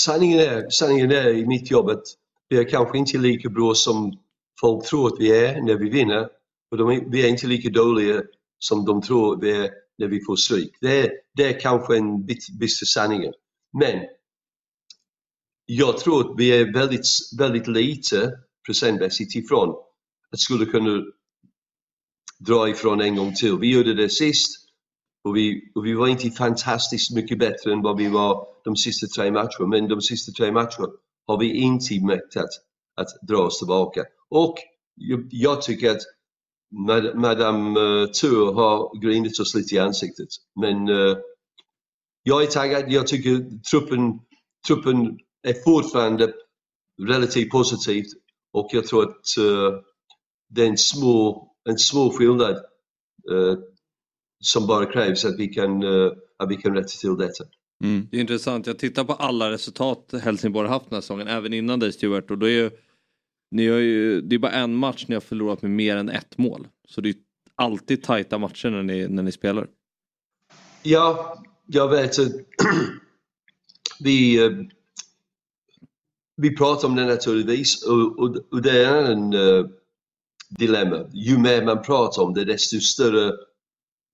sanningen 0.01 0.39
är, 0.39 0.71
sanningen 0.71 1.11
är 1.11 1.29
i 1.29 1.47
mitt 1.47 1.71
jobb 1.71 1.89
att 1.89 2.05
vi 2.49 2.59
är 2.59 2.65
kanske 2.65 2.99
inte 2.99 3.19
lika 3.19 3.49
bra 3.49 3.75
som 3.75 4.19
folk 4.61 4.85
tror 4.85 5.07
att 5.07 5.21
vi 5.21 5.45
är 5.45 5.63
när 5.63 5.75
vi 5.75 5.89
vinner. 5.89 6.29
Och 6.71 6.77
de 6.77 7.11
vi 7.11 7.25
är 7.25 7.29
inte 7.29 7.47
lika 7.47 7.71
dåliga 7.71 8.23
som 8.59 8.85
de 8.85 9.03
tror 9.03 9.35
att 9.35 9.43
vi 9.43 9.53
är 9.53 9.71
när 9.99 10.07
vi 10.07 10.25
får 10.25 10.37
stryk. 10.37 10.77
Det 10.81 11.01
är, 11.01 11.11
det 11.35 11.45
är 11.45 11.61
kanske 11.61 11.97
en 11.97 12.27
bit, 12.27 12.59
bister 12.61 12.87
sanningen. 12.87 13.33
Men 13.79 14.05
jag 15.67 15.99
tror 15.99 16.21
att 16.21 16.39
vi 16.39 16.51
är 16.51 16.73
väldigt, 16.73 17.07
väldigt 17.39 17.69
lite 17.69 18.33
procentmässigt 18.67 19.37
ifrån 19.37 19.75
att 20.33 20.41
skulle 20.41 20.67
kunna 20.67 21.03
dra 22.39 22.69
ifrån 22.69 23.01
en 23.01 23.17
gång 23.17 23.35
till. 23.35 23.59
Vi 23.59 23.73
gjorde 23.73 23.95
det 23.95 24.09
sist 24.09 24.67
och 25.25 25.37
vi, 25.37 25.73
och 25.75 25.87
vi 25.87 25.95
var 25.95 26.09
inte 26.09 26.31
fantastiskt 26.31 27.15
mycket 27.15 27.39
bättre 27.39 27.73
än 27.73 27.83
vad 27.83 27.97
vi 27.97 28.09
var 28.09 28.47
de 28.65 28.77
sista 28.77 29.07
tre 29.07 29.31
matcherna. 29.31 29.67
Men 29.69 29.89
de 29.89 30.01
sista 30.01 30.33
tre 30.33 30.53
matcherna 30.53 30.89
har 31.27 31.39
vi 31.39 31.53
inte 31.53 32.01
mäktat 32.01 32.49
att 32.97 33.09
dra 33.29 33.39
oss 33.39 33.59
tillbaka. 33.59 34.05
Och 34.29 34.55
jag, 34.95 35.29
jag 35.31 35.63
tycker 35.63 35.91
att 35.91 36.03
Madame 37.15 37.81
eh, 37.81 37.87
uh, 37.87 38.07
Tour 38.07 38.55
har 38.55 39.01
grinit 39.01 39.41
oss 39.41 39.55
lite 39.55 39.75
i 39.75 39.79
ansiktet. 39.79 40.29
Men 40.61 40.89
uh, 40.89 41.17
jag 42.23 42.43
är 42.43 42.47
taggad. 42.47 42.93
Jag 42.93 43.07
tycker 43.07 43.61
truppen, 43.71 44.21
truppen 44.67 45.19
är 45.43 45.65
fortfarande 45.65 46.33
relativt 47.03 47.51
positivt 47.51 48.09
och 48.53 48.69
jag 48.73 48.87
tror 48.87 49.03
att 49.03 49.25
uh, 49.39 49.81
det 50.49 50.63
är 50.63 50.69
en 50.69 50.79
små, 50.79 51.49
en 51.69 51.79
små 51.79 52.11
skillnad 52.11 52.57
uh, 53.33 53.55
som 54.41 54.67
bara 54.67 54.87
krävs 54.87 55.25
att 55.25 55.39
vi 55.39 55.49
kan, 55.49 55.83
uh, 55.83 56.13
att 56.39 56.51
vi 56.51 56.57
kan 56.57 56.75
rätta 56.75 56.89
till 56.89 57.17
detta. 57.17 57.45
Mm. 57.85 58.09
Det 58.11 58.17
är 58.17 58.21
intressant, 58.21 58.67
jag 58.67 58.79
tittar 58.79 59.05
på 59.05 59.13
alla 59.13 59.51
resultat 59.51 60.15
Helsingborg 60.23 60.69
haft 60.69 60.91
den 60.91 60.97
här 60.97 61.01
säsongen, 61.01 61.29
även 61.29 61.53
innan 61.53 61.81
dig 61.81 61.93
Stuart. 61.93 62.31
Och 62.31 62.39
då 62.39 62.47
är 62.47 62.51
ju, 62.51 62.71
ni 63.51 63.69
har 63.69 63.79
ju, 63.79 64.21
det 64.21 64.35
är 64.35 64.39
bara 64.39 64.53
en 64.53 64.75
match 64.75 65.05
ni 65.09 65.15
har 65.15 65.21
förlorat 65.21 65.63
med 65.63 65.71
mer 65.71 65.97
än 65.97 66.09
ett 66.09 66.39
mål. 66.39 66.69
Så 66.89 67.01
det 67.01 67.09
är 67.09 67.15
alltid 67.55 68.03
tajta 68.03 68.39
matcher 68.39 68.71
när 68.71 68.83
ni, 68.83 69.09
när 69.09 69.23
ni 69.23 69.33
spelar. 69.33 69.69
Ja, 70.83 71.39
jag 71.67 71.89
vet 71.89 72.19
att 72.19 72.33
vi, 74.01 74.45
eh, 74.45 74.53
vi 76.37 76.57
pratar 76.57 76.89
om 76.89 76.95
det 76.95 77.05
naturligtvis 77.05 77.85
och, 77.85 78.19
och, 78.19 78.37
och 78.51 78.63
det 78.63 78.85
är 78.85 79.13
en 79.13 79.35
uh, 79.35 79.67
dilemma. 80.49 81.11
Ju 81.13 81.39
mer 81.39 81.65
man 81.65 81.83
pratar 81.83 82.23
om 82.23 82.35
det 82.35 82.45
desto 82.45 82.81
större, 82.81 83.33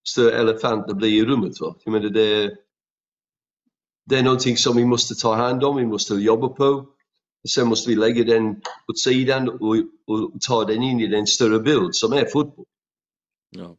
större 0.08 0.32
elefant 0.32 0.88
det 0.88 0.94
blir 0.94 1.22
i 1.22 1.24
rummet. 1.24 1.60
Va? 1.60 1.76
Jag 1.84 1.92
menar, 1.92 2.08
det, 2.08 2.56
det 4.06 4.18
är 4.18 4.22
någonting 4.22 4.56
som 4.56 4.76
vi 4.76 4.84
måste 4.84 5.14
ta 5.14 5.34
hand 5.34 5.64
om, 5.64 5.76
vi 5.76 5.86
måste 5.86 6.14
jobba 6.14 6.48
på. 6.48 6.86
Sen 7.48 7.68
måste 7.68 7.90
vi 7.90 7.96
lägga 7.96 8.24
den 8.24 8.56
åt 8.88 8.98
sidan 8.98 9.48
och, 9.48 9.76
och 10.06 10.40
ta 10.48 10.64
den 10.64 10.82
in 10.82 11.00
i 11.00 11.06
den 11.06 11.26
större 11.26 11.60
bild 11.60 11.94
som 11.94 12.12
är 12.12 12.24
fotboll. 12.24 12.66
Ja. 13.50 13.76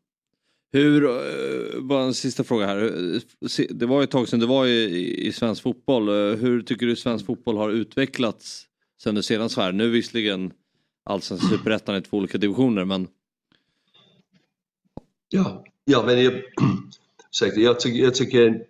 Hur, 0.72 1.06
eh, 1.06 1.82
bara 1.82 2.04
en 2.04 2.14
sista 2.14 2.44
fråga 2.44 2.66
här. 2.66 3.22
Det 3.70 3.86
var 3.86 4.00
ju 4.00 4.04
ett 4.04 4.12
tag 4.12 4.28
sedan 4.28 4.40
du 4.40 4.46
var 4.46 4.66
i, 4.66 4.84
i, 4.84 5.28
i 5.28 5.32
svensk 5.32 5.62
fotboll. 5.62 6.10
Eh, 6.10 6.38
Hur 6.38 6.62
tycker 6.62 6.86
du 6.86 6.96
svensk 6.96 7.26
fotboll 7.26 7.58
har 7.58 7.70
utvecklats 7.70 8.68
sen 9.04 9.16
du 9.16 9.24
senast 9.24 9.58
var 9.58 9.64
här? 9.64 9.72
Nu 9.72 9.90
visserligen 9.90 10.54
allsvenskan 11.06 11.50
superettan 11.50 11.96
är 11.96 12.02
två 12.02 12.18
olika 12.18 12.38
divisioner 12.38 12.86
men 12.86 13.08
Ja, 15.30 15.64
ja 15.86 16.04
men 16.06 16.24
jag, 16.24 16.34
jag, 17.56 17.80
tycker, 17.80 18.04
jag, 18.04 18.16
tycker, 18.16 18.66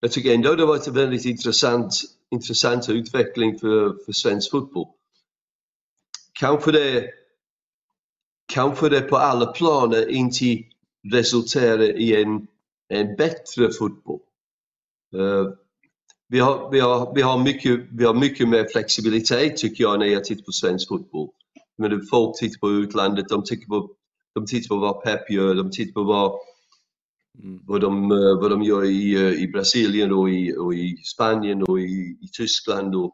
jag 0.00 0.12
tycker 0.12 0.34
ändå 0.34 0.54
det 0.54 0.66
varit 0.66 0.86
en 0.86 0.94
väldigt 0.94 1.24
intressant, 1.24 2.02
intressanta 2.34 2.92
utveckling 2.92 3.58
för, 3.58 4.04
för 4.04 4.12
svensk 4.12 4.50
fotboll. 4.50 4.88
Kanske 6.32 6.72
det, 6.72 7.10
kanske 8.52 8.88
det 8.88 9.00
på 9.00 9.16
alla 9.16 9.46
planer 9.46 10.08
inte 10.10 10.44
resulterar 11.12 11.82
i 11.82 12.22
en, 12.22 12.46
en 12.88 13.16
bättre 13.16 13.72
fotboll. 13.72 14.20
Uh, 15.16 15.48
vi, 16.28 16.40
har, 16.40 16.70
vi, 16.70 16.80
har, 16.80 17.14
vi, 17.14 17.22
har 17.22 17.38
mycket, 17.38 17.80
vi 17.90 18.04
har 18.04 18.14
mycket 18.14 18.48
mer 18.48 18.68
flexibilitet 18.72 19.56
tycker 19.56 19.84
jag 19.84 19.98
när 19.98 20.06
jag 20.06 20.24
tittar 20.24 20.44
på 20.44 20.52
svensk 20.52 20.88
fotboll. 20.88 21.28
Men 21.78 22.06
folk 22.06 22.38
tittar 22.38 22.58
på 22.58 22.70
utlandet, 22.70 23.28
de 23.28 23.44
tittar 23.44 23.66
på, 23.66 23.90
de 24.34 24.46
tittar 24.46 24.68
på 24.68 24.80
vad 24.80 25.02
Pep 25.02 25.30
gör, 25.30 25.54
de 25.54 25.70
tittar 25.70 25.92
på 25.92 26.02
vad, 26.02 26.38
Mm. 27.42 27.60
vad, 27.66 27.80
de, 27.80 28.12
eh, 28.12 28.40
vad 28.40 28.50
de 28.50 28.62
gör 28.62 28.84
i, 28.84 29.14
eh, 29.14 29.42
i 29.42 29.48
Brasilien 29.48 30.12
och 30.12 30.30
i, 30.30 30.56
och 30.56 30.74
i 30.74 30.96
Spanien 31.14 31.62
och 31.62 31.80
i, 31.80 32.18
i 32.22 32.28
Tyskland. 32.38 32.94
Och, 32.94 33.12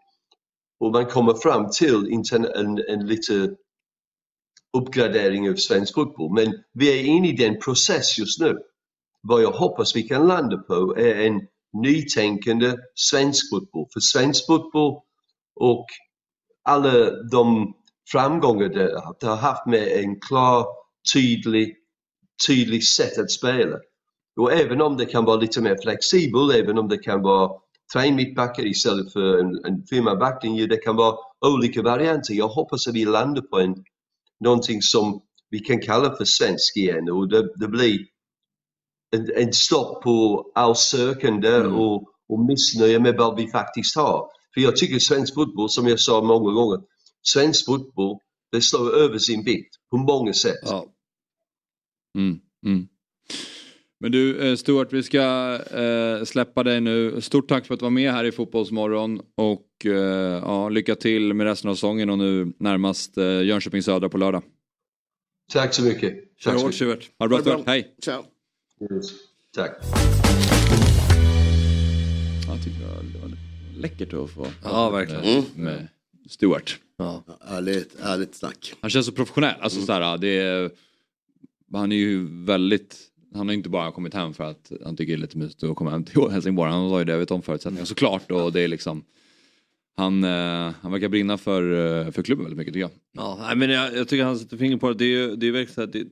och 0.80 0.92
man 0.92 1.06
kommer 1.06 1.34
fram 1.34 1.70
till 1.70 2.06
en, 2.56 2.78
en 2.88 3.06
lite 3.06 3.56
uppgradering 4.78 5.50
av 5.50 5.54
svensk 5.54 5.94
fotboll. 5.94 6.34
Men 6.34 6.54
vi 6.74 7.00
är 7.00 7.04
inne 7.04 7.28
i 7.28 7.32
den 7.36 7.60
process 7.60 8.18
just 8.18 8.40
nu. 8.40 8.58
Vad 9.22 9.42
jag 9.42 9.52
hoppas 9.52 9.96
vi 9.96 10.02
kan 10.02 10.28
landa 10.28 10.58
på 10.58 10.96
är 10.98 11.14
en 11.26 11.40
nytänkande 11.82 12.72
svensk 12.94 13.50
fotboll. 13.50 13.86
För 13.92 14.00
svensk 14.00 14.46
fotboll 14.46 15.00
och 15.56 15.86
alla 16.64 17.10
de 17.32 17.74
framgångar 18.12 18.68
har- 19.04 19.16
det 19.20 19.26
har 19.26 19.36
haft 19.36 19.66
med 19.66 19.88
en 19.88 20.20
klar, 20.20 20.66
tydlig, 21.14 21.76
tydlig 22.48 22.84
sätt 22.84 23.18
att 23.18 23.30
spela. 23.30 23.78
Och 24.40 24.52
även 24.52 24.80
om 24.80 24.96
det 24.96 25.06
kan 25.06 25.24
vara 25.24 25.36
lite 25.36 25.60
mer 25.60 25.76
flexibel, 25.82 26.50
även 26.50 26.78
om 26.78 26.88
det 26.88 26.98
kan 26.98 27.22
vara 27.22 27.50
tre 27.92 28.12
mittbackar 28.12 28.66
istället 28.66 29.12
för 29.12 29.38
en, 29.38 29.64
en 29.64 29.86
fyra 29.90 30.16
backlinje, 30.16 30.66
det 30.66 30.76
kan 30.76 30.96
vara 30.96 31.16
olika 31.46 31.82
varianter. 31.82 32.34
Jag 32.34 32.48
hoppas 32.48 32.88
att 32.88 32.94
vi 32.94 33.04
landar 33.04 33.42
på 33.42 33.60
en, 33.60 33.84
någonting 34.44 34.82
som 34.82 35.22
vi 35.50 35.58
kan 35.58 35.80
kalla 35.80 36.16
för 36.16 36.24
svensk 36.24 36.76
igen 36.76 37.10
och 37.10 37.28
det, 37.28 37.52
det 37.56 37.68
blir 37.68 37.98
en, 39.16 39.30
en 39.36 39.52
stopp 39.52 40.02
på 40.02 40.46
all 40.54 40.76
sökande 40.76 41.58
och, 41.58 42.08
och 42.28 42.44
missnöje 42.48 42.98
med 42.98 43.16
vad 43.16 43.36
vi 43.36 43.50
faktiskt 43.50 43.96
har. 43.96 44.26
För 44.54 44.60
jag 44.60 44.76
tycker 44.76 44.98
svensk 44.98 45.34
fotboll, 45.34 45.70
som 45.70 45.88
jag 45.88 46.00
sa 46.00 46.22
många 46.22 46.52
gånger, 46.52 46.80
svensk 47.22 47.66
fotboll, 47.66 48.18
det 48.52 48.60
slår 48.60 48.96
över 48.96 49.18
sin 49.18 49.44
vikt 49.44 49.76
på 49.90 49.96
många 49.96 50.32
sätt. 50.32 50.70
Mm, 52.18 52.40
mm. 52.66 52.88
Men 54.02 54.12
du 54.12 54.48
eh, 54.48 54.56
Stuart, 54.56 54.92
vi 54.92 55.02
ska 55.02 55.58
eh, 55.70 56.24
släppa 56.24 56.62
dig 56.62 56.80
nu. 56.80 57.20
Stort 57.20 57.48
tack 57.48 57.66
för 57.66 57.74
att 57.74 57.80
du 57.80 57.84
var 57.84 57.90
med 57.90 58.12
här 58.12 58.24
i 58.24 58.32
Fotbollsmorgon 58.32 59.20
och 59.34 59.86
eh, 59.86 59.92
ja, 60.42 60.68
lycka 60.68 60.94
till 60.94 61.34
med 61.34 61.46
resten 61.46 61.70
av 61.70 61.74
säsongen 61.74 62.10
och 62.10 62.18
nu 62.18 62.52
närmast 62.58 63.18
eh, 63.18 63.42
Jönköping 63.42 63.82
Södra 63.82 64.08
på 64.08 64.18
lördag. 64.18 64.42
Tack 65.52 65.74
så 65.74 65.82
mycket. 65.84 66.14
Kör 66.38 66.50
Tack 66.50 66.60
så 66.60 66.66
hårt 66.66 66.72
mycket. 66.72 66.74
Stuart. 66.76 67.10
Ha 67.18 67.26
det 67.26 67.28
bra 67.28 67.38
Stuart, 67.40 67.62
hej. 67.66 67.94
Ciao. 68.02 68.24
Yes. 68.92 69.10
Tack. 69.56 69.72
Jag 72.48 72.64
tycker 72.64 72.80
det 73.12 73.18
var 73.22 73.30
läckert 73.80 74.12
att 74.12 74.30
få 74.30 74.46
Ja, 74.62 74.90
verkligen. 74.90 75.22
med, 75.34 75.44
med 75.54 75.88
Stuart. 76.28 76.78
Ja. 76.96 77.24
Ärligt, 77.48 77.96
ärligt 78.02 78.34
snack. 78.34 78.72
Han 78.80 78.90
känns 78.90 79.06
så 79.06 79.12
professionell. 79.12 79.54
Alltså, 79.60 79.80
så 79.80 79.92
här, 79.92 80.18
det 80.18 80.28
är, 80.38 80.70
han 81.72 81.92
är 81.92 81.96
ju 81.96 82.44
väldigt... 82.44 83.06
Han 83.34 83.48
har 83.48 83.54
inte 83.54 83.68
bara 83.68 83.92
kommit 83.92 84.14
hem 84.14 84.34
för 84.34 84.44
att 84.44 84.72
han 84.84 84.96
tycker 84.96 85.12
det 85.12 85.18
är 85.18 85.20
lite 85.20 85.38
mysigt 85.38 85.62
att 85.62 85.76
komma 85.76 85.90
hem 85.90 86.04
till 86.04 86.28
Helsingborg. 86.30 86.70
Han 86.70 86.90
har 86.90 86.98
ju 86.98 87.04
det, 87.04 87.16
vet 87.16 87.30
om 87.30 87.42
förutsättningarna 87.42 87.86
såklart. 87.86 88.30
Och 88.30 88.52
det 88.52 88.60
är 88.60 88.68
liksom, 88.68 89.04
Han, 89.96 90.24
eh, 90.24 90.72
han 90.80 90.92
verkar 90.92 91.08
brinna 91.08 91.38
för, 91.38 91.62
eh, 91.72 92.10
för 92.10 92.22
klubben 92.22 92.44
väldigt 92.44 92.58
mycket 92.58 92.74
tycker 92.74 92.80
jag. 92.80 92.90
Ja, 93.12 93.52
men 93.56 93.70
jag, 93.70 93.96
jag 93.96 94.08
tycker 94.08 94.24
han 94.24 94.38
sätter 94.38 94.56
fingret 94.56 94.80
på 94.80 94.88
det. 94.88 94.94
Det 94.94 95.04
är 95.04 95.08
ju 95.08 95.36
det 95.36 95.46
är 95.46 95.52
verkligen 95.52 95.74
så 95.74 95.82
att 95.82 95.92
det, 95.92 96.06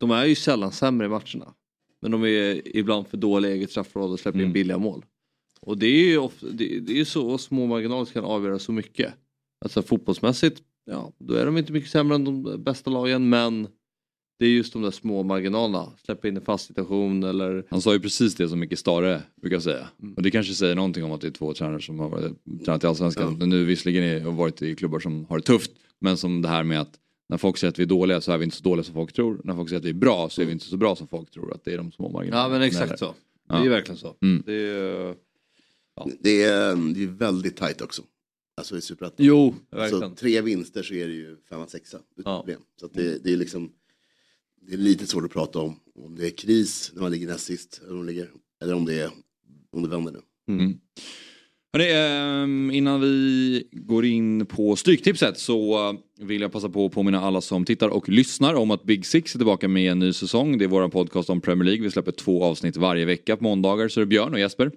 de 0.00 0.10
är 0.10 0.24
ju 0.24 0.34
sällan 0.34 0.72
sämre 0.72 1.06
i 1.06 1.08
matcherna. 1.08 1.54
Men 2.02 2.10
de 2.10 2.24
är 2.24 2.76
ibland 2.76 3.06
för 3.08 3.16
dåliga 3.16 3.52
i 3.52 3.54
eget 3.54 3.70
straffområde 3.70 4.12
och 4.12 4.20
släpper 4.20 4.40
in 4.42 4.52
billiga 4.52 4.78
mål. 4.78 5.04
Och 5.60 5.78
det 5.78 5.86
är 5.86 6.08
ju 6.08 6.18
ofta, 6.18 6.46
det, 6.46 6.80
det 6.80 7.00
är 7.00 7.04
så 7.04 7.38
små 7.38 7.66
marginaler 7.66 8.04
som 8.04 8.12
kan 8.12 8.24
avgöra 8.24 8.58
så 8.58 8.72
mycket. 8.72 9.14
Alltså 9.64 9.82
fotbollsmässigt, 9.82 10.62
ja 10.84 11.12
då 11.18 11.34
är 11.34 11.46
de 11.46 11.58
inte 11.58 11.72
mycket 11.72 11.90
sämre 11.90 12.14
än 12.14 12.24
de 12.24 12.62
bästa 12.64 12.90
lagen 12.90 13.28
men 13.28 13.68
det 14.42 14.46
är 14.48 14.50
just 14.50 14.72
de 14.72 14.82
där 14.82 14.90
små 14.90 15.22
marginalerna. 15.22 15.92
Släppa 16.04 16.28
in 16.28 16.36
en 16.36 16.42
fast 16.42 16.66
situation 16.66 17.22
eller... 17.22 17.64
Han 17.68 17.82
sa 17.82 17.92
ju 17.92 18.00
precis 18.00 18.34
det 18.34 18.48
som 18.48 18.60
Micke 18.60 18.78
Stare 18.78 19.22
brukar 19.42 19.60
säga. 19.60 19.88
Och 20.16 20.22
det 20.22 20.30
kanske 20.30 20.54
säger 20.54 20.74
någonting 20.74 21.04
om 21.04 21.12
att 21.12 21.20
det 21.20 21.26
är 21.26 21.30
två 21.30 21.54
tränare 21.54 21.80
som 21.80 21.98
har 21.98 22.08
varit, 22.08 22.32
tränat 22.64 22.84
i 22.84 22.86
Allsvenskan. 22.86 23.38
Men 23.38 23.48
nu 23.48 23.64
visserligen 23.64 24.24
har 24.24 24.32
varit 24.32 24.62
i 24.62 24.74
klubbar 24.74 25.00
som 25.00 25.24
har 25.24 25.38
det 25.38 25.44
tufft. 25.44 25.70
Men 25.98 26.16
som 26.16 26.42
det 26.42 26.48
här 26.48 26.64
med 26.64 26.80
att 26.80 26.98
när 27.28 27.38
folk 27.38 27.56
säger 27.56 27.68
att 27.68 27.78
vi 27.78 27.82
är 27.82 27.86
dåliga 27.86 28.20
så 28.20 28.32
är 28.32 28.38
vi 28.38 28.44
inte 28.44 28.56
så 28.56 28.62
dåliga 28.62 28.84
som 28.84 28.94
folk 28.94 29.12
tror. 29.12 29.40
När 29.44 29.54
folk 29.54 29.68
säger 29.68 29.80
att 29.80 29.84
vi 29.84 29.90
är 29.90 29.94
bra 29.94 30.28
så 30.28 30.42
är 30.42 30.46
vi 30.46 30.52
inte 30.52 30.64
så 30.64 30.76
bra 30.76 30.96
som 30.96 31.08
folk 31.08 31.30
tror. 31.30 31.52
Att 31.54 31.64
det 31.64 31.72
är 31.72 31.76
de 31.76 31.92
små 31.92 32.08
marginalerna. 32.08 32.54
Ja 32.54 32.58
men 32.58 32.62
exakt 32.68 32.98
så. 32.98 33.14
Det 33.48 33.54
är 33.54 33.62
ju 33.62 33.68
verkligen 33.68 33.98
så. 33.98 34.16
Mm. 34.22 34.42
Det 34.46 34.52
är, 34.52 35.14
Det 36.20 36.42
är, 36.42 36.94
det 36.94 37.02
är 37.02 37.06
väldigt 37.06 37.56
tajt 37.56 37.80
också. 37.80 38.02
Alltså 38.56 38.76
i 38.76 38.80
Superettan. 38.80 39.26
Jo, 39.26 39.46
alltså, 39.46 39.76
verkligen. 39.76 40.14
tre 40.14 40.40
vinster 40.40 40.82
så 40.82 40.94
är 40.94 41.08
det 41.08 41.14
ju 41.14 41.36
femma, 41.48 41.66
sexa. 41.66 41.98
Problem. 42.24 42.60
Så 42.80 42.86
att 42.86 42.94
det, 42.94 43.24
det 43.24 43.32
är 43.32 43.36
liksom 43.36 43.70
det 44.66 44.74
är 44.74 44.78
lite 44.78 45.06
svårt 45.06 45.24
att 45.24 45.32
prata 45.32 45.58
om. 45.58 45.76
Om 45.94 46.16
det 46.16 46.26
är 46.26 46.30
kris 46.30 46.92
när 46.94 47.02
man 47.02 47.12
ligger 47.12 47.26
näst 47.26 47.44
sist. 47.44 47.80
Eller 47.84 47.98
om 47.98 48.06
det, 48.06 48.12
ligger, 48.12 48.30
eller 48.62 48.74
om 48.74 48.84
det, 48.84 48.94
är, 48.94 49.10
om 49.72 49.82
det 49.82 49.88
vänder 49.88 50.12
nu. 50.12 50.20
Mm. 50.54 50.78
Hörrni, 51.72 51.92
ehm, 51.92 52.70
innan 52.70 53.00
vi 53.00 53.68
går 53.72 54.04
in 54.04 54.46
på 54.46 54.76
Stryktipset 54.76 55.38
så 55.38 55.88
eh, 55.88 56.26
vill 56.26 56.40
jag 56.42 56.52
passa 56.52 56.68
på 56.68 56.86
att 56.86 56.92
påminna 56.92 57.20
alla 57.20 57.40
som 57.40 57.64
tittar 57.64 57.88
och 57.88 58.08
lyssnar 58.08 58.54
om 58.54 58.70
att 58.70 58.84
Big 58.84 59.06
Six 59.06 59.34
är 59.34 59.38
tillbaka 59.38 59.68
med 59.68 59.92
en 59.92 59.98
ny 59.98 60.12
säsong. 60.12 60.58
Det 60.58 60.64
är 60.64 60.68
vår 60.68 60.88
podcast 60.88 61.30
om 61.30 61.40
Premier 61.40 61.64
League. 61.64 61.82
Vi 61.82 61.90
släpper 61.90 62.12
två 62.12 62.44
avsnitt 62.44 62.76
varje 62.76 63.04
vecka. 63.04 63.36
På 63.36 63.44
måndagar 63.44 63.88
så 63.88 64.00
det 64.00 64.04
är 64.04 64.06
Björn 64.06 64.32
och 64.32 64.40
Jesper. 64.40 64.70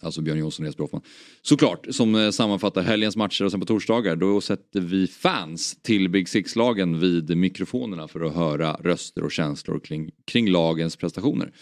Alltså 0.00 0.22
Björn 0.22 0.38
Jonsson 0.38 0.64
och 0.64 0.68
Jesper 0.68 0.84
Hoffman. 0.84 1.02
Såklart, 1.42 1.86
som 1.90 2.14
eh, 2.14 2.30
sammanfattar 2.30 2.82
helgens 2.82 3.16
matcher 3.16 3.44
och 3.44 3.50
sen 3.50 3.60
på 3.60 3.66
torsdagar 3.66 4.16
då 4.16 4.40
sätter 4.40 4.80
vi 4.80 5.06
fans 5.06 5.82
till 5.82 6.08
Big 6.08 6.28
Six-lagen 6.28 7.00
vid 7.00 7.36
mikrofonerna 7.36 8.08
för 8.08 8.20
att 8.20 8.34
höra 8.34 8.72
röster 8.72 9.24
och 9.24 9.32
känslor 9.32 9.78
kring, 9.78 10.10
kring 10.24 10.48
lagens 10.50 10.96
prestationer. 10.96 11.52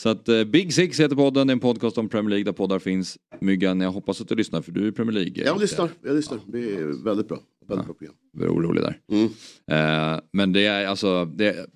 Så 0.00 0.08
att 0.08 0.28
eh, 0.28 0.44
Big 0.44 0.74
Six 0.74 1.00
heter 1.00 1.16
podden, 1.16 1.46
det 1.46 1.50
är 1.50 1.54
en 1.54 1.60
podcast 1.60 1.98
om 1.98 2.08
Premier 2.08 2.30
League 2.30 2.44
där 2.44 2.52
poddar 2.52 2.78
finns. 2.78 3.18
Myggan, 3.40 3.80
jag 3.80 3.92
hoppas 3.92 4.20
att 4.20 4.28
du 4.28 4.34
lyssnar 4.34 4.62
för 4.62 4.72
du 4.72 4.86
är 4.86 4.92
Premier 4.92 5.12
League. 5.12 5.44
Jag 5.44 5.60
lyssnar, 5.60 5.88
jag 6.02 6.16
lyssnar. 6.16 6.38
Det 6.46 6.58
är 6.58 7.04
väldigt 7.04 7.28
bra. 7.28 7.38
Väldigt 7.68 7.86
bra 7.86 7.94
program. 7.94 8.14
Jag 8.32 8.44
är 8.44 8.50
orolig 8.50 8.82
där. 8.82 8.98
Mm. 9.12 9.24
Eh, 9.70 10.20
men 10.32 10.52
det 10.52 10.66
är 10.66 10.86
alltså, 10.86 11.24
det, 11.24 11.66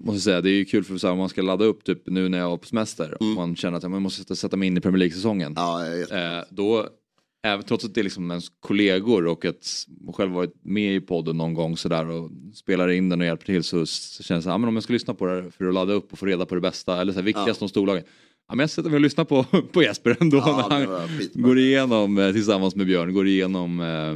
måste 0.00 0.20
säga, 0.20 0.40
det 0.40 0.50
är 0.50 0.54
ju 0.54 0.64
kul 0.64 0.84
för 0.84 0.98
så 0.98 1.06
här, 1.06 1.12
om 1.12 1.18
man 1.18 1.28
ska 1.28 1.42
ladda 1.42 1.64
upp 1.64 1.84
typ 1.84 2.02
nu 2.06 2.28
när 2.28 2.38
jag 2.38 2.50
var 2.50 2.56
på 2.56 2.66
semester 2.66 3.16
och 3.20 3.26
man 3.26 3.56
känner 3.56 3.76
att 3.78 3.90
man 3.90 4.02
måste 4.02 4.36
sätta 4.36 4.56
mig 4.56 4.66
in 4.66 4.76
i 4.76 4.80
Premier 4.80 4.98
League-säsongen. 4.98 5.54
eh, 6.38 6.44
då, 6.50 6.88
även, 7.46 7.64
trots 7.64 7.84
att 7.84 7.94
det 7.94 8.00
är 8.00 8.02
liksom 8.02 8.30
ens 8.30 8.48
kollegor 8.60 9.26
och 9.26 9.44
att 9.44 9.86
man 10.00 10.14
själv 10.14 10.32
varit 10.32 10.54
med 10.62 10.96
i 10.96 11.00
podden 11.00 11.36
någon 11.36 11.54
gång 11.54 11.76
sådär 11.76 12.10
och 12.10 12.30
spelar 12.54 12.88
in 12.88 13.08
den 13.08 13.20
och 13.20 13.26
hjälper 13.26 13.46
till 13.46 13.62
så, 13.64 13.86
så 13.86 14.22
känns 14.22 14.44
det 14.44 14.50
att 14.54 14.60
ah, 14.60 14.68
om 14.68 14.74
jag 14.74 14.82
ska 14.82 14.92
lyssna 14.92 15.14
på 15.14 15.26
det 15.26 15.32
här 15.42 15.50
för 15.50 15.64
att 15.64 15.74
ladda 15.74 15.92
upp 15.92 16.12
och 16.12 16.18
få 16.18 16.26
reda 16.26 16.46
på 16.46 16.54
det 16.54 16.60
bästa 16.60 17.00
eller 17.00 17.12
så 17.12 17.18
här, 17.18 17.24
viktigaste 17.26 17.64
om 17.64 17.68
storlagen. 17.68 18.04
Ja, 18.48 18.54
men 18.54 18.62
jag 18.62 18.70
sätter 18.70 18.90
mig 18.90 18.96
och 18.96 19.00
lyssnar 19.00 19.24
på, 19.24 19.44
på 19.72 19.82
Jesper 19.82 20.16
ändå 20.20 20.36
Ja, 20.36 20.66
när 20.70 20.86
han 20.86 21.08
går 21.34 21.58
igenom 21.58 22.18
eh, 22.18 22.32
tillsammans 22.32 22.74
med 22.76 22.86
Björn, 22.86 23.14
går 23.14 23.26
igenom 23.26 23.80
eh, 23.80 24.14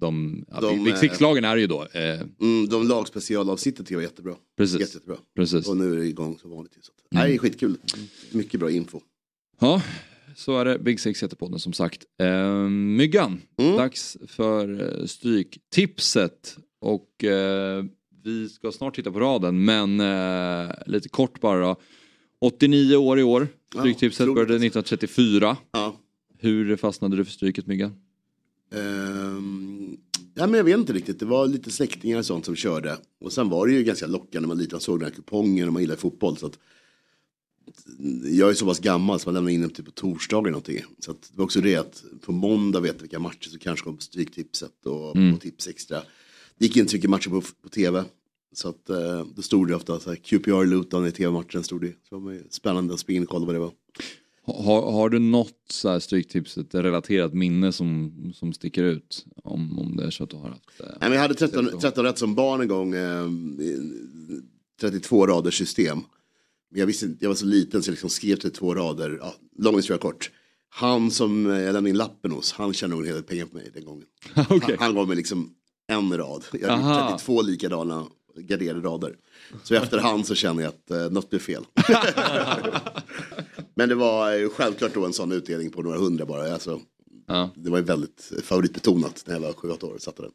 de, 0.00 0.44
ja, 0.50 0.60
De, 0.60 0.84
Big 0.84 0.92
eh, 0.92 0.98
är 1.44 1.54
det 1.54 1.60
ju 1.60 1.66
då. 1.66 1.82
Eh, 1.92 2.20
Mm, 2.40 2.68
de 2.68 2.88
lagspecialavsnittet 2.88 3.78
tycker 3.78 3.94
jag 3.94 3.98
var 3.98 4.02
jättebra. 4.02 4.34
Precis. 4.56 4.80
Jätte, 4.80 4.92
jättebra. 4.96 5.16
Precis. 5.36 5.68
Och 5.68 5.76
nu 5.76 5.92
är 5.92 5.96
det 5.96 6.06
igång 6.06 6.38
som 6.38 6.50
vanligt. 6.50 6.72
Så. 6.80 6.92
Mm. 7.12 7.28
Nej, 7.28 7.38
skitkul. 7.38 7.76
Mycket 8.32 8.60
bra 8.60 8.70
info. 8.70 9.00
Ja, 9.60 9.82
så 10.36 10.58
är 10.58 10.64
det. 10.64 10.78
Big 10.78 11.00
Six 11.00 11.22
heter 11.22 11.36
podden 11.36 11.58
som 11.58 11.72
sagt. 11.72 12.04
Ehm, 12.18 12.96
myggan, 12.96 13.40
Mm. 13.58 13.76
dags 13.76 14.16
för 14.26 14.98
eh, 15.00 15.06
stryktipset. 15.06 16.56
Och 16.80 17.24
eh, 17.24 17.84
vi 18.24 18.48
ska 18.48 18.72
snart 18.72 18.94
titta 18.96 19.12
på 19.12 19.20
raden, 19.20 19.64
men 19.64 20.00
eh, 20.00 20.70
lite 20.86 21.08
kort 21.08 21.40
bara 21.40 21.60
då. 21.60 21.76
89 22.40 22.96
år 22.96 23.18
i 23.18 23.22
år. 23.22 23.48
Stryktipset 23.78 24.20
otroligt. 24.20 24.34
började 24.34 24.54
1934. 24.66 25.56
Ja. 25.72 25.96
Hur 26.38 26.76
fastnade 26.76 27.16
du 27.16 27.24
för 27.24 27.32
stryket 27.32 27.66
Myggan? 27.66 27.94
Ehm, 28.74 29.59
ja, 30.40 30.46
men 30.46 30.58
jag 30.58 30.64
vet 30.64 30.78
inte 30.78 30.92
riktigt. 30.92 31.18
Det 31.18 31.26
var 31.26 31.46
lite 31.46 31.70
släktingar 31.70 32.18
och 32.18 32.26
sånt 32.26 32.44
som 32.44 32.56
körde. 32.56 32.98
Och 33.20 33.32
sen 33.32 33.48
var 33.48 33.66
det 33.66 33.72
ju 33.72 33.82
ganska 33.84 34.06
lockande 34.06 34.48
man 34.48 34.58
lite 34.58 34.80
såg 34.80 34.98
den 35.00 35.04
här 35.08 35.14
kupongen 35.14 35.66
och 35.66 35.72
man 35.72 35.82
gillar 35.82 35.96
fotboll. 35.96 36.36
Så 36.36 36.46
att, 36.46 36.58
jag 38.24 38.50
är 38.50 38.54
så 38.54 38.66
pass 38.66 38.78
gammal 38.78 39.20
så 39.20 39.28
man 39.28 39.34
lämnar 39.34 39.50
in 39.50 39.60
dem 39.60 39.70
typ 39.70 39.84
på 39.86 39.90
torsdagar 39.92 40.42
eller 40.42 40.50
någonting. 40.50 40.80
Så 40.98 41.10
att 41.10 41.22
det 41.22 41.38
var 41.38 41.44
också 41.44 41.60
det 41.60 41.76
att 41.76 42.04
på 42.20 42.32
måndag 42.32 42.80
vet 42.80 42.92
jag 42.94 43.00
vilka 43.00 43.18
matcher 43.18 43.48
så 43.50 43.58
kanske 43.58 43.84
kom 43.84 43.96
på 43.96 44.02
Stryktipset 44.02 44.86
och 44.86 45.16
Mm. 45.16 45.34
på 45.34 45.40
Tips 45.40 45.68
Extra. 45.68 46.02
Det 46.58 46.64
gick 46.66 46.76
inte 46.76 46.90
så 46.90 46.96
mycket 46.96 47.10
matcher 47.10 47.28
på, 47.30 47.40
på 47.62 47.68
tv. 47.68 48.04
Så 48.52 48.68
att 48.68 48.90
eh, 48.90 49.26
då 49.34 49.42
stod 49.42 49.68
det 49.68 49.74
ofta 49.74 50.00
så 50.00 50.10
här, 50.10 50.16
QPR 50.16 50.64
Luton 50.66 51.06
i 51.06 51.12
tv-matchen 51.12 51.62
stod 51.64 51.80
det. 51.80 51.92
Så 52.08 52.14
det 52.18 52.24
var 52.24 52.38
spännande 52.50 52.94
att 52.94 53.00
springa 53.00 53.16
in 53.16 53.22
och 53.22 53.28
kolla 53.28 53.46
vad 53.46 53.54
det 53.54 53.58
var. 53.58 53.72
Har, 54.46 54.92
har 54.92 55.08
du 55.08 55.18
något 55.18 55.58
så 55.70 55.88
här 55.88 55.98
stryktipset 56.00 56.74
relaterat 56.74 57.34
minne 57.34 57.72
som, 57.72 58.12
som 58.34 58.52
sticker 58.52 58.82
ut? 58.82 59.26
Om, 59.44 59.78
om 59.78 59.96
det 59.96 60.04
är 60.04 60.10
så 60.10 60.24
att 60.24 60.30
du 60.30 60.36
har 60.36 60.48
haft 60.48 60.80
eh, 60.80 60.86
Nej, 61.00 61.12
jag 61.12 61.20
hade 61.20 61.34
13, 61.34 61.80
13 61.80 62.04
rätt 62.04 62.18
som 62.18 62.34
barn 62.34 62.60
en 62.60 62.68
gång. 62.68 62.94
Eh, 62.94 63.26
32 64.80 65.26
raders 65.26 65.58
system. 65.58 65.98
Men 66.70 66.80
jag, 66.80 66.86
visste, 66.86 67.14
jag 67.20 67.28
var 67.28 67.34
så 67.34 67.46
liten 67.46 67.82
så 67.82 67.88
jag 67.88 67.92
liksom 67.92 68.10
skrev 68.10 68.36
32 68.36 68.74
rader. 68.74 69.18
Ja, 69.20 69.34
lång 69.58 69.76
historia 69.76 69.98
kort. 69.98 70.30
Han 70.68 71.10
som 71.10 71.50
eh, 71.50 71.58
jag 71.58 71.72
lämnade 71.72 71.90
in 71.90 71.96
lappen 71.96 72.30
hos, 72.32 72.52
han 72.52 72.72
tjänade 72.72 72.94
nog 72.94 73.00
en 73.00 73.06
hel 73.06 73.14
del 73.14 73.24
pengar 73.24 73.46
på 73.46 73.56
mig 73.56 73.70
den 73.74 73.84
gången. 73.84 74.06
Okej. 74.36 74.60
han, 74.60 74.76
han 74.78 74.94
gav 74.94 75.08
mig 75.08 75.16
liksom 75.16 75.54
en 75.86 76.16
rad. 76.16 76.44
Jag 76.52 76.68
hade 76.68 76.82
Aha. 76.82 77.00
gjort 77.00 77.10
32 77.10 77.42
likadana 77.42 78.06
garderade 78.36 78.80
rader. 78.80 79.16
Så 79.64 79.74
i 79.74 79.76
efterhand 79.76 80.26
så 80.26 80.34
känner 80.34 80.62
jag 80.62 80.68
att 80.68 80.90
eh, 80.90 81.10
något 81.10 81.30
blev 81.30 81.40
fel. 81.40 81.64
Men 83.74 83.88
det 83.88 83.94
var 83.94 84.42
eh, 84.42 84.48
självklart 84.48 84.94
då 84.94 85.06
en 85.06 85.12
sån 85.12 85.32
utdelning 85.32 85.70
på 85.70 85.82
några 85.82 85.98
hundra 85.98 86.26
bara. 86.26 86.52
Alltså, 86.52 86.80
Ja. 87.30 87.50
Det 87.54 87.70
var 87.70 87.78
ju 87.78 87.84
väldigt 87.84 88.32
favoritbetonat 88.42 89.24
när 89.26 89.34
jag 89.34 89.40
var 89.40 89.52
7-8 89.52 89.84
år 89.84 89.94
och 89.94 90.00
satte 90.00 90.22
den. 90.22 90.30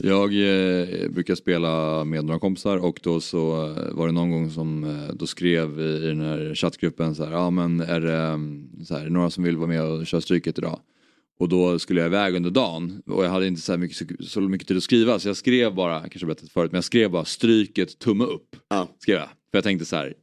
Jag 0.00 0.24
eh, 0.24 1.10
brukar 1.10 1.34
spela 1.34 2.04
med 2.04 2.24
några 2.24 2.40
kompisar 2.40 2.76
och 2.76 3.00
då 3.02 3.20
så 3.20 3.66
eh, 3.66 3.94
var 3.94 4.06
det 4.06 4.12
någon 4.12 4.30
gång 4.30 4.50
som 4.50 4.84
eh, 4.84 5.14
då 5.14 5.26
skrev 5.26 5.80
i, 5.80 6.06
den 6.06 6.20
här 6.20 6.54
chattgruppen 6.54 7.14
så 7.14 7.24
här, 7.24 7.32
ja 7.32 7.50
men 7.50 7.80
är 7.80 8.00
det 8.00 8.16
mm, 8.16 8.68
så 8.84 8.96
här, 8.96 9.08
några 9.10 9.30
som 9.30 9.44
vill 9.44 9.56
vara 9.56 9.68
med 9.68 9.82
och 9.82 10.06
köra 10.06 10.20
stryket 10.20 10.58
idag? 10.58 10.80
Och 11.38 11.48
då 11.48 11.78
skulle 11.78 12.00
jag 12.00 12.08
iväg 12.08 12.34
under 12.34 12.50
dagen 12.50 13.02
och 13.06 13.24
jag 13.24 13.30
hade 13.30 13.46
inte 13.46 13.60
så, 13.60 13.76
mycket, 13.76 14.28
så 14.28 14.40
mycket 14.40 14.68
tid 14.68 14.76
att 14.76 14.82
skriva 14.82 15.18
så 15.18 15.28
jag 15.28 15.36
skrev 15.36 15.74
bara, 15.74 16.00
kanske 16.00 16.26
berättat 16.26 16.50
förut, 16.50 16.72
men 16.72 16.76
jag 16.76 16.84
skrev 16.84 17.10
bara 17.10 17.24
stryket 17.24 17.98
tumme 17.98 18.24
upp. 18.24 18.56
Skrev 18.98 19.16
jag. 19.16 19.28
För 19.28 19.58
jag 19.58 19.64
tänkte 19.64 19.84
så 19.86 19.96
här, 19.96 20.14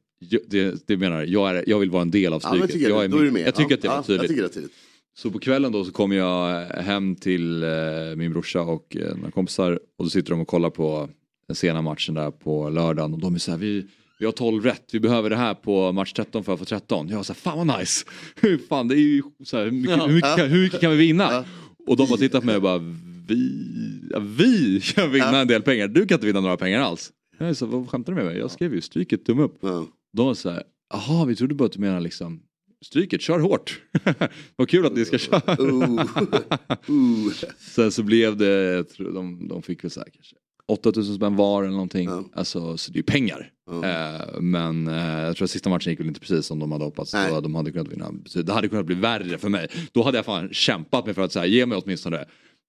det, 0.47 0.87
det 0.87 0.97
menar 0.97 1.23
jag, 1.23 1.49
är, 1.57 1.63
jag 1.67 1.79
vill 1.79 1.89
vara 1.89 2.01
en 2.01 2.11
del 2.11 2.33
av 2.33 2.41
Ja, 2.43 2.47
stryket. 2.49 2.69
jag 2.69 2.73
tycker, 2.79 2.89
jag, 2.89 3.11
då 3.11 3.17
är 3.17 3.31
med. 3.31 3.47
jag 3.47 3.55
tycker 3.55 3.69
ja, 3.71 3.75
att 3.75 3.81
det 3.81 3.87
var 3.87 3.95
ja, 3.95 4.03
tydligt. 4.03 4.21
Jag 4.21 4.29
tycker 4.29 4.41
det 4.41 4.47
är 4.47 4.53
tydligt. 4.53 4.71
Så 5.17 5.31
på 5.31 5.39
kvällen 5.39 5.71
då 5.71 5.85
så 5.85 5.91
kommer 5.91 6.15
jag 6.15 6.65
hem 6.65 7.15
till 7.15 7.63
eh, 7.63 7.69
min 8.15 8.31
brorsa 8.33 8.61
och 8.61 8.97
eh, 8.99 9.15
några 9.15 9.31
kompisar 9.31 9.71
och 9.97 10.05
då 10.05 10.09
sitter 10.09 10.31
de 10.31 10.39
och 10.41 10.47
kollar 10.47 10.69
på 10.69 11.09
den 11.47 11.55
sena 11.55 11.81
matchen 11.81 12.13
där 12.15 12.31
på 12.31 12.69
lördagen 12.69 13.13
och 13.13 13.19
de 13.19 13.35
är 13.35 13.39
så 13.39 13.51
här, 13.51 13.57
vi, 13.57 13.85
vi 14.19 14.25
har 14.25 14.31
12 14.33 14.63
rätt, 14.63 14.83
vi 14.91 14.99
behöver 14.99 15.29
det 15.29 15.35
här 15.35 15.53
på 15.53 15.91
match 15.91 16.13
13 16.13 16.43
för 16.43 16.53
att 16.53 16.59
få 16.59 16.65
13. 16.65 17.09
Jag 17.09 17.15
var 17.17 17.23
så 17.23 17.33
här, 17.33 17.39
fan 17.39 17.67
vad 17.67 17.79
nice! 17.79 18.05
fan 18.69 18.87
det 18.87 18.95
är 18.95 18.99
ju 18.99 19.21
så 19.43 19.57
här, 19.57 19.63
hur, 19.65 19.71
mycket, 19.71 19.99
hur, 19.99 20.07
mycket, 20.13 20.35
kan- 20.37 20.49
hur 20.49 20.63
mycket 20.63 20.81
kan 20.81 20.91
vi 20.91 20.97
vinna? 20.97 21.45
Och 21.87 21.97
de 21.97 22.07
har 22.09 22.17
tittat 22.17 22.41
på 22.41 22.45
mig 22.45 22.55
och 22.55 22.61
bara, 22.61 22.77
vi, 23.27 23.51
ja, 24.09 24.19
vi 24.19 24.81
kan 24.95 25.11
vinna 25.11 25.39
en 25.41 25.47
del 25.47 25.61
pengar, 25.61 25.87
du 25.87 26.05
kan 26.07 26.15
inte 26.15 26.27
vinna 26.27 26.41
några 26.41 26.57
pengar 26.57 26.79
alls. 26.81 27.11
Jag 27.37 27.49
är 27.49 27.53
så, 27.53 27.65
vad 27.65 27.89
skämtar 27.89 28.13
du 28.13 28.15
med 28.15 28.25
mig? 28.25 28.37
Jag 28.37 28.51
skrev 28.51 28.73
ju 28.75 28.81
stryket 28.81 29.25
tumme 29.25 29.41
upp. 29.43 29.63
De 30.15 30.25
var 30.25 30.33
så 30.33 30.49
här, 30.49 30.63
jaha 30.93 31.25
vi 31.25 31.35
trodde 31.35 31.55
bara 31.55 31.65
att 31.65 31.71
du 31.71 31.79
menar 31.79 31.99
liksom 31.99 32.41
Stryket, 32.85 33.21
kör 33.21 33.39
hårt. 33.39 33.81
Vad 34.55 34.69
kul 34.69 34.85
att 34.85 34.93
ni 34.95 35.05
ska 35.05 35.17
köra. 35.17 35.41
Sen 37.75 37.91
så 37.91 38.03
blev 38.03 38.37
det, 38.37 38.45
jag 38.47 38.89
tror 38.89 39.13
de, 39.13 39.47
de 39.47 39.61
fick 39.61 39.83
väl 39.83 39.91
kanske 39.91 40.35
8000 40.67 41.15
spänn 41.15 41.35
var 41.35 41.63
eller 41.63 41.71
någonting. 41.73 42.09
Alltså, 42.33 42.77
så 42.77 42.91
det 42.91 42.95
är 42.95 42.99
ju 42.99 43.03
pengar. 43.03 43.51
Eh, 43.83 44.39
men 44.41 44.87
eh, 44.87 45.19
jag 45.19 45.35
tror 45.37 45.45
att 45.45 45.51
sista 45.51 45.69
matchen 45.69 45.89
gick 45.91 45.99
väl 45.99 46.07
inte 46.07 46.19
precis 46.19 46.45
som 46.45 46.59
de 46.59 46.71
hade 46.71 46.85
hoppats. 46.85 47.11
Så 47.11 47.41
de 47.41 47.55
hade 47.55 47.71
kunnat 47.71 47.87
vinna. 47.87 48.11
Det 48.43 48.53
hade 48.53 48.67
kunnat 48.67 48.85
bli 48.85 48.95
värre 48.95 49.37
för 49.37 49.49
mig. 49.49 49.67
Då 49.91 50.03
hade 50.03 50.17
jag 50.17 50.25
fan 50.25 50.49
kämpat 50.53 51.05
mig 51.05 51.13
för 51.15 51.21
att 51.21 51.31
säga 51.31 51.45
ge 51.45 51.65
mig 51.65 51.77
åtminstone. 51.83 52.17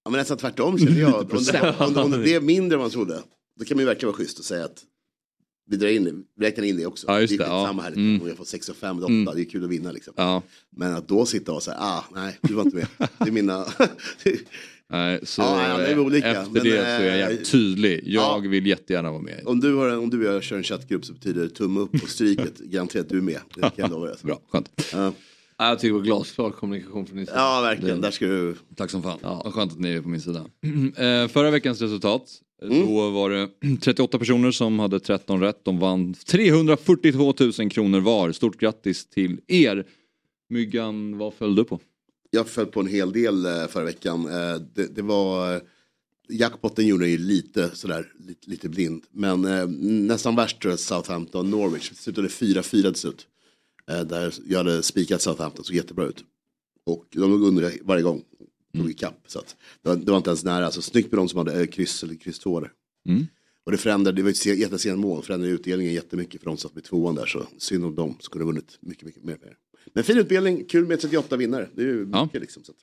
Ja, 0.03 0.11
men 0.11 0.17
nästan 0.17 0.37
tvärtom 0.37 0.79
känner 0.79 0.99
jag. 1.01 1.15
Om 1.21 1.27
det, 1.27 1.35
90%. 1.35 1.85
om, 1.87 1.93
det- 1.93 2.01
om 2.01 2.11
det 2.11 2.33
är 2.35 2.41
mindre 2.41 2.75
än 2.75 2.81
man 2.81 2.89
trodde, 2.89 3.19
då 3.59 3.65
kan 3.65 3.77
man 3.77 3.81
ju 3.81 3.85
verkligen 3.85 4.07
vara 4.11 4.17
schysst 4.17 4.39
och 4.39 4.45
säga 4.45 4.65
att 4.65 4.83
vi 5.69 5.77
drar 5.77 5.87
in, 5.89 6.23
vi 6.39 6.45
räknar 6.45 6.65
in 6.65 6.77
det 6.77 6.85
också. 6.85 7.07
Ja, 7.07 7.21
just 7.21 7.31
det 7.31 7.37
det, 7.37 7.43
är 7.43 7.47
ja. 7.49 7.65
samma 7.67 7.81
här, 7.81 7.91
Mm. 7.91 8.21
om 8.21 8.27
jag 8.27 8.37
får 8.37 8.45
6 8.45 8.69
och 8.69 8.75
5 8.75 8.97
8, 8.97 9.07
Mm. 9.07 9.35
det 9.35 9.41
är 9.41 9.45
kul 9.45 9.63
att 9.63 9.69
vinna 9.69 9.91
liksom. 9.91 10.13
Ja. 10.17 10.41
Men 10.75 10.93
att 10.95 11.07
då 11.07 11.25
sitta 11.25 11.51
och 11.51 11.63
säga, 11.63 11.77
ah, 11.79 12.03
nej, 12.15 12.37
du 12.41 12.53
var 12.53 12.63
inte 12.63 12.75
med. 12.77 12.87
Det 13.19 13.27
är 13.27 13.31
mina... 13.31 13.65
Nej, 14.89 15.19
så 15.23 15.41
Ja, 15.41 15.67
ja, 15.69 15.77
det 15.77 15.85
är 15.87 15.93
eh, 15.93 15.99
olika, 15.99 16.27
efter 16.27 16.43
men, 16.51 16.63
det 16.63 16.69
så 16.69 16.75
är 16.77 17.03
jag 17.03 17.13
eh, 17.13 17.17
jävligt 17.17 17.51
tydlig. 17.51 18.01
Jag 18.05 18.47
vill 18.47 18.67
jättegärna 18.67 19.11
vara 19.11 19.21
med. 19.21 19.41
om, 19.45 19.59
du 19.59 19.73
har, 19.75 19.89
en- 19.89 19.99
om 19.99 20.09
du 20.09 20.27
och 20.27 20.35
jag 20.35 20.43
kör 20.43 20.57
en 20.57 20.63
chattgrupp 20.63 21.05
så 21.05 21.13
betyder 21.13 21.41
det 21.43 21.49
tumme 21.49 21.79
upp 21.79 21.93
och 22.03 22.09
stryket, 22.09 22.57
garanterat 22.59 23.09
du 23.09 23.17
är 23.17 23.21
med. 23.21 23.39
Det 23.55 23.61
kan 23.61 23.71
jag 23.75 23.89
lova 23.91 24.03
dig. 24.05 24.11
alltså. 24.11 24.27
Bra, 24.27 24.41
skönt. 24.51 24.69
Ja. 24.93 25.13
Ja, 25.57 25.69
Jag 25.69 25.79
tycker 25.79 25.93
det 25.93 25.99
var 25.99 26.05
glasklar 26.05 26.49
kommunikation 26.49 27.05
från 27.05 27.17
din 27.17 27.25
sida. 27.25 27.37
Ja, 27.39 27.61
verkligen. 27.61 28.01
Där 28.01 28.11
ska 28.11 28.25
du... 28.25 28.55
Tack 28.75 28.89
som 28.91 29.03
fan. 29.03 29.17
Vad 29.21 29.53
skönt 29.53 29.71
att 29.71 29.79
ni 29.79 29.89
är 29.93 30.01
på 30.01 30.09
min 30.09 30.21
sida. 30.21 30.45
Eh, 30.97 31.27
förra 31.27 31.51
veckans 31.51 31.81
resultat. 31.81 32.23
Då 32.61 33.09
var 33.09 33.29
det 33.29 33.49
38 33.81 34.19
personer 34.19 34.51
som 34.51 34.79
hade 34.79 34.99
13 34.99 35.39
rätt. 35.41 35.65
De 35.65 35.79
vann 35.79 36.13
342 36.13 37.33
000 37.59 37.69
kronor 37.71 37.99
var. 37.99 38.31
Stort 38.31 38.57
grattis 38.59 39.05
till 39.05 39.39
er. 39.47 39.85
Myggan, 40.49 41.17
vad 41.17 41.33
föll 41.33 41.55
du 41.55 41.63
på? 41.63 41.79
Jag 42.29 42.47
föll 42.47 42.65
på 42.65 42.79
en 42.79 42.87
hel 42.87 43.11
del 43.11 43.45
eh, 43.45 43.67
förra 43.67 43.83
veckan. 43.85 44.25
Eh, 44.25 44.55
det, 44.73 44.95
det 44.95 45.01
var... 45.01 45.55
eh, 45.55 45.61
Jackpotten 46.29 46.87
gjorde 46.87 47.09
ju 47.09 47.17
lite 47.17 47.69
sådär, 47.75 48.11
lite, 48.27 48.49
lite 48.49 48.69
blind. 48.69 49.03
Men 49.11 49.41
nästan 50.07 50.35
värst 50.35 50.61
tror 50.61 50.71
jag 50.71 50.79
Southampton, 50.79 51.49
Norwich. 51.51 51.89
Det 51.89 51.95
slutade 51.95 52.27
4-4 52.27 52.61
till 52.91 52.95
slut. 52.95 53.27
Där 54.05 54.33
jag 54.47 54.57
hade 54.57 54.83
spikat 54.83 55.21
Southampton, 55.21 55.65
såg 55.65 55.75
jättebra 55.75 56.05
ut. 56.05 56.23
Och 56.85 57.05
de 57.11 57.19
låg 57.31 57.41
under 57.43 57.73
varje 57.83 58.03
gång. 58.03 58.23
Tog 58.77 58.89
ikapp. 58.91 59.23
Så 59.27 59.39
att 59.39 59.55
det, 59.81 59.89
var, 59.89 59.95
det 59.95 60.11
var 60.11 60.17
inte 60.17 60.29
ens 60.29 60.43
nära. 60.43 60.71
Så 60.71 60.81
snyggt 60.81 61.11
med 61.11 61.19
de 61.19 61.29
som 61.29 61.37
hade 61.37 61.61
eh, 61.61 61.67
kryss 61.67 62.03
eller 62.03 62.15
kryss 62.15 62.39
två 62.39 62.59
där. 62.59 62.71
Mm. 63.09 63.27
Och 63.65 63.71
det 63.71 63.77
förändrade, 63.77 64.15
det 64.17 64.23
var 64.23 64.29
ett 64.29 64.37
se- 64.37 64.55
jättesent 64.55 64.99
mål, 64.99 65.23
förändrade 65.23 65.53
utdelningen 65.53 65.93
jättemycket 65.93 66.41
för 66.41 66.49
de 66.49 66.57
som 66.57 66.69
satt 66.69 66.75
med 66.75 66.83
tvåan 66.83 67.15
där. 67.15 67.25
Så 67.25 67.43
synd 67.57 67.85
om 67.85 67.95
dem, 67.95 68.15
skulle 68.19 68.43
ha 68.43 68.47
vunnit 68.51 68.77
mycket, 68.81 69.03
mycket 69.05 69.23
mer 69.23 69.35
pengar. 69.35 69.57
Men 69.93 70.03
fin 70.03 70.17
utdelning, 70.17 70.65
kul 70.65 70.85
med 70.87 70.99
38 70.99 71.37
vinnare. 71.37 71.69
Det 71.75 71.81
är 71.81 71.85
ju 71.85 72.05
mycket 72.05 72.41
liksom. 72.41 72.63
Så 72.63 72.71
att, 72.71 72.77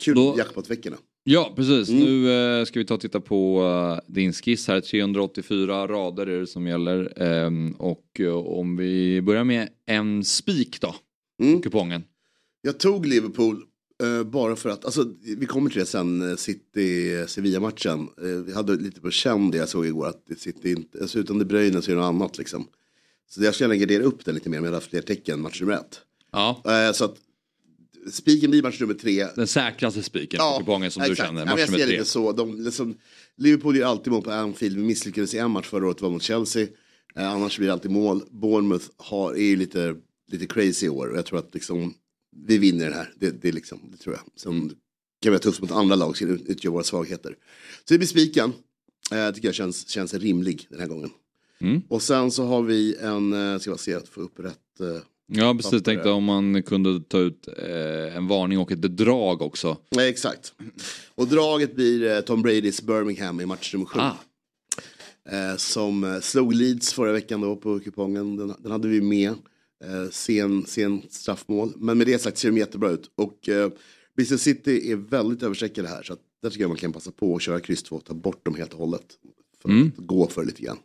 kul 0.00 0.14
Då- 0.14 0.34
jackpot-veckorna. 0.38 0.96
Ja, 1.28 1.52
precis. 1.56 1.88
Mm. 1.88 2.04
Nu 2.04 2.30
eh, 2.60 2.64
ska 2.64 2.78
vi 2.78 2.84
ta 2.86 2.94
och 2.94 3.00
titta 3.00 3.20
på 3.20 3.62
eh, 4.08 4.12
din 4.14 4.32
skiss 4.32 4.68
här. 4.68 4.80
384 4.80 5.86
rader 5.88 6.26
är 6.26 6.40
det 6.40 6.46
som 6.46 6.66
gäller. 6.66 7.22
Ehm, 7.22 7.72
och 7.72 8.20
eh, 8.20 8.34
om 8.36 8.76
vi 8.76 9.22
börjar 9.22 9.44
med 9.44 9.68
en 9.86 10.24
spik 10.24 10.80
då. 10.80 10.94
Mm. 11.42 11.60
Kupongen. 11.62 12.04
Jag 12.62 12.78
tog 12.80 13.06
Liverpool 13.06 13.64
eh, 14.02 14.24
bara 14.24 14.56
för 14.56 14.68
att, 14.70 14.84
alltså 14.84 15.14
vi 15.38 15.46
kommer 15.46 15.70
till 15.70 15.78
det 15.80 15.86
sen, 15.86 16.30
eh, 16.30 16.36
City-Sevilla-matchen. 16.36 18.08
Eh, 18.22 18.26
vi 18.26 18.52
hade 18.52 18.76
lite 18.76 19.00
på 19.00 19.10
känn 19.10 19.50
det 19.50 19.58
jag 19.58 19.68
såg 19.68 19.86
igår, 19.86 20.06
att 20.06 20.22
det 20.28 20.40
City 20.40 20.70
inte, 20.70 20.98
alltså 21.00 21.18
utan 21.18 21.38
De 21.38 21.44
Bruyne 21.44 21.82
så 21.82 21.90
är 21.90 21.94
det 21.94 22.00
något 22.00 22.08
annat 22.08 22.38
liksom. 22.38 22.68
Så 23.28 23.42
jag 23.44 23.54
skulle 23.54 23.74
gärna 23.74 23.80
gardera 23.86 24.02
upp 24.02 24.24
den 24.24 24.34
lite 24.34 24.50
mer 24.50 24.60
med 24.60 24.82
fler 24.82 25.02
tecken 25.02 25.40
match 25.40 25.60
nummer 25.60 25.74
ett. 25.74 26.00
Ja. 26.32 26.62
Så 26.94 27.04
att 27.04 27.16
spiken 28.12 28.50
blir 28.50 28.62
match 28.62 28.80
nummer 28.80 28.94
tre. 28.94 29.26
Den 29.34 29.46
säkraste 29.46 30.02
spiken 30.02 30.38
på 30.38 30.58
kupongen 30.58 30.90
som 30.90 31.02
du 31.02 31.12
exakt. 31.12 31.28
känner. 31.28 31.40
Ja, 31.40 31.44
men 31.44 31.52
Match 31.54 31.60
jag 31.60 31.66
nummer 31.68 31.78
ser 31.78 31.86
tre. 31.86 31.98
lite 31.98 32.10
så. 32.10 32.32
De, 32.32 32.64
liksom, 32.64 32.94
Liverpool 33.36 33.76
gör 33.76 33.86
alltid 33.86 34.12
mål 34.12 34.22
på 34.22 34.30
Anfield. 34.30 34.76
Vi 34.76 34.82
misslyckades 34.82 35.34
i 35.34 35.38
en 35.38 35.50
match 35.50 35.66
förra 35.66 35.86
året, 35.86 35.98
det 35.98 36.04
var 36.04 36.10
mot 36.10 36.22
Chelsea. 36.22 36.66
Annars 37.14 37.58
blir 37.58 37.66
det 37.66 37.72
alltid 37.72 37.90
mål. 37.90 38.22
Bournemouth 38.30 38.86
har, 38.96 39.32
är 39.34 39.44
ju 39.44 39.56
lite, 39.56 39.96
lite 40.32 40.46
crazy 40.46 40.86
i 40.86 40.88
år. 40.88 41.12
Jag 41.16 41.26
tror 41.26 41.38
att 41.38 41.54
liksom, 41.54 41.94
vi 42.46 42.58
vinner 42.58 42.84
den 42.84 42.94
här. 42.94 43.12
Det, 43.18 43.42
det, 43.42 43.48
är 43.48 43.52
liksom, 43.52 43.80
det 43.90 43.96
tror 43.96 44.14
jag. 44.14 44.40
Sen 44.40 44.68
kan 45.22 45.32
vi 45.32 45.36
ha 45.36 45.38
tufft 45.38 45.60
mot 45.60 45.70
andra 45.70 45.96
lag 45.96 46.16
som 46.16 46.28
utgör 46.28 46.72
våra 46.72 46.84
svagheter. 46.84 47.36
Så 47.84 47.94
det 47.94 47.98
blir 47.98 48.08
spiken. 48.08 48.52
Eh, 49.12 49.30
tycker 49.34 49.48
jag 49.48 49.54
känns, 49.54 49.88
känns 49.88 50.14
rimlig 50.14 50.66
den 50.70 50.80
här 50.80 50.86
gången. 50.86 51.10
Mm. 51.58 51.82
Och 51.88 52.02
sen 52.02 52.30
så 52.30 52.44
har 52.44 52.62
vi 52.62 52.96
en, 52.96 53.32
eh, 53.32 53.58
ska 53.58 53.70
jag 53.70 53.80
se 53.80 53.94
att 53.94 54.08
få 54.08 54.20
upp 54.20 54.40
rätt. 54.40 54.80
Eh, 54.80 55.02
Ja, 55.28 55.54
precis. 55.54 55.70
papper 55.70 55.84
Tänkte 55.84 56.10
om 56.10 56.24
man 56.24 56.62
kunde 56.62 57.00
ta 57.00 57.18
ut 57.18 57.48
eh, 57.58 58.16
en 58.16 58.26
varning 58.26 58.58
och 58.58 58.72
ett 58.72 58.82
drag 58.82 59.42
också. 59.42 59.76
Nej, 59.90 60.08
exakt. 60.08 60.52
Och 61.14 61.28
draget 61.28 61.74
blir 61.74 62.16
eh, 62.16 62.20
Tom 62.20 62.42
Bradys 62.42 62.82
Birmingham 62.82 63.40
i 63.40 63.46
match 63.46 63.74
nummer 63.74 63.86
sju. 63.86 64.00
Ah. 64.00 64.16
Eh, 65.30 65.56
som 65.56 66.04
eh, 66.04 66.20
slog 66.20 66.54
Leeds 66.54 66.92
förra 66.92 67.12
veckan 67.12 67.40
då 67.40 67.56
på 67.56 67.80
kupongen. 67.80 68.36
Den, 68.36 68.54
den 68.58 68.72
hade 68.72 68.88
vi 68.88 69.00
med. 69.00 69.34
Eh, 69.84 70.10
sen, 70.10 70.64
sen 70.66 71.02
straffmål. 71.10 71.72
Men 71.76 71.98
med 71.98 72.06
det 72.06 72.18
sagt 72.18 72.38
ser 72.38 72.50
de 72.50 72.58
jättebra 72.58 72.90
ut. 72.90 73.10
Och 73.14 73.48
eh, 73.48 73.70
Bristol 74.16 74.38
City 74.38 74.90
är 74.92 74.96
väldigt 74.96 75.42
överstreckade 75.42 75.88
här. 75.88 76.02
Så 76.02 76.12
att 76.12 76.20
där 76.42 76.50
tycker 76.50 76.62
jag 76.62 76.68
man 76.68 76.76
kan 76.76 76.92
passa 76.92 77.10
på 77.10 77.36
att 77.36 77.42
köra 77.42 77.60
kryss 77.60 77.82
2. 77.82 78.00
Ta 78.00 78.14
bort 78.14 78.44
dem 78.44 78.54
helt 78.54 78.72
och 78.72 78.78
hållet. 78.78 79.06
För 79.62 79.68
Mm. 79.68 79.92
att 79.98 80.06
gå 80.06 80.26
för 80.28 80.44
lite 80.44 80.62
grann. 80.62 80.78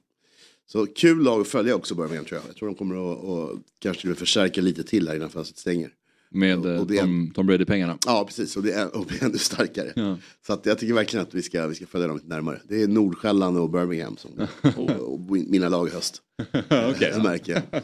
Så 0.65 0.85
kul 0.85 1.23
lag 1.23 1.41
att 1.41 1.47
följa 1.47 1.75
också 1.75 1.95
Birmingham 1.95 2.25
tror 2.25 2.39
jag. 2.41 2.49
Jag 2.49 2.55
tror 2.55 2.67
de 2.69 2.75
kommer 2.75 3.11
att, 3.13 3.25
att 3.25 3.59
kanske 3.79 4.07
vill 4.07 4.17
förstärka 4.17 4.61
lite 4.61 4.83
till 4.83 5.07
här 5.07 5.15
innan 5.15 5.29
fönstret 5.29 5.57
stänger. 5.57 5.89
Med 6.33 6.65
eh, 6.65 6.79
och 6.79 6.87
det 6.87 6.97
är- 6.97 7.01
Tom, 7.01 7.31
Tom 7.35 7.47
Brady-pengarna. 7.47 7.97
Ja, 8.05 8.23
precis. 8.27 8.57
Och 8.57 8.63
det 8.63 8.71
är, 8.73 8.95
och 8.97 9.05
bli 9.05 9.17
ännu 9.21 9.37
starkare. 9.37 9.93
Ja. 9.95 10.17
Så 10.47 10.53
att 10.53 10.65
jag 10.65 10.79
tycker 10.79 10.93
verkligen 10.93 11.25
att 11.25 11.33
vi 11.33 11.41
ska, 11.41 11.67
vi 11.67 11.75
ska 11.75 11.85
följa 11.87 12.07
dem 12.07 12.17
lite 12.17 12.29
närmare. 12.29 12.61
Det 12.67 12.81
är 12.81 12.87
Nordsjälland 12.87 13.57
och 13.57 13.69
Birmingham 13.69 14.17
som 14.17 14.31
och, 14.77 15.13
och 15.13 15.19
mina 15.31 15.69
lag 15.69 15.87
i 15.87 15.91
höst. 15.91 16.21
Jag 16.99 17.23
märker 17.23 17.53
jag. 17.71 17.81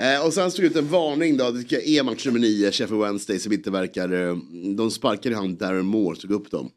Eh, 0.00 0.26
och 0.26 0.34
sen 0.34 0.50
stod 0.50 0.64
ut 0.64 0.76
en 0.76 0.88
varning 0.88 1.36
då. 1.36 1.50
Det 1.50 1.88
är 1.88 2.04
match 2.04 2.26
nummer 2.26 2.40
nio, 2.40 2.72
Sheffield 2.72 3.02
Wednesday, 3.02 3.38
som 3.38 3.52
inte 3.52 3.70
verkar... 3.70 4.12
Eh, 4.12 4.36
de 4.76 4.90
sparkade 4.90 5.36
han 5.36 5.56
Darren 5.56 5.86
Moore, 5.86 6.16
tog 6.16 6.30
upp 6.30 6.50
dem. 6.50 6.70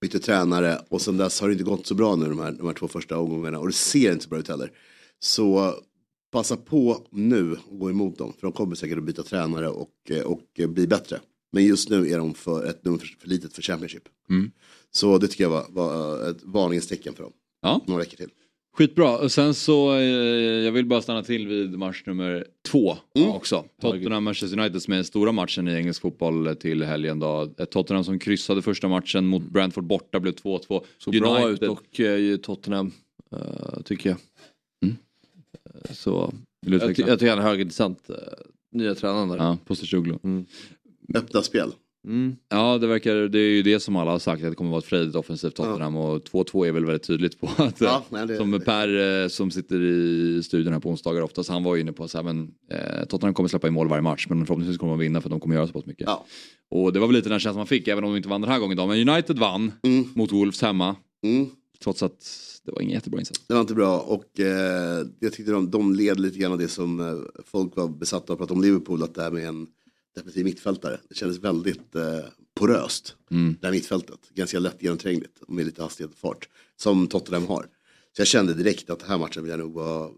Bytte 0.00 0.18
tränare 0.18 0.80
och 0.88 1.00
sen 1.00 1.16
dess 1.16 1.40
har 1.40 1.48
det 1.48 1.52
inte 1.52 1.64
gått 1.64 1.86
så 1.86 1.94
bra 1.94 2.16
nu 2.16 2.28
de 2.28 2.38
här, 2.38 2.52
de 2.52 2.66
här 2.66 2.74
två 2.74 2.88
första 2.88 3.18
omgångarna. 3.18 3.58
Och 3.58 3.66
det 3.66 3.72
ser 3.72 4.12
inte 4.12 4.24
så 4.24 4.30
bra 4.30 4.38
ut 4.38 4.48
heller. 4.48 4.72
Så 5.20 5.74
passa 6.32 6.56
på 6.56 7.06
nu 7.10 7.56
och 7.66 7.78
gå 7.78 7.90
emot 7.90 8.18
dem. 8.18 8.32
För 8.32 8.46
de 8.46 8.52
kommer 8.52 8.74
säkert 8.74 8.98
att 8.98 9.04
byta 9.04 9.22
tränare 9.22 9.68
och, 9.68 9.90
eh, 10.10 10.22
och 10.22 10.42
eh, 10.58 10.68
bli 10.68 10.86
bättre. 10.86 11.20
Men 11.52 11.64
just 11.64 11.88
nu 11.88 12.08
är 12.08 12.18
de 12.18 12.34
för 12.34 12.64
ett 12.64 12.84
nummer 12.84 12.98
för, 12.98 13.06
för 13.06 13.28
litet 13.28 13.52
för 13.52 13.62
Championship. 13.62 14.02
Mm. 14.30 14.50
Så 14.90 15.18
det 15.18 15.28
tycker 15.28 15.44
jag 15.44 15.50
var, 15.50 15.66
var 15.68 16.30
ett 16.30 16.42
varningens 16.42 16.86
tecken 16.86 17.14
för 17.14 17.22
dem. 17.22 17.32
Ja. 17.62 17.80
Några 17.86 17.98
veckor 17.98 18.16
till. 18.16 18.30
Skitbra. 18.76 19.18
Och 19.18 19.32
sen 19.32 19.54
så, 19.54 19.94
eh, 19.94 20.00
jag 20.64 20.72
vill 20.72 20.86
bara 20.86 21.02
stanna 21.02 21.22
till 21.22 21.46
vid 21.46 21.78
match 21.78 22.02
nummer 22.06 22.46
två 22.68 22.96
Mm. 23.14 23.28
också. 23.30 23.64
Tottenham-Manchester 23.82 24.58
United 24.60 24.82
som 24.82 24.92
är 24.92 24.96
den 24.96 25.04
stora 25.04 25.32
matchen 25.32 25.68
i 25.68 25.72
engelsk 25.74 26.02
fotboll 26.02 26.56
till 26.56 26.82
helgen 26.82 27.18
då. 27.18 27.50
Ett 27.58 27.70
Tottenham 27.70 28.04
som 28.04 28.18
kryssade 28.18 28.62
första 28.62 28.88
matchen 28.88 29.26
mot 29.26 29.42
Brentford 29.42 29.84
borta 29.84 30.20
blev 30.20 30.32
2-2. 30.34 30.84
Såg 30.98 31.20
bra 31.20 31.50
ut 31.50 31.62
och 31.62 32.00
eh, 32.00 32.36
Tottenham 32.36 32.92
eh, 33.32 33.82
tycker 33.84 34.10
jag. 34.10 34.18
Eh, 34.86 35.92
Så 35.92 36.32
jag, 36.66 36.80
ty- 36.96 37.02
jag 37.06 37.18
tycker 37.18 37.30
han 37.30 37.38
är 37.38 37.42
högintressant. 37.42 38.10
Uh, 38.10 38.16
nya 38.72 38.94
tränaren 38.94 39.28
där. 39.28 39.36
Ja, 39.36 39.58
Postecoglou. 39.66 40.18
Öppna 41.14 41.42
spel. 41.42 41.72
Mm. 42.04 42.36
Ja, 42.48 42.78
det 42.78 42.86
verkar, 42.86 43.14
det 43.14 43.38
är 43.38 43.50
ju 43.50 43.62
det 43.62 43.80
som 43.80 43.96
alla 43.96 44.10
har 44.10 44.18
sagt, 44.18 44.44
att 44.44 44.50
det 44.50 44.54
kommer 44.56 44.70
vara 44.70 44.78
ett 44.78 44.84
frejdigt 44.84 45.16
offensivt 45.16 45.54
Tottenham 45.54 45.96
och 45.96 46.22
2-2 46.22 46.66
är 46.66 46.72
väl 46.72 46.84
väldigt 46.84 47.06
tydligt 47.06 47.40
på 47.40 47.48
att, 47.56 47.80
Ja, 47.80 48.04
nej, 48.10 48.26
det- 48.26 48.36
som 48.36 48.60
Per 48.64 49.22
eh, 49.22 49.28
som 49.28 49.50
sitter 49.50 49.80
i 49.82 50.42
studion 50.42 50.72
här 50.72 50.80
på 50.80 50.90
onsdagar 50.90 51.22
oftast, 51.22 51.48
han 51.50 51.64
var 51.64 51.74
ju 51.74 51.80
inne 51.80 51.92
på 51.92 52.08
men 52.22 52.50
eh, 52.70 53.04
Tottenham 53.08 53.34
kommer 53.34 53.48
släppa 53.48 53.68
in 53.68 53.74
mål 53.74 53.88
varje 53.88 54.02
match, 54.02 54.26
men 54.28 54.46
förhoppningsvis 54.46 54.78
kommer 54.78 54.92
de 54.92 54.98
vinna 54.98 55.20
för 55.20 55.28
att 55.28 55.30
de 55.30 55.40
kommer 55.40 55.54
göra 55.54 55.66
så 55.66 55.72
pass 55.72 55.86
mycket. 55.86 56.06
Ja. 56.06 56.26
Och 56.70 56.92
det 56.92 57.00
var 57.00 57.06
väl 57.06 57.16
lite 57.16 57.28
den 57.28 57.38
känslan 57.40 57.56
man 57.60 57.66
fick, 57.66 57.88
även 57.88 58.04
om 58.04 58.10
de 58.10 58.16
inte 58.16 58.28
vann 58.28 58.40
den 58.40 58.50
här 58.50 58.58
gången 58.58 58.76
då, 58.76 58.86
men 58.86 59.08
United 59.08 59.38
vann 59.38 59.72
Mm. 59.82 60.04
mot 60.14 60.32
Wolves 60.32 60.62
hemma, 60.62 60.96
Mm. 61.24 61.46
trots 61.82 62.02
att 62.02 62.20
det 62.64 62.72
var 62.72 62.80
ingen 62.80 62.94
jättebra 62.94 63.20
insats. 63.20 63.40
Det 63.46 63.54
var 63.54 63.60
inte 63.60 63.74
bra 63.74 63.98
och 63.98 64.40
eh, 64.40 65.06
jag 65.20 65.32
tyckte 65.32 65.52
de, 65.52 65.70
de 65.70 65.94
led 65.94 66.20
lite 66.20 66.38
grann 66.38 66.52
av 66.52 66.58
det 66.58 66.68
som 66.68 67.00
eh, 67.00 67.42
folk 67.44 67.76
var 67.76 67.88
besatta 67.88 68.32
av 68.32 68.32
att 68.32 68.38
prata 68.38 68.54
om 68.54 68.62
Liverpool, 68.62 69.02
att 69.02 69.14
det 69.14 69.22
här 69.22 69.30
med 69.30 69.48
en 69.48 69.66
defensiv 70.14 70.44
mittfältare. 70.44 71.00
Det 71.08 71.14
kändes 71.14 71.38
väldigt 71.38 71.94
eh, 71.94 72.18
poröst, 72.54 73.16
Mm. 73.30 73.56
det 73.60 73.66
här 73.66 73.72
mittfältet. 73.74 74.20
Ganska 74.34 74.58
lätt 74.58 74.82
genomträngligt 74.82 75.38
och 75.42 75.52
med 75.54 75.66
lite 75.66 75.82
hastighet 75.82 76.12
och 76.12 76.18
fart, 76.18 76.48
som 76.76 77.06
Tottenham 77.06 77.46
har. 77.46 77.62
Så 78.16 78.20
jag 78.20 78.26
kände 78.26 78.54
direkt 78.54 78.90
att 78.90 78.98
den 78.98 79.08
här 79.08 79.18
matchen 79.18 79.42
vill 79.42 79.50
jag 79.50 79.58
nog 79.58 79.72
vara 79.72 80.04
eh, 80.04 80.10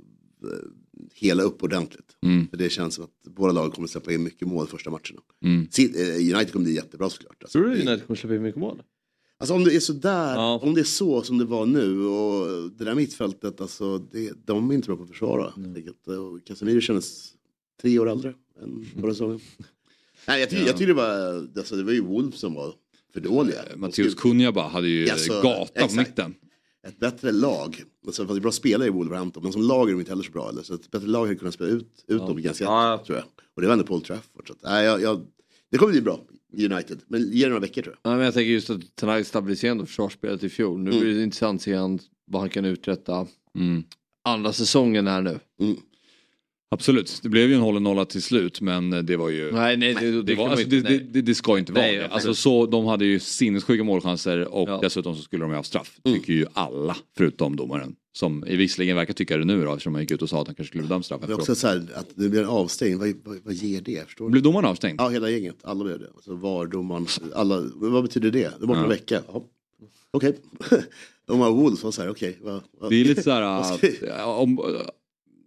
hela 1.15 1.43
upp 1.43 1.63
ordentligt. 1.63 2.17
Mm. 2.23 2.49
För 2.49 2.57
det 2.57 2.71
känns 2.71 2.95
som 2.95 3.05
att 3.05 3.35
båda 3.37 3.53
lag 3.53 3.73
kommer 3.75 3.89
släppa 3.89 4.13
in 4.13 4.23
mycket 4.23 4.49
mål 4.49 4.67
första 4.67 4.91
matcherna. 4.91 5.21
Mm. 5.45 5.69
Eh, 5.79 6.35
United 6.37 6.53
kommer 6.53 6.65
bli 6.65 6.75
jättebra 6.75 7.11
såklart. 7.11 7.37
Alltså, 7.43 7.59
Tror 7.59 7.69
du 7.69 7.75
United 7.75 8.07
kommer 8.07 8.17
släppa 8.17 8.35
in 8.35 8.43
mycket 8.43 8.61
mål? 8.61 8.83
Alltså 9.39 9.55
om 9.55 9.65
det 9.65 9.75
är 9.77 9.81
sådär, 9.81 10.39
om 10.39 10.75
det 10.75 10.81
är 10.81 10.85
så 10.85 11.23
som 11.23 11.39
det 11.39 11.45
var 11.45 11.67
nu 11.67 12.01
och 12.07 12.71
det 12.71 12.85
där 12.85 12.95
mittfältet, 12.95 13.61
alltså 13.61 13.99
det, 13.99 14.33
de 14.47 14.71
är 14.71 14.75
inte 14.75 14.87
bra 14.87 14.97
på 14.97 15.03
att 15.03 15.09
försvara. 15.09 15.53
Mm. 15.57 15.73
Vilket, 15.75 16.09
Och 16.09 16.45
Casemiro 16.47 16.81
kändes 16.81 17.33
tre 17.83 17.99
år 17.99 18.11
äldre 18.11 18.35
än 18.63 18.87
förra 19.01 19.11
säsongen. 19.13 19.41
Nej, 20.27 20.41
jag 20.41 20.51
tycker, 20.51 20.63
Ja. 20.63 20.67
jag 20.69 20.77
tycker 20.77 20.87
det 20.87 20.95
var, 20.95 21.49
alltså 21.59 21.77
det 21.77 21.83
var 21.83 21.93
ju 21.93 22.01
Wolves 22.01 22.41
som 22.41 22.55
var 22.55 22.75
för 23.13 23.21
dåliga. 23.21 23.59
Matteus 23.77 24.15
Cunha 24.15 24.53
bara 24.53 24.69
hade 24.69 24.89
ju 24.89 25.11
Alltså, 25.11 25.41
gata 25.43 25.89
på 25.89 25.95
mitten. 25.95 26.35
Ett 26.87 26.99
bättre 26.99 27.33
lag, 27.33 27.83
alltså, 28.07 28.25
det 28.25 28.35
är 28.35 28.41
bra 28.41 28.53
spelare 28.53 28.89
i 28.89 28.91
Wolverhampton, 28.91 29.43
men 29.43 29.53
som 29.53 29.63
lag 29.63 29.89
är 29.89 29.93
de 29.93 29.99
inte 30.01 30.13
heller 30.13 30.23
så 30.23 30.33
bra. 30.33 30.49
Eller? 30.49 30.63
Så 30.63 30.75
ett 30.75 30.91
bättre 30.91 31.07
lag 31.07 31.27
hade 31.27 31.35
kunnat 31.39 31.55
spela 31.55 31.71
ut, 31.71 32.05
ut 32.09 32.19
dem 32.21 32.43
ganska 32.43 32.95
lätt, 32.97 33.05
tror 33.07 33.19
jag. 33.19 33.25
Och 33.57 33.61
det 33.63 33.67
var 33.67 33.73
ändå 33.73 33.85
Paul 33.87 34.03
Trafford. 34.03 34.47
Så 34.47 34.53
att, 34.53 34.59
nej, 34.63 34.85
jag, 34.85 35.03
jag, 35.03 35.27
det 35.71 35.79
kommer 35.79 35.93
bli 35.93 36.01
bra 36.01 36.21
i 36.57 36.67
United, 36.67 36.99
men 37.09 37.31
ge 37.33 37.43
det 37.45 37.49
några 37.49 37.61
veckor 37.61 37.83
tror 37.83 37.97
jag. 38.03 38.13
Ja, 38.13 38.17
men 38.17 38.25
jag 38.25 38.35
tänker 38.35 38.51
just 38.51 38.71
att 38.71 38.97
Ten 38.97 39.09
Hag 39.09 39.27
stabiliserade 39.27 39.71
ändå 39.73 39.87
försvarsspelet 39.87 40.43
i 40.43 40.49
fjol. 40.49 40.81
Nu 40.81 40.91
Mm. 40.91 41.03
blir 41.03 41.15
det 41.15 41.23
intressant 41.23 41.59
att 41.61 41.63
se 41.65 41.75
vad 42.27 42.41
han 42.43 42.51
kan 42.51 42.65
uträtta 42.65 43.27
Mm. 43.59 43.83
andra 44.25 44.53
säsongen 44.53 45.07
här 45.07 45.23
nu. 45.23 45.39
Absolut, 46.75 47.21
det 47.23 47.29
blev 47.29 47.49
ju 47.49 47.55
en 47.55 47.61
hållen 47.61 47.83
nolla 47.83 48.05
till 48.05 48.23
slut 48.23 48.61
men 48.61 48.91
det 49.07 49.17
var 49.17 49.29
ju... 49.31 49.53
Nej, 49.53 49.77
nej, 49.77 49.95
det- 49.95 50.11
det 50.11 50.23
det, 50.23 50.35
var, 50.35 50.49
alltså, 50.49 50.65
inte- 50.65 50.77
det, 50.77 50.99
det, 50.99 51.05
det, 51.13 51.23
det 51.23 51.35
ska 51.35 51.59
inte 51.59 51.73
vara 51.73 51.83
Nej, 51.83 51.97
det. 51.97 52.05
absolut. 52.05 52.27
Alltså, 52.27 52.43
så, 52.43 52.67
De 52.67 52.85
hade 52.87 53.05
ju 53.05 53.21
sinnessjuka 53.21 53.85
målchanser 53.85 54.49
och 54.55 54.81
dessutom 54.83 55.17
så 55.17 55.23
skulle 55.23 55.45
de 55.45 55.51
ju 55.51 55.57
ha 55.57 55.63
straff. 55.63 55.99
Tycker 56.05 56.33
ju 56.33 56.47
alla 56.53 56.97
förutom 57.17 57.57
domaren. 57.57 57.95
Som 58.17 58.45
i 58.47 58.57
visserligen 58.57 58.97
verkar 58.97 59.15
tycka 59.15 59.37
det 59.37 59.45
nu 59.45 59.65
då 59.65 59.71
eftersom 59.73 59.95
han 59.95 60.03
gick 60.03 60.11
ut 60.11 60.23
och 60.23 60.29
sa 60.29 60.41
att 60.41 60.47
han 60.47 60.55
kanske 60.55 60.71
skulle 60.71 60.83
bli 60.83 60.89
dömd 60.89 61.05
straff 61.05 61.21
Det 61.27 61.33
är 61.33 61.35
också 61.35 61.55
så 61.55 61.67
här 61.67 61.87
att 61.95 62.07
det 62.15 62.29
blir 62.29 62.41
en 62.43 62.49
avstängning, 62.49 62.99
vad, 62.99 63.15
vad, 63.25 63.39
vad 63.45 63.55
ger 63.55 63.81
det? 63.81 64.05
Förstår? 64.07 64.29
Blev 64.31 64.43
domaren 64.43 64.65
avstängd? 64.65 65.01
Ja, 65.01 65.09
hela 65.09 65.31
gänget. 65.31 65.57
Alla 65.63 65.85
blev 65.85 65.99
det. 65.99 66.07
Alltså 66.15 66.35
var 66.35 66.67
domaren, 66.67 67.07
alla, 67.35 67.63
vad 67.75 68.03
betyder 68.03 68.31
det? 68.31 68.39
Det 68.59 68.65
är 68.65 68.67
borta 68.67 68.79
en 68.79 68.85
Ja. 68.85 68.89
vecka. 68.91 69.21
Ja. 69.33 69.45
Okej. 70.11 70.37
Om 71.29 71.39
man 71.39 71.53
Wolves 71.55 71.85
var 71.85 71.91
så 71.91 72.03
här, 72.03 72.11
okej. 72.11 72.39
vad- 72.43 72.91
Det 72.91 72.97
är 72.97 73.05
lite 73.05 73.23
så 73.23 73.31
här 73.31 73.43
att, 73.75 73.85
ja, 74.09 74.25
om, 74.37 74.59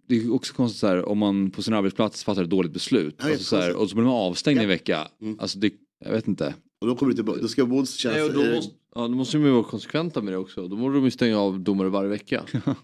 det 0.08 0.16
är 0.16 0.32
också 0.32 0.54
konstigt 0.54 0.80
så 0.80 0.86
här 0.86 1.08
om 1.08 1.18
man 1.18 1.50
på 1.50 1.62
sin 1.62 1.74
arbetsplats 1.74 2.24
fattar 2.24 2.42
ett 2.44 2.50
dåligt 2.50 2.72
beslut. 2.72 3.14
Ja, 3.18 3.24
Alltså, 3.30 3.44
så 3.44 3.56
här, 3.56 3.76
och 3.76 3.90
så 3.90 3.94
blir 3.96 4.04
man 4.04 4.14
avstängd 4.14 4.58
i 4.60 4.62
en 4.62 4.68
vecka. 4.68 5.08
Alltså 5.38 5.58
det, 5.58 5.72
jag 6.04 6.12
vet 6.12 6.28
inte. 6.28 6.54
Och 6.80 6.86
då 6.86 6.96
kommer 6.96 7.12
det 7.12 7.16
tillbaka, 7.16 7.40
då 7.40 7.48
ska 7.48 7.64
Wolves 7.64 7.94
känna 7.94 8.14
Nej, 8.14 8.24
och 8.24 8.32
då, 8.32 8.44
måste, 8.54 8.74
ja, 8.94 9.00
då 9.00 9.08
måste 9.14 9.36
de 9.36 9.44
ju 9.44 9.50
vara 9.50 9.64
konsekventa 9.64 10.22
med 10.22 10.32
det 10.32 10.36
också. 10.36 10.68
Då 10.68 10.76
borde 10.76 10.94
de 10.94 11.04
ju 11.04 11.10
stänga 11.10 11.38
av 11.38 11.60
domare 11.60 11.88
varje 11.88 12.08
vecka. 12.08 12.44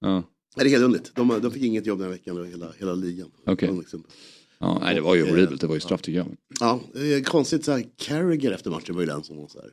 Ja. 0.00 0.14
Nej, 0.56 0.64
det 0.64 0.64
är 0.64 0.70
helt 0.70 0.84
underligt. 0.84 1.14
De, 1.14 1.28
de 1.42 1.50
fick 1.50 1.62
inget 1.62 1.86
jobb 1.86 1.98
den 1.98 2.08
här 2.08 2.12
veckan, 2.16 2.46
hela, 2.50 2.72
hela 2.78 2.94
ligan. 2.94 3.30
Okej. 3.46 3.68
De 3.68 3.78
liksom- 3.78 4.04
Ja, 4.58 4.78
nej, 4.82 4.94
det 4.94 5.00
var 5.00 5.14
ju 5.14 5.22
eh, 5.22 5.28
horribelt, 5.28 5.60
det 5.60 5.66
var 5.66 5.74
ju 5.74 5.80
straff 5.80 6.02
tycker 6.02 6.18
jag. 6.18 6.36
Ja, 6.60 6.80
det 6.94 7.14
är 7.14 7.24
konstigt 7.24 7.64
så 7.64 7.72
här, 7.72 7.84
Carragher 7.96 8.52
efter 8.52 8.70
matchen 8.70 8.94
var 8.94 9.02
ju 9.02 9.06
den 9.06 9.22
som 9.24 9.36
var 9.36 9.48
så 9.48 9.60
här. 9.60 9.70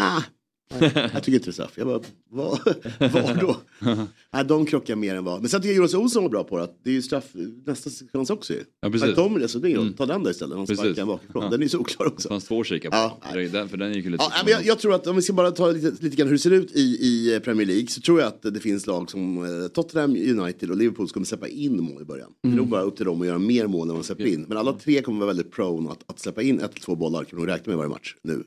Ah, 0.00 0.22
nej, 0.68 1.10
jag 1.12 1.22
tycker 1.22 1.32
inte 1.32 1.46
det 1.46 1.50
är 1.50 1.52
straff. 1.52 1.72
Jag 1.76 1.86
bara, 1.86 2.00
vad, 2.30 2.60
vad 3.12 3.40
då? 3.40 3.56
Nej, 4.32 4.44
de 4.44 4.66
krockar 4.66 4.96
mer 4.96 5.14
än 5.14 5.24
vad. 5.24 5.40
Men 5.40 5.50
sen 5.50 5.60
tycker 5.60 5.70
jag 5.72 5.76
Jonas 5.76 5.94
Olsson 5.94 6.22
var 6.22 6.30
bra 6.30 6.44
på 6.44 6.58
det. 6.58 6.68
Det 6.84 6.90
är 6.90 6.94
ju 6.94 7.02
straff 7.02 7.24
nästa 7.66 7.90
sekvens 7.90 8.30
också 8.30 8.52
ju. 8.52 8.64
Ja, 8.80 8.90
precis. 8.90 9.14
Kommer 9.14 9.40
det 9.40 9.48
så 9.48 9.58
det 9.58 9.72
är 9.72 9.76
Mm. 9.76 9.92
Ta 9.92 10.06
den 10.06 10.22
där 10.22 10.30
istället. 10.30 10.56
Han 10.56 10.66
sparkar 10.66 10.94
den 10.94 11.06
bakifrån. 11.06 11.42
Ja. 11.44 11.50
Den 11.50 11.60
är 11.60 11.62
ju 11.62 11.68
så 11.68 11.78
oklar 11.78 12.06
också. 12.06 12.28
Det 12.28 12.32
fanns 12.32 12.44
två 12.44 12.60
att 12.60 12.66
kika 12.66 12.90
på. 12.90 12.96
Ja, 12.96 13.20
den, 13.52 13.68
för 13.68 13.76
den 13.76 13.92
gick 13.92 14.04
ju 14.04 14.10
lite 14.10 14.24
Ja, 14.24 14.42
men 14.44 14.52
jag, 14.52 14.66
jag 14.66 14.78
tror 14.78 14.94
att 14.94 15.06
om 15.06 15.16
vi 15.16 15.22
ska 15.22 15.32
bara 15.32 15.50
ta 15.50 15.70
lite, 15.70 16.04
lite 16.04 16.16
grann 16.16 16.28
hur 16.28 16.34
det 16.34 16.38
ser 16.38 16.50
ut 16.50 16.76
i, 16.76 16.80
i 16.80 17.40
Premier 17.44 17.66
League 17.66 17.86
så 17.86 18.00
tror 18.00 18.20
jag 18.20 18.28
att 18.28 18.42
det 18.42 18.60
finns 18.60 18.86
lag 18.86 19.10
som 19.10 19.44
eh, 19.44 19.68
Tottenham, 19.68 20.10
United 20.10 20.70
och 20.70 20.76
Liverpool 20.76 21.08
som 21.08 21.12
kommer 21.14 21.26
släppa 21.26 21.48
in 21.48 21.82
mål 21.82 22.02
i 22.02 22.04
början. 22.04 22.30
Det 22.42 22.48
är 22.48 22.52
nog 22.52 22.68
bara 22.68 22.82
upp 22.82 22.96
till 22.96 23.06
dem 23.06 23.20
att 23.20 23.26
göra 23.26 23.38
mer 23.38 23.66
mål 23.66 23.82
än 23.82 23.88
vad 23.88 23.96
de 23.96 24.04
släpper 24.06 24.26
in. 24.26 24.44
Men 24.48 24.58
alla 24.58 24.72
tre 24.72 25.02
kommer 25.02 25.18
vara 25.18 25.26
väldigt 25.26 25.50
prone 25.52 25.90
att, 25.90 26.04
att 26.06 26.18
släppa 26.20 26.42
in 26.42 26.56
ett 26.60 26.70
eller 26.70 26.80
två 26.80 26.94
bollar 26.96 27.24
kan 27.24 27.38
de 27.38 27.46
räkna 27.46 27.70
med 27.70 27.76
varje 27.76 27.90
match 27.90 28.14
nu. 28.22 28.44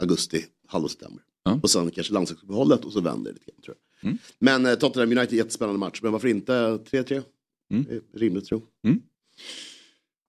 Augusti, 0.00 0.44
halv 0.66 0.88
september. 0.88 1.22
Och 1.62 1.70
sen 1.70 1.90
kanske 1.90 2.12
landslagsuppehållet 2.12 2.84
och 2.84 2.92
så 2.92 3.00
vänder 3.00 3.32
det 3.32 3.38
lite 3.38 3.50
grann 3.50 3.62
tror 3.62 3.76
jag. 4.00 4.18
Men 4.38 4.66
eh, 4.66 4.74
Tottenham 4.74 5.18
United, 5.18 5.38
jättespännande 5.38 5.78
match. 5.78 6.00
Men 6.02 6.12
varför 6.12 6.28
inte 6.28 6.52
3-3? 6.52 7.22
Mm. 7.70 7.84
Det 7.88 7.94
är 7.94 8.18
rimligt 8.18 8.44
tro. 8.44 8.62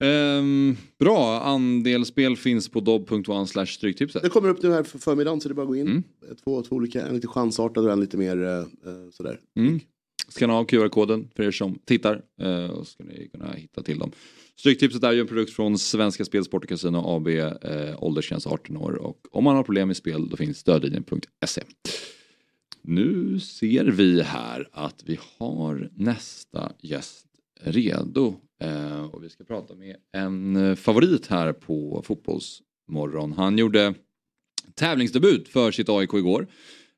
Ehm, 0.04 0.76
bra, 1.00 1.42
andelsspel 1.42 2.38
finns 2.38 2.70
på 2.70 2.80
dobb.one 2.80 3.48
slash 3.48 3.66
stryktipset. 3.66 4.24
Det 4.24 4.30
kommer 4.30 4.50
upp 4.50 4.64
nu 4.64 4.72
här 4.72 4.84
för 4.84 5.00
förmiddagen 5.00 5.42
så 5.42 5.50
det 5.50 5.54
är 5.54 5.56
bara 5.56 5.62
att 5.62 5.68
gå 5.68 5.76
in. 5.76 5.88
Mm. 5.88 6.04
Två, 6.44 6.62
två 6.62 6.76
olika, 6.76 7.08
en 7.08 7.16
lite 7.16 7.28
chansartad 7.28 7.86
och 7.86 7.92
en 7.92 8.00
lite 8.00 8.18
mer 8.18 8.44
eh, 8.44 8.58
eh, 8.60 8.66
sådär. 9.12 9.40
Mm. 9.60 9.80
Ska 10.28 10.48
ni 10.48 10.54
ha 10.54 10.66
QR-koden 10.66 11.28
för 11.36 11.44
er 11.44 11.52
som 11.52 11.80
tittar 11.86 12.22
eh, 12.42 12.70
och 12.70 12.88
ska 12.88 13.04
ni 13.04 13.30
kunna 13.32 13.52
hitta 13.52 13.84
till 13.84 14.00
dem. 14.00 14.12
Stryktipset 14.60 15.04
är 15.04 15.12
ju 15.12 15.22
en 15.22 15.28
produkt 15.28 15.54
från 15.54 15.80
Svenska 15.80 16.26
Spel, 16.26 16.46
Sport 16.46 16.64
och 16.64 16.70
Casino 16.70 16.98
AB, 16.98 17.28
eh, 17.28 18.04
åldersgräns 18.04 18.48
18 18.48 18.78
år 18.78 18.94
och 18.94 19.18
om 19.32 19.44
man 19.44 19.56
har 19.56 19.64
problem 19.64 19.88
med 19.88 19.98
spel 19.98 20.30
då 20.30 20.38
finns 20.38 20.58
stödlinjen.se. 20.58 21.62
Nu 22.82 23.40
ser 23.40 23.86
vi 23.86 24.22
här 24.22 24.70
att 24.72 25.04
vi 25.06 25.20
har 25.38 25.90
nästa 25.96 26.72
gäst 26.82 27.26
redo 27.62 28.36
eh, 28.62 29.02
och 29.02 29.24
vi 29.24 29.30
ska 29.30 29.44
prata 29.44 29.76
med 29.76 29.96
en 30.14 30.76
favorit 30.78 31.28
här 31.28 31.54
på 31.54 32.02
Fotbollsmorgon. 32.06 33.34
Han 33.34 33.58
gjorde 33.58 33.94
tävlingsdebut 34.76 35.48
för 35.48 35.72
sitt 35.72 35.90
AIK 35.90 36.14
igår. 36.14 36.48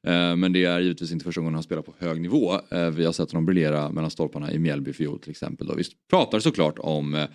Eh, 0.08 0.36
men 0.36 0.54
det 0.54 0.66
är 0.66 0.80
givetvis 0.80 1.12
inte 1.12 1.26
första 1.26 1.42
gången 1.42 1.54
han 1.54 1.64
spelar 1.64 1.82
på 1.82 1.94
hög 1.98 2.22
nivå. 2.22 2.54
Eh, 2.72 2.90
vi 2.90 3.06
har 3.06 3.12
sett 3.12 3.32
honom 3.32 3.46
briljera 3.46 3.92
mellan 3.92 4.12
stolparna 4.12 4.52
i 4.52 4.60
Mjällby 4.60 4.94
fjol 4.94 5.20
till 5.20 5.32
exempel. 5.32 5.68
Då. 5.68 5.76
Vi 5.76 5.84
pratar 6.10 6.40
såklart 6.40 6.80
om 6.80 7.16
eh, 7.16 7.28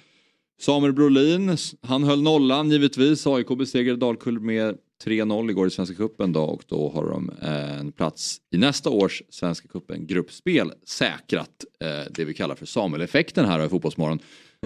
Samuel 0.61 0.93
Brolin. 0.93 1.57
Han 1.83 2.05
höll 2.05 2.23
nollan 2.23 2.71
givetvis. 2.71 3.27
AIK 3.27 3.49
besegrade 3.59 3.99
Dalkurd 3.99 4.41
med 4.43 4.79
3-0 5.05 5.51
igår 5.51 5.67
i 5.67 5.71
Svenska 5.71 5.97
Cupen 5.97 6.33
då 6.33 6.43
och 6.45 6.65
då 6.67 6.91
har 6.91 7.07
de 7.11 7.31
eh, 7.43 7.79
en 7.81 7.93
plats 7.93 8.39
i 8.55 8.59
nästa 8.59 8.91
års 8.91 9.23
Svenska 9.29 9.69
Cupen 9.69 10.07
gruppspel 10.07 10.73
säkrat. 10.87 11.65
eh, 11.81 12.13
Det 12.13 12.25
vi 12.25 12.35
kallar 12.35 12.55
för 12.55 12.67
Samuel-effekten 12.67 13.45
här 13.45 13.65
i 13.67 13.69
Fotbollsmorgon. 13.69 14.19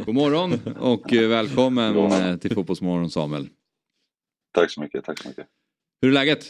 God 0.06 0.14
morgon 0.14 0.52
och 0.80 1.12
eh, 1.12 1.28
välkommen 1.28 2.38
till 2.38 2.54
Fotbollsmorgon 2.54 3.10
Samuel. 3.10 3.48
Tack 4.52 4.70
så 4.70 4.80
mycket, 4.80 5.04
tack 5.04 5.22
så 5.22 5.28
mycket. 5.28 5.46
Hur 6.02 6.08
är 6.08 6.12
läget? 6.14 6.44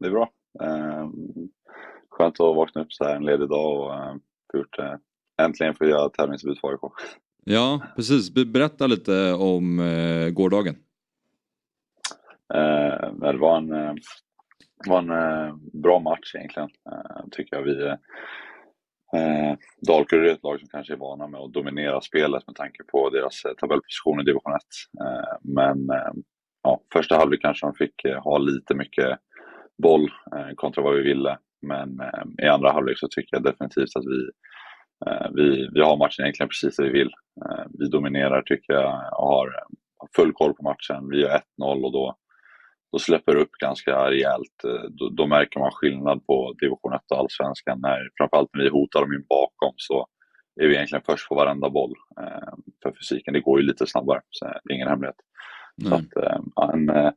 Det 0.00 0.06
är 0.06 0.10
bra. 0.10 0.30
Eh, 0.62 1.08
skönt 2.10 2.40
att 2.40 2.56
vakna 2.56 2.82
upp 2.82 2.92
så 2.92 3.04
här 3.04 3.16
en 3.16 3.24
ledig 3.24 3.48
dag 3.48 3.80
och 4.52 4.58
gjort, 4.58 4.76
äntligen 5.42 5.74
få 5.74 5.84
göra 5.84 6.08
tävlingsdebut 6.08 6.60
för 6.60 6.68
AIK. 6.68 6.80
Ja, 7.50 7.80
precis. 7.96 8.34
Berätta 8.34 8.86
lite 8.86 9.32
om 9.32 9.80
eh, 9.80 10.30
gårdagen. 10.30 10.76
Eh, 12.54 13.12
det 13.12 13.38
var 13.38 13.56
en, 13.56 13.72
eh, 13.72 13.94
var 14.88 14.98
en 14.98 15.10
eh, 15.10 15.54
bra 15.82 15.98
match 15.98 16.34
egentligen, 16.34 16.68
eh, 16.92 17.24
tycker 17.30 17.56
jag. 17.56 17.62
Vi, 17.62 17.84
eh, 19.16 19.56
Dalkurd 19.86 20.26
är 20.26 20.32
ett 20.32 20.42
lag 20.42 20.60
som 20.60 20.68
kanske 20.68 20.92
är 20.92 20.96
vana 20.96 21.26
med 21.26 21.40
att 21.40 21.52
dominera 21.52 22.00
spelet 22.00 22.46
med 22.46 22.56
tanke 22.56 22.84
på 22.92 23.10
deras 23.10 23.44
eh, 23.44 23.52
tabellposition 23.52 24.20
i 24.20 24.24
division 24.24 24.52
1. 24.52 24.60
Eh, 25.00 25.36
men 25.42 25.90
eh, 25.90 26.12
ja, 26.62 26.80
första 26.92 27.16
halvlek 27.16 27.42
kanske 27.42 27.66
de 27.66 27.74
fick 27.74 28.04
eh, 28.04 28.22
ha 28.22 28.38
lite 28.38 28.74
mycket 28.74 29.18
boll 29.82 30.10
eh, 30.36 30.54
kontra 30.56 30.82
vad 30.82 30.94
vi 30.94 31.02
ville. 31.02 31.38
Men 31.66 32.00
eh, 32.00 32.44
i 32.46 32.48
andra 32.48 32.72
halvlek 32.72 32.98
så 32.98 33.08
tycker 33.10 33.36
jag 33.36 33.42
definitivt 33.42 33.96
att 33.96 34.06
vi, 34.06 34.20
eh, 34.22 34.30
vi, 35.34 35.68
vi 35.72 35.80
har 35.80 35.96
matchen 35.96 36.24
egentligen 36.24 36.48
precis 36.48 36.76
det 36.76 36.82
vi 36.82 36.90
vill. 36.90 37.10
Eh, 37.44 37.64
vi 37.78 37.88
dominerar 37.88 38.42
tycker 38.42 38.72
jag 38.72 38.94
och 39.18 39.28
har 39.28 39.46
eh, 39.46 40.06
full 40.16 40.32
koll 40.32 40.54
på 40.54 40.62
matchen. 40.62 41.08
Vi 41.10 41.20
gör 41.20 41.40
1-0 41.60 41.84
och 41.84 41.92
då, 41.92 42.16
då 42.92 42.98
släpper 42.98 43.34
det 43.34 43.40
upp 43.40 43.52
ganska 43.52 44.10
rejält. 44.10 44.64
Eh, 44.64 44.88
Då, 44.90 45.08
då 45.08 45.26
märker 45.26 45.60
man 45.60 45.70
skillnad 45.70 46.26
på 46.26 46.54
division 46.60 46.92
1 46.92 47.00
och 47.10 47.18
allsvenskan. 47.18 47.80
När, 47.80 48.10
framförallt 48.18 48.50
när 48.52 48.64
vi 48.64 48.70
hotar 48.70 49.00
dem 49.00 49.12
in 49.12 49.26
bakom 49.28 49.72
så 49.76 50.06
är 50.60 50.66
vi 50.66 50.74
egentligen 50.74 51.04
först 51.06 51.28
på 51.28 51.34
varenda 51.34 51.70
boll. 51.70 51.94
Eh, 52.20 52.54
för 52.82 52.92
fysiken, 52.92 53.34
det 53.34 53.40
går 53.40 53.60
ju 53.60 53.66
lite 53.66 53.86
snabbare, 53.86 54.20
så 54.30 54.44
det 54.44 54.72
är 54.72 54.74
ingen 54.74 54.88
hemlighet. 54.88 55.16
Så 55.88 55.94
att, 55.94 56.16
eh, 56.16 56.70
en, 56.74 56.88
eh, 56.90 57.10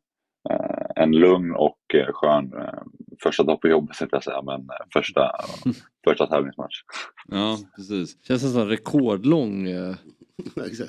en 0.95 1.11
lugn 1.11 1.55
och 1.55 1.95
eh, 1.95 2.13
skön 2.13 2.53
eh, 2.53 2.83
första 3.23 3.43
dag 3.43 3.61
på 3.61 3.67
jobbet, 3.67 3.97
tänkte 3.97 4.15
jag 4.15 4.23
säga, 4.23 4.41
men 4.41 4.59
eh, 4.61 4.85
första, 4.93 5.31
första 6.03 6.27
tävlingsmatch. 6.27 6.81
Ja, 7.27 7.57
precis. 7.75 8.23
Känns 8.23 8.43
nästan 8.43 8.67
rekordlång 8.67 9.67
eh, 9.67 9.95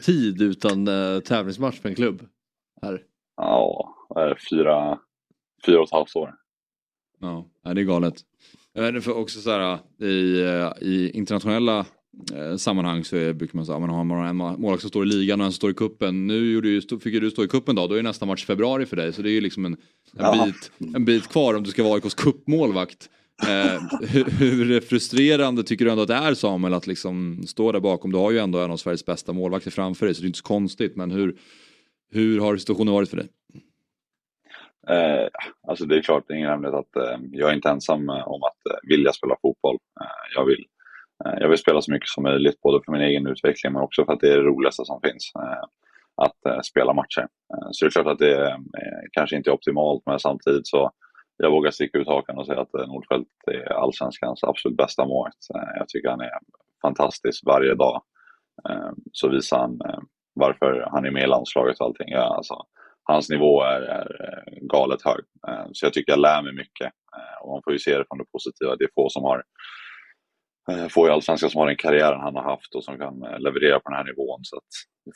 tid 0.05 0.43
utan 0.43 0.89
eh, 0.89 1.21
tävlingsmatch 1.21 1.81
för 1.81 1.89
en 1.89 1.95
klubb. 1.95 2.27
Här. 2.83 3.03
Ja, 3.37 3.95
vad 4.09 4.25
är 4.25 4.29
det, 4.29 4.37
fyra, 4.51 4.99
fyra 5.67 5.79
och 5.79 5.87
ett 5.87 5.93
halvt 5.93 6.17
år. 6.17 6.35
Ja, 7.21 7.47
det 7.63 7.81
är 7.81 7.85
galet. 7.85 8.15
Jag 8.73 8.83
vet 8.83 8.89
inte, 8.89 9.01
för 9.01 9.19
också 9.19 9.41
så 9.41 9.51
här, 9.51 9.79
i, 9.99 10.43
eh, 10.43 10.73
i 10.81 11.11
internationella 11.15 11.79
eh, 11.79 11.87
sammanhang 12.59 13.05
så 13.05 13.17
är, 13.17 13.33
brukar 13.33 13.57
man 13.57 13.67
säga 13.67 13.77
att 13.77 13.83
man 13.83 14.11
har 14.11 14.27
en 14.27 14.37
målvakt 14.37 14.81
som 14.81 14.91
står 14.91 15.05
i 15.05 15.09
ligan 15.09 15.41
och 15.41 15.47
en 15.47 15.53
som 15.53 15.57
står 15.57 15.71
i 15.71 15.75
kuppen. 15.75 16.27
Nu 16.27 16.53
gjorde 16.53 16.69
ju, 16.69 16.81
fick 16.81 17.07
ju 17.07 17.21
du 17.21 17.31
stå 17.31 17.45
i 17.45 17.49
kuppen 17.49 17.77
då, 17.77 17.87
då 17.87 17.95
är 17.95 18.03
nästa 18.03 18.27
match 18.27 18.45
februari 18.47 18.87
för 18.87 18.97
dig. 18.97 19.13
Så 19.13 19.23
det 19.23 19.31
är 19.31 19.33
ju 19.33 19.41
liksom 19.41 19.65
en, 19.65 19.73
en, 19.73 19.79
Ja. 20.19 20.45
bit, 20.47 20.95
en 20.95 21.05
bit 21.05 21.29
kvar 21.29 21.55
om 21.55 21.63
du 21.63 21.71
ska 21.71 21.83
vara 21.83 21.95
AIKs 21.95 22.15
cupmålvakt. 22.15 23.09
Eh, 23.49 23.81
hur, 24.09 24.25
hur 24.25 24.81
frustrerande 24.81 25.63
tycker 25.63 25.85
du 25.85 25.91
ändå 25.91 26.03
att 26.03 26.09
det 26.09 26.15
är 26.15 26.35
Samuel 26.35 26.75
att 26.75 26.87
liksom 26.87 27.43
stå 27.47 27.73
där 27.73 27.81
bakom? 27.81 28.13
Du 28.13 28.19
har 28.19 28.31
ju 28.31 28.39
ändå 28.39 28.59
en 28.59 28.71
av 28.71 28.77
Sveriges 28.77 29.07
bästa 29.07 29.33
målvakter 29.33 29.71
framför 29.71 30.07
dig 30.07 30.15
så 30.15 30.21
det 30.23 30.27
är 30.27 30.29
inte 30.29 30.39
så 30.39 30.45
konstigt. 30.45 30.97
Men 30.97 31.11
hur, 31.11 31.37
hur 32.13 32.41
har 32.41 32.57
situationen 32.57 32.95
varit 32.95 33.11
för 33.11 33.17
dig? 33.17 33.29
Eh, 34.89 35.29
alltså 35.69 35.85
det 35.87 35.97
är 35.97 36.03
klart, 36.03 36.25
det 36.29 36.35
är 36.35 36.39
ingen 36.39 36.51
hemlighet 36.51 36.75
att 36.75 36.97
eh, 36.97 37.19
jag 37.33 37.51
är 37.51 37.55
inte 37.55 37.69
ensam 37.71 38.09
eh, 38.09 38.29
om 38.29 38.43
att 38.43 38.67
eh, 38.71 38.79
vilja 38.89 39.13
spela 39.13 39.37
fotboll. 39.43 39.79
Eh, 40.01 40.07
jag, 40.35 40.45
vill, 40.45 40.61
eh, 40.61 40.82
Eh, 41.27 41.35
jag 41.41 41.49
vill 41.49 41.59
spela 41.59 41.83
så 41.83 41.93
mycket 41.93 42.09
som 42.09 42.23
möjligt, 42.23 42.61
både 42.61 42.85
för 42.85 42.93
min 42.93 43.01
egen 43.01 43.27
utveckling 43.27 43.73
men 43.73 43.83
också 43.83 44.05
för 44.05 44.13
att 44.13 44.21
det 44.21 44.33
är 44.33 44.37
det 44.37 44.45
roligaste 44.45 44.85
som 44.85 45.01
finns. 45.01 45.33
Eh, 45.37 45.65
att 46.17 46.47
eh, 46.47 46.61
spela 46.61 46.93
matcher. 46.93 47.29
Så 47.71 47.85
det 47.85 47.89
är 47.89 47.91
klart 47.91 48.07
att 48.07 48.19
det 48.19 48.59
kanske 49.13 49.37
inte 49.37 49.51
är 49.51 49.55
optimalt, 49.55 50.03
men 50.07 50.19
samtidigt 50.19 50.67
så 50.67 50.91
jag 51.37 51.51
vågar 51.51 51.71
sticka 51.71 51.99
ut 51.99 52.07
hakan 52.07 52.39
och 52.39 52.47
säga 52.47 52.61
att 52.61 52.73
Nordfeldt 52.73 53.29
är 53.47 53.73
allsvenskans 53.73 54.45
absolut 54.45 54.77
bästa 54.77 55.07
målvakt. 55.07 55.47
Jag 55.79 55.89
tycker 55.89 56.09
han 56.09 56.21
är 56.21 56.31
fantastisk 56.83 57.43
varje 57.47 57.75
dag. 57.75 58.03
Så 59.13 59.29
visar 59.29 59.59
han 59.59 59.79
varför 60.35 60.89
han 60.91 61.05
är 61.05 61.11
med 61.11 61.23
i 61.23 61.27
landslaget 61.27 61.81
och 61.81 61.87
allting. 61.87 62.09
Ja, 62.09 62.37
alltså, 62.37 62.55
hans 63.03 63.31
nivå 63.31 63.63
är, 63.63 63.81
är 63.83 64.45
galet 64.61 65.03
hög. 65.05 65.25
Så 65.73 65.87
jag 65.87 65.93
tycker 65.93 66.13
jag 66.13 66.21
lär 66.21 66.43
mig 66.43 66.55
mycket. 66.55 66.93
Och 67.43 67.51
man 67.51 67.63
får 67.65 67.73
ju 67.73 67.79
se 67.79 67.99
det 67.99 68.05
från 68.09 68.19
det 68.19 68.33
positiva. 68.33 68.77
Det 68.77 68.85
är 68.85 68.91
få 68.95 69.09
som 69.09 69.23
har 69.23 69.43
Eh, 70.71 70.89
få 70.89 71.09
i 71.09 71.11
Allsvenskan 71.11 71.51
som 71.51 71.59
har 71.59 71.67
den 71.67 71.77
karriären 71.77 72.21
han 72.21 72.37
har 72.37 72.43
haft 72.43 72.75
och 72.75 72.85
som 72.85 72.99
kan 72.99 73.23
eh, 73.23 73.39
leverera 73.39 73.81
på 73.81 73.91
den 73.91 73.97
här 73.97 74.05
nivån. 74.05 74.41
Så 74.43 74.57
att 74.57 74.63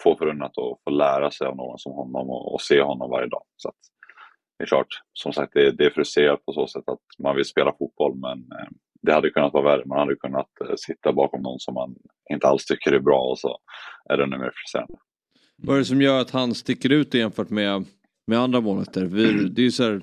få 0.03 0.11
får 0.11 0.19
förunnat 0.19 0.59
att 0.59 0.79
få 0.85 0.91
lära 0.91 1.31
sig 1.31 1.47
av 1.47 1.57
någon 1.57 1.79
som 1.79 1.93
honom 1.93 2.31
och, 2.31 2.55
och 2.55 2.61
se 2.61 2.83
honom 2.83 3.11
varje 3.11 3.29
dag. 3.29 3.43
Så 3.57 3.69
att, 3.69 3.75
det 4.59 4.65
är 4.65 4.67
klart, 4.67 4.87
som 5.13 5.33
sagt, 5.33 5.53
det, 5.55 5.71
det 5.71 5.85
är 5.85 5.91
frustrerat 5.91 6.45
på 6.45 6.53
så 6.53 6.67
sätt 6.67 6.85
att 6.87 7.01
man 7.19 7.37
vill 7.37 7.45
spela 7.45 7.73
fotboll 7.79 8.17
men 8.17 8.39
eh, 8.39 8.69
det 9.03 9.13
hade 9.13 9.31
kunnat 9.31 9.53
vara 9.53 9.65
värre. 9.65 9.85
Man 9.87 9.99
hade 9.99 10.17
kunnat 10.17 10.49
sitta 10.77 11.13
bakom 11.13 11.43
någon 11.43 11.61
som 11.61 11.75
man 11.75 11.95
inte 12.31 12.47
alls 12.47 12.65
tycker 12.65 12.93
är 12.93 13.01
bra 13.01 13.21
och 13.21 13.39
så 13.39 13.59
är 14.11 14.17
det 14.17 14.25
ännu 14.25 14.39
mer 14.39 14.53
frustrerande. 14.55 14.99
Vad 15.57 15.77
är 15.77 15.79
det 15.79 15.85
som 15.85 16.03
gör 16.03 16.21
att 16.21 16.31
han 16.31 16.55
sticker 16.55 16.93
ut 16.93 17.15
jämfört 17.15 17.51
med, 17.51 17.85
med 18.27 18.39
andra 18.39 18.61
målvakter? 18.61 19.05
Det 19.51 19.61
är 19.61 19.65
ju 19.65 19.71
så 19.71 19.85
här, 19.85 20.03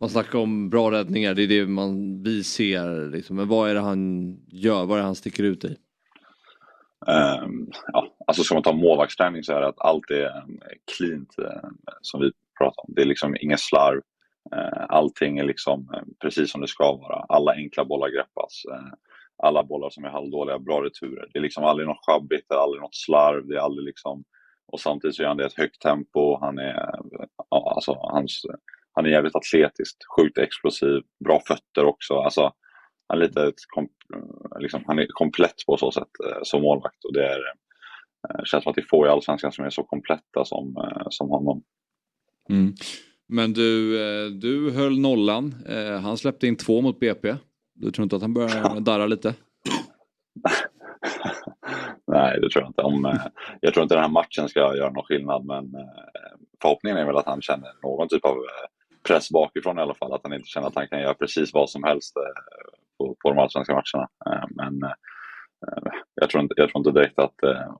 man 0.00 0.08
snackar 0.10 0.38
om 0.38 0.70
bra 0.70 0.90
räddningar, 0.90 1.34
det 1.34 1.42
är 1.42 1.48
det 1.48 1.66
man, 1.66 2.22
vi 2.22 2.44
ser. 2.44 3.10
Liksom. 3.10 3.36
Men 3.36 3.48
vad 3.48 3.70
är 3.70 3.74
det 3.74 3.80
han 3.80 4.32
gör? 4.48 4.86
Vad 4.86 4.98
är 4.98 5.00
det 5.00 5.06
han 5.06 5.14
sticker 5.14 5.42
ut 5.42 5.64
i? 5.64 5.76
Um, 7.06 7.70
ja, 7.92 8.16
alltså 8.26 8.42
ska 8.42 8.54
man 8.54 8.62
ta 8.62 8.72
målvaktsträning 8.72 9.42
så 9.42 9.52
är 9.52 9.60
det 9.60 9.68
att 9.68 9.80
allt 9.80 10.10
är 10.10 10.24
eh, 10.24 10.76
cleant 10.96 11.38
eh, 11.38 11.68
som 12.00 12.20
vi 12.20 12.30
pratar 12.58 12.82
om. 12.82 12.94
Det 12.94 13.02
är 13.02 13.06
liksom 13.06 13.36
inget 13.40 13.60
slarv. 13.60 14.00
Eh, 14.56 14.84
allting 14.88 15.38
är 15.38 15.44
liksom 15.44 15.88
precis 16.22 16.50
som 16.50 16.60
det 16.60 16.68
ska 16.68 16.96
vara. 16.96 17.24
Alla 17.28 17.52
enkla 17.52 17.84
bollar 17.84 18.08
greppas. 18.08 18.62
Alla 19.42 19.64
bollar 19.64 19.90
som 19.90 20.04
är 20.04 20.08
halvdåliga, 20.08 20.58
bra 20.58 20.84
returer. 20.84 21.28
Det 21.32 21.38
är 21.38 21.42
liksom 21.42 21.64
aldrig 21.64 21.88
något 21.88 22.06
sjabbigt, 22.06 22.48
det 22.48 22.54
är 22.54 22.58
aldrig 22.58 22.82
något 22.82 22.94
slarv. 22.94 23.46
Det 23.46 23.54
är 23.54 23.60
aldrig 23.60 23.86
liksom... 23.86 24.24
Och 24.72 24.80
samtidigt 24.80 25.16
så 25.16 25.22
gör 25.22 25.28
han 25.28 25.36
det 25.36 25.42
i 25.42 25.46
ett 25.46 25.58
högt 25.58 25.82
tempo. 25.82 26.38
Han 26.40 26.58
är, 26.58 26.94
ja, 27.50 27.72
alltså, 27.74 27.92
hans, 27.92 28.42
han 28.92 29.06
är 29.06 29.10
jävligt 29.10 29.36
atletisk, 29.36 29.96
sjukt 30.16 30.38
explosiv, 30.38 31.02
bra 31.24 31.42
fötter 31.46 31.84
också. 31.84 32.14
Alltså, 32.14 32.52
han 33.10 33.18
är 33.18 33.22
lite 33.22 33.52
liksom, 34.58 34.82
han 34.86 34.98
är 34.98 35.06
komplett 35.06 35.54
på 35.66 35.76
så 35.76 35.92
sätt 35.92 36.08
eh, 36.26 36.38
som 36.42 36.62
målvakt 36.62 37.04
och 37.04 37.14
det 37.14 37.26
är, 37.26 37.40
eh, 38.28 38.44
känns 38.44 38.64
som 38.64 38.70
att 38.70 38.76
det 38.76 38.80
är 38.80 38.86
få 38.90 39.06
i 39.06 39.08
Allsvenskan 39.08 39.52
som 39.52 39.64
är 39.64 39.70
så 39.70 39.82
kompletta 39.82 40.44
som, 40.44 40.76
eh, 40.76 41.06
som 41.10 41.28
honom. 41.28 41.62
Mm. 42.50 42.74
Men 43.28 43.52
du, 43.52 43.98
du 44.30 44.70
höll 44.70 45.00
nollan. 45.00 45.54
Han 46.02 46.16
släppte 46.16 46.46
in 46.46 46.56
två 46.56 46.80
mot 46.80 47.00
BP. 47.00 47.36
Du 47.74 47.90
tror 47.90 48.02
inte 48.02 48.16
att 48.16 48.22
han 48.22 48.34
börjar 48.34 48.80
darra 48.80 49.06
lite? 49.06 49.34
Nej, 52.06 52.40
det 52.40 52.50
tror 52.50 52.62
jag 52.62 52.70
inte. 52.70 52.82
Om, 52.82 53.18
jag 53.60 53.74
tror 53.74 53.82
inte 53.82 53.94
den 53.94 54.04
här 54.04 54.10
matchen 54.10 54.48
ska 54.48 54.60
göra 54.60 54.90
någon 54.90 55.04
skillnad 55.04 55.44
men 55.44 55.74
förhoppningen 56.62 56.98
är 56.98 57.04
väl 57.04 57.16
att 57.16 57.26
han 57.26 57.42
känner 57.42 57.70
någon 57.82 58.08
typ 58.08 58.24
av 58.24 58.36
press 59.02 59.30
bakifrån 59.30 59.78
i 59.78 59.80
alla 59.80 59.94
fall. 59.94 60.12
Att 60.12 60.20
han 60.22 60.32
inte 60.32 60.48
känner 60.48 60.66
att 60.66 60.74
han 60.74 60.88
kan 60.88 61.00
göra 61.00 61.14
precis 61.14 61.54
vad 61.54 61.70
som 61.70 61.84
helst 61.84 62.16
eh, 62.16 62.72
på, 62.98 63.16
på 63.22 63.30
de 63.30 63.38
allsvenska 63.38 63.72
matcherna. 63.72 64.08
Eh, 64.26 64.46
Men 64.50 64.82
eh, 64.82 65.92
jag 66.14 66.30
tror, 66.30 66.42
inte, 66.42 66.54
jag 66.56 66.70
tror 66.70 66.80
inte 66.80 67.00
direkt 67.00 67.18
att 67.18 67.34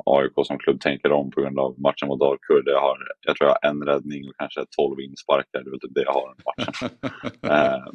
AIK 0.07 0.33
som 0.47 0.59
klubb 0.59 0.81
tänker 0.81 1.13
om 1.13 1.31
på 1.31 1.41
grund 1.41 1.59
av 1.59 1.81
matchen 1.81 2.09
mot 2.09 2.21
Dalkurd. 2.21 2.63
Jag, 2.67 2.81
har, 2.81 2.99
jag 3.27 3.37
tror 3.37 3.51
jag 3.51 3.59
har 3.63 3.71
en 3.71 3.83
räddning 3.83 4.29
och 4.29 4.35
kanske 4.39 4.65
12 4.77 5.01
insparkar. 5.01 5.63
Det 5.65 5.71
är 5.71 5.79
typ 5.79 5.95
det 5.95 6.03
jag 6.03 6.13
har 6.13 6.35
i 6.35 6.43
matchen. 6.49 6.91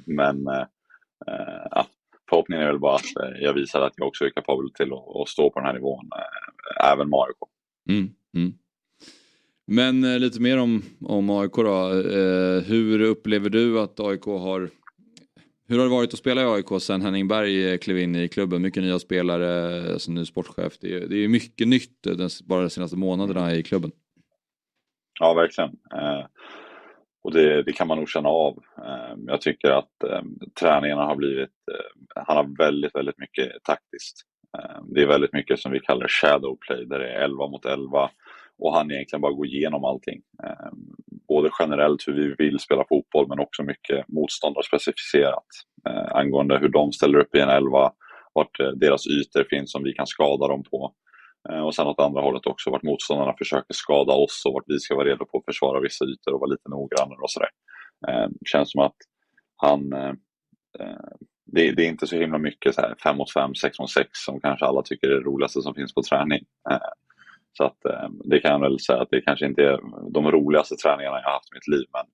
Men 0.15 0.45
ja, 1.71 1.85
förhoppningen 2.29 2.65
är 2.65 2.71
väl 2.71 2.79
bara 2.79 2.95
att 2.95 3.39
jag 3.39 3.53
visar 3.53 3.81
att 3.81 3.93
jag 3.95 4.07
också 4.07 4.25
är 4.25 4.29
kapabel 4.29 4.71
till 4.73 4.93
att, 4.93 5.29
stå 5.29 5.49
på 5.49 5.59
den 5.59 5.65
här 5.65 5.73
nivån, 5.73 6.09
även 6.83 7.09
med 7.09 7.19
AIK. 7.19 7.37
Mm, 7.89 8.09
mm. 8.37 8.53
Men 9.67 10.03
eh, 10.03 10.19
lite 10.19 10.41
mer 10.41 10.57
om, 10.57 10.81
om 11.01 11.29
AIK 11.29 11.55
då. 11.55 11.91
Eh, 11.91 12.63
hur 12.63 13.01
upplever 13.01 13.49
du 13.49 13.79
att 13.79 13.99
AIK 13.99 14.25
har... 14.25 14.69
Hur 15.67 15.77
har 15.77 15.85
det 15.85 15.91
varit 15.91 16.13
att 16.13 16.19
spela 16.19 16.41
i 16.41 16.45
AIK 16.45 16.81
sen 16.81 17.01
Henning 17.01 17.27
Berg 17.27 17.71
eh, 17.71 17.77
klev 17.77 17.97
in 17.97 18.15
i 18.15 18.27
klubben? 18.27 18.61
Mycket 18.61 18.83
nya 18.83 18.99
spelare, 18.99 19.81
alltså 19.93 20.11
ny 20.11 20.25
sportchef. 20.25 20.73
Det 20.81 20.93
är, 20.93 21.07
det 21.07 21.17
är 21.17 21.27
mycket 21.27 21.67
nytt 21.67 22.03
den, 22.03 22.29
bara 22.43 22.61
de 22.61 22.69
senaste 22.69 22.97
månaderna 22.97 23.55
i 23.55 23.63
klubben. 23.63 23.91
Ja, 25.19 25.33
verkligen. 25.33 25.69
Eh, 25.69 26.25
och 27.23 27.33
det, 27.33 27.63
det 27.63 27.73
kan 27.73 27.87
man 27.87 27.97
nog 27.97 28.09
känna 28.09 28.29
av. 28.29 28.63
Eh, 28.77 29.15
jag 29.27 29.41
tycker 29.41 29.69
att 29.71 30.03
eh, 30.03 30.21
träningarna 30.59 31.05
har 31.05 31.15
blivit, 31.15 31.49
eh, 31.71 32.23
han 32.25 32.37
har 32.37 32.57
väldigt, 32.57 32.95
väldigt 32.95 33.17
mycket 33.17 33.63
taktiskt. 33.63 34.21
Eh, 34.57 34.81
det 34.87 35.01
är 35.01 35.07
väldigt 35.07 35.33
mycket 35.33 35.59
som 35.59 35.71
vi 35.71 35.79
kallar 35.79 36.07
shadow 36.07 36.57
play, 36.67 36.85
där 36.85 36.99
det 36.99 37.09
är 37.09 37.21
11 37.23 37.47
mot 37.47 37.65
11 37.65 38.09
och 38.59 38.73
han 38.73 38.91
egentligen 38.91 39.21
bara 39.21 39.33
går 39.33 39.45
igenom 39.45 39.85
allting. 39.85 40.21
Ehm, 40.43 40.95
både 41.27 41.49
generellt 41.59 42.07
hur 42.07 42.13
vi 42.13 42.35
vill 42.37 42.59
spela 42.59 42.85
fotboll 42.89 43.27
men 43.27 43.39
också 43.39 43.63
mycket 43.63 44.07
motståndarspecificerat 44.07 45.47
ehm, 45.89 46.07
angående 46.11 46.57
hur 46.57 46.69
de 46.69 46.91
ställer 46.91 47.19
upp 47.19 47.35
i 47.35 47.39
en 47.39 47.49
11, 47.49 47.91
vart 48.33 48.59
eh, 48.59 48.67
deras 48.67 49.07
ytor 49.07 49.45
finns 49.49 49.71
som 49.71 49.83
vi 49.83 49.93
kan 49.93 50.07
skada 50.07 50.47
dem 50.47 50.63
på. 50.63 50.93
Ehm, 51.49 51.63
och 51.63 51.75
sen 51.75 51.87
åt 51.87 51.99
andra 51.99 52.21
hållet 52.21 52.47
också 52.47 52.71
vart 52.71 52.83
motståndarna 52.83 53.33
försöker 53.37 53.73
skada 53.73 54.13
oss 54.13 54.43
och 54.45 54.53
vart 54.53 54.63
vi 54.67 54.79
ska 54.79 54.95
vara 54.95 55.07
redo 55.07 55.25
på 55.25 55.37
att 55.37 55.45
försvara 55.45 55.79
vissa 55.79 56.05
ytor 56.05 56.33
och 56.33 56.39
vara 56.39 56.51
lite 56.51 56.69
noggrannare 56.69 57.19
och 57.21 57.31
sådär. 57.31 57.49
Känns 58.45 58.71
som 58.71 58.81
att 58.81 58.95
han, 59.55 59.93
eh, 59.93 60.13
det, 61.45 61.71
det 61.71 61.85
är 61.85 61.89
inte 61.89 62.07
så 62.07 62.15
himla 62.15 62.37
mycket 62.37 62.75
så 62.75 62.81
här 62.81 62.95
5 63.03 63.17
mot 63.17 63.33
5, 63.33 63.55
6 63.55 63.79
mot 63.79 63.89
6 63.89 64.09
som 64.13 64.39
kanske 64.39 64.65
alla 64.65 64.81
tycker 64.81 65.07
är 65.07 65.15
det 65.15 65.25
roligaste 65.29 65.61
som 65.61 65.75
finns 65.75 65.93
på 65.93 66.01
träning. 66.01 66.43
Så 67.57 67.63
att 67.63 67.85
eh, 67.85 68.09
det 68.23 68.39
kan 68.39 68.51
jag 68.51 68.59
väl 68.59 68.79
säga 68.79 69.01
att 69.01 69.09
det 69.11 69.21
kanske 69.21 69.45
inte 69.45 69.63
är 69.63 69.79
de 70.11 70.31
roligaste 70.31 70.75
träningarna 70.75 71.17
jag 71.17 71.23
har 71.23 71.33
haft 71.33 71.51
i 71.51 71.55
mitt 71.55 71.67
liv 71.67 71.85
men 71.93 72.05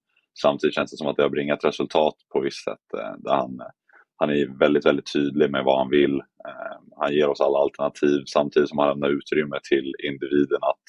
samtidigt 0.42 0.76
känns 0.76 0.92
det 0.92 0.98
som 0.98 1.08
att 1.08 1.18
det 1.18 1.24
har 1.24 1.30
bringat 1.30 1.66
resultat 1.66 2.16
på 2.34 2.40
visst 2.40 2.64
sätt 2.64 2.94
eh, 2.98 3.14
där 3.18 3.36
han 3.36 3.62
han 4.22 4.30
är 4.30 4.60
väldigt, 4.60 4.86
väldigt 4.86 5.14
tydlig 5.14 5.52
med 5.52 5.64
vad 5.64 5.78
han 5.78 5.90
vill. 5.90 6.16
Eh, 6.20 6.78
han 6.98 7.14
ger 7.14 7.30
oss 7.30 7.42
alla 7.42 7.60
alternativ 7.60 8.24
samtidigt 8.26 8.70
som 8.70 8.78
han 8.78 8.90
lämnar 8.90 9.10
utrymme 9.10 9.60
till 9.70 9.94
individen 10.04 10.60
att 10.62 10.86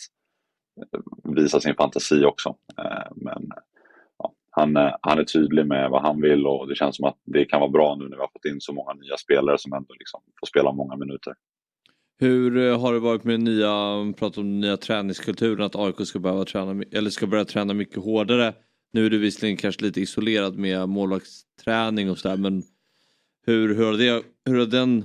eh, 0.83 1.01
visa 1.35 1.61
sin 1.61 1.74
fantasi 1.74 2.24
också. 2.24 2.57
Eh, 2.79 3.12
men 3.16 3.51
ja, 4.19 4.33
han, 4.51 4.77
eh, 4.77 4.95
han 5.03 5.19
är 5.19 5.24
tydlig 5.24 5.66
med 5.66 5.91
vad 5.91 6.03
han 6.03 6.20
vill 6.20 6.47
och 6.47 6.69
det 6.69 6.74
känns 6.74 6.97
som 6.97 7.05
att 7.05 7.19
det 7.24 7.45
kan 7.45 7.61
vara 7.61 7.70
bra 7.70 7.97
nu 7.97 8.09
när 8.09 8.16
vi 8.16 8.20
har 8.20 8.31
fått 8.33 8.45
in 8.45 8.61
så 8.61 8.73
många 8.73 8.93
nya 8.93 9.16
spelare 9.16 9.59
som 9.59 9.73
ändå 9.73 9.95
liksom 9.99 10.20
får 10.41 10.47
spela 10.47 10.73
många 10.73 10.97
minuter. 10.97 11.35
Hur 12.23 12.57
eh, 12.57 12.81
har 12.81 12.93
det 12.93 12.99
varit 12.99 13.24
med 13.24 13.40
nya, 13.40 13.69
pratat 14.19 14.39
om 14.39 14.44
den 14.44 14.61
nya 14.61 14.77
träningskulturen, 14.77 15.66
att 15.66 15.77
AIK 15.77 16.07
ska, 16.07 16.19
behöva 16.19 16.44
träna, 16.44 16.85
eller 16.93 17.11
ska 17.11 17.27
börja 17.27 17.44
träna 17.44 17.74
mycket 17.74 18.05
hårdare? 18.05 18.53
Nu 18.93 19.07
är 19.07 19.11
du 19.11 19.19
visserligen 19.19 19.57
kanske 19.57 19.82
lite 19.82 20.01
isolerad 20.01 20.59
med 20.59 20.89
målvaktsträning 20.89 22.11
och 22.11 22.19
sådär 22.19 22.36
men 22.36 22.62
hur, 23.47 23.74
hur, 23.74 23.85
har 23.85 23.93
det, 23.93 24.24
hur, 24.47 24.59
har 24.59 24.66
den, 24.66 25.05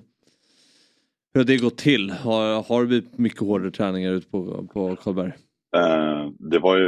hur 1.34 1.41
har 1.41 1.45
det 1.45 1.57
gått 1.57 1.77
till? 1.77 2.11
Har, 2.11 2.64
har 2.64 2.81
det 2.81 2.88
blivit 2.88 3.18
mycket 3.18 3.39
hårdare 3.39 3.72
träningar 3.72 4.11
ute 4.11 4.30
på, 4.30 4.68
på 4.73 4.95
Karlberg? 4.95 5.31
Eh, 5.76 6.30
det 6.39 6.60
var 6.60 6.77
ju, 6.77 6.88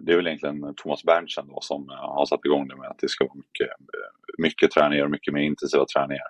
det 0.00 0.12
är 0.12 0.16
väl 0.16 0.26
egentligen 0.26 0.74
Thomas 0.74 1.04
Berntsen 1.04 1.46
då 1.48 1.58
som 1.60 1.90
eh, 1.90 1.96
har 1.96 2.26
satt 2.26 2.44
igång 2.44 2.68
det 2.68 2.76
med 2.76 2.88
att 2.88 2.98
det 2.98 3.08
ska 3.08 3.24
vara 3.24 3.34
mycket, 3.34 3.68
mycket 4.38 4.70
träningar 4.70 5.04
och 5.04 5.10
mycket 5.10 5.34
mer 5.34 5.42
intensiva 5.42 5.84
träningar. 5.84 6.26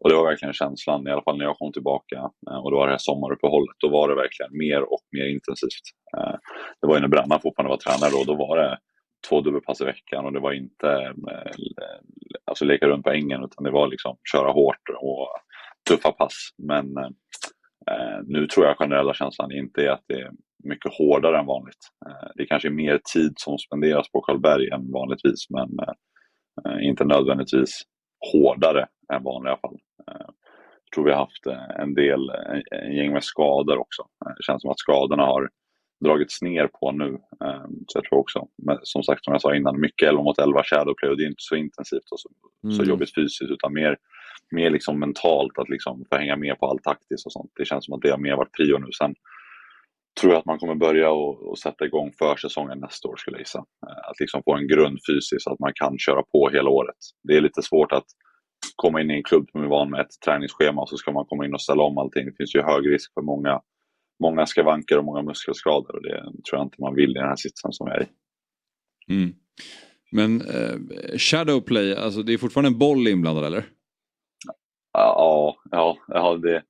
Och 0.00 0.08
det 0.10 0.16
var 0.16 0.24
verkligen 0.24 0.54
känslan, 0.54 1.06
i 1.06 1.10
alla 1.10 1.22
fall 1.22 1.38
när 1.38 1.44
jag 1.44 1.58
kom 1.58 1.72
tillbaka 1.72 2.16
eh, 2.50 2.58
och 2.62 2.70
det 2.70 2.76
var 2.76 2.86
det 2.86 2.92
här 2.92 2.98
sommaruppehållet, 2.98 3.76
då 3.78 3.88
var 3.88 4.08
det 4.08 4.14
verkligen 4.14 4.58
mer 4.58 4.92
och 4.92 5.04
mer 5.12 5.26
intensivt. 5.26 5.86
Eh, 6.16 6.36
det 6.80 6.86
var 6.86 6.94
ju 6.94 7.00
när 7.00 7.08
Brännan 7.08 7.40
fortfarande 7.40 7.70
var 7.70 7.76
tränare 7.76 8.10
då, 8.10 8.32
då 8.32 8.46
var 8.46 8.56
det 8.56 8.78
två 9.28 9.40
dubbelpass 9.40 9.80
i 9.80 9.84
veckan 9.84 10.24
och 10.24 10.32
det 10.32 10.40
var 10.40 10.52
inte 10.52 10.88
eh, 11.30 11.52
alltså 12.44 12.64
leka 12.64 12.86
runt 12.88 13.04
på 13.04 13.10
ängen 13.10 13.44
utan 13.44 13.64
det 13.64 13.70
var 13.70 13.88
liksom 13.88 14.16
köra 14.32 14.52
hårt 14.52 14.88
och 15.00 15.28
tuffa 15.88 16.12
pass. 16.12 16.54
Men 16.58 16.96
eh, 17.90 18.18
nu 18.26 18.46
tror 18.46 18.66
jag 18.66 18.78
generella 18.78 19.14
känslan 19.14 19.52
inte 19.52 19.82
är 19.82 19.90
att 19.90 20.04
det 20.08 20.20
är 20.20 20.30
mycket 20.64 20.94
hårdare 20.94 21.38
än 21.38 21.46
vanligt. 21.46 21.82
Eh, 22.06 22.28
det 22.34 22.46
kanske 22.46 22.68
är 22.68 22.72
mer 22.72 23.00
tid 23.14 23.32
som 23.36 23.58
spenderas 23.58 24.10
på 24.12 24.20
Karlberg 24.20 24.68
än 24.68 24.92
vanligtvis 24.92 25.50
men 25.50 25.70
eh, 26.66 26.88
inte 26.88 27.04
nödvändigtvis 27.04 27.82
hårdare 28.32 28.86
än 29.12 29.22
vanliga 29.22 29.56
fall. 29.56 29.78
Eh, 30.08 30.14
jag 30.84 30.92
tror 30.94 31.04
vi 31.04 31.10
har 31.10 31.18
haft 31.18 31.46
eh, 31.46 31.80
en 31.82 31.94
del, 31.94 32.30
en, 32.30 32.62
en 32.70 32.96
gäng 32.96 33.12
med 33.12 33.24
skador 33.24 33.78
också. 33.78 34.02
Eh, 34.26 34.32
Det 34.36 34.42
känns 34.42 34.62
som 34.62 34.70
att 34.70 34.78
skadorna 34.78 35.22
har 35.26 35.48
dragits 36.04 36.42
ner 36.42 36.66
på 36.66 36.92
nu. 36.92 37.18
Eh, 37.44 37.64
Så 37.86 37.98
jag 37.98 38.04
tror 38.04 38.18
också, 38.18 38.48
men 38.62 38.78
som 38.82 39.02
sagt 39.02 39.24
som 39.24 39.32
jag 39.32 39.40
sa 39.42 39.54
innan, 39.54 39.80
mycket 39.80 40.08
11 40.08 40.22
mot 40.22 40.38
11 40.38 40.62
shadowplay 40.64 41.10
och 41.10 41.16
det 41.16 41.22
är 41.22 41.26
inte 41.26 41.42
så 41.42 41.56
intensivt 41.56 42.10
och 42.10 42.20
så, 42.20 42.28
så 42.70 42.82
Mm. 42.82 42.88
jobbigt 42.88 43.14
fysiskt 43.14 43.50
utan 43.50 43.72
mer, 43.74 43.96
mer 44.50 44.70
liksom 44.70 44.98
mentalt 45.00 45.58
att 45.58 45.68
liksom 45.68 46.04
få 46.10 46.16
hänga 46.16 46.36
med 46.36 46.58
på 46.58 46.66
allt 46.66 46.82
taktiskt 46.82 47.26
och 47.26 47.32
sånt. 47.32 47.52
Det 47.56 47.64
känns 47.64 47.84
som 47.84 47.94
att 47.94 48.00
det 48.02 48.10
har 48.10 48.18
mer 48.18 48.36
varit 48.36 48.52
prio 48.52 48.78
nu. 48.78 48.86
Sen 48.98 49.14
tror 50.20 50.32
jag 50.32 50.40
att 50.40 50.46
man 50.46 50.58
kommer 50.58 50.74
börja 50.74 51.10
och, 51.10 51.50
och 51.50 51.58
sätta 51.58 51.84
igång 51.84 52.12
försäsongen 52.18 52.78
nästa 52.78 53.08
år 53.08 53.16
skulle 53.16 53.36
jag 53.36 53.40
gissa. 53.40 53.58
Eh, 53.58 54.10
Att 54.10 54.20
liksom 54.20 54.42
få 54.44 54.54
en 54.54 54.68
grund 54.68 54.98
fysiskt 55.08 55.42
så 55.42 55.52
att 55.52 55.58
man 55.58 55.72
kan 55.74 55.98
köra 55.98 56.22
på 56.22 56.50
hela 56.52 56.70
året. 56.70 56.96
Det 57.28 57.36
är 57.36 57.40
lite 57.40 57.62
svårt 57.62 57.92
att 57.92 58.04
komma 58.76 59.00
in 59.00 59.10
i 59.10 59.14
en 59.14 59.22
klubb 59.22 59.50
som 59.50 59.62
är 59.62 59.68
van 59.68 59.90
med 59.90 60.00
ett 60.00 60.20
träningsschema 60.24 60.82
och 60.82 60.88
så 60.88 60.96
ska 60.96 61.12
man 61.12 61.24
komma 61.26 61.46
in 61.46 61.54
och 61.54 61.62
ställa 61.62 61.82
om 61.82 61.98
allting. 61.98 62.26
Det 62.26 62.36
finns 62.36 62.54
ju 62.54 62.62
hög 62.62 62.92
risk 62.92 63.14
för 63.14 63.22
många, 63.22 63.60
många 64.22 64.46
skavanker 64.46 64.98
och 64.98 65.04
många 65.04 65.22
muskelskador 65.22 65.96
och 65.96 66.02
det 66.02 66.20
tror 66.20 66.58
jag 66.58 66.62
inte 66.62 66.80
man 66.80 66.94
vill 66.94 67.10
i 67.10 67.14
den 67.14 67.28
här 67.28 67.36
sitsen 67.36 67.72
som 67.72 67.86
jag 67.86 67.96
är 67.96 68.02
i. 68.02 68.08
Mm. 69.14 69.34
Men 70.12 70.40
eh, 70.40 70.76
Shadowplay, 71.18 71.94
alltså 71.94 72.22
det 72.22 72.32
är 72.32 72.38
fortfarande 72.38 72.68
en 72.68 72.78
boll 72.78 73.08
inblandad 73.08 73.44
eller? 73.44 73.64
Ja, 74.92 75.56
ja, 75.70 75.98
ja 76.08 76.36
det, 76.36 76.62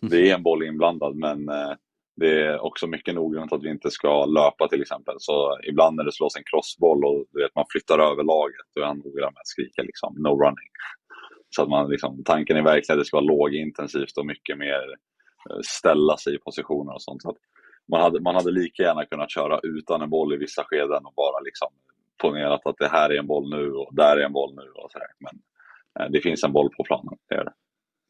det 0.10 0.30
är 0.30 0.34
en 0.34 0.42
boll 0.42 0.62
inblandad 0.62 1.16
men 1.16 1.48
eh, 1.48 1.72
det 2.16 2.42
är 2.42 2.64
också 2.64 2.86
mycket 2.86 3.14
noggrant 3.14 3.52
att 3.52 3.62
vi 3.62 3.70
inte 3.70 3.90
ska 3.90 4.24
löpa 4.24 4.68
till 4.68 4.82
exempel. 4.82 5.14
Så 5.18 5.58
ibland 5.68 5.96
när 5.96 6.04
det 6.04 6.12
slås 6.12 6.36
en 6.36 6.42
crossboll 6.50 7.04
och 7.04 7.24
du 7.30 7.42
vet, 7.42 7.54
man 7.54 7.64
flyttar 7.68 7.98
över 7.98 8.22
laget, 8.22 8.66
då 8.74 8.80
är 8.80 8.86
han 8.86 8.98
noggrann 8.98 9.32
med 9.32 9.40
att 9.40 9.46
skrika 9.46 9.82
liksom, 9.82 10.14
no 10.18 10.28
running. 10.28 10.70
Så 11.50 11.62
att 11.62 11.68
man 11.68 11.90
liksom, 11.90 12.24
tanken 12.24 12.56
är 12.56 12.62
verkligen 12.62 12.98
att 12.98 13.04
det 13.04 13.06
ska 13.06 13.16
vara 13.16 13.26
lågintensivt 13.26 14.18
och 14.18 14.26
mycket 14.26 14.58
mer 14.58 14.82
eh, 15.50 15.60
ställa 15.64 16.16
sig 16.16 16.34
i 16.34 16.38
positioner 16.38 16.94
och 16.94 17.02
sånt. 17.02 17.22
Så 17.22 17.30
att 17.30 17.36
man, 17.88 18.00
hade, 18.00 18.20
man 18.20 18.34
hade 18.34 18.50
lika 18.50 18.82
gärna 18.82 19.04
kunnat 19.04 19.30
köra 19.30 19.60
utan 19.62 20.02
en 20.02 20.10
boll 20.10 20.34
i 20.34 20.36
vissa 20.36 20.64
skeden 20.64 21.06
och 21.06 21.14
bara 21.16 21.40
liksom 21.40 21.68
ponerat 22.22 22.66
att 22.66 22.78
det 22.78 22.88
här 22.88 23.10
är 23.10 23.18
en 23.18 23.26
boll 23.26 23.50
nu 23.50 23.72
och 23.72 23.94
där 23.94 24.16
är 24.16 24.24
en 24.24 24.32
boll 24.32 24.54
nu 24.54 24.70
och 24.70 24.92
sådär. 24.92 25.08
Men 25.18 25.34
eh, 26.00 26.10
det 26.10 26.20
finns 26.20 26.44
en 26.44 26.52
boll 26.52 26.70
på 26.76 26.84
planen, 26.84 27.18
det 27.28 27.34
är 27.34 27.44
det. 27.44 27.52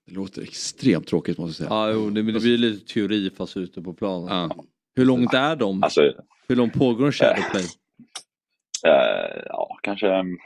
Det 0.06 0.14
låter 0.14 0.42
extremt 0.42 1.06
tråkigt 1.06 1.38
måste 1.38 1.62
jag 1.62 1.68
säga. 1.70 1.80
Ja, 1.80 1.90
jo, 1.92 2.10
det, 2.10 2.22
det 2.22 2.40
blir 2.40 2.58
lite 2.58 2.94
teori 2.94 3.30
fast 3.30 3.56
ute 3.56 3.82
på 3.82 3.94
planen. 3.94 4.50
Hur 4.96 5.04
långt 5.04 5.34
är 5.34 5.56
de? 5.56 5.82
Alltså, 5.82 6.12
Hur 6.48 6.56
långt 6.56 6.74
pågår 6.74 7.06
en 7.06 7.12
shadowplay? 7.12 7.64
Eh, 8.86 9.42
ja, 9.46 9.78
kanske 9.82 10.08
mm, 10.08 10.38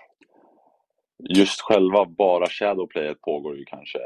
just 1.28 1.60
själva 1.60 2.04
bara 2.04 2.46
shadowplayet 2.46 3.20
pågår 3.20 3.56
ju 3.56 3.64
kanske 3.64 3.98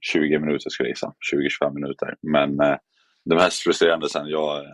20 0.00 0.38
minuter 0.38 0.70
skulle 0.70 0.88
jag 0.88 0.92
gissa. 0.92 1.14
20-25 1.62 1.74
minuter. 1.74 2.14
Men 2.20 2.60
eh, 2.60 2.76
det 3.24 3.34
mest 3.34 3.62
frustrerande 3.62 4.08
sen, 4.08 4.26
jag, 4.28 4.58
eh, 4.58 4.70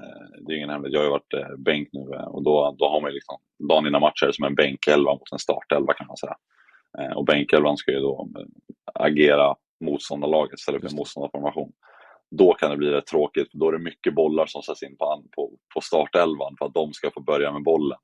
det 0.47 0.53
är 0.53 0.57
ingen 0.57 0.71
hemlighet, 0.71 0.93
jag 0.95 1.01
har 1.01 1.05
ju 1.05 1.11
varit 1.11 1.35
eh, 1.35 1.57
bänk 1.59 1.89
nu 1.93 2.01
eh, 2.15 2.25
och 2.25 2.43
då, 2.43 2.77
då 2.79 2.89
har 2.89 3.01
man 3.01 3.11
ju 3.11 3.15
liksom 3.15 3.37
dagen 3.69 3.87
innan 3.87 4.01
matcher 4.01 4.31
som 4.33 4.45
en 4.45 4.55
bänkelva 4.55 5.13
mot 5.13 5.33
en 5.33 5.39
startelva 5.39 5.93
kan 5.95 6.07
man 6.07 6.17
säga. 6.17 6.37
Eh, 6.99 7.17
och 7.17 7.25
bänkelvan 7.25 7.77
ska 7.77 7.93
ju 7.93 8.01
då 8.01 8.29
eh, 8.39 8.45
agera 8.95 9.55
motståndarlaget, 9.81 10.59
ställa 10.61 10.79
upp 10.79 10.85
en 10.85 10.97
motståndarformation. 10.97 11.73
Då 12.31 12.55
kan 12.55 12.71
det 12.71 12.77
bli 12.77 12.91
rätt 12.91 13.07
tråkigt, 13.07 13.51
för 13.51 13.59
då 13.59 13.69
är 13.69 13.73
det 13.73 13.79
mycket 13.79 14.15
bollar 14.15 14.47
som 14.47 14.63
sätts 14.63 14.83
in 14.83 14.97
på, 14.97 15.25
på, 15.37 15.51
på 15.75 15.81
startelvan 15.81 16.55
för 16.59 16.67
att 16.67 16.75
de 16.75 16.93
ska 16.93 17.11
få 17.11 17.21
börja 17.21 17.53
med 17.53 17.63
bollen. 17.63 17.99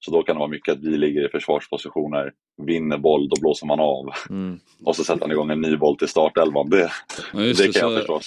Så 0.00 0.10
då 0.10 0.22
kan 0.22 0.36
det 0.36 0.38
vara 0.40 0.50
mycket 0.50 0.72
att 0.72 0.80
vi 0.84 0.96
ligger 0.96 1.26
i 1.26 1.28
försvarspositioner, 1.28 2.32
vinner 2.62 2.98
boll, 2.98 3.28
då 3.28 3.40
blåser 3.40 3.66
man 3.66 3.80
av. 3.80 4.06
Mm. 4.30 4.58
Och 4.84 4.96
så 4.96 5.04
sätter 5.04 5.20
man 5.20 5.30
igång 5.30 5.50
en 5.50 5.60
ny 5.60 5.76
boll 5.76 5.96
till 5.96 6.08
startelvan. 6.08 6.70
Det, 6.70 6.90
Ja, 7.32 7.38
det 7.38 7.54
kan 7.80 7.90
jag 7.90 8.06
så- 8.06 8.16
förstå. 8.18 8.20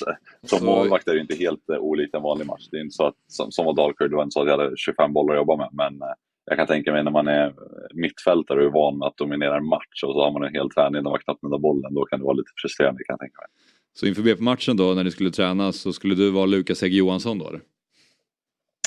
Som 0.47 0.59
så- 0.59 0.65
målvakt 0.65 1.07
är 1.07 1.13
det 1.13 1.21
inte 1.21 1.35
helt 1.35 1.69
uh, 1.69 1.77
olikt 1.77 2.15
en 2.15 2.21
vanlig 2.21 2.47
match. 2.47 2.67
Det 2.71 2.77
är 2.77 2.81
inte 2.81 2.95
så 2.95 3.05
att, 3.05 3.15
som, 3.27 3.51
som 3.51 3.65
var 3.65 3.73
Dalkurd, 3.73 4.09
det 4.09 4.15
var 4.15 4.23
inte 4.23 4.33
så 4.33 4.41
att 4.41 4.47
jag 4.47 4.57
hade 4.57 4.77
25 4.77 5.13
bollar 5.13 5.33
att 5.33 5.39
jobba 5.39 5.57
med. 5.57 5.69
Men 5.71 6.01
eh, 6.01 6.13
jag 6.51 6.57
kan 6.57 6.67
tänka 6.67 6.91
mig 6.91 7.03
när 7.03 7.11
man 7.11 7.27
är 7.27 7.53
mittfältare 7.93 8.59
och 8.59 8.65
är 8.65 8.69
van 8.69 9.03
att 9.03 9.17
dominera 9.17 9.57
en 9.57 9.65
match 9.65 10.03
och 10.05 10.13
så 10.13 10.23
har 10.23 10.31
man 10.31 10.43
en 10.43 10.53
hel 10.53 10.69
träning 10.69 11.03
där 11.03 11.09
man 11.09 11.19
knappt 11.19 11.43
nuddar 11.43 11.57
bollen. 11.57 11.93
Då 11.93 12.05
kan 12.05 12.19
det 12.19 12.25
vara 12.25 12.33
lite 12.33 12.51
frustrerande 12.61 13.03
kan 13.03 13.13
jag 13.13 13.19
tänka 13.19 13.41
mig. 13.41 13.47
Så 13.93 14.05
inför 14.05 14.21
BP-matchen 14.21 14.77
då 14.77 14.93
när 14.93 15.03
ni 15.03 15.11
skulle 15.11 15.31
träna 15.31 15.71
så 15.71 15.93
skulle 15.93 16.15
du 16.15 16.31
vara 16.31 16.45
Lukas 16.45 16.81
Hägg 16.81 16.93
Johansson 16.93 17.39
då 17.39 17.47
eller? 17.47 17.61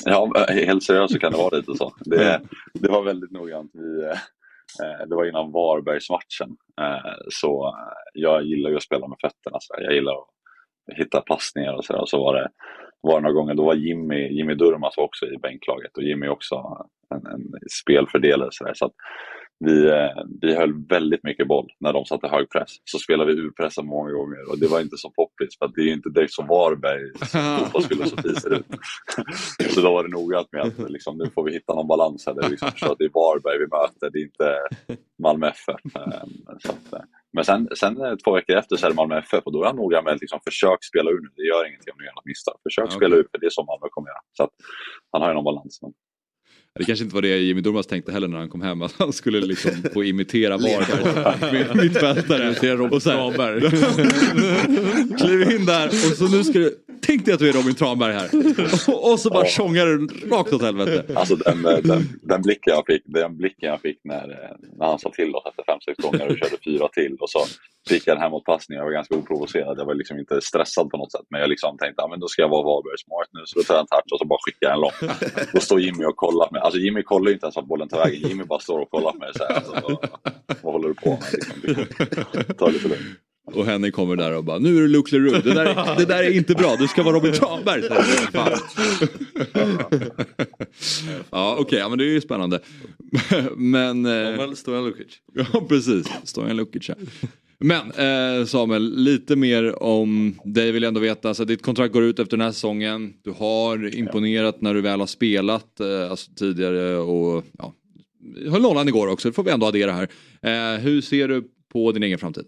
Ja, 0.05 0.33
helt 0.49 0.83
seriöst 0.83 1.13
så 1.13 1.19
kan 1.19 1.31
det 1.31 1.37
vara 1.37 1.57
lite 1.57 1.73
så. 1.75 1.93
Det, 1.99 2.41
det 2.73 2.89
var 2.89 3.03
väldigt 3.03 3.31
noggrant. 3.31 3.71
Vi, 3.73 4.03
eh, 4.03 5.07
det 5.09 5.15
var 5.15 5.25
innan 5.25 5.51
Varbergsmatchen. 5.51 6.57
Eh, 6.81 7.13
så 7.29 7.67
eh, 7.67 7.97
jag 8.13 8.43
gillar 8.43 8.69
ju 8.69 8.75
att 8.75 8.83
spela 8.83 9.07
med 9.07 9.17
fötterna. 9.21 9.57
Så 9.61 9.75
jag 9.77 9.93
gillar 9.93 10.13
att 10.13 10.97
hitta 10.97 11.21
passningar 11.21 11.73
och 11.73 11.85
så, 11.85 11.93
där. 11.93 12.01
och 12.01 12.09
så 12.09 12.17
var 12.17 12.33
det, 12.33 12.49
var 13.05 13.21
några 13.21 13.33
gånger, 13.33 13.53
då 13.53 13.65
var 13.65 13.73
Jimmy, 13.73 14.27
Jimmy 14.27 14.55
Durmaz 14.55 14.97
också 14.97 15.25
i 15.25 15.37
bänklaget 15.37 15.97
och 15.97 16.03
Jimmy 16.03 16.27
också 16.27 16.55
en, 17.15 17.25
en 17.25 17.43
spelfördelare. 17.81 18.49
Så, 18.51 18.63
där. 18.63 18.73
så 18.73 18.91
vi, 19.59 19.87
eh, 19.89 20.23
vi 20.41 20.55
höll 20.55 20.73
väldigt 20.89 21.23
mycket 21.23 21.47
boll 21.47 21.67
när 21.79 21.93
de 21.93 22.05
satte 22.05 22.27
hög 22.27 22.49
press. 22.49 22.69
Så 22.83 22.99
spelade 22.99 23.33
vi 23.33 23.41
urpressen 23.41 23.85
många 23.85 24.11
gånger 24.11 24.49
och 24.51 24.59
det 24.59 24.67
var 24.67 24.81
inte 24.81 24.97
så 24.97 25.09
poppis 25.09 25.57
för 25.59 25.71
det 25.75 25.81
är 25.81 25.85
ju 25.85 25.93
inte 25.93 26.09
direkt 26.09 26.33
som 26.33 26.47
Varbergs 26.47 27.31
fotbollsfilosofi 27.71 28.35
ser 28.35 28.53
ut. 28.53 28.65
så 29.73 29.81
då 29.81 29.93
var 29.93 30.03
det 30.03 30.09
noggrant 30.09 30.51
med 30.51 30.61
att 30.61 30.91
liksom, 30.91 31.17
nu 31.17 31.29
får 31.29 31.43
vi 31.43 31.53
hitta 31.53 31.73
någon 31.73 31.87
balans 31.87 32.23
här. 32.27 32.33
Det 32.33 32.45
är, 32.45 32.49
liksom, 32.49 32.71
så 32.75 32.91
att 32.91 32.97
det 32.97 33.05
är 33.05 33.09
Varberg 33.09 33.57
vi 33.59 33.67
möter, 33.67 34.09
det 34.09 34.19
är 34.19 34.23
inte 34.23 34.57
Malmö 35.23 35.47
FF. 35.47 35.95
Eh, 35.95 36.23
Så 36.59 36.71
att, 36.71 36.93
eh, 36.93 37.05
men 37.35 37.45
sen, 37.45 37.67
sen 37.75 37.93
eh, 38.01 38.15
två 38.23 38.31
veckor 38.33 38.55
efter 38.55 38.75
så 38.75 38.85
är 38.85 38.89
det 38.89 38.95
Malmö 38.95 39.17
FF 39.19 39.43
och 39.45 39.53
då 39.53 39.61
är 39.63 39.67
han 39.67 39.75
noga 39.75 40.01
med 40.01 40.13
att 40.13 40.21
liksom, 40.21 40.39
försök 40.43 40.83
spela 40.83 41.09
ur 41.11 41.21
nu. 41.21 41.29
Det 41.35 41.43
gör 41.51 41.67
ingenting 41.67 41.91
om 41.93 41.97
du 41.99 42.05
gör 42.05 42.13
något 42.15 42.25
misstag. 42.25 42.55
Försök 42.63 42.85
Ja, 42.89 42.95
spela 42.99 43.15
ur 43.15 43.27
för 43.31 43.37
det 43.39 43.45
är 43.45 43.49
så 43.49 43.63
Malmö 43.63 43.87
kommer 43.91 44.09
göra. 44.09 44.21
Så 44.37 44.43
att, 44.43 44.49
han 45.11 45.21
har 45.21 45.29
ju 45.29 45.35
någon 45.35 45.43
balans. 45.43 45.79
Men... 45.81 45.91
Det 46.79 46.83
kanske 46.85 47.03
inte 47.03 47.15
var 47.15 47.21
det 47.21 47.37
Jimmy 47.37 47.61
Durmaz 47.61 47.87
tänkte 47.87 48.11
heller 48.11 48.27
när 48.27 48.37
han 48.37 48.49
kom 48.49 48.61
hem, 48.61 48.81
att 48.81 48.95
han 48.99 49.13
skulle 49.13 49.39
liksom 49.41 49.71
få 49.93 50.03
imitera 50.03 50.57
Varbergs 50.57 51.75
mittfältare. 51.83 52.43
Imitera 52.43 52.77
här- 52.77 52.99
Tranberg. 52.99 53.61
Kliv 55.19 55.51
in 55.51 55.65
där 55.65 55.87
och 55.87 55.93
så 55.93 56.27
nu 56.27 56.43
ska 56.43 56.59
du, 56.59 56.84
tänk 57.01 57.25
dig 57.25 57.33
att 57.33 57.39
du 57.39 57.49
är 57.49 57.53
Robin 57.53 57.75
Tranberg 57.75 58.13
här. 58.13 58.29
Och, 59.11 59.19
så 59.19 59.29
bara 59.29 59.45
tjongar 59.45 59.85
du 59.85 60.07
rakt 60.29 60.53
åt 60.53 60.61
helvete. 60.61 61.13
Alltså 61.15 61.35
den, 61.35 61.65
eh, 61.65 61.77
den, 61.77 62.19
den, 62.21 62.41
blicken 62.41 62.73
jag 62.73 62.85
fick, 62.85 63.03
den 63.05 63.37
blicken 63.37 63.69
jag 63.69 63.81
fick 63.81 63.99
när, 64.03 64.29
eh, 64.29 64.55
när 64.77 64.85
han 64.85 64.99
sa 64.99 65.09
till 65.09 65.35
oss 65.35 65.43
efter 65.45 65.63
fem, 65.63 65.79
sex 65.85 65.97
gånger 65.97 66.31
och 66.31 66.37
körde 66.37 66.57
fyra 66.65 66.87
till 66.87 67.17
och 67.19 67.29
så 67.29 67.39
fick 67.89 68.07
jag 68.07 68.15
en 68.15 68.21
hemåtpassning. 68.21 68.77
Jag 68.77 68.85
var 68.85 68.91
ganska 68.91 69.15
oprovocerad. 69.15 69.79
Jag 69.79 69.85
var 69.85 69.95
liksom 69.95 70.19
inte 70.19 70.41
stressad 70.41 70.89
på 70.89 70.97
något 70.97 71.11
sätt. 71.11 71.25
Men 71.29 71.41
jag 71.41 71.49
liksom 71.49 71.77
tänkte 71.77 72.03
att 72.03 72.19
då 72.19 72.27
ska 72.27 72.41
jag 72.41 72.49
vara 72.49 72.63
Varberg 72.63 72.97
smart 73.05 73.29
nu. 73.31 73.41
Så 73.45 73.59
då 73.59 73.63
tar 73.63 73.73
jag 73.73 73.81
en 73.81 73.87
touch 73.87 74.13
och 74.13 74.19
så 74.19 74.25
bara 74.25 74.39
skickar 74.45 74.67
jag 74.67 74.73
en 74.73 74.81
lång. 74.81 74.91
Då 75.53 75.59
står 75.59 75.79
Jimmy 75.79 76.05
och 76.05 76.15
kollar 76.15 76.47
med. 76.51 76.61
Alltså 76.61 76.79
Jimmy 76.79 77.03
kollar 77.03 77.27
ju 77.27 77.33
inte 77.33 77.45
ens 77.45 77.55
vart 77.55 77.65
bollen 77.65 77.87
tar 77.87 77.97
vägen. 77.97 78.29
Jimmy 78.29 78.43
bara 78.43 78.59
står 78.59 78.79
och 78.79 78.89
kollar 78.89 79.11
på 79.11 79.17
mig 79.17 79.31
så 79.35 79.43
här. 79.43 79.55
Alltså, 79.55 79.71
vad, 79.83 80.09
vad 80.61 80.73
håller 80.73 80.87
du 80.87 80.93
på 80.93 81.09
med? 81.09 81.29
Liksom, 81.63 81.85
ta 82.57 82.65
det 82.65 82.71
lite 82.71 82.87
lugnt. 82.87 83.19
Och 83.45 83.65
Henning 83.65 83.91
kommer 83.91 84.15
där 84.15 84.37
och 84.37 84.43
bara, 84.43 84.59
nu 84.59 84.77
är 84.77 84.81
du 84.81 84.87
Luke 84.87 85.15
Leroux, 85.15 85.43
det 85.43 85.53
där, 85.53 85.95
det 85.97 86.05
där 86.05 86.23
är 86.23 86.31
inte 86.31 86.53
bra, 86.53 86.75
du 86.79 86.87
ska 86.87 87.03
vara 87.03 87.15
Robin 87.15 87.33
Tranberg. 87.33 87.83
Ja 91.31 91.57
okej, 91.59 91.79
ja, 91.79 91.89
men 91.89 91.97
det 91.97 92.03
är 92.03 92.09
ju 92.09 92.21
spännande. 92.21 92.59
Men... 93.55 94.05
Eh, 94.05 94.51
Stojan 94.51 94.85
Lukic. 94.85 95.19
Ja 95.33 95.65
precis, 95.69 96.07
Stojan 96.23 96.57
Lukic 96.57 96.89
ja. 96.89 96.95
Men 97.59 97.91
eh, 97.91 98.45
Samuel, 98.45 98.95
lite 98.95 99.35
mer 99.35 99.83
om 99.83 100.39
dig 100.45 100.71
vill 100.71 100.83
jag 100.83 100.87
ändå 100.87 100.99
veta. 100.99 101.27
Alltså, 101.27 101.45
ditt 101.45 101.61
kontrakt 101.61 101.93
går 101.93 102.03
ut 102.03 102.19
efter 102.19 102.37
den 102.37 102.45
här 102.45 102.51
säsongen. 102.51 103.13
Du 103.23 103.31
har 103.31 103.95
imponerat 103.95 104.61
när 104.61 104.73
du 104.73 104.81
väl 104.81 104.99
har 104.99 105.07
spelat 105.07 105.79
eh, 105.79 106.11
alltså, 106.11 106.31
tidigare 106.31 106.97
och 106.97 107.43
ja, 107.57 107.73
höll 108.49 108.61
nollan 108.61 108.87
igår 108.87 109.07
också, 109.07 109.29
det 109.29 109.33
får 109.33 109.43
vi 109.43 109.51
ändå 109.51 109.65
addera 109.65 109.91
här. 109.91 110.09
Eh, 110.41 110.79
hur 110.79 111.01
ser 111.01 111.27
du 111.27 111.43
på 111.73 111.91
din 111.91 112.03
egen 112.03 112.19
framtid? 112.19 112.45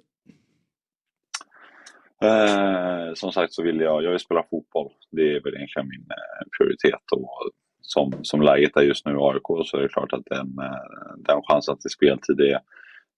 Eh, 2.21 3.13
som 3.13 3.31
sagt 3.31 3.53
så 3.53 3.63
vill 3.63 3.79
jag, 3.79 4.03
jag 4.03 4.11
vill 4.11 4.19
spela 4.19 4.43
fotboll. 4.49 4.91
Det 5.11 5.21
är 5.21 5.43
väl 5.43 5.55
egentligen 5.55 5.89
min 5.89 6.07
eh, 6.09 6.47
prioritet. 6.57 7.11
Och 7.11 7.49
som, 7.81 8.13
som 8.21 8.41
läget 8.41 8.77
är 8.77 8.81
just 8.81 9.05
nu 9.05 9.11
i 9.11 9.17
AIK 9.19 9.67
så 9.67 9.77
är 9.77 9.81
det 9.81 9.89
klart 9.89 10.13
att 10.13 10.25
den, 10.25 10.59
eh, 10.59 11.15
den 11.17 11.41
chansen 11.43 11.77
till 11.77 11.89
speltid 11.89 12.41
är, 12.41 12.59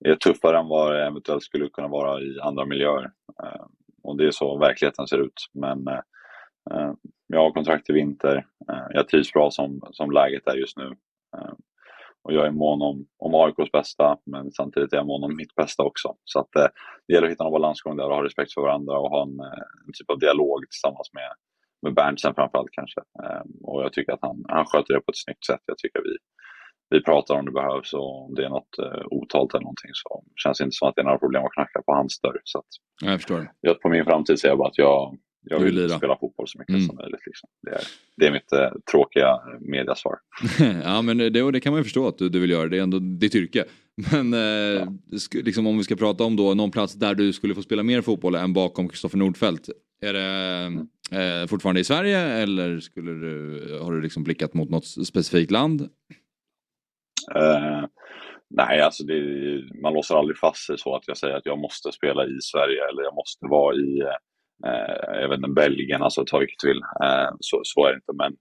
är 0.06 0.16
tuffare 0.16 0.60
än 0.60 0.68
vad 0.68 0.94
det 0.94 1.06
eventuellt 1.06 1.44
skulle 1.44 1.70
kunna 1.70 1.88
vara 1.88 2.22
i 2.22 2.40
andra 2.42 2.66
miljöer. 2.66 3.12
Eh, 3.44 3.66
och 4.04 4.18
det 4.18 4.28
är 4.28 4.32
så 4.32 4.58
verkligheten 4.58 5.08
ser 5.08 5.22
ut. 5.22 5.48
Men 5.54 5.88
eh, 5.88 6.02
eh 6.72 6.94
jag 7.32 7.40
har 7.40 7.52
kontrakt 7.52 7.90
i 7.90 7.94
vinter. 7.94 8.46
Jag 8.90 9.08
trivs 9.08 9.34
bra 9.34 9.52
som, 9.52 9.82
som 9.92 10.12
läget 10.12 10.48
är 10.48 10.56
just 10.56 10.78
nu. 10.78 10.96
Och 12.24 12.34
jag 12.34 12.46
är 12.48 12.52
mån 12.52 12.82
om, 12.82 13.06
om 13.18 13.36
AIKs 13.36 13.72
bästa, 13.72 14.18
men 14.26 14.52
samtidigt 14.52 14.94
är 14.94 14.98
jag 14.98 15.06
mån 15.08 15.24
om 15.24 15.36
mitt 15.36 15.56
bästa 15.56 15.84
också. 15.84 16.16
Så 16.24 16.40
att, 16.40 16.56
eh, 16.56 16.68
det 17.08 17.14
gäller 17.14 17.28
att 17.28 17.32
hitta 17.34 17.46
en 17.46 17.52
balansgång 17.52 17.98
där 17.98 18.10
och 18.10 18.16
ha 18.16 18.24
respekt 18.24 18.54
för 18.54 18.62
varandra 18.62 19.00
och 19.00 19.10
ha 19.10 19.22
en, 19.24 19.40
eh, 19.40 19.64
en 19.88 19.94
typ 19.98 20.10
av 20.10 20.20
dialog 20.20 20.60
tillsammans 20.70 21.10
med, 21.14 21.32
med 21.82 21.94
Berntsen 21.94 22.36
framförallt 22.36 22.72
kanske. 22.72 23.02
Eh, 23.24 23.44
och 23.64 23.84
jag 23.84 23.94
tycker 23.94 24.14
att 24.14 24.22
han, 24.22 24.46
han 24.48 24.66
sköter 24.66 24.94
det 24.94 25.02
på 25.02 25.12
ett 25.12 25.24
snyggt 25.26 25.46
sätt. 25.46 25.64
Jag 25.66 25.78
tycker 25.78 26.02
vi, 26.04 26.16
vi 26.90 27.04
pratar 27.04 27.36
om 27.36 27.46
det 27.46 27.52
behövs 27.52 27.94
och 27.94 28.26
om 28.26 28.36
det 28.36 28.46
är 28.46 28.50
något 28.50 28.80
eh, 28.86 29.02
otalt 29.12 29.54
eller 29.54 29.64
någonting 29.70 29.92
så 29.94 30.24
känns 30.44 30.58
det 30.58 30.64
inte 30.64 30.76
som 30.80 30.88
att 30.88 30.96
det 30.96 31.02
är 31.02 31.06
några 31.10 31.24
problem 31.26 31.44
att 31.46 31.54
knacka 31.54 31.82
på 31.86 31.92
hans 31.94 32.20
dörr. 32.22 32.42
Så 32.44 32.58
att, 32.60 32.72
Jag 33.02 33.20
förstår. 33.20 33.52
jag, 33.62 33.82
på 33.82 33.90
min 33.90 34.06
framtid 34.06 34.40
säger 34.40 34.52
jag 34.52 34.58
bara 34.60 34.68
att 34.68 34.78
jag, 34.78 35.18
jag 35.42 35.60
vill 35.60 35.76
lira. 35.76 35.98
spela 35.98 36.18
fotboll 36.18 36.48
så 36.48 36.60
mycket 36.60 36.76
Mm. 36.76 36.88
som 36.88 36.96
möjligt. 36.96 37.22
Liksom. 37.26 37.50
Det, 37.62 37.72
är, 37.72 37.82
det 38.18 38.26
är 38.28 38.32
mitt 38.32 38.52
eh, 38.52 38.72
tråkiga 38.92 39.40
mediasvar. 39.60 40.16
ja 40.84 41.02
men 41.02 41.18
det, 41.18 41.30
det 41.52 41.60
kan 41.60 41.72
man 41.74 41.80
ju 41.80 41.84
förstå 41.84 42.08
att 42.08 42.18
du, 42.18 42.30
du 42.30 42.40
vill 42.40 42.50
göra, 42.50 42.68
det 42.70 42.78
är 42.78 42.82
ändå 42.84 43.00
ditt 43.00 43.36
yrke. 43.36 43.66
Men 44.12 44.34
eh, 44.34 44.86
sk- 45.12 45.44
liksom, 45.44 45.68
om 45.68 45.78
vi 45.78 45.84
ska 45.84 45.96
prata 45.96 46.24
om 46.24 46.36
då 46.36 46.54
någon 46.54 46.72
plats 46.72 46.94
där 46.94 47.16
du 47.16 47.34
skulle 47.34 47.56
få 47.56 47.62
spela 47.62 47.84
mer 47.84 48.02
fotboll 48.02 48.36
än 48.36 48.54
bakom 48.54 48.90
Kristoffer 48.90 49.18
Nordfeldt. 49.18 49.70
Är 50.02 50.14
det 50.14 50.66
eh, 51.42 51.48
fortfarande 51.48 51.82
i 51.82 51.84
Sverige 51.84 52.20
eller 52.20 52.80
skulle 52.80 53.12
du, 53.12 53.80
har 53.82 53.92
du 53.94 54.02
liksom 54.02 54.24
blickat 54.24 54.54
mot 54.54 54.70
något 54.70 54.86
specifikt 54.88 55.52
land? 55.52 55.82
Eh, 57.36 57.86
nej, 58.50 58.82
alltså 58.82 59.04
det, 59.04 59.22
man 59.82 59.94
låser 59.94 60.16
aldrig 60.16 60.38
fast 60.38 60.66
sig 60.66 60.78
så 60.78 60.96
att 60.96 61.04
jag 61.08 61.18
säger 61.18 61.36
att 61.36 61.46
jag 61.46 61.60
måste 61.60 61.92
spela 61.92 62.26
i 62.26 62.38
Sverige 62.42 62.90
eller 62.90 63.04
jag 63.04 63.16
måste 63.16 63.46
vara 63.46 63.76
i 63.76 64.02
eh, 64.66 65.22
jag 65.22 65.30
vet 65.30 65.38
inte, 65.38 65.50
Belgien, 65.50 66.04
alltså 66.04 66.26
ta 66.26 66.38
vilket 66.38 66.60
du 66.60 66.68
vill. 66.68 66.82
Eh, 67.04 67.30
så, 67.40 67.62
så 67.64 67.86
är 67.86 67.90
det 67.90 67.96
inte. 67.96 68.14
Men 68.14 68.36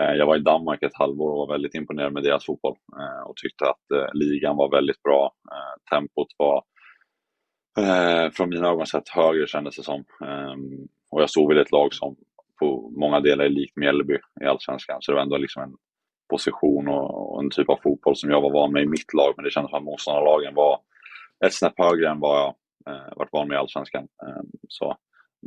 eh, 0.00 0.14
jag 0.14 0.26
var 0.26 0.36
i 0.36 0.42
Danmark 0.42 0.82
ett 0.82 0.96
halvår 0.96 1.30
och 1.30 1.38
var 1.38 1.54
väldigt 1.54 1.74
imponerad 1.74 2.12
med 2.12 2.22
deras 2.22 2.46
fotboll 2.46 2.76
eh, 3.00 3.28
och 3.28 3.36
tyckte 3.36 3.64
att 3.64 3.90
eh, 3.94 4.14
ligan 4.14 4.56
var 4.56 4.70
väldigt 4.70 5.02
bra. 5.02 5.32
Eh, 5.52 5.96
tempot 5.96 6.28
var 6.36 6.62
eh, 7.78 8.30
från 8.30 8.48
mina 8.48 8.68
ögon 8.68 8.86
sett 8.86 9.08
högre 9.08 9.46
kändes 9.46 9.76
det 9.76 9.82
som. 9.82 10.04
Ehm, 10.24 10.88
och 11.10 11.22
jag 11.22 11.30
såg 11.30 11.48
väl 11.48 11.62
ett 11.62 11.72
lag 11.72 11.94
som 11.94 12.16
på 12.58 12.92
många 12.96 13.20
delar 13.20 13.44
är 13.44 13.48
likt 13.48 13.76
Mjällby 13.76 14.18
i 14.40 14.44
Allsvenskan. 14.44 14.98
Så 15.00 15.12
det 15.12 15.16
var 15.16 15.22
ändå 15.22 15.36
liksom 15.36 15.62
en 15.62 15.76
position 16.30 16.88
och, 16.88 17.34
och 17.34 17.42
en 17.42 17.50
typ 17.50 17.68
av 17.68 17.78
fotboll 17.82 18.16
som 18.16 18.30
jag 18.30 18.40
var 18.40 18.52
van 18.52 18.72
med 18.72 18.82
i 18.82 18.86
mitt 18.86 19.14
lag. 19.14 19.32
Men 19.36 19.44
det 19.44 19.50
kändes 19.50 19.70
som 19.70 19.78
att 19.78 19.84
motståndarlagen 19.84 20.54
var 20.54 20.80
ett 21.46 21.54
snäpp 21.54 21.78
högre 21.78 22.10
än 22.10 22.20
vad 22.20 22.38
jag 22.38 22.54
eh, 22.94 23.16
varit 23.16 23.32
van 23.32 23.48
med 23.48 23.54
i 23.54 23.58
Allsvenskan. 23.58 24.08
Ehm, 24.26 24.46
så 24.68 24.96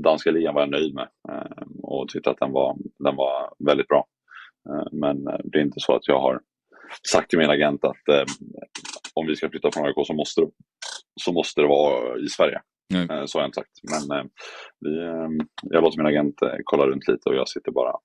danska 0.04 0.32
ligan 0.32 0.54
var 0.54 0.62
jag 0.62 0.70
nöjd 0.70 0.96
med 0.96 1.08
ehm, 1.30 1.80
och 1.84 2.10
tyckte 2.10 2.30
att 2.30 2.40
den 2.40 2.52
var, 2.52 2.78
den 3.00 3.16
var 3.16 3.54
väldigt 3.66 3.88
bra. 3.88 4.08
Ehm, 4.70 5.00
men 5.00 5.28
eh, 5.28 5.40
det 5.44 5.58
är 5.58 5.64
inte 5.64 5.80
så 5.80 5.96
att 5.96 6.08
jag 6.08 6.20
har 6.20 6.42
sagt 7.12 7.30
till 7.30 7.40
min 7.40 7.50
agent 7.50 7.84
att 7.84 8.08
eh, 8.10 8.24
om 9.14 9.28
vi 9.28 9.36
ska 9.36 9.50
flytta 9.50 9.72
från 9.72 9.86
AIK 9.86 9.96
så 10.08 10.14
måste, 10.14 10.42
det, 10.42 10.48
så 11.22 11.32
måste 11.32 11.62
det 11.62 11.68
vara 11.68 12.20
i 12.20 12.28
Sverige. 12.28 12.62
Eh, 12.94 13.26
så 13.26 13.38
har 13.38 13.44
jag 13.44 13.48
inte 13.48 13.56
sagt. 13.56 14.10
Men 14.10 14.30
vi, 14.80 14.96
jag 15.62 15.84
låter 15.84 15.98
min 15.98 16.08
agent 16.08 16.42
eh, 16.42 16.54
kolla 16.64 16.88
runt 16.88 17.08
lite 17.08 17.30
och 17.30 17.36
jag 17.36 17.50
sitter 17.50 17.72
bara 17.72 17.96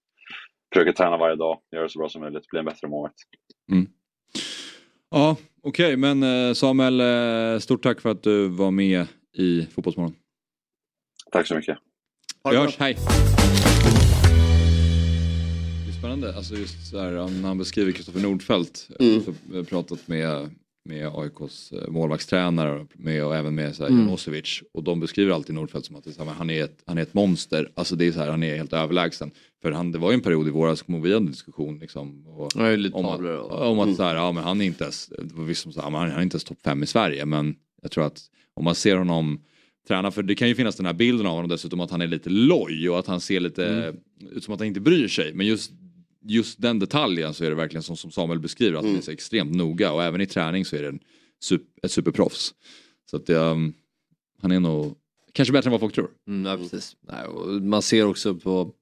försöker 0.74 0.92
träna 0.92 1.16
varje 1.16 1.36
dag, 1.36 1.58
göra 1.72 1.82
det 1.82 1.88
så 1.88 1.98
bra 1.98 2.08
som 2.08 2.20
möjligt, 2.20 2.46
bli 2.46 2.58
en 2.58 2.64
bättre 2.64 2.88
målvakt. 2.88 3.18
Ja, 5.10 5.36
okej, 5.62 5.96
men 5.96 6.22
eh, 6.22 6.52
Samuel, 6.52 7.60
stort 7.60 7.82
tack 7.82 8.00
för 8.00 8.10
att 8.10 8.22
du 8.22 8.48
var 8.48 8.70
med 8.70 9.06
i 9.38 9.62
Fotbollsmorgon. 9.62 10.14
Tack 11.34 11.46
så 11.46 11.54
mycket. 11.54 11.78
Vi 12.50 12.56
hörs, 12.56 12.76
hej! 12.78 12.96
Det 15.84 15.90
är 15.90 15.98
spännande, 15.98 16.36
alltså 16.36 16.54
just 16.54 16.86
så 16.90 16.98
här, 17.00 17.10
när 17.12 17.48
han 17.48 17.58
beskriver 17.58 17.92
Kristoffer 17.92 18.20
Nordfeldt. 18.20 18.88
Mm. 19.00 19.22
Så 19.24 19.34
jag 19.50 19.56
har 19.56 19.64
pratat 19.64 20.08
med, 20.08 20.50
med 20.84 21.08
AIKs 21.14 21.72
eh, 21.72 21.88
målvaktstränare 21.88 22.86
med, 22.94 23.24
och 23.24 23.36
även 23.36 23.54
med 23.54 23.74
så 23.76 23.82
här, 23.82 23.90
Mm. 23.90 24.00
Janosevic. 24.04 24.62
Och 24.74 24.82
de 24.82 25.00
beskriver 25.00 25.32
alltid 25.32 25.54
Nordfeldt 25.54 25.86
som 25.86 25.96
att 25.96 26.04
det 26.04 26.10
är 26.10 26.14
så 26.14 26.24
här, 26.24 26.32
han, 26.32 26.50
är 26.50 26.64
ett, 26.64 26.82
han 26.86 26.98
är 26.98 27.02
ett 27.02 27.14
monster. 27.14 27.70
Alltså 27.74 27.96
det 27.96 28.06
är 28.06 28.12
så 28.12 28.18
här, 28.20 28.30
han 28.30 28.42
är 28.42 28.56
helt 28.56 28.72
överlägsen. 28.72 29.30
För 29.62 29.72
han, 29.72 29.92
det 29.92 29.98
var 29.98 30.10
ju 30.10 30.14
en 30.14 30.20
period 30.20 30.48
i 30.48 30.50
våras, 30.50 30.82
kommer 30.82 30.98
vi 31.00 31.12
en 31.12 31.26
diskussion 31.26 31.78
liksom. 31.78 32.26
Och, 32.26 32.50
Ja, 32.54 32.68
lite 32.76 32.96
om, 32.96 33.04
att, 33.04 33.10
tavlor 33.12 33.36
och- 33.36 33.70
om 33.70 33.78
att 33.78 33.84
Mm. 33.84 33.96
så 33.96 34.02
här, 34.02 34.14
ja 34.14 34.32
men 34.32 34.44
han 34.44 34.60
är 34.60 34.64
inte 34.64 34.84
ens, 34.84 35.06
det 35.06 35.34
var 35.34 35.44
vissa 35.44 35.72
som 35.72 35.82
ja, 35.84 35.90
men 35.90 36.00
han 36.00 36.10
är 36.10 36.22
inte 36.22 36.34
ens 36.34 36.44
topp 36.44 36.58
fem 36.64 36.82
i 36.82 36.86
Sverige. 36.86 37.26
Men 37.26 37.56
jag 37.82 37.90
tror 37.90 38.04
att 38.06 38.20
om 38.54 38.64
man 38.64 38.74
ser 38.74 38.96
honom 38.96 39.40
träna, 39.88 40.10
för 40.10 40.22
det 40.22 40.34
kan 40.34 40.48
ju 40.48 40.54
finnas 40.54 40.76
den 40.76 40.86
här 40.86 40.92
bilden 40.92 41.26
av 41.26 41.32
honom 41.34 41.48
dessutom 41.48 41.80
att 41.80 41.90
han 41.90 42.00
är 42.00 42.06
lite 42.06 42.30
loj 42.30 42.90
och 42.90 42.98
att 42.98 43.06
han 43.06 43.20
ser 43.20 43.40
lite 43.40 43.66
Mm. 43.66 43.96
ut 44.30 44.44
som 44.44 44.54
att 44.54 44.60
han 44.60 44.66
inte 44.66 44.80
bryr 44.80 45.08
sig. 45.08 45.34
Men 45.34 45.46
just, 45.46 45.72
just 46.22 46.62
den 46.62 46.78
detaljen 46.78 47.34
så 47.34 47.44
är 47.44 47.50
det 47.50 47.56
verkligen 47.56 47.82
som, 47.82 47.96
som 47.96 48.10
Samuel 48.10 48.40
beskriver, 48.40 48.78
att 48.78 48.84
han 48.84 48.96
är 48.96 49.00
så 49.00 49.10
extremt 49.10 49.54
noga 49.54 49.92
och 49.92 50.02
även 50.02 50.20
i 50.20 50.26
träning 50.26 50.64
så 50.64 50.76
är 50.76 50.82
det 50.82 50.88
en 50.88 51.00
ett 51.82 51.92
superproffs. 51.92 52.54
Så 53.10 53.16
att 53.16 53.30
um, 53.30 53.72
han 54.42 54.50
är 54.52 54.60
nog 54.60 54.94
kanske 55.32 55.52
bättre 55.52 55.68
än 55.68 55.72
vad 55.72 55.80
folk 55.80 55.94
tror. 55.94 56.10
Mm, 56.28 56.46
ja, 56.46 56.56
precis. 56.56 56.96
Nej, 57.00 57.60
man 57.60 57.82
ser 57.82 58.06
också 58.06 58.34
på 58.34 58.72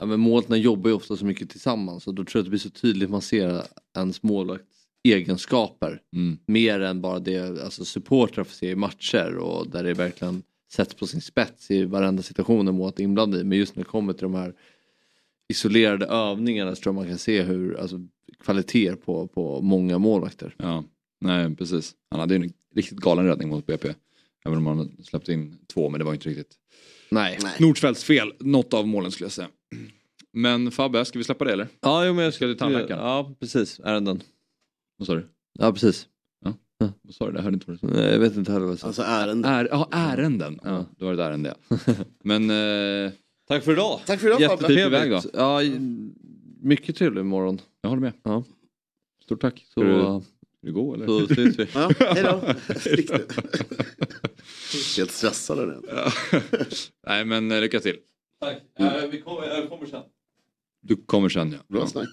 ja, 0.00 0.06
men 0.48 0.60
jobbar 0.60 0.90
ju 0.90 0.96
ofta 0.96 1.16
så 1.16 1.24
mycket 1.24 1.50
tillsammans 1.50 2.06
och 2.06 2.14
då 2.14 2.24
tror 2.24 2.38
jag 2.38 2.40
att 2.40 2.46
det 2.46 2.50
blir 2.50 2.60
så 2.60 2.70
tydligt 2.70 3.10
man 3.10 3.22
ser 3.22 3.62
ens 3.96 4.22
målvakts 4.22 4.75
egenskaper. 5.12 6.00
Mm. 6.16 6.38
Mer 6.46 6.80
än 6.80 7.00
bara 7.00 7.18
det 7.18 7.62
alltså 7.62 7.84
supportrar 7.84 8.44
får 8.44 8.52
se 8.52 8.70
i 8.70 8.76
matcher 8.76 9.36
och 9.36 9.70
där 9.70 9.84
det 9.84 9.94
verkligen 9.94 10.42
sätts 10.72 10.94
på 10.94 11.06
sin 11.06 11.20
spets 11.20 11.70
i 11.70 11.84
varenda 11.84 12.22
situation 12.22 12.68
är 12.68 13.00
inblandad 13.00 13.40
i. 13.40 13.44
Men 13.44 13.58
just 13.58 13.76
när 13.76 13.84
det 13.84 13.90
kommer 13.90 14.12
till 14.12 14.22
de 14.22 14.34
här 14.34 14.54
isolerade 15.48 16.06
övningarna 16.06 16.74
så 16.74 16.82
tror 16.82 16.94
jag 16.94 17.00
man 17.02 17.08
kan 17.08 17.18
se 17.18 17.42
hur 17.42 17.80
alltså, 17.80 18.00
kvaliteter 18.44 18.96
på, 18.96 19.26
på 19.26 19.60
många 19.62 19.98
målvakter. 19.98 20.54
Ja, 20.58 20.84
nej 21.20 21.56
precis. 21.56 21.94
Han 22.10 22.20
hade 22.20 22.34
ju 22.34 22.42
en 22.44 22.52
riktigt 22.74 22.98
galen 22.98 23.26
räddning 23.26 23.48
mot 23.48 23.66
BP. 23.66 23.94
Även 24.46 24.58
om 24.58 24.66
han 24.66 24.96
släppte 25.04 25.32
in 25.32 25.58
två, 25.74 25.90
men 25.90 25.98
det 25.98 26.04
var 26.04 26.14
inte 26.14 26.28
riktigt 26.28 26.56
Nej. 27.10 27.38
Nordfeldts 27.58 28.04
fel. 28.04 28.32
Något 28.38 28.74
av 28.74 28.88
målen 28.88 29.10
skulle 29.10 29.24
jag 29.24 29.32
säga. 29.32 29.48
Men 30.32 30.70
Fabbe, 30.70 31.04
ska 31.04 31.18
vi 31.18 31.24
släppa 31.24 31.44
det 31.44 31.52
eller? 31.52 31.68
Ja, 31.80 32.06
jo, 32.06 32.14
men 32.14 32.24
jag 32.24 32.34
ska 32.34 32.46
till 32.46 32.58
tandläkaren. 32.58 33.04
Ja, 33.04 33.34
precis. 33.40 33.80
Ärenden. 33.84 34.22
Vad 34.96 35.06
sa 35.06 35.14
du? 35.14 35.28
Ja, 35.58 35.72
precis. 35.72 36.08
Ja. 36.44 36.54
Vad 37.02 37.14
sa 37.14 37.30
du? 37.30 37.36
Jag 37.36 37.42
hörde 37.42 37.54
inte 37.54 37.66
vad 37.66 37.74
du 37.76 37.78
sa. 37.78 37.86
Nej, 37.86 38.12
jag 38.12 38.18
vet 38.18 38.36
inte 38.36 38.52
heller 38.52 38.66
vad 38.66 38.72
jag 38.72 38.78
sa. 38.78 38.86
Alltså 38.86 39.02
ärenden. 39.02 39.52
Är, 39.52 39.68
ja, 39.70 39.88
ärenden. 39.92 40.60
Ja, 40.64 40.86
då 40.98 41.06
var 41.06 41.12
det 41.12 41.22
ett 41.22 41.28
ärende 41.28 41.54
ja. 41.68 41.76
Men... 42.24 42.50
Eh, 43.06 43.12
Tack 43.48 43.64
för 43.64 43.72
idag. 43.72 44.00
Tack 44.06 44.20
för 44.20 44.28
idag 44.28 44.86
iväg 44.86 45.10
då. 45.10 45.20
Ja, 45.32 45.60
mycket 46.60 46.96
trevlig 46.96 47.24
morgon. 47.24 47.60
Jag 47.80 47.88
håller 47.88 48.00
med. 48.02 48.12
Ja. 48.22 48.44
Stort 49.24 49.40
tack. 49.40 49.66
Så, 49.68 49.82
du, 49.82 50.00
ska 50.00 50.66
du 50.66 50.72
gå 50.72 50.94
eller? 50.94 51.06
så 51.06 51.24
ses 51.24 51.58
vi. 51.58 51.66
Ja, 51.74 51.90
hej 51.98 52.22
då. 52.22 52.54
Stick 52.80 53.10
nu. 53.10 53.26
Helt 54.96 55.10
stressad 55.10 55.58
är. 55.58 55.80
Ja. 55.88 56.12
Nej 57.06 57.24
men 57.24 57.52
eh, 57.52 57.60
lycka 57.60 57.80
till. 57.80 57.96
Tack. 58.40 58.62
Ja, 58.78 58.92
vi 59.10 59.20
kommer, 59.20 59.46
jag 59.46 59.68
kommer 59.68 59.86
sen. 59.86 60.02
Du 60.82 60.96
kommer 60.96 61.28
sen 61.28 61.52
ja. 61.52 61.58
Bra 61.68 61.80
ja. 61.80 61.86
snack. 61.86 62.08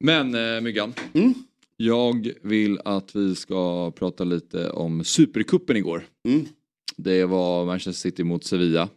Men 0.00 0.34
eh, 0.34 0.60
Myggan. 0.60 0.94
Mm. 1.14 1.34
Jag 1.76 2.32
vill 2.42 2.80
att 2.84 3.16
vi 3.16 3.34
ska 3.34 3.90
prata 3.90 4.24
lite 4.24 4.70
om 4.70 5.04
Supercupen 5.04 5.76
igår. 5.76 6.06
Mm. 6.28 6.46
Det 6.96 7.24
var 7.24 7.64
Manchester 7.66 7.92
City 8.10 8.24
mot 8.24 8.44
Sevilla. 8.44 8.88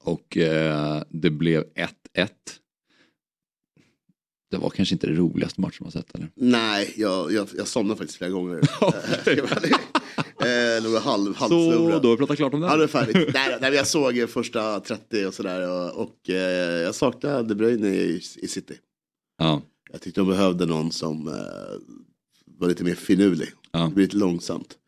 Och 0.00 0.36
eh, 0.36 1.02
det 1.08 1.30
blev 1.30 1.64
1-1. 1.64 2.28
Det 4.50 4.56
var 4.56 4.70
kanske 4.70 4.94
inte 4.94 5.06
det 5.06 5.12
roligaste 5.14 5.60
matchen 5.60 5.78
man 5.80 5.92
sett 5.92 6.14
eller? 6.14 6.30
Nej, 6.34 6.94
jag, 6.96 7.32
jag, 7.32 7.48
jag 7.56 7.68
somnade 7.68 7.98
faktiskt 7.98 8.18
flera 8.18 8.30
gånger. 8.30 8.56
eh, 10.44 10.82
några 10.82 10.98
halv, 11.04 11.34
Så 11.34 11.38
halvsnurrade. 11.38 12.00
då 12.00 12.08
har 12.08 12.12
vi 12.12 12.16
pratat 12.16 12.36
klart 12.36 12.54
om 12.54 12.60
det. 12.60 12.66
Ja, 12.66 12.76
det 12.76 12.84
är 12.84 12.88
färdigt. 12.88 13.30
nej, 13.34 13.58
nej, 13.60 13.74
jag 13.74 13.86
såg 13.86 14.18
eh, 14.18 14.26
första 14.26 14.80
30 14.80 15.26
och 15.26 15.34
sådär 15.34 15.70
och, 15.70 16.02
och 16.02 16.30
eh, 16.30 16.82
jag 16.82 16.94
saknade 16.94 17.42
De 17.48 17.54
Bruyne 17.54 17.88
i, 17.88 18.20
i 18.36 18.48
City. 18.48 18.74
Ja. 19.38 19.62
Jag 19.96 20.02
tyckte 20.02 20.20
de 20.20 20.28
behövde 20.28 20.66
någon 20.66 20.92
som 20.92 21.28
eh, 21.28 21.34
var 22.44 22.68
lite 22.68 22.84
mer 22.84 22.94
finurlig. 22.94 23.48
Ja. 23.72 23.78
Det 23.88 23.94
blev 23.94 24.06
lite 24.06 24.16
långsamt. 24.16 24.78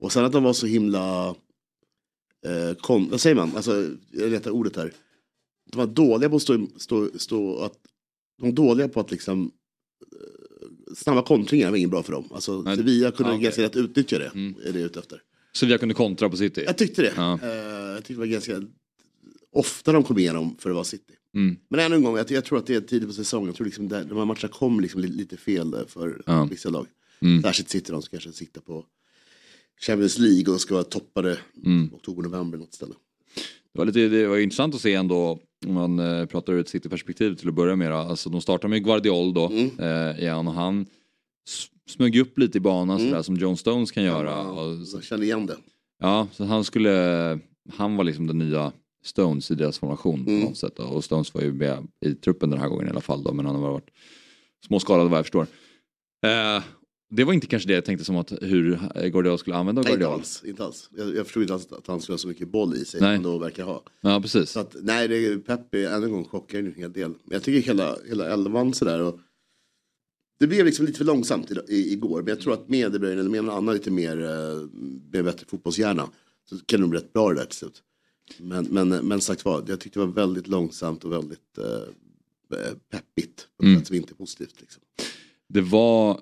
Och 0.00 0.12
sen 0.12 0.24
att 0.24 0.32
de 0.32 0.42
var 0.42 0.52
så 0.52 0.66
himla, 0.66 1.28
eh, 2.46 2.74
kon, 2.80 3.10
vad 3.10 3.20
säger 3.20 3.36
man, 3.36 3.56
alltså, 3.56 3.90
jag 4.10 4.30
letar 4.30 4.50
ordet 4.50 4.76
här. 4.76 4.92
De 5.70 5.76
var 5.78 5.86
dåliga 5.86 6.30
på 6.30 6.36
att 6.36 6.42
stå, 6.42 6.66
stå, 6.76 7.08
stå 7.16 7.58
att, 7.58 7.72
de 8.38 8.46
var 8.46 8.52
dåliga 8.52 8.88
på 8.88 9.00
att 9.00 9.10
liksom 9.10 9.50
eh, 10.12 10.94
Snabba 10.94 11.22
kontringar 11.22 11.70
var 11.70 11.76
inget 11.76 11.90
bra 11.90 12.02
för 12.02 12.12
dem. 12.12 12.28
Alltså, 12.34 12.62
Nej. 12.62 12.76
Sevilla 12.76 13.10
kunde 13.10 13.32
Ja, 13.32 13.36
okej. 13.36 13.44
ganska 13.44 13.62
lätt 13.62 13.76
utnyttja 13.76 14.18
det. 14.18 14.30
Mm. 14.34 14.54
Är 14.64 14.72
det 14.72 14.80
ute 14.80 14.98
efter. 14.98 15.22
Sevilla 15.56 15.78
kunde 15.78 15.94
kontra 15.94 16.30
på 16.30 16.36
City. 16.36 16.62
Jag 16.66 16.78
tyckte 16.78 17.02
det. 17.02 17.12
Ja. 17.16 17.38
Eh, 17.42 17.48
jag 17.48 17.96
tyckte 17.96 18.12
det 18.12 18.18
var 18.18 18.26
ganska 18.26 18.62
ofta 19.52 19.92
de 19.92 20.04
kom 20.04 20.18
igenom 20.18 20.56
för 20.58 20.70
att 20.70 20.74
vara 20.74 20.84
City. 20.84 21.14
Mm. 21.34 21.56
Men 21.68 21.80
ännu 21.80 21.96
en 21.96 22.02
gång, 22.02 22.16
jag, 22.16 22.30
jag 22.30 22.44
tror 22.44 22.58
att 22.58 22.66
det 22.66 22.74
är 22.74 22.80
tidigt 22.80 23.08
på 23.08 23.14
säsongen. 23.14 23.46
Jag 23.46 23.56
tror 23.56 23.64
liksom 23.64 23.88
där, 23.88 24.04
de 24.04 24.18
här 24.18 24.24
matcherna 24.24 24.48
kom 24.48 24.80
liksom 24.80 25.00
lite, 25.00 25.36
fel 25.36 25.74
för 25.88 26.22
Ja. 26.26 26.44
vissa 26.50 26.68
lag. 26.70 26.86
Mm. 27.20 27.42
Särskilt 27.42 27.68
City 27.70 27.92
de 27.92 28.02
som 28.02 28.10
kanske 28.10 28.32
siktar 28.32 28.60
på 28.60 28.84
Champions 29.86 30.18
League 30.18 30.54
och 30.54 30.60
ska 30.60 30.74
vara 30.74 30.84
toppade 30.84 31.38
Mm. 31.66 31.90
oktober-november 31.94 32.58
något 32.58 32.74
ställe. 32.74 32.94
Det 33.72 33.78
var, 33.78 33.86
lite, 33.86 34.08
det 34.08 34.26
var 34.26 34.38
intressant 34.38 34.74
att 34.74 34.80
se 34.80 34.94
ändå 34.94 35.38
om 35.66 35.74
man 35.74 35.98
eh, 35.98 36.26
pratar 36.26 36.52
ur 36.52 36.60
ett 36.60 36.68
City-perspektiv 36.68 37.34
till 37.34 37.48
att 37.48 37.54
börja 37.54 37.76
med. 37.76 37.92
Alltså, 37.92 38.30
de 38.30 38.40
startar 38.40 38.68
med 38.68 38.84
Guardiol 38.84 39.34
då 39.34 39.46
Mm. 39.46 39.70
eh, 39.78 40.20
igen 40.20 40.48
och 40.48 40.54
han 40.54 40.86
smög 41.90 42.16
upp 42.18 42.38
lite 42.38 42.58
i 42.58 42.60
banan 42.60 42.96
Mm. 42.98 43.10
sådär 43.10 43.22
som 43.22 43.36
John 43.36 43.56
Stones 43.56 43.90
kan 43.92 44.02
göra. 44.04 44.42
Och, 44.42 44.76
Jag 44.94 45.04
känner 45.04 45.24
igen 45.24 45.46
det. 45.46 45.56
ja, 46.00 46.28
så 46.32 46.44
han 46.44 46.64
skulle, 46.64 47.38
han 47.72 47.96
var 47.96 48.04
liksom 48.04 48.26
den 48.26 48.38
nya 48.38 48.72
Stones 49.04 49.50
i 49.50 49.54
deras 49.54 49.78
formation 49.78 50.24
på 50.24 50.30
Mm. 50.30 50.42
något 50.44 50.56
sätt. 50.58 50.76
då. 50.76 50.82
Och 50.82 51.04
Stones 51.04 51.34
var 51.34 51.42
ju 51.42 51.52
med 51.52 51.86
i 52.06 52.14
truppen 52.14 52.50
den 52.50 52.60
här 52.60 52.68
gången 52.68 52.86
i 52.86 52.90
alla 52.90 53.00
fall 53.00 53.22
då, 53.22 53.32
men 53.32 53.46
han 53.46 53.54
har 53.54 53.70
varit 53.72 53.90
småskadad 54.66 55.08
vad 55.10 55.18
jag 55.18 55.24
förstår. 55.24 55.46
Eh, 56.26 56.62
det 57.10 57.24
var 57.24 57.32
inte 57.32 57.46
kanske 57.46 57.68
det 57.68 57.74
jag 57.74 57.84
tänkte 57.84 58.04
som 58.04 58.16
att 58.16 58.32
hur 58.42 58.78
Guardiol 59.10 59.38
skulle 59.38 59.56
använda 59.56 59.82
Nej, 59.82 59.90
inte 59.92 60.00
Guardiol. 60.00 60.20
alls. 60.20 60.42
Inte 60.46 60.64
alls. 60.64 60.90
Jag, 60.96 61.16
jag 61.16 61.24
förstod 61.26 61.42
inte 61.42 61.54
alls 61.54 61.72
att 61.72 61.86
han 61.86 62.00
skulle 62.00 62.14
ha 62.14 62.18
så 62.18 62.28
mycket 62.28 62.48
boll 62.48 62.74
i 62.76 62.84
sig 62.84 63.00
Nej. 63.00 63.16
som 63.16 63.24
han 63.24 63.32
då 63.32 63.38
verkar 63.38 63.64
ha. 63.64 63.82
Ja, 64.00 64.20
precis. 64.20 64.50
Så 64.50 64.60
att, 64.60 64.76
nej, 64.82 65.08
det 65.08 65.16
är, 65.26 65.38
Pep 65.38 65.74
är 65.74 65.90
en 66.04 66.10
gång 66.12 66.24
chockar 66.24 66.58
en 66.58 66.74
hel 66.74 66.92
del. 66.92 67.08
Men 67.10 67.18
jag 67.32 67.42
tycker 67.42 67.66
hela, 67.66 67.96
hela 68.08 68.28
elvan 68.32 68.74
sådär. 68.74 69.00
Och 69.02 69.20
det 70.38 70.46
blev 70.46 70.66
liksom 70.66 70.86
lite 70.86 70.98
för 70.98 71.04
långsamt 71.04 71.50
i, 71.50 71.54
i, 71.68 71.92
igår. 71.92 72.18
Men 72.22 72.28
jag 72.28 72.40
tror 72.40 72.52
att 72.54 72.68
med 72.68 72.92
De 72.92 72.98
Bruyne, 72.98 73.20
eller 73.20 73.30
med 73.30 73.44
någon 73.44 73.54
annan 73.56 73.74
lite 73.74 73.90
mer, 73.90 74.22
eh, 74.24 74.68
med 75.12 75.24
bättre 75.24 75.46
fotbollshjärna. 75.46 76.08
Så 76.50 76.56
kan 76.66 76.80
det 76.80 76.86
bli 76.88 76.98
rätt 76.98 77.12
bra 77.12 77.28
det 77.28 77.34
där 77.34 77.44
till 77.44 77.58
slut. 77.58 77.82
Men, 78.38 78.64
men, 78.64 78.88
men 78.88 79.20
sagt 79.20 79.44
vad, 79.44 79.68
jag 79.70 79.80
tyckte 79.80 79.98
det 80.00 80.06
var 80.06 80.12
väldigt 80.12 80.48
långsamt 80.48 81.04
och 81.04 81.12
väldigt 81.12 81.58
eh, 81.58 82.74
peppigt. 82.90 83.48
På 83.58 83.66
Mm. 83.66 83.84
som 83.84 83.96
inte 83.96 84.12
är 84.12 84.14
positivt. 84.16 84.60
Liksom. 84.60 84.82
Det 85.48 85.60
var 85.60 86.20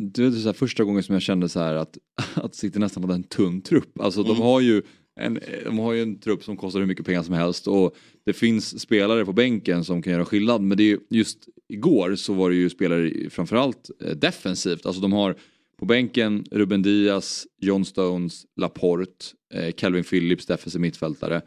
det 0.00 0.22
var 0.24 0.30
så 0.30 0.46
här 0.46 0.52
första 0.52 0.84
gången 0.84 1.02
som 1.02 1.12
jag 1.12 1.22
kände 1.22 1.48
så 1.48 1.58
här 1.60 1.74
att, 1.74 1.98
att 2.34 2.54
City 2.54 2.78
nästan 2.78 3.02
hade 3.02 3.14
en 3.14 3.22
tunn 3.22 3.60
trupp. 3.62 4.00
Alltså 4.00 4.22
de 4.22 4.30
Mm. 4.30 4.42
har 4.42 4.60
ju 4.60 4.82
en, 5.20 5.38
de 5.64 5.78
har 5.78 5.92
ju 5.92 6.02
en 6.02 6.18
trupp 6.18 6.44
som 6.44 6.56
kostar 6.56 6.80
hur 6.80 6.86
mycket 6.86 7.06
pengar 7.06 7.22
som 7.22 7.34
helst 7.34 7.68
och 7.68 7.96
det 8.24 8.32
finns 8.32 8.80
spelare 8.80 9.24
på 9.24 9.32
bänken 9.32 9.84
som 9.84 10.02
kan 10.02 10.12
göra 10.12 10.24
skillnad. 10.24 10.62
Men 10.62 10.78
det 10.78 10.82
är 10.82 10.88
ju, 10.88 10.98
just 11.10 11.48
igår 11.68 12.14
så 12.16 12.34
var 12.34 12.50
det 12.50 12.56
ju 12.56 12.70
spelare 12.70 13.30
framförallt 13.30 13.90
eh, 14.04 14.16
defensivt. 14.16 14.86
Alltså 14.86 15.02
de 15.02 15.12
har 15.12 15.36
På 15.80 15.86
bänken 15.86 16.44
Ruben 16.50 16.82
Diaz, 16.82 17.46
John 17.60 17.84
Stones, 17.84 18.42
Laporte, 18.60 19.24
eh, 19.54 19.72
Calvin 19.72 20.04
Phillips, 20.04 20.46
defensiv 20.46 20.80
mittfältare. 20.80 21.42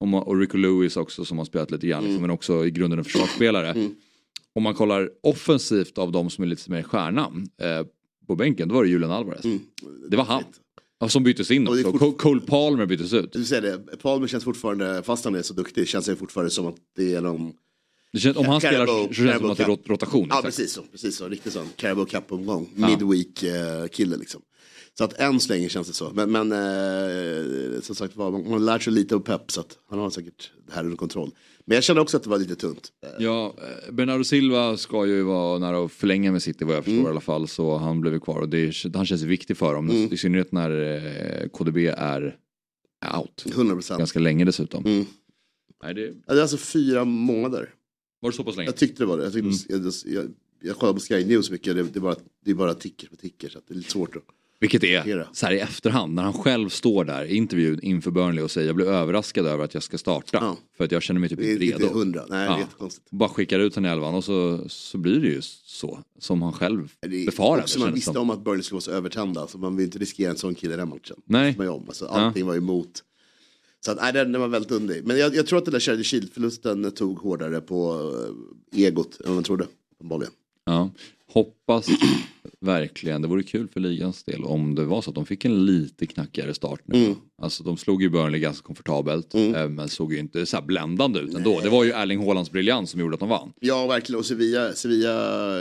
Och, 0.00 0.28
och 0.28 0.38
Rico 0.40 0.56
Lewis 0.56 0.96
också 0.96 1.24
som 1.24 1.38
har 1.38 1.44
spelat 1.44 1.70
lite 1.70 1.86
grann, 1.86 2.04
liksom, 2.04 2.20
men 2.20 2.30
också 2.30 2.66
i 2.66 2.70
grunden 2.70 2.98
en 2.98 3.04
försvarsspelare. 3.04 3.88
Om 4.54 4.62
man 4.62 4.74
kollar 4.74 5.10
offensivt 5.22 5.98
av 5.98 6.12
de 6.12 6.30
som 6.30 6.44
är 6.44 6.48
lite 6.48 6.70
mer 6.70 6.82
stjärnan 6.82 7.46
eh, 7.62 7.86
på 8.26 8.36
bänken, 8.36 8.68
då 8.68 8.74
var 8.74 8.82
det 8.84 8.90
Julian 8.90 9.10
Alvarez. 9.10 9.42
Det 10.10 10.16
var 10.16 10.24
han. 10.24 10.42
Ja, 11.00 11.08
som 11.08 11.22
byttes 11.24 11.50
in 11.50 11.68
också. 11.68 11.92
fort- 11.98 12.18
Cole 12.18 12.40
Palmer 12.40 12.86
byttes 12.86 13.12
ut. 13.12 13.32
Du 13.32 13.44
säger 13.44 13.62
det, 13.62 13.96
Palmer 13.96 14.26
känns 14.26 14.44
fortfarande, 14.44 15.02
fast 15.02 15.24
han 15.24 15.34
är 15.34 15.42
så 15.42 15.54
duktig, 15.54 15.88
känns 15.88 16.06
det 16.06 16.16
fortfarande 16.16 16.50
som 16.50 16.66
att 16.66 16.76
det 16.96 17.14
är 17.14 17.20
någon... 17.20 17.52
Det 18.12 18.18
känns, 18.18 18.36
om 18.36 18.46
han 18.46 18.60
spelar 18.60 18.86
Carabao- 18.86 19.08
så 19.08 19.14
känns 19.14 19.32
det 19.32 19.38
som 19.38 19.50
att 19.50 19.58
det 19.58 19.64
är 19.64 19.66
rotation. 19.92 20.26
Ja, 20.30 20.38
exakt. 20.38 20.44
precis 20.56 20.72
så. 20.72 20.82
Precis 20.82 21.16
så. 21.16 21.28
Riktigt 21.28 21.52
sån 21.52 21.66
Carabao 21.76 22.04
Cup-omgång. 22.04 22.68
Ja. 22.76 22.88
Midweek 22.88 23.42
eh, 23.42 24.18
liksom. 24.18 24.42
Så 24.98 25.04
att 25.04 25.12
än 25.12 25.40
så 25.40 25.52
länge 25.52 25.68
känns 25.68 25.88
det 25.88 25.94
så. 25.94 26.10
Men, 26.14 26.32
men 26.32 26.52
eh, 26.52 27.80
som 27.80 27.94
sagt 27.96 28.16
var, 28.16 28.30
man 28.30 28.42
man 28.42 28.52
har 28.52 28.58
lärt 28.58 28.82
sig 28.82 28.92
lite 28.92 29.14
av 29.14 29.20
Pep 29.20 29.50
så 29.50 29.60
att 29.60 29.78
han 29.90 29.98
har 29.98 30.10
säkert 30.10 30.50
det 30.66 30.72
här 30.74 30.84
under 30.84 30.96
kontroll. 30.96 31.30
Men 31.66 31.74
jag 31.74 31.84
kände 31.84 32.02
också 32.02 32.16
att 32.16 32.22
det 32.22 32.30
var 32.30 32.38
lite 32.38 32.54
tunt. 32.56 32.88
Ja, 33.18 33.54
eh, 33.58 33.92
Bernardo 33.92 34.24
Silva 34.24 34.76
ska 34.76 35.06
ju 35.06 35.22
vara 35.22 35.58
nära 35.58 35.84
att 35.84 35.92
förlänga 35.92 36.32
med 36.32 36.42
City 36.42 36.64
vad 36.64 36.76
jag 36.76 36.84
förstår 36.84 36.94
Mm. 36.98 37.06
i 37.06 37.10
alla 37.10 37.20
fall. 37.20 37.48
Så 37.48 37.76
han 37.76 38.00
blev 38.00 38.12
ju 38.14 38.20
kvar 38.20 38.40
och 38.40 38.48
det, 38.48 38.74
han 38.94 39.06
känns 39.06 39.22
viktig 39.22 39.56
för 39.56 39.74
dem. 39.74 39.90
Mm. 39.90 40.12
I 40.12 40.16
synnerhet 40.16 40.52
när 40.52 40.70
eh, 41.42 41.48
KDB 41.48 41.76
är 41.96 42.36
out. 43.16 43.44
100%. 43.46 43.98
Ganska 43.98 44.18
länge 44.18 44.44
dessutom. 44.44 44.86
Mm. 44.86 45.06
Nej, 45.82 45.94
det... 45.94 46.12
Det 46.26 46.32
är 46.32 46.42
alltså 46.42 46.56
fyra 46.56 47.04
månader. 47.04 47.70
Var 48.20 48.30
det 48.30 48.36
så 48.36 48.44
pass 48.44 48.56
länge? 48.56 48.68
Jag 48.68 48.76
tyckte 48.76 49.02
det 49.02 49.06
var 49.06 49.16
det. 49.18 49.24
Jag, 49.24 49.32
tyckte, 49.32 49.72
jag, 49.72 49.92
jag, 50.06 50.24
jag 50.62 50.76
kollar 50.76 50.92
på 50.92 51.00
Sky 51.00 51.24
News 51.24 51.50
mycket, 51.50 51.76
det, 51.76 51.82
det, 51.82 51.96
är 51.96 52.00
bara, 52.00 52.16
det 52.44 52.50
är 52.50 52.54
bara 52.54 52.74
ticker 52.74 53.08
på 53.08 53.16
ticker 53.16 53.48
så 53.48 53.58
det 53.68 53.74
är 53.74 53.76
lite 53.76 53.90
svårt 53.90 54.16
att... 54.16 54.22
Vilket 54.60 54.84
är 54.84 55.28
så 55.32 55.46
här 55.46 55.52
i 55.52 55.58
efterhand 55.60 56.14
när 56.14 56.22
han 56.22 56.32
själv 56.32 56.68
står 56.68 57.04
där 57.04 57.24
i 57.24 57.34
intervjun 57.36 57.80
inför 57.82 58.10
Burnley 58.10 58.44
och 58.44 58.50
säger 58.50 58.66
jag 58.66 58.76
blev 58.76 58.88
överraskad 58.88 59.46
över 59.46 59.64
att 59.64 59.74
jag 59.74 59.82
ska 59.82 59.98
starta. 59.98 60.56
För 60.76 60.84
att 60.84 60.92
jag 60.92 61.02
känner 61.02 61.20
mig 61.20 61.28
typ 61.28 61.40
inte 61.40 61.64
inte 61.64 61.78
redo. 61.78 61.92
hundra. 61.94 62.24
Nej, 62.28 62.66
det 62.78 62.84
är. 62.84 62.90
Bara 63.10 63.28
skickar 63.28 63.60
ut 63.60 63.74
honom 63.74 63.88
i 63.90 63.92
elvan 63.92 64.14
och 64.14 64.24
så, 64.24 64.64
så 64.68 64.98
blir 64.98 65.20
det 65.20 65.28
ju 65.28 65.40
så. 65.42 65.98
Som 66.18 66.42
han 66.42 66.52
själv 66.52 66.92
Det 67.00 67.26
befarade. 67.26 67.62
också 67.62 67.78
man 67.78 67.94
visste 67.94 68.12
som. 68.12 68.22
om 68.22 68.30
att 68.30 68.44
Burnley 68.44 68.62
skulle 68.62 68.76
vara 68.76 68.80
så 68.80 68.90
övertända 68.90 69.46
så 69.46 69.58
man 69.58 69.76
vill 69.76 69.84
inte 69.86 69.98
riskera 69.98 70.30
en 70.30 70.36
sån 70.36 70.54
kille 70.54 70.74
i 70.74 70.76
den 70.76 70.88
matchen. 70.88 71.16
Nej. 71.24 71.56
Är 71.58 71.68
om. 71.68 71.84
Alltså, 71.88 72.06
allting 72.06 72.46
var 72.46 72.56
emot. 72.56 73.02
Så 73.84 73.90
att, 73.90 73.96
nej, 74.00 74.12
den, 74.12 74.32
den 74.32 74.40
var 74.40 74.48
väldigt 74.48 74.72
underlig. 74.72 75.06
Men 75.06 75.18
jag, 75.18 75.34
jag 75.34 75.46
tror 75.46 75.58
att 75.58 75.64
den 75.64 75.72
där 75.72 75.80
Charlie 75.80 76.04
Shield-förlusten 76.04 76.90
tog 76.90 77.18
hårdare 77.18 77.60
på 77.60 78.10
eh, 78.74 78.80
egot 78.84 79.20
än 79.26 79.34
man 79.34 79.42
trodde. 79.42 79.66
uppenbarligen. 79.94 80.32
Ja, 80.64 80.90
hoppas 81.32 81.86
verkligen. 82.60 83.22
Det 83.22 83.28
vore 83.28 83.42
kul 83.42 83.68
för 83.68 83.80
ligans 83.80 84.24
del 84.24 84.44
om 84.44 84.74
det 84.74 84.84
var 84.84 85.02
så 85.02 85.10
att 85.10 85.14
de 85.14 85.26
fick 85.26 85.44
en 85.44 85.66
lite 85.66 86.06
knackigare 86.06 86.54
start 86.54 86.80
nu. 86.84 87.04
Mm. 87.04 87.16
Alltså 87.42 87.64
de 87.64 87.76
slog 87.76 88.02
ju 88.02 88.10
Burnley 88.10 88.40
ganska 88.40 88.66
komfortabelt 88.66 89.34
eh, 89.34 89.68
men 89.68 89.88
såg 89.88 90.12
ju 90.12 90.18
inte 90.18 90.46
så 90.46 90.56
här 90.56 90.64
bländande 90.64 91.20
ut 91.20 91.34
ändå. 91.34 91.60
Det 91.60 91.68
var 91.68 91.84
ju 91.84 91.90
Erling 91.90 92.24
Haalands 92.26 92.50
briljans 92.50 92.90
som 92.90 93.00
gjorde 93.00 93.14
att 93.14 93.20
de 93.20 93.28
vann. 93.28 93.52
Ja, 93.60 93.86
verkligen. 93.86 94.18
Och 94.18 94.26
Sevilla, 94.26 94.72
Sevilla 94.72 95.12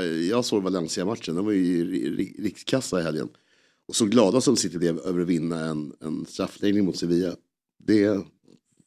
jag 0.05 0.45
såg 0.45 0.63
Valencia-matchen, 0.63 1.35
de 1.35 1.45
var 1.45 1.51
ju 1.51 1.91
ri- 1.91 2.17
ri- 2.17 2.43
rikskassa 2.43 2.99
i 2.99 3.03
helgen. 3.03 3.27
Och 3.87 3.95
så 3.95 4.05
glada 4.05 4.41
som 4.41 4.55
City 4.55 4.77
blev 4.77 4.99
över 4.99 5.21
att 5.21 5.27
vinna 5.27 5.65
en, 5.65 5.93
en 6.01 6.25
straffläggning 6.25 6.85
mot 6.85 6.97
Sevilla. 6.97 7.35
Det 7.79 8.21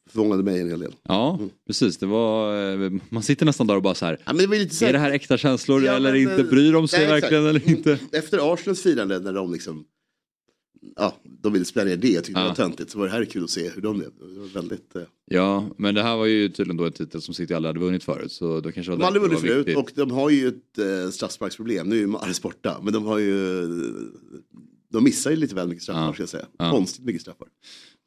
förvånade 0.09 0.43
mig 0.43 0.61
en 0.61 0.69
hel 0.69 0.79
del. 0.79 0.95
Ja, 1.03 1.39
precis. 1.67 1.97
Det 1.97 2.05
var, 2.05 2.55
eh, 2.83 2.91
man 3.09 3.23
sitter 3.23 3.45
nästan 3.45 3.67
där 3.67 3.75
och 3.75 3.81
bara 3.81 3.95
så 3.95 4.05
här. 4.05 4.17
Ja, 4.25 4.33
det 4.33 4.47
lite 4.47 4.75
så 4.75 4.85
här- 4.85 4.89
Är 4.89 4.93
det 4.93 4.99
här 4.99 5.11
äkta 5.11 5.37
känslor 5.37 5.83
Ja, 5.83 5.91
eller 5.93 6.11
men, 6.11 6.21
inte? 6.21 6.43
Bryr 6.43 6.73
de 6.73 6.87
sig 6.87 6.99
nej, 6.99 7.07
exakt. 7.17 7.23
verkligen 7.23 7.45
eller 7.45 7.69
inte? 7.69 7.99
Efter 8.11 8.53
Arsenals 8.53 8.81
firande 8.81 9.19
när 9.19 9.33
de 9.33 9.51
liksom 9.53 9.85
Ja, 10.95 11.15
de 11.23 11.53
ville 11.53 11.65
spela 11.65 11.85
ner 11.89 11.97
det. 11.97 12.07
Jag 12.09 12.23
tyckte 12.23 12.39
Ja. 12.39 12.43
det 12.43 12.49
var 12.49 12.55
töntigt. 12.55 12.91
Så 12.91 12.97
var 12.99 13.05
det 13.05 13.11
här 13.11 13.25
kul 13.25 13.43
att 13.43 13.49
se 13.49 13.69
hur 13.69 13.81
de 13.81 13.97
blev. 13.97 14.09
Det 14.33 14.39
var 14.39 14.47
väldigt... 14.47 14.95
Eh, 14.95 15.01
Ja, 15.25 15.69
men 15.77 15.95
det 15.95 16.03
här 16.03 16.17
var 16.17 16.25
ju 16.25 16.49
tydligen 16.49 16.77
då 16.77 16.85
en 16.85 16.91
titel 16.91 17.21
som 17.21 17.33
City 17.33 17.53
aldrig 17.53 17.69
hade 17.69 17.85
vunnit 17.85 18.03
förut. 18.03 18.31
Så 18.31 18.59
då 18.61 18.71
kanske 18.71 18.91
de 18.91 18.99
därför 18.99 19.19
vunnit 19.19 19.39
förut 19.39 19.57
viktigt. 19.67 19.77
och 19.77 19.91
de 19.95 20.11
har 20.11 20.29
ju 20.29 20.47
ett 20.47 20.77
eh, 20.77 21.09
straffsparksproblem. 21.11 21.89
Nu 21.89 21.95
är 21.95 21.99
ju 21.99 22.07
Mahrez 22.07 22.41
borta. 22.41 22.79
Men 22.83 22.93
de 22.93 23.05
har 23.05 23.17
ju... 23.17 23.67
De 24.89 25.03
missar 25.03 25.31
ju 25.31 25.37
lite 25.37 25.55
väl 25.55 25.67
mycket 25.67 25.83
straffar 25.83 26.01
Ja. 26.05 26.13
ska 26.13 26.21
jag 26.21 26.29
säga. 26.29 26.45
Ja. 26.57 26.71
Konstigt 26.71 27.05
mycket 27.05 27.21
straffar. 27.21 27.47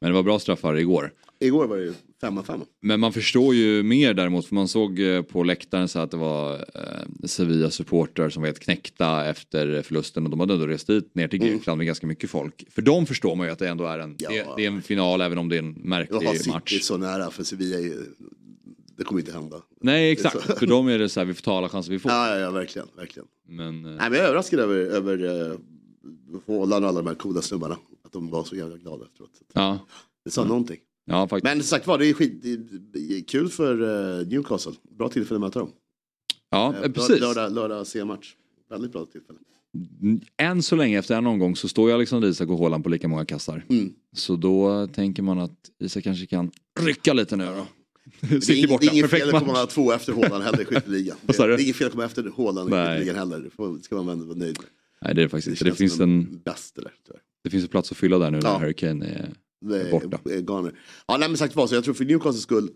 Men 0.05 0.11
det 0.11 0.15
var 0.15 0.23
bra 0.23 0.39
straffar 0.39 0.75
igår. 0.77 1.13
Igår 1.39 1.67
var 1.67 1.77
det 1.77 1.83
ju 1.83 1.93
femma 2.21 2.43
femma. 2.43 2.65
Men 2.81 2.99
man 2.99 3.13
förstår 3.13 3.55
ju 3.55 3.83
mer 3.83 4.13
däremot 4.13 4.45
för 4.47 4.55
man 4.55 4.67
såg 4.67 4.99
eh, 4.99 5.21
på 5.21 5.43
läktaren 5.43 5.87
så 5.87 5.99
att 5.99 6.11
det 6.11 6.17
var 6.17 6.53
eh, 6.53 7.25
Sevilla-supportrar 7.27 8.29
som 8.29 8.41
var 8.41 8.47
helt 8.47 8.59
knäckta 8.59 9.25
efter 9.25 9.81
förlusten 9.81 10.23
och 10.23 10.29
de 10.29 10.39
hade 10.39 10.53
ändå 10.53 10.67
rest 10.67 10.87
dit 10.87 11.15
ner 11.15 11.27
till 11.27 11.41
Mm. 11.41 11.53
Grekland 11.53 11.77
med 11.77 11.87
ganska 11.87 12.07
mycket 12.07 12.29
folk. 12.29 12.65
För 12.69 12.81
dem 12.81 13.05
förstår 13.05 13.35
man 13.35 13.47
ju 13.47 13.53
att 13.53 13.59
det 13.59 13.69
ändå 13.69 13.85
är 13.85 13.99
en, 13.99 14.15
det, 14.17 14.45
det 14.57 14.63
är 14.65 14.67
en 14.67 14.81
final 14.81 15.21
även 15.21 15.37
om 15.37 15.49
det 15.49 15.55
är 15.55 15.59
en 15.59 15.75
Jag 15.75 15.81
har 15.83 15.89
märklig 15.89 16.37
City 16.37 16.49
match. 16.49 16.79
så 16.81 16.97
nära 16.97 17.31
för 17.31 17.43
Sevilla 17.43 17.77
är 17.77 17.81
ju... 17.81 18.01
Det 18.97 19.03
kommer 19.03 19.21
inte 19.21 19.31
hända. 19.33 19.61
Nej 19.81 20.11
exakt, 20.11 20.59
för 20.59 20.67
dem 20.67 20.87
är 20.87 20.99
det 20.99 21.09
så 21.09 21.19
här 21.19 21.25
vi 21.25 21.33
får 21.33 21.41
ta 21.41 21.57
alla 21.57 21.69
chanser 21.69 21.91
vi 21.91 21.99
får. 21.99 22.11
Ja, 22.11 22.29
ja, 22.29 22.37
ja, 22.39 22.51
verkligen. 22.51 22.87
verkligen. 22.97 23.27
Men, 23.47 23.85
eh, 23.85 23.91
Nej, 23.91 24.09
men 24.09 24.13
jag 24.13 24.17
är 24.23 24.23
överraskad 24.27 24.59
över, 24.59 24.75
över 24.75 25.17
Haaland 26.47 26.83
och 26.85 26.89
alla 26.89 27.01
de 27.01 27.07
här 27.07 27.15
coola 27.15 27.41
snubbarna. 27.41 27.77
De 28.15 28.29
var 28.29 28.43
så 28.43 28.55
jävla 28.55 28.77
glada 28.77 29.05
efteråt. 29.05 29.31
ja. 29.53 29.79
Det 30.25 30.31
sa 30.31 30.43
någonting. 30.45 30.79
Ja, 31.05 31.27
faktiskt. 31.27 31.55
Men 31.55 31.63
sagt 31.63 31.87
var, 31.87 31.97
det 31.97 32.05
är, 32.07 32.13
skit, 32.13 32.43
det 32.93 32.99
är 32.99 33.23
kul 33.27 33.49
för 33.49 33.81
eh, 34.21 34.27
Newcastle. 34.27 34.71
Bra 34.97 35.09
tillfälle 35.09 35.35
att 35.35 35.41
möta 35.41 35.59
dem. 35.59 35.71
Ja, 36.49 36.73
Eh, 36.83 36.91
precis. 36.91 37.19
Lördag, 37.19 37.51
lördag 37.53 37.87
C-match. 37.87 38.35
Väldigt 38.69 38.91
bra 38.91 39.05
tillfälle. 39.05 39.39
Än 40.37 40.63
så 40.63 40.75
länge 40.75 40.99
efter 40.99 41.15
en 41.17 41.27
omgång 41.27 41.55
så 41.55 41.67
står 41.67 41.89
ju 41.89 41.95
Alexander 41.95 42.27
Isak 42.27 42.49
och 42.49 42.59
Haaland 42.59 42.83
på 42.83 42.89
lika 42.89 43.07
många 43.07 43.25
kassar. 43.25 43.65
Mm. 43.69 43.93
Så 44.15 44.35
då 44.35 44.87
tänker 44.87 45.23
man 45.23 45.39
att 45.39 45.57
Isak 45.83 46.03
kanske 46.03 46.25
kan 46.25 46.51
rycka 46.79 47.13
lite 47.13 47.35
nu 47.35 47.45
då. 47.45 47.67
Det 48.29 48.35
är, 48.35 48.39
ing- 48.39 48.77
det 48.81 48.85
inget 48.87 49.09
fel 49.09 49.35
att 49.35 49.45
komma 49.45 49.65
två 49.65 49.91
efter 49.91 50.13
Haaland 50.13 50.43
heller 50.43 50.61
i 50.61 50.65
skytteligan. 50.65 51.17
Det 51.25 51.39
är 51.39 51.59
inget 51.61 51.75
fel 51.75 51.87
att 51.87 51.93
komma 51.93 52.05
efter 52.05 52.31
Haaland 52.37 52.69
i 52.69 52.71
skytteligan 52.71 53.15
heller. 53.15 53.49
Det 53.77 53.83
ska 53.83 53.95
man 53.95 54.09
ändå 54.09 54.25
vara 54.25 54.37
nöjd 54.37 54.57
med. 54.61 54.69
Nej 55.01 55.15
det 55.15 55.21
är 55.21 55.23
det 55.23 55.29
faktiskt 55.29 55.47
inte. 55.47 55.63
Det, 55.63 55.75
finns 55.75 55.99
en, 55.99 56.41
Bäst 56.45 56.75
det 56.75 56.81
där. 56.81 56.91
tyvärr. 57.05 57.21
Det 57.45 57.49
finns 57.49 57.63
en 57.63 57.69
plats 57.69 57.91
att 57.91 57.97
fylla 57.97 58.17
där 58.19 58.31
nu 58.31 58.37
när 58.39 58.49
Ja. 58.49 58.57
Harry 58.57 58.73
Kane 58.73 59.05
är, 59.05 59.33
är 59.75 59.91
borta. 59.91 60.19
är. 60.25 60.71
Ja, 61.07 61.17
nej, 61.17 61.29
men 61.29 61.37
sagt 61.37 61.55
var 61.55 61.67
så. 61.67 61.75
Jag 61.75 61.83
tror 61.83 61.93
för 61.93 62.05
Newcastles 62.05 62.43
skull 62.43 62.69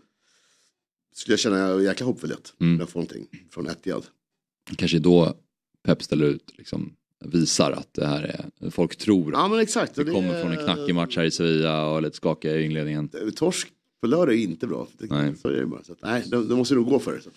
skulle 1.15 1.33
jag 1.33 1.39
känna 1.39 1.81
jäkla 1.81 2.05
hoppfullhet. 2.05 2.53
Mm. 2.61 2.81
att 2.81 2.89
få 2.89 2.99
någonting 2.99 3.27
från 3.51 3.67
Etihad. 3.67 4.05
Kanske 4.77 4.99
då 4.99 5.33
Pep 5.83 6.03
ställer 6.03 6.25
ut, 6.25 6.53
liksom, 6.57 6.93
visar 7.25 7.71
att 7.71 7.93
det 7.93 8.05
här 8.05 8.23
är, 8.61 8.69
folk 8.69 8.95
tror 8.95 9.31
Ja 9.33 9.47
men 9.47 9.59
exakt. 9.59 9.95
det 9.95 10.05
kommer 10.05 10.33
är- 10.33 10.41
från 10.41 10.51
en 10.51 10.63
knackig 10.65 10.95
match 10.95 11.17
här 11.17 11.23
i 11.23 11.31
Sevilla 11.31 11.85
och 11.89 12.01
lite 12.01 12.15
skakiga 12.15 12.55
i 12.57 12.63
inledningen. 12.65 13.09
Torsk 13.35 13.67
på 14.01 14.07
lördag 14.07 14.35
är 14.35 14.39
inte 14.39 14.67
bra. 14.67 14.87
Nej. 14.99 15.33
Så 15.41 15.47
är 15.47 15.55
det 15.59 15.65
bara. 15.65 15.83
Så 15.83 15.91
att, 15.93 16.01
nej, 16.01 16.23
de, 16.27 16.47
de 16.47 16.57
måste 16.57 16.75
nog 16.75 16.85
gå 16.89 16.99
för 16.99 17.13
det. 17.13 17.21
Så. 17.21 17.29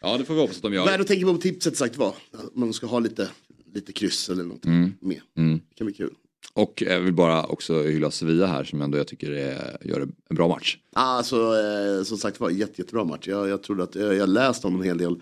Ja 0.00 0.18
det 0.18 0.24
får 0.24 0.34
vi 0.34 0.40
hoppas 0.40 0.56
att 0.56 0.62
de 0.62 0.72
gör. 0.74 1.00
att 1.00 1.06
tänka 1.06 1.26
på 1.26 1.36
tipset 1.38 1.76
sagt 1.76 1.96
var. 1.96 2.14
Man 2.54 2.72
ska 2.72 2.86
ha 2.86 2.98
lite, 2.98 3.28
lite 3.74 3.92
kryss 3.92 4.28
eller 4.30 4.44
något 4.44 4.64
Mm. 4.64 4.92
med. 5.00 5.20
Mm. 5.36 5.58
Det 5.68 5.74
kan 5.74 5.86
bli 5.86 5.94
kul. 5.96 6.14
Och 6.52 6.82
jag 6.86 7.00
vill 7.00 7.14
bara 7.14 7.44
också 7.46 7.82
hylla 7.82 8.10
Sevilla 8.10 8.46
här 8.46 8.64
som 8.64 8.82
ändå 8.82 8.98
jag 8.98 9.06
tycker 9.08 9.30
är, 9.30 9.76
gör 9.84 10.00
en 10.00 10.36
bra 10.36 10.48
match. 10.48 10.78
Alltså, 10.92 11.36
eh, 11.36 12.02
som 12.04 12.18
sagt 12.18 12.40
var, 12.40 12.50
jätte, 12.50 12.80
jättebra 12.80 13.04
match. 13.04 13.28
Jag, 13.28 13.48
jag 13.48 13.62
trodde 13.62 13.82
att, 13.82 13.94
jag, 13.94 14.14
jag 14.14 14.28
läste 14.28 14.66
om 14.66 14.76
en 14.76 14.82
hel 14.82 14.98
del. 14.98 15.20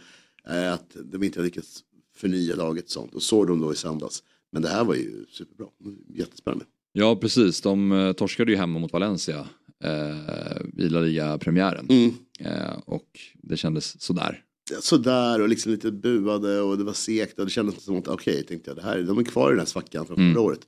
Eh, 0.48 0.72
att 0.72 0.96
de 1.04 1.22
inte 1.22 1.38
hade 1.38 1.46
lyckats 1.46 1.80
förnya 2.16 2.56
laget 2.56 2.90
sånt. 2.90 3.14
Och 3.14 3.22
såg 3.22 3.46
de 3.46 3.60
då 3.60 3.72
i 3.72 3.76
söndags. 3.76 4.22
Men 4.52 4.62
det 4.62 4.68
här 4.68 4.84
var 4.84 4.94
ju 4.94 5.24
superbra. 5.30 5.66
Jättespännande. 6.14 6.64
Ja 6.92 7.16
precis, 7.16 7.60
de 7.60 7.92
eh, 7.92 8.12
torskade 8.12 8.50
ju 8.52 8.56
hemma 8.56 8.78
mot 8.78 8.92
Valencia 8.92 9.46
eh, 9.84 10.84
i 10.84 10.88
La 10.88 11.00
Liga-premiären. 11.00 11.86
Mm. 11.90 12.14
Eh, 12.40 12.78
och 12.86 13.08
det 13.42 13.56
kändes 13.56 14.02
sådär. 14.02 14.40
Sådär 14.80 15.40
och 15.40 15.48
liksom 15.48 15.72
lite 15.72 15.90
buade 15.92 16.60
och 16.60 16.78
det 16.78 16.84
var 16.84 16.92
segt. 16.92 17.38
Och 17.38 17.44
det 17.44 17.50
kändes 17.50 17.84
som 17.84 17.96
att 17.98 18.08
okej, 18.08 18.42
tänkte 18.42 18.70
jag, 18.70 18.76
det 18.76 18.82
här, 18.82 19.02
de 19.02 19.18
är 19.18 19.24
kvar 19.24 19.48
i 19.48 19.52
den 19.52 19.58
här 19.58 19.66
svackan 19.66 20.06
från 20.06 20.18
Mm. 20.18 20.34
förra 20.34 20.42
året. 20.42 20.60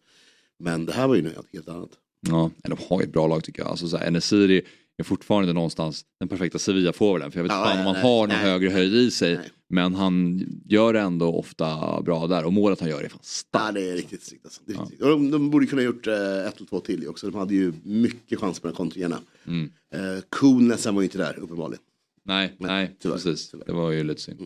Men 0.59 0.87
det 0.87 0.93
här 0.93 1.09
var 1.09 1.15
ju 1.15 1.23
något 1.23 1.47
helt 1.53 1.69
annat. 1.69 1.91
Ja, 2.21 2.51
de 2.65 2.79
har 2.89 3.01
ju 3.01 3.05
ett 3.05 3.13
bra 3.13 3.27
lag 3.27 3.45
tycker 3.45 3.63
jag. 3.63 3.71
Alltså, 3.71 3.89
så 3.89 3.97
här, 3.97 4.07
Enesiri 4.07 4.63
är 4.99 5.05
fortfarande 5.05 5.53
någonstans 5.53 6.05
den 6.21 6.29
perfekta 6.29 6.59
Sevilla-forwarden. 6.59 7.31
För 7.31 7.39
jag 7.39 7.45
vet 7.45 7.53
Ja, 7.53 7.59
inte 7.73 7.77
fan 7.77 7.79
om 7.79 7.85
nej, 7.85 7.85
han 7.85 7.95
nej, 7.95 8.03
har 8.03 8.27
någon 8.27 8.29
nej. 8.29 8.53
högre 8.53 8.71
höjd 8.71 8.95
i 8.95 9.11
sig. 9.11 9.41
Men 9.69 9.95
han 9.95 10.45
gör 10.65 10.95
ändå 10.95 11.27
ofta 11.35 12.01
bra 12.03 12.27
där. 12.27 12.45
Och 12.45 12.53
målet 12.53 12.81
han 12.81 12.89
gör 12.89 13.03
är 13.03 13.09
fan 13.09 13.21
Ja, 13.53 13.73
det 13.73 13.91
är 13.91 13.95
riktigt 13.97 14.23
snyggt. 14.23 14.45
Alltså. 14.45 14.61
Är 14.67 14.73
riktigt. 14.73 15.03
Och 15.03 15.09
de, 15.09 15.31
de 15.31 15.51
borde 15.51 15.67
kunna 15.67 15.83
gjort 15.83 16.07
eh, 16.07 16.15
ett 16.47 16.57
eller 16.57 16.67
två 16.69 16.81
till 16.81 17.09
också. 17.09 17.31
De 17.31 17.39
hade 17.39 17.55
ju 17.55 17.73
mycket 17.83 18.39
chans 18.41 18.61
på 18.61 18.67
de 18.67 18.73
här 18.73 18.77
kontringarna. 18.77 19.21
Mm. 19.47 19.71
Eh, 19.95 20.23
coolnessen 20.29 20.95
var 20.95 21.03
ju 21.03 21.07
inte 21.07 21.19
där 21.19 21.39
uppenbarligen. 21.39 21.83
Nej, 22.25 22.57
nej, 22.59 22.97
tyvärr, 23.01 23.15
precis. 23.17 23.55
Det 23.67 23.73
var 23.73 23.91
ju 23.91 24.05
lite 24.05 24.21
synd. 24.21 24.41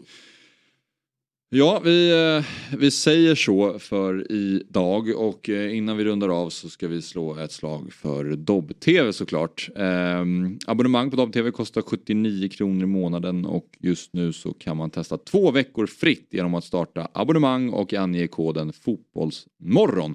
Ja, 1.52 1.80
vi, 1.84 2.10
eh, 2.12 2.44
vi 2.78 2.90
säger 2.90 3.34
så 3.34 3.78
för 3.78 4.32
idag 4.32 5.08
och 5.16 5.48
eh, 5.48 5.76
innan 5.76 5.96
vi 5.96 6.04
rundar 6.04 6.28
av 6.28 6.50
så 6.50 6.68
ska 6.68 6.88
vi 6.88 7.02
slå 7.02 7.36
ett 7.36 7.52
slag 7.52 7.92
för 7.92 8.36
Dobb-TV 8.36 9.12
såklart. 9.12 9.68
Eh, 9.76 10.24
abonnemang 10.66 11.10
på 11.10 11.16
Dobb-TV 11.16 11.50
kostar 11.50 11.82
79 11.82 12.48
kronor 12.48 12.82
i 12.82 12.86
månaden 12.86 13.46
och 13.46 13.66
just 13.78 14.12
nu 14.12 14.32
så 14.32 14.52
kan 14.52 14.76
man 14.76 14.90
testa 14.90 15.18
två 15.18 15.50
veckor 15.50 15.86
fritt 15.86 16.28
genom 16.30 16.54
att 16.54 16.64
starta 16.64 17.08
abonnemang 17.14 17.70
och 17.70 17.94
ange 17.94 18.26
koden 18.26 18.72
Fotbollsmorgon. 18.72 20.14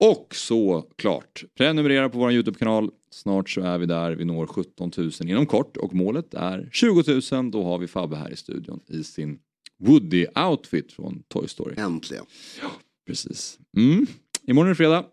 Och 0.00 0.34
såklart, 0.34 1.44
prenumerera 1.58 2.08
på 2.08 2.18
vår 2.18 2.32
YouTube-kanal. 2.32 2.90
Snart 3.10 3.50
så 3.50 3.60
är 3.60 3.78
vi 3.78 3.86
där, 3.86 4.12
vi 4.12 4.24
når 4.24 4.46
17 4.46 4.90
000 4.96 5.10
inom 5.20 5.46
kort 5.46 5.76
och 5.76 5.94
målet 5.94 6.34
är 6.34 6.68
20 6.72 7.20
000. 7.32 7.50
Då 7.50 7.64
har 7.64 7.78
vi 7.78 7.86
Fabbe 7.86 8.16
här 8.16 8.32
i 8.32 8.36
studion 8.36 8.80
i 8.86 9.04
sin 9.04 9.38
Woody-outfit 9.82 10.92
från 10.92 11.22
Toy 11.28 11.48
Story. 11.48 11.74
Äntligen. 11.78 12.24
Ja, 12.62 12.70
precis. 13.06 13.58
Mm. 13.76 14.06
Imorgon 14.46 14.66
är 14.66 14.70
det 14.70 14.76
fredag. 14.76 15.04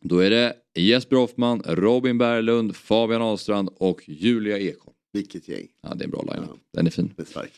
Då 0.00 0.18
är 0.18 0.30
det 0.30 0.56
Jesper 0.74 1.16
Hoffman, 1.16 1.62
Robin 1.66 2.18
Berglund, 2.18 2.76
Fabian 2.76 3.22
Ahlstrand 3.22 3.68
och 3.76 4.02
Julia 4.06 4.58
Ekholm. 4.58 4.96
Vilket 5.12 5.48
gäng. 5.48 5.68
Ja, 5.82 5.94
det 5.94 6.02
är 6.02 6.04
en 6.04 6.10
bra 6.10 6.22
line 6.22 6.48
Den 6.72 6.86
är 6.86 6.90
fin. 6.90 7.14
Är. 7.18 7.50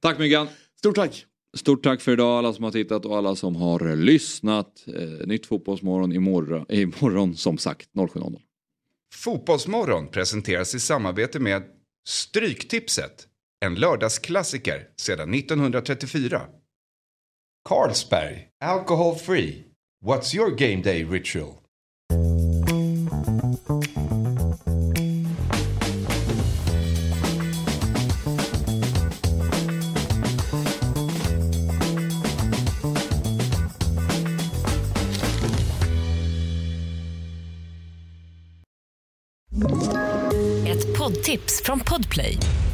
Tack 0.00 0.18
Myggan. 0.18 0.48
Stort 0.78 0.94
tack. 0.94 1.26
Stort 1.56 1.82
tack 1.82 2.00
för 2.00 2.12
idag 2.12 2.38
alla 2.38 2.52
som 2.52 2.64
har 2.64 2.70
tittat 2.70 3.06
och 3.06 3.16
alla 3.16 3.36
som 3.36 3.56
har 3.56 3.96
lyssnat. 3.96 4.84
Eh, 4.86 5.26
nytt 5.26 5.46
Fotbollsmorgon 5.46 6.12
imorgon, 6.12 6.66
imorgon 6.68 7.36
som 7.36 7.58
sagt 7.58 7.88
07.00. 7.94 8.40
Fotbollsmorgon 9.12 10.08
presenteras 10.08 10.74
i 10.74 10.80
samarbete 10.80 11.38
med 11.38 11.62
Stryktipset. 12.06 13.26
En 13.64 13.74
lördagsklassiker 13.74 14.88
sedan 14.96 15.34
1934. 15.34 16.42
Carlsberg, 17.68 18.48
alcohol 18.64 19.16
free. 19.16 19.64
What's 20.04 20.34
your 20.34 20.50
game 20.50 20.82
day 20.82 21.04
ritual? 21.04 21.54
Ett 40.66 40.98
poddtips 40.98 41.62
från 41.64 41.80
Podplay. 41.80 42.38